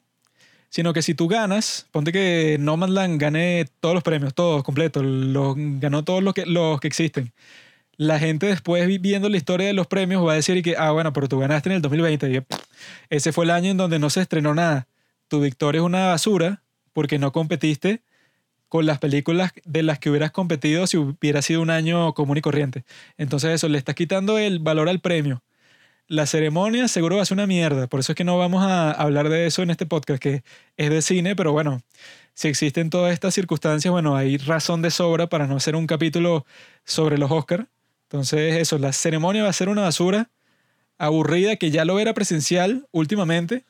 sino 0.73 0.91
que 0.91 1.03
si 1.03 1.13
tú 1.13 1.27
ganas, 1.27 1.85
ponte 1.91 2.11
que 2.11 2.57
Nomadland 2.59 3.21
gane 3.21 3.67
todos 3.79 3.93
los 3.93 4.01
premios, 4.01 4.33
todos 4.33 4.63
completos, 4.63 5.03
los, 5.05 5.53
ganó 5.55 6.03
todos 6.03 6.23
los 6.23 6.33
que, 6.33 6.47
los 6.47 6.79
que 6.79 6.87
existen 6.87 7.31
la 7.95 8.17
gente 8.17 8.47
después 8.47 8.87
viendo 8.99 9.29
la 9.29 9.37
historia 9.37 9.67
de 9.67 9.73
los 9.73 9.85
premios 9.85 10.25
va 10.25 10.31
a 10.31 10.35
decir 10.35 10.63
que, 10.63 10.75
ah, 10.75 10.89
bueno, 10.89 11.13
pero 11.13 11.27
tú 11.27 11.37
ganaste 11.37 11.69
en 11.69 11.75
el 11.75 11.81
2020. 11.83 12.31
Y, 12.31 12.41
ese 13.11 13.31
fue 13.31 13.45
el 13.45 13.51
año 13.51 13.69
en 13.69 13.77
donde 13.77 13.99
no 13.99 14.09
se 14.09 14.21
estrenó 14.21 14.55
nada. 14.55 14.87
Tu 15.27 15.39
victoria 15.39 15.79
es 15.79 15.85
una 15.85 16.07
basura 16.07 16.63
porque 16.91 17.19
no 17.19 17.31
competiste 17.31 18.01
con 18.67 18.87
las 18.87 18.97
películas 18.97 19.51
de 19.65 19.83
las 19.83 19.99
que 19.99 20.09
hubieras 20.09 20.31
competido 20.31 20.87
si 20.87 20.97
hubiera 20.97 21.43
sido 21.43 21.61
un 21.61 21.69
año 21.69 22.15
común 22.15 22.37
y 22.37 22.41
corriente. 22.41 22.83
Entonces 23.17 23.51
eso, 23.51 23.69
le 23.69 23.77
estás 23.77 23.93
quitando 23.93 24.39
el 24.39 24.57
valor 24.57 24.89
al 24.89 24.99
premio. 24.99 25.43
La 26.13 26.27
ceremonia 26.27 26.87
seguro 26.87 27.15
va 27.15 27.23
a 27.23 27.25
ser 27.25 27.33
una 27.33 27.47
mierda, 27.47 27.87
por 27.87 27.99
eso 27.99 28.11
es 28.11 28.15
que 28.15 28.23
no 28.23 28.37
vamos 28.37 28.63
a 28.63 28.91
hablar 28.91 29.29
de 29.29 29.47
eso 29.47 29.63
en 29.63 29.71
este 29.71 29.87
podcast, 29.87 30.21
que 30.21 30.43
es 30.77 30.89
de 30.91 31.01
cine, 31.01 31.35
pero 31.35 31.53
bueno, 31.53 31.81
si 32.35 32.49
existen 32.49 32.91
todas 32.91 33.13
estas 33.13 33.33
circunstancias, 33.33 33.91
bueno, 33.91 34.15
hay 34.15 34.37
razón 34.37 34.83
de 34.83 34.91
sobra 34.91 35.25
para 35.25 35.47
no 35.47 35.55
hacer 35.55 35.75
un 35.75 35.87
capítulo 35.87 36.45
sobre 36.85 37.17
los 37.17 37.31
Oscars. 37.31 37.65
Entonces, 38.03 38.57
eso, 38.57 38.77
la 38.77 38.93
ceremonia 38.93 39.41
va 39.41 39.49
a 39.49 39.53
ser 39.53 39.69
una 39.69 39.81
basura 39.81 40.29
aburrida 40.99 41.55
que 41.55 41.71
ya 41.71 41.83
lo 41.83 41.99
era 41.99 42.13
presencial 42.13 42.87
últimamente. 42.91 43.65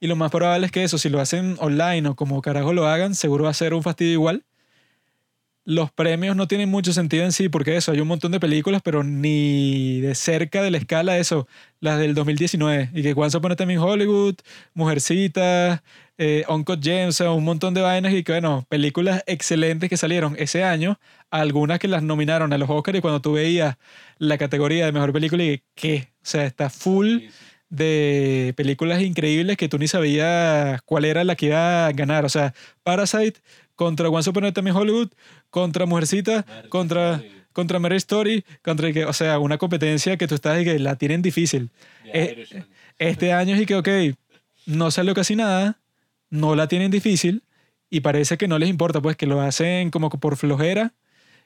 Y 0.00 0.08
lo 0.08 0.16
más 0.16 0.32
probable 0.32 0.66
es 0.66 0.72
que 0.72 0.82
eso, 0.82 0.98
si 0.98 1.08
lo 1.08 1.20
hacen 1.20 1.56
online 1.60 2.08
o 2.08 2.16
como 2.16 2.42
carajo 2.42 2.72
lo 2.72 2.88
hagan, 2.88 3.14
seguro 3.14 3.44
va 3.44 3.50
a 3.50 3.54
ser 3.54 3.72
un 3.72 3.84
fastidio 3.84 4.14
igual. 4.14 4.44
Los 5.68 5.92
premios 5.92 6.34
no 6.34 6.48
tienen 6.48 6.70
mucho 6.70 6.94
sentido 6.94 7.24
en 7.24 7.32
sí, 7.32 7.50
porque 7.50 7.76
eso, 7.76 7.92
hay 7.92 8.00
un 8.00 8.08
montón 8.08 8.32
de 8.32 8.40
películas, 8.40 8.80
pero 8.82 9.04
ni 9.04 10.00
de 10.00 10.14
cerca 10.14 10.62
de 10.62 10.70
la 10.70 10.78
escala 10.78 11.12
de 11.12 11.20
eso, 11.20 11.46
las 11.80 11.98
del 11.98 12.14
2019. 12.14 12.88
Y 12.94 13.02
que 13.02 13.12
Once 13.12 13.36
Upon 13.36 13.52
a 13.52 13.56
también 13.56 13.78
Hollywood, 13.78 14.36
Mujercita, 14.72 15.82
eh, 16.16 16.46
Uncle 16.48 16.78
James, 16.82 17.20
un 17.20 17.44
montón 17.44 17.74
de 17.74 17.82
vainas 17.82 18.14
y 18.14 18.24
que, 18.24 18.32
bueno, 18.32 18.64
películas 18.70 19.22
excelentes 19.26 19.90
que 19.90 19.98
salieron 19.98 20.36
ese 20.38 20.64
año, 20.64 20.98
algunas 21.30 21.78
que 21.78 21.88
las 21.88 22.02
nominaron 22.02 22.54
a 22.54 22.56
los 22.56 22.70
Oscars 22.70 22.96
y 22.96 23.02
cuando 23.02 23.20
tú 23.20 23.34
veías 23.34 23.76
la 24.16 24.38
categoría 24.38 24.86
de 24.86 24.92
mejor 24.92 25.12
película 25.12 25.44
y 25.44 25.62
que, 25.74 26.08
o 26.14 26.26
sea, 26.26 26.46
está 26.46 26.70
full 26.70 27.24
de 27.68 28.54
películas 28.56 29.02
increíbles 29.02 29.58
que 29.58 29.68
tú 29.68 29.78
ni 29.78 29.86
sabías 29.86 30.80
cuál 30.86 31.04
era 31.04 31.24
la 31.24 31.36
que 31.36 31.46
iba 31.46 31.86
a 31.86 31.92
ganar. 31.92 32.24
O 32.24 32.30
sea, 32.30 32.54
Parasite 32.82 33.40
contra 33.78 34.08
Once 34.08 34.28
Upon 34.28 34.44
a 34.46 34.52
Time 34.52 34.72
Hollywood, 34.72 35.10
contra 35.50 35.86
Mujercita, 35.86 36.44
contra, 36.68 37.22
contra 37.52 37.78
Mary 37.78 37.94
Story, 37.98 38.44
contra 38.60 38.92
que, 38.92 39.04
o 39.04 39.12
sea, 39.12 39.38
una 39.38 39.56
competencia 39.56 40.16
que 40.16 40.26
tú 40.26 40.34
estás 40.34 40.60
y 40.60 40.64
que 40.64 40.80
la 40.80 40.96
tienen 40.96 41.22
difícil. 41.22 41.70
Eh, 42.12 42.64
este 42.98 43.32
año 43.32 43.54
es 43.54 43.60
y 43.60 43.66
que, 43.66 43.76
ok, 43.76 43.88
no 44.66 44.90
salió 44.90 45.14
casi 45.14 45.36
nada, 45.36 45.78
no 46.28 46.56
la 46.56 46.66
tienen 46.66 46.90
difícil 46.90 47.44
y 47.88 48.00
parece 48.00 48.36
que 48.36 48.48
no 48.48 48.58
les 48.58 48.68
importa, 48.68 49.00
pues 49.00 49.16
que 49.16 49.26
lo 49.26 49.40
hacen 49.40 49.92
como 49.92 50.10
por 50.10 50.36
flojera. 50.36 50.92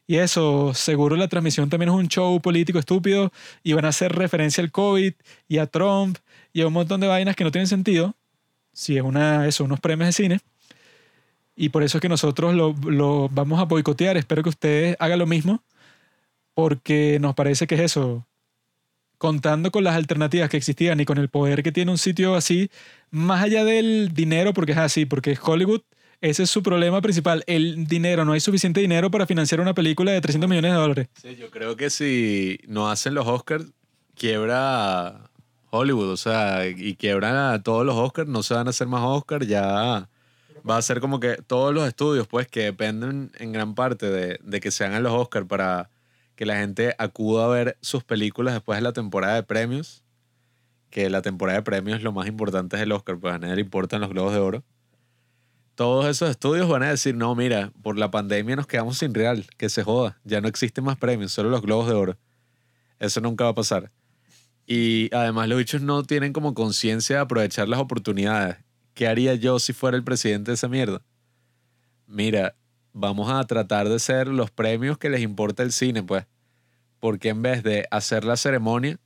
Y 0.07 0.17
eso, 0.17 0.73
seguro 0.73 1.17
la 1.17 1.29
transmisión 1.29 1.69
también 1.69 1.91
es 1.91 1.95
un 1.95 2.09
show 2.09 2.41
político 2.41 2.79
estúpido 2.79 3.31
y 3.63 3.75
van 3.75 3.85
a 3.85 3.89
hacer 3.89 4.11
referencia 4.11 4.65
al 4.65 4.73
COVID 4.73 5.13
y 5.49 5.59
a 5.59 5.67
Trump 5.67 6.17
y 6.55 6.63
a 6.63 6.67
un 6.67 6.73
montón 6.73 6.99
de 7.01 7.09
vainas 7.09 7.37
que 7.37 7.45
no 7.45 7.53
tienen 7.53 7.69
sentido. 7.69 8.17
Si 8.73 8.97
es 8.97 9.03
una, 9.03 9.47
eso, 9.47 9.65
unos 9.65 9.81
premios 9.81 10.09
de 10.09 10.13
cine. 10.13 10.41
Y 11.55 11.69
por 11.69 11.83
eso 11.83 11.99
es 11.99 12.03
que 12.03 12.09
nosotros 12.09 12.55
lo, 12.55 12.75
lo 12.85 13.29
vamos 13.31 13.61
a 13.61 13.65
boicotear. 13.65 14.17
Espero 14.17 14.43
que 14.43 14.49
ustedes 14.49 14.97
hagan 14.99 15.19
lo 15.19 15.27
mismo 15.27 15.63
porque 16.55 17.19
nos 17.21 17.35
parece 17.35 17.67
que 17.67 17.77
es 17.77 17.81
eso, 17.81 18.27
contando 19.19 19.71
con 19.71 19.85
las 19.85 19.97
alternativas 19.97 20.51
que 20.51 20.57
existían 20.57 21.01
y 21.01 21.05
con 21.05 21.19
el 21.19 21.29
poder 21.29 21.63
que 21.63 21.73
tiene 21.73 21.91
un 21.91 21.99
sitio 21.99 22.35
así, 22.35 22.71
más 23.11 23.43
allá 23.43 23.65
del 23.65 24.11
dinero, 24.13 24.53
porque 24.53 24.73
es 24.73 24.79
así, 24.79 25.07
porque 25.07 25.39
Hollywood, 25.41 25.83
ese 26.21 26.45
es 26.45 26.51
su 26.51 26.63
problema 26.63 27.01
principal, 27.01 27.43
el 27.47 27.87
dinero, 27.87 28.25
no 28.25 28.33
hay 28.33 28.41
suficiente 28.41 28.81
dinero 28.81 29.11
para 29.11 29.27
financiar 29.27 29.61
una 29.61 29.75
película 29.75 30.13
de 30.13 30.21
300 30.21 30.49
millones 30.49 30.73
de 30.73 30.77
dólares. 30.77 31.09
Sí, 31.21 31.37
yo 31.37 31.51
creo 31.51 31.77
que 31.77 31.91
si 31.91 32.59
no 32.67 32.91
hacen 32.91 33.15
los 33.15 33.27
Oscars, 33.27 33.73
quiebra 34.15 35.31
Hollywood, 35.71 36.11
o 36.11 36.17
sea, 36.17 36.67
y 36.67 36.95
quiebran 36.97 37.37
a 37.37 37.63
todos 37.63 37.87
los 37.87 37.97
Oscars, 37.97 38.29
no 38.29 38.43
se 38.43 38.55
van 38.55 38.67
a 38.67 38.71
hacer 38.71 38.89
más 38.89 39.03
Oscars, 39.03 39.47
ya 39.47 40.09
va 40.69 40.77
a 40.77 40.83
ser 40.83 41.01
como 41.01 41.21
que 41.21 41.37
todos 41.47 41.75
los 41.75 41.87
estudios, 41.87 42.27
pues, 42.27 42.49
que 42.49 42.61
dependen 42.63 43.33
en 43.39 43.53
gran 43.53 43.75
parte 43.75 44.11
de, 44.11 44.39
de 44.43 44.61
que 44.61 44.71
se 44.71 44.85
hagan 44.85 45.03
los 45.03 45.13
Oscars 45.13 45.47
para 45.47 45.91
que 46.37 46.47
la 46.47 46.57
gente 46.57 46.95
acuda 46.99 47.45
a 47.45 47.49
ver 47.49 47.79
sus 47.81 48.05
películas 48.05 48.55
después 48.55 48.79
de 48.79 48.83
la 48.83 48.93
temporada 48.93 49.35
de 49.35 49.43
premios, 49.43 50.03
que 50.91 51.09
la 51.09 51.23
temporada 51.23 51.59
de 51.59 51.63
premios 51.63 52.03
lo 52.03 52.13
más 52.13 52.27
importante 52.27 52.77
es 52.77 52.83
el 52.83 52.93
Oscar, 52.93 53.19
pues 53.19 53.35
a 53.35 53.39
nadie 53.39 53.57
le 53.57 53.61
importan 53.63 54.01
los 54.01 54.11
globos 54.11 54.33
de 54.33 54.41
oro. 54.41 54.65
Todos 55.75 56.07
esos 56.07 56.29
estudios 56.31 56.69
van 56.69 56.83
a 56.83 56.91
decir, 56.91 57.17
no, 57.17 57.35
mira, 57.35 57.73
por 57.83 57.99
la 57.99 58.11
pandemia 58.11 58.57
nos 58.57 58.67
quedamos 58.67 58.99
sin 58.99 59.15
real, 59.15 59.47
que 59.57 59.69
se 59.69 59.83
joda, 59.83 60.21
ya 60.25 60.41
no 60.41 60.49
existen 60.49 60.85
más 60.85 60.99
premios, 60.99 61.33
solo 61.33 61.49
los 61.49 61.63
globos 61.63 61.89
de 61.89 61.95
oro. 61.95 62.19
Eso 62.99 63.21
nunca 63.21 63.45
va 63.45 63.51
a 63.51 63.55
pasar. 63.55 63.91
Y 64.67 65.15
además 65.15 65.49
los 65.49 65.59
bichos 65.59 65.83
no 65.83 66.03
tienen 66.03 66.33
como 66.33 66.55
conciencia 66.55 67.17
de 67.17 67.23
aprovechar 67.23 67.69
las 67.69 67.81
oportunidades. 67.81 68.59
¿Qué 68.95 69.07
haría 69.07 69.35
yo 69.35 69.59
si 69.59 69.73
fuera 69.73 69.97
el 69.97 70.05
presidente 70.05 70.51
de 70.51 70.55
esa 70.55 70.69
mierda? 70.69 71.03
Mira, 72.07 72.57
vamos 72.93 73.31
a 73.31 73.43
tratar 73.45 73.89
de 73.89 73.99
ser 73.99 74.29
los 74.29 74.51
premios 74.51 74.99
que 74.99 75.11
les 75.11 75.23
importa 75.23 75.63
el 75.63 75.73
cine, 75.73 76.03
pues 76.03 76.27
porque 77.03 77.31
en 77.31 77.43
vez 77.43 77.65
de 77.65 77.89
hacer 77.91 78.25
la 78.25 78.37
ceremonia, 78.37 78.97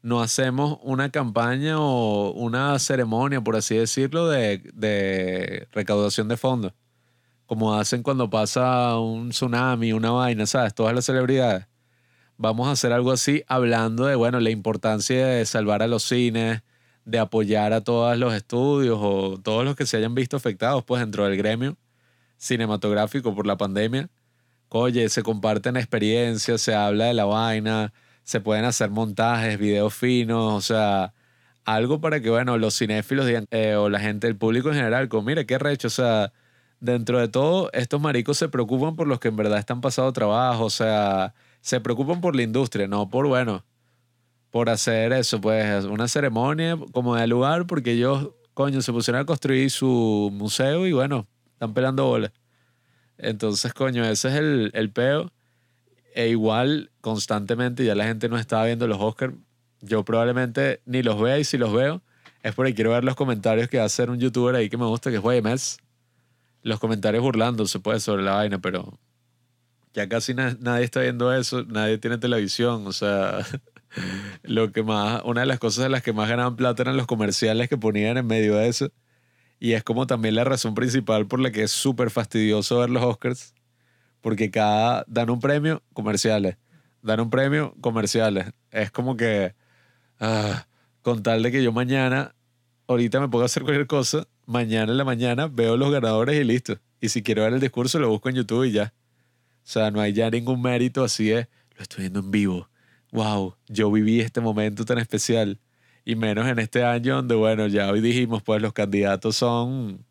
no 0.00 0.22
hacemos 0.22 0.78
una 0.82 1.10
campaña 1.10 1.78
o 1.78 2.30
una 2.30 2.78
ceremonia, 2.78 3.42
por 3.42 3.56
así 3.56 3.76
decirlo, 3.76 4.28
de, 4.28 5.68
recaudación 5.70 6.28
de 6.28 6.38
fondos, 6.38 6.72
como 7.44 7.74
hacen 7.74 8.02
cuando 8.02 8.30
pasa 8.30 8.98
un 8.98 9.30
tsunami, 9.30 9.92
una 9.92 10.12
vaina, 10.12 10.46
¿sabes? 10.46 10.74
Todas 10.74 10.94
las 10.94 11.04
celebridades. 11.04 11.66
Vamos 12.38 12.68
a 12.68 12.70
hacer 12.70 12.92
algo 12.92 13.12
así 13.12 13.42
hablando 13.48 14.06
de, 14.06 14.14
bueno, 14.14 14.40
la 14.40 14.48
importancia 14.48 15.26
de 15.26 15.44
salvar 15.44 15.82
a 15.82 15.88
los 15.88 16.04
cines, 16.04 16.62
de 17.06 17.18
apoyar 17.20 17.72
a 17.72 17.82
todos 17.82 18.18
los 18.18 18.34
estudios 18.34 18.98
o 19.00 19.38
todos 19.42 19.64
los 19.64 19.76
que 19.76 19.86
se 19.86 19.96
hayan 19.96 20.14
visto 20.14 20.36
afectados, 20.36 20.84
pues, 20.84 21.00
dentro 21.00 21.24
del 21.24 21.36
gremio 21.38 21.78
cinematográfico 22.36 23.34
por 23.34 23.46
la 23.46 23.56
pandemia. 23.56 24.10
Oye, 24.68 25.08
se 25.08 25.22
comparten 25.22 25.76
experiencias, 25.76 26.60
se 26.60 26.74
habla 26.74 27.06
de 27.06 27.14
la 27.14 27.24
vaina, 27.24 27.92
se 28.24 28.40
pueden 28.40 28.64
hacer 28.64 28.90
montajes, 28.90 29.58
videos 29.58 29.94
finos, 29.94 30.54
o 30.54 30.60
sea, 30.60 31.14
algo 31.64 32.00
para 32.00 32.20
que, 32.20 32.30
bueno, 32.30 32.58
los 32.58 32.76
cinéfilos 32.78 33.26
eh, 33.50 33.76
o 33.76 33.88
la 33.88 34.00
gente, 34.00 34.26
el 34.26 34.36
público 34.36 34.70
en 34.70 34.76
general, 34.76 35.08
como, 35.08 35.22
mire, 35.28 35.46
qué 35.46 35.58
recho, 35.58 35.88
o 35.88 35.90
sea, 35.90 36.32
dentro 36.80 37.20
de 37.20 37.28
todo, 37.28 37.70
estos 37.72 38.00
maricos 38.00 38.38
se 38.38 38.48
preocupan 38.48 38.96
por 38.96 39.06
los 39.06 39.20
que 39.20 39.28
en 39.28 39.36
verdad 39.36 39.58
están 39.58 39.80
pasando 39.80 40.12
trabajo, 40.12 40.64
o 40.64 40.70
sea, 40.70 41.34
se 41.60 41.80
preocupan 41.80 42.20
por 42.20 42.36
la 42.36 42.42
industria, 42.42 42.88
no 42.88 43.08
por, 43.08 43.26
bueno, 43.28 43.64
por 44.56 44.70
hacer 44.70 45.12
eso, 45.12 45.38
pues, 45.38 45.84
una 45.84 46.08
ceremonia 46.08 46.78
como 46.92 47.14
de 47.14 47.26
lugar, 47.26 47.66
porque 47.66 47.92
ellos, 47.92 48.30
coño, 48.54 48.80
se 48.80 48.90
pusieron 48.90 49.20
a 49.20 49.26
construir 49.26 49.70
su 49.70 50.30
museo 50.32 50.86
y, 50.86 50.94
bueno, 50.94 51.26
están 51.52 51.74
pelando 51.74 52.06
bolas. 52.06 52.32
Entonces, 53.18 53.74
coño, 53.74 54.02
ese 54.06 54.28
es 54.28 54.34
el, 54.36 54.70
el 54.72 54.90
peo. 54.90 55.30
E 56.14 56.28
igual, 56.28 56.90
constantemente, 57.02 57.84
ya 57.84 57.94
la 57.94 58.04
gente 58.06 58.30
no 58.30 58.38
estaba 58.38 58.64
viendo 58.64 58.86
los 58.86 58.98
Oscars. 58.98 59.34
Yo 59.82 60.06
probablemente 60.06 60.80
ni 60.86 61.02
los 61.02 61.20
vea 61.20 61.38
y 61.38 61.44
si 61.44 61.58
los 61.58 61.70
veo 61.70 62.00
es 62.42 62.54
porque 62.54 62.74
quiero 62.74 62.92
ver 62.92 63.04
los 63.04 63.14
comentarios 63.14 63.68
que 63.68 63.78
hace 63.78 64.04
un 64.04 64.18
youtuber 64.18 64.54
ahí 64.54 64.70
que 64.70 64.78
me 64.78 64.86
gusta, 64.86 65.10
que 65.10 65.16
es 65.16 65.22
Guaymels. 65.22 65.80
Los 66.62 66.80
comentarios 66.80 67.22
burlándose, 67.22 67.78
pues, 67.78 68.02
sobre 68.02 68.22
la 68.22 68.36
vaina, 68.36 68.58
pero 68.58 68.98
ya 69.92 70.08
casi 70.08 70.32
nadie 70.32 70.84
está 70.84 71.00
viendo 71.00 71.30
eso, 71.34 71.62
nadie 71.64 71.98
tiene 71.98 72.16
televisión, 72.16 72.86
o 72.86 72.92
sea, 72.92 73.44
lo 74.42 74.72
que 74.72 74.82
más, 74.82 75.22
una 75.24 75.40
de 75.40 75.46
las 75.46 75.58
cosas 75.58 75.84
de 75.84 75.90
las 75.90 76.02
que 76.02 76.12
más 76.12 76.28
ganaban 76.28 76.56
plata 76.56 76.82
eran 76.82 76.96
los 76.96 77.06
comerciales 77.06 77.68
que 77.68 77.76
ponían 77.76 78.16
en 78.16 78.26
medio 78.26 78.56
de 78.56 78.68
eso. 78.68 78.90
Y 79.58 79.72
es 79.72 79.82
como 79.82 80.06
también 80.06 80.34
la 80.34 80.44
razón 80.44 80.74
principal 80.74 81.26
por 81.26 81.40
la 81.40 81.50
que 81.50 81.62
es 81.62 81.70
súper 81.70 82.10
fastidioso 82.10 82.78
ver 82.78 82.90
los 82.90 83.02
Oscars, 83.02 83.54
porque 84.20 84.50
cada 84.50 85.04
dan 85.08 85.30
un 85.30 85.40
premio, 85.40 85.82
comerciales. 85.94 86.56
Dan 87.02 87.20
un 87.20 87.30
premio, 87.30 87.74
comerciales. 87.80 88.52
Es 88.70 88.90
como 88.90 89.16
que, 89.16 89.54
ah, 90.20 90.66
con 91.02 91.22
tal 91.22 91.42
de 91.42 91.52
que 91.52 91.62
yo 91.62 91.72
mañana, 91.72 92.34
ahorita 92.88 93.20
me 93.20 93.28
puedo 93.28 93.44
hacer 93.44 93.62
cualquier 93.62 93.86
cosa, 93.86 94.26
mañana 94.44 94.92
en 94.92 94.98
la 94.98 95.04
mañana 95.04 95.48
veo 95.48 95.76
los 95.76 95.90
ganadores 95.90 96.38
y 96.38 96.44
listo. 96.44 96.78
Y 97.00 97.08
si 97.08 97.22
quiero 97.22 97.42
ver 97.42 97.54
el 97.54 97.60
discurso, 97.60 97.98
lo 97.98 98.08
busco 98.08 98.28
en 98.28 98.36
YouTube 98.36 98.64
y 98.64 98.72
ya. 98.72 98.94
O 99.66 99.68
sea, 99.68 99.90
no 99.90 100.00
hay 100.00 100.12
ya 100.12 100.30
ningún 100.30 100.62
mérito 100.62 101.02
así 101.02 101.28
de, 101.28 101.48
lo 101.76 101.82
estoy 101.82 102.02
viendo 102.02 102.20
en 102.20 102.30
vivo. 102.30 102.68
Wow, 103.16 103.56
yo 103.66 103.90
viví 103.90 104.20
este 104.20 104.42
momento 104.42 104.84
tan 104.84 104.98
especial. 104.98 105.58
Y 106.04 106.16
menos 106.16 106.46
en 106.46 106.58
este 106.58 106.84
año 106.84 107.16
donde, 107.16 107.34
bueno, 107.34 107.66
ya 107.66 107.90
hoy 107.90 108.00
dijimos, 108.00 108.42
pues 108.42 108.60
los 108.62 108.72
candidatos 108.74 109.36
son... 109.36 110.04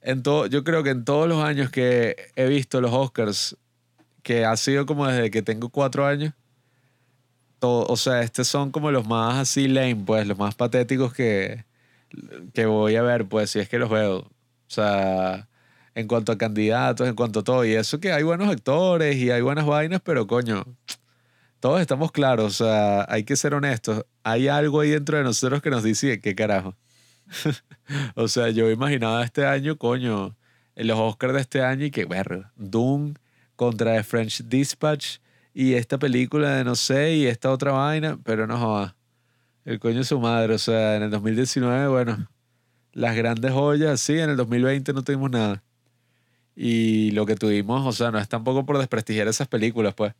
En 0.00 0.22
todo, 0.22 0.46
yo 0.46 0.64
creo 0.64 0.82
que 0.82 0.90
en 0.90 1.04
todos 1.04 1.28
los 1.28 1.44
años 1.44 1.70
que 1.70 2.16
he 2.36 2.46
visto 2.46 2.80
los 2.80 2.92
Oscars, 2.92 3.56
que 4.22 4.44
ha 4.46 4.56
sido 4.56 4.86
como 4.86 5.06
desde 5.08 5.30
que 5.30 5.42
tengo 5.42 5.68
cuatro 5.70 6.06
años, 6.06 6.32
todo, 7.58 7.84
o 7.86 7.96
sea, 7.96 8.22
estos 8.22 8.48
son 8.48 8.70
como 8.70 8.90
los 8.92 9.06
más 9.06 9.36
así 9.36 9.68
lame, 9.68 9.96
pues, 9.96 10.26
los 10.26 10.38
más 10.38 10.54
patéticos 10.54 11.12
que, 11.12 11.64
que 12.54 12.66
voy 12.66 12.96
a 12.96 13.02
ver, 13.02 13.26
pues, 13.26 13.50
si 13.50 13.58
es 13.58 13.68
que 13.68 13.78
los 13.78 13.90
veo. 13.90 14.18
O 14.20 14.30
sea, 14.68 15.48
en 15.94 16.06
cuanto 16.06 16.32
a 16.32 16.38
candidatos, 16.38 17.08
en 17.08 17.14
cuanto 17.16 17.40
a 17.40 17.44
todo. 17.44 17.64
Y 17.64 17.74
eso 17.74 18.00
que 18.00 18.12
hay 18.12 18.22
buenos 18.22 18.48
actores 18.48 19.16
y 19.16 19.30
hay 19.30 19.42
buenas 19.42 19.66
vainas, 19.66 20.00
pero 20.02 20.26
coño, 20.26 20.64
todos 21.60 21.80
estamos 21.80 22.10
claros, 22.10 22.60
o 22.60 22.64
sea, 22.64 23.06
hay 23.08 23.24
que 23.24 23.36
ser 23.36 23.54
honestos. 23.54 24.04
Hay 24.24 24.48
algo 24.48 24.80
ahí 24.80 24.90
dentro 24.90 25.18
de 25.18 25.24
nosotros 25.24 25.62
que 25.62 25.70
nos 25.70 25.82
dice, 25.82 26.20
¿qué 26.20 26.34
carajo? 26.34 26.74
o 28.14 28.28
sea, 28.28 28.48
yo 28.50 28.70
imaginaba 28.70 29.22
este 29.22 29.46
año, 29.46 29.76
coño, 29.76 30.36
en 30.74 30.86
los 30.86 30.98
Oscars 30.98 31.34
de 31.34 31.40
este 31.40 31.62
año 31.62 31.84
y 31.84 31.90
que, 31.90 32.06
ver, 32.06 32.46
Doom 32.56 33.14
contra 33.56 33.94
The 33.96 34.02
French 34.02 34.42
Dispatch 34.44 35.18
y 35.52 35.74
esta 35.74 35.98
película 35.98 36.56
de 36.56 36.64
no 36.64 36.74
sé 36.74 37.14
y 37.14 37.26
esta 37.26 37.50
otra 37.50 37.72
vaina, 37.72 38.18
pero 38.24 38.46
no 38.46 38.58
joda. 38.58 38.96
El 39.66 39.78
coño 39.78 39.98
de 39.98 40.04
su 40.04 40.18
madre, 40.18 40.54
o 40.54 40.58
sea, 40.58 40.96
en 40.96 41.02
el 41.02 41.10
2019, 41.10 41.88
bueno, 41.88 42.28
las 42.92 43.14
grandes 43.14 43.52
joyas, 43.52 44.00
sí, 44.00 44.18
en 44.18 44.30
el 44.30 44.36
2020 44.36 44.94
no 44.94 45.02
tuvimos 45.02 45.30
nada. 45.30 45.62
Y 46.56 47.10
lo 47.12 47.26
que 47.26 47.36
tuvimos, 47.36 47.86
o 47.86 47.92
sea, 47.92 48.10
no 48.10 48.18
es 48.18 48.28
tampoco 48.28 48.64
por 48.64 48.78
desprestigiar 48.78 49.28
esas 49.28 49.48
películas, 49.48 49.94
pues. 49.94 50.14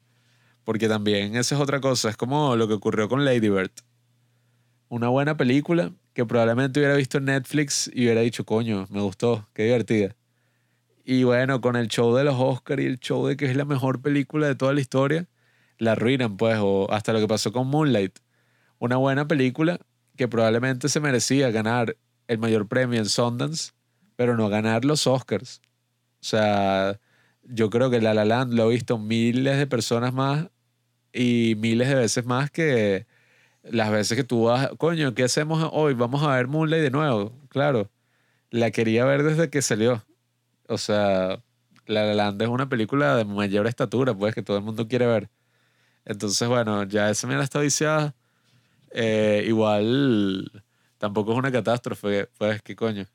Porque 0.70 0.86
también 0.86 1.34
esa 1.34 1.56
es 1.56 1.60
otra 1.60 1.80
cosa, 1.80 2.10
es 2.10 2.16
como 2.16 2.54
lo 2.54 2.68
que 2.68 2.74
ocurrió 2.74 3.08
con 3.08 3.24
Lady 3.24 3.48
Bird. 3.48 3.72
Una 4.88 5.08
buena 5.08 5.36
película 5.36 5.90
que 6.12 6.24
probablemente 6.24 6.78
hubiera 6.78 6.94
visto 6.94 7.18
en 7.18 7.24
Netflix 7.24 7.90
y 7.92 8.04
hubiera 8.04 8.20
dicho, 8.20 8.44
coño, 8.44 8.86
me 8.88 9.00
gustó, 9.00 9.48
qué 9.52 9.64
divertida. 9.64 10.14
Y 11.04 11.24
bueno, 11.24 11.60
con 11.60 11.74
el 11.74 11.88
show 11.88 12.14
de 12.14 12.22
los 12.22 12.36
Oscars 12.38 12.80
y 12.82 12.86
el 12.86 13.00
show 13.00 13.26
de 13.26 13.36
que 13.36 13.46
es 13.46 13.56
la 13.56 13.64
mejor 13.64 14.00
película 14.00 14.46
de 14.46 14.54
toda 14.54 14.72
la 14.72 14.80
historia, 14.80 15.26
la 15.78 15.90
arruinan, 15.90 16.36
pues, 16.36 16.58
o 16.60 16.86
hasta 16.92 17.12
lo 17.12 17.18
que 17.18 17.26
pasó 17.26 17.50
con 17.50 17.66
Moonlight. 17.66 18.20
Una 18.78 18.96
buena 18.96 19.26
película 19.26 19.80
que 20.16 20.28
probablemente 20.28 20.88
se 20.88 21.00
merecía 21.00 21.50
ganar 21.50 21.96
el 22.28 22.38
mayor 22.38 22.68
premio 22.68 23.00
en 23.00 23.06
Sundance, 23.06 23.72
pero 24.14 24.36
no 24.36 24.48
ganar 24.48 24.84
los 24.84 25.08
Oscars. 25.08 25.62
O 26.20 26.24
sea, 26.24 27.00
yo 27.42 27.70
creo 27.70 27.90
que 27.90 28.00
La 28.00 28.14
La 28.14 28.24
Land 28.24 28.52
lo 28.52 28.70
he 28.70 28.74
visto 28.74 28.98
miles 28.98 29.58
de 29.58 29.66
personas 29.66 30.14
más 30.14 30.46
y 31.12 31.54
miles 31.58 31.88
de 31.88 31.94
veces 31.96 32.24
más 32.26 32.50
que 32.50 33.06
las 33.62 33.90
veces 33.90 34.16
que 34.16 34.24
tú 34.24 34.44
vas, 34.44 34.70
coño, 34.78 35.14
¿qué 35.14 35.24
hacemos 35.24 35.68
hoy? 35.72 35.94
Vamos 35.94 36.22
a 36.22 36.34
ver 36.36 36.48
Moonlight 36.48 36.82
de 36.82 36.90
nuevo. 36.90 37.32
Claro, 37.48 37.90
la 38.50 38.70
quería 38.70 39.04
ver 39.04 39.22
desde 39.22 39.50
que 39.50 39.62
salió. 39.62 40.04
O 40.68 40.78
sea, 40.78 41.42
La 41.86 42.04
La 42.04 42.14
Land 42.14 42.42
es 42.42 42.48
una 42.48 42.68
película 42.68 43.16
de 43.16 43.24
mayor 43.24 43.66
estatura, 43.66 44.14
pues, 44.14 44.34
que 44.34 44.42
todo 44.42 44.58
el 44.58 44.64
mundo 44.64 44.88
quiere 44.88 45.06
ver. 45.06 45.30
Entonces, 46.04 46.48
bueno, 46.48 46.84
ya 46.84 47.10
esa 47.10 47.26
mira 47.26 47.42
está 47.44 47.60
viciada. 47.60 48.14
Eh, 48.92 49.44
igual, 49.46 50.64
tampoco 50.98 51.32
es 51.32 51.38
una 51.38 51.52
catástrofe, 51.52 52.28
pues, 52.38 52.62
¿qué 52.62 52.76
coño? 52.76 53.04
O 53.04 53.06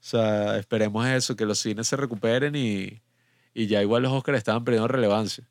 sea, 0.00 0.58
esperemos 0.58 1.06
eso, 1.06 1.36
que 1.36 1.46
los 1.46 1.58
cines 1.58 1.88
se 1.88 1.96
recuperen 1.96 2.54
y, 2.56 3.02
y 3.54 3.66
ya 3.68 3.82
igual 3.82 4.02
los 4.02 4.12
Oscars 4.12 4.38
estaban 4.38 4.64
perdiendo 4.64 4.88
relevancia. 4.88 5.48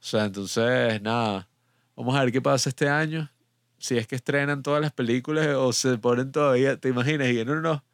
O 0.00 0.02
sea, 0.02 0.24
entonces, 0.24 1.00
nada, 1.02 1.48
vamos 1.94 2.16
a 2.16 2.24
ver 2.24 2.32
qué 2.32 2.40
pasa 2.40 2.70
este 2.70 2.88
año. 2.88 3.30
Si 3.78 3.96
es 3.96 4.06
que 4.06 4.16
estrenan 4.16 4.62
todas 4.62 4.80
las 4.80 4.92
películas 4.92 5.46
o 5.48 5.72
se 5.72 5.98
ponen 5.98 6.32
todavía, 6.32 6.76
¿te 6.78 6.88
imaginas? 6.88 7.28
Y 7.28 7.44
no, 7.44 7.54
no, 7.56 7.60
no, 7.60 7.84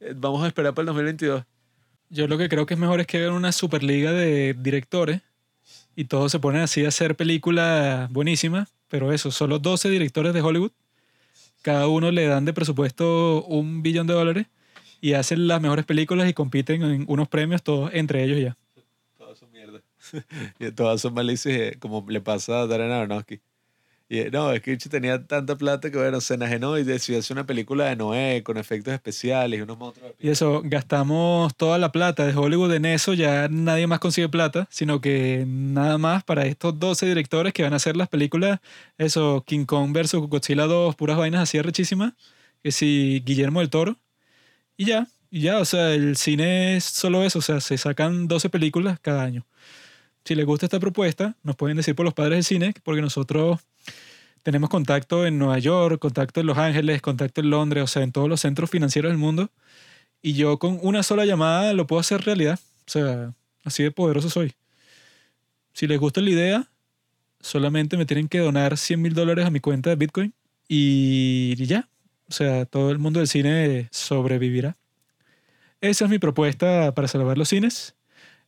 eh, 0.00 0.14
vamos 0.16 0.44
a 0.44 0.46
esperar 0.46 0.74
para 0.74 0.82
el 0.82 0.86
2022. 0.86 1.44
Yo 2.08 2.28
lo 2.28 2.38
que 2.38 2.48
creo 2.48 2.66
que 2.66 2.74
es 2.74 2.80
mejor 2.80 3.00
es 3.00 3.06
que 3.06 3.18
vean 3.18 3.32
una 3.32 3.50
superliga 3.50 4.12
de 4.12 4.54
directores 4.54 5.22
y 5.96 6.04
todos 6.04 6.30
se 6.30 6.38
ponen 6.38 6.62
así 6.62 6.84
a 6.84 6.88
hacer 6.88 7.16
películas 7.16 8.10
buenísimas, 8.12 8.72
pero 8.88 9.12
eso, 9.12 9.32
solo 9.32 9.58
12 9.58 9.88
directores 9.88 10.32
de 10.34 10.42
Hollywood, 10.42 10.70
cada 11.62 11.88
uno 11.88 12.12
le 12.12 12.26
dan 12.26 12.44
de 12.44 12.52
presupuesto 12.52 13.44
un 13.44 13.82
billón 13.82 14.06
de 14.06 14.14
dólares 14.14 14.46
y 15.00 15.14
hacen 15.14 15.48
las 15.48 15.60
mejores 15.60 15.84
películas 15.84 16.28
y 16.28 16.34
compiten 16.34 16.82
en 16.82 17.04
unos 17.08 17.26
premios 17.28 17.62
todos 17.62 17.90
entre 17.92 18.22
ellos 18.22 18.40
ya. 18.40 18.56
Y 20.58 20.70
todas 20.72 21.00
son 21.00 21.14
malicias, 21.14 21.76
como 21.78 22.04
le 22.08 22.20
pasa 22.20 22.60
a 22.60 22.66
Darren 22.66 22.90
Aronofsky. 22.92 23.40
Y 24.08 24.22
no, 24.30 24.52
es 24.52 24.62
que 24.62 24.76
tenía 24.76 25.26
tanta 25.26 25.56
plata 25.56 25.90
que, 25.90 25.98
bueno, 25.98 26.20
se 26.20 26.34
enajenó 26.34 26.78
y 26.78 26.84
decidió 26.84 27.18
hacer 27.18 27.34
una 27.34 27.44
película 27.44 27.86
de 27.86 27.96
Noé 27.96 28.42
con 28.44 28.56
efectos 28.56 28.94
especiales 28.94 29.58
y 29.58 29.62
unos 29.62 29.76
monstruos. 29.78 30.12
Y 30.20 30.28
eso, 30.28 30.62
gastamos 30.64 31.56
toda 31.56 31.76
la 31.78 31.90
plata 31.90 32.24
de 32.24 32.32
Hollywood 32.32 32.72
en 32.74 32.84
eso, 32.84 33.14
ya 33.14 33.48
nadie 33.48 33.88
más 33.88 33.98
consigue 33.98 34.28
plata, 34.28 34.68
sino 34.70 35.00
que 35.00 35.44
nada 35.48 35.98
más 35.98 36.22
para 36.22 36.46
estos 36.46 36.78
12 36.78 37.06
directores 37.06 37.52
que 37.52 37.64
van 37.64 37.72
a 37.72 37.76
hacer 37.76 37.96
las 37.96 38.08
películas, 38.08 38.60
eso, 38.96 39.42
King 39.44 39.64
Kong 39.64 39.92
versus 39.92 40.28
Godzilla 40.28 40.66
2, 40.66 40.94
puras 40.94 41.16
vainas 41.16 41.42
así 41.42 41.60
rechísimas, 41.60 42.12
que 42.62 42.70
si 42.70 43.22
Guillermo 43.26 43.58
del 43.58 43.70
Toro, 43.70 43.96
y 44.76 44.86
ya, 44.86 45.08
y 45.30 45.40
ya, 45.40 45.58
o 45.58 45.64
sea, 45.64 45.92
el 45.92 46.16
cine 46.16 46.76
es 46.76 46.84
solo 46.84 47.24
eso, 47.24 47.40
o 47.40 47.42
sea, 47.42 47.60
se 47.60 47.76
sacan 47.76 48.28
12 48.28 48.50
películas 48.50 49.00
cada 49.00 49.24
año. 49.24 49.44
Si 50.26 50.34
les 50.34 50.44
gusta 50.44 50.66
esta 50.66 50.80
propuesta, 50.80 51.36
nos 51.44 51.54
pueden 51.54 51.76
decir 51.76 51.94
por 51.94 52.04
los 52.04 52.12
padres 52.12 52.38
del 52.38 52.44
cine, 52.44 52.74
porque 52.82 53.00
nosotros 53.00 53.60
tenemos 54.42 54.68
contacto 54.68 55.24
en 55.24 55.38
Nueva 55.38 55.60
York, 55.60 56.00
contacto 56.00 56.40
en 56.40 56.46
Los 56.46 56.58
Ángeles, 56.58 57.00
contacto 57.00 57.42
en 57.42 57.50
Londres, 57.50 57.84
o 57.84 57.86
sea, 57.86 58.02
en 58.02 58.10
todos 58.10 58.28
los 58.28 58.40
centros 58.40 58.68
financieros 58.68 59.12
del 59.12 59.18
mundo. 59.18 59.50
Y 60.22 60.32
yo 60.32 60.58
con 60.58 60.80
una 60.82 61.04
sola 61.04 61.24
llamada 61.26 61.72
lo 61.74 61.86
puedo 61.86 62.00
hacer 62.00 62.22
realidad. 62.22 62.58
O 62.88 62.90
sea, 62.90 63.34
así 63.62 63.84
de 63.84 63.92
poderoso 63.92 64.28
soy. 64.28 64.52
Si 65.72 65.86
les 65.86 66.00
gusta 66.00 66.20
la 66.20 66.30
idea, 66.30 66.68
solamente 67.40 67.96
me 67.96 68.04
tienen 68.04 68.26
que 68.26 68.40
donar 68.40 68.76
100 68.76 69.00
mil 69.00 69.14
dólares 69.14 69.46
a 69.46 69.50
mi 69.50 69.60
cuenta 69.60 69.90
de 69.90 69.96
Bitcoin 69.96 70.34
y 70.66 71.54
ya. 71.66 71.88
O 72.28 72.32
sea, 72.32 72.66
todo 72.66 72.90
el 72.90 72.98
mundo 72.98 73.20
del 73.20 73.28
cine 73.28 73.86
sobrevivirá. 73.92 74.76
Esa 75.80 76.06
es 76.06 76.10
mi 76.10 76.18
propuesta 76.18 76.92
para 76.96 77.06
salvar 77.06 77.38
los 77.38 77.48
cines. 77.48 77.94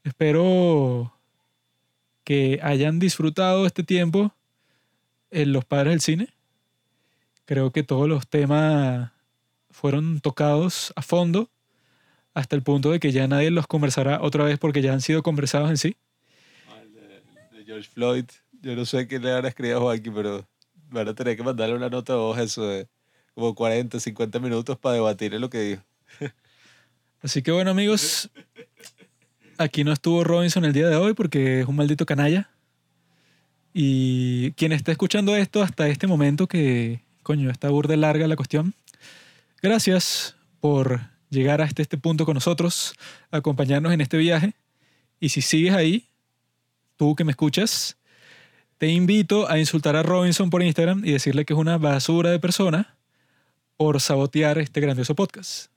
Espero 0.02 1.12
que 2.28 2.60
hayan 2.62 2.98
disfrutado 2.98 3.64
este 3.64 3.82
tiempo 3.82 4.34
en 5.30 5.50
Los 5.50 5.64
Padres 5.64 5.92
del 5.92 6.02
Cine. 6.02 6.28
Creo 7.46 7.72
que 7.72 7.82
todos 7.82 8.06
los 8.06 8.28
temas 8.28 9.12
fueron 9.70 10.20
tocados 10.20 10.92
a 10.94 11.00
fondo 11.00 11.48
hasta 12.34 12.54
el 12.54 12.62
punto 12.62 12.90
de 12.90 13.00
que 13.00 13.12
ya 13.12 13.26
nadie 13.28 13.50
los 13.50 13.66
conversará 13.66 14.20
otra 14.20 14.44
vez 14.44 14.58
porque 14.58 14.82
ya 14.82 14.92
han 14.92 15.00
sido 15.00 15.22
conversados 15.22 15.70
en 15.70 15.78
sí. 15.78 15.96
de, 16.92 17.64
George 17.64 17.88
Floyd, 17.88 18.26
yo 18.60 18.76
no 18.76 18.84
sé 18.84 19.08
qué 19.08 19.18
le 19.18 19.32
habrá 19.32 19.48
escrito 19.48 19.78
a 19.78 19.80
Joaquín, 19.80 20.12
pero 20.12 20.46
van 20.90 21.08
a 21.08 21.14
tener 21.14 21.34
que 21.34 21.42
mandarle 21.42 21.76
una 21.76 21.88
nota 21.88 22.12
de 22.12 22.18
voz 22.18 22.38
eso 22.38 22.62
de 22.66 22.88
como 23.32 23.54
40, 23.54 23.98
50 24.00 24.38
minutos 24.38 24.76
para 24.76 24.96
debatir 24.96 25.32
en 25.32 25.40
lo 25.40 25.48
que 25.48 25.60
dijo. 25.60 25.82
Así 27.22 27.40
que 27.40 27.52
bueno 27.52 27.70
amigos, 27.70 28.30
Aquí 29.60 29.82
no 29.82 29.92
estuvo 29.92 30.22
Robinson 30.22 30.64
el 30.64 30.72
día 30.72 30.88
de 30.88 30.94
hoy 30.94 31.14
porque 31.14 31.62
es 31.62 31.66
un 31.66 31.74
maldito 31.74 32.06
canalla. 32.06 32.48
Y 33.74 34.52
quien 34.52 34.70
esté 34.70 34.92
escuchando 34.92 35.34
esto 35.34 35.62
hasta 35.64 35.88
este 35.88 36.06
momento, 36.06 36.46
que 36.46 37.00
coño, 37.24 37.50
está 37.50 37.68
burde 37.68 37.96
larga 37.96 38.28
la 38.28 38.36
cuestión, 38.36 38.72
gracias 39.60 40.36
por 40.60 41.00
llegar 41.28 41.60
hasta 41.60 41.82
este 41.82 41.98
punto 41.98 42.24
con 42.24 42.34
nosotros, 42.34 42.94
acompañarnos 43.32 43.92
en 43.92 44.00
este 44.00 44.16
viaje. 44.16 44.54
Y 45.18 45.30
si 45.30 45.42
sigues 45.42 45.74
ahí, 45.74 46.06
tú 46.96 47.16
que 47.16 47.24
me 47.24 47.32
escuchas, 47.32 47.96
te 48.78 48.86
invito 48.86 49.50
a 49.50 49.58
insultar 49.58 49.96
a 49.96 50.04
Robinson 50.04 50.50
por 50.50 50.62
Instagram 50.62 51.04
y 51.04 51.10
decirle 51.10 51.44
que 51.44 51.52
es 51.52 51.58
una 51.58 51.78
basura 51.78 52.30
de 52.30 52.38
persona 52.38 52.96
por 53.76 54.00
sabotear 54.00 54.58
este 54.58 54.80
grandioso 54.80 55.16
podcast. 55.16 55.72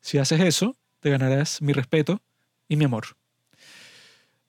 Si 0.00 0.16
haces 0.16 0.40
eso, 0.40 0.74
te 1.00 1.10
ganarás 1.10 1.60
mi 1.60 1.74
respeto 1.74 2.22
y 2.66 2.76
mi 2.76 2.86
amor. 2.86 3.04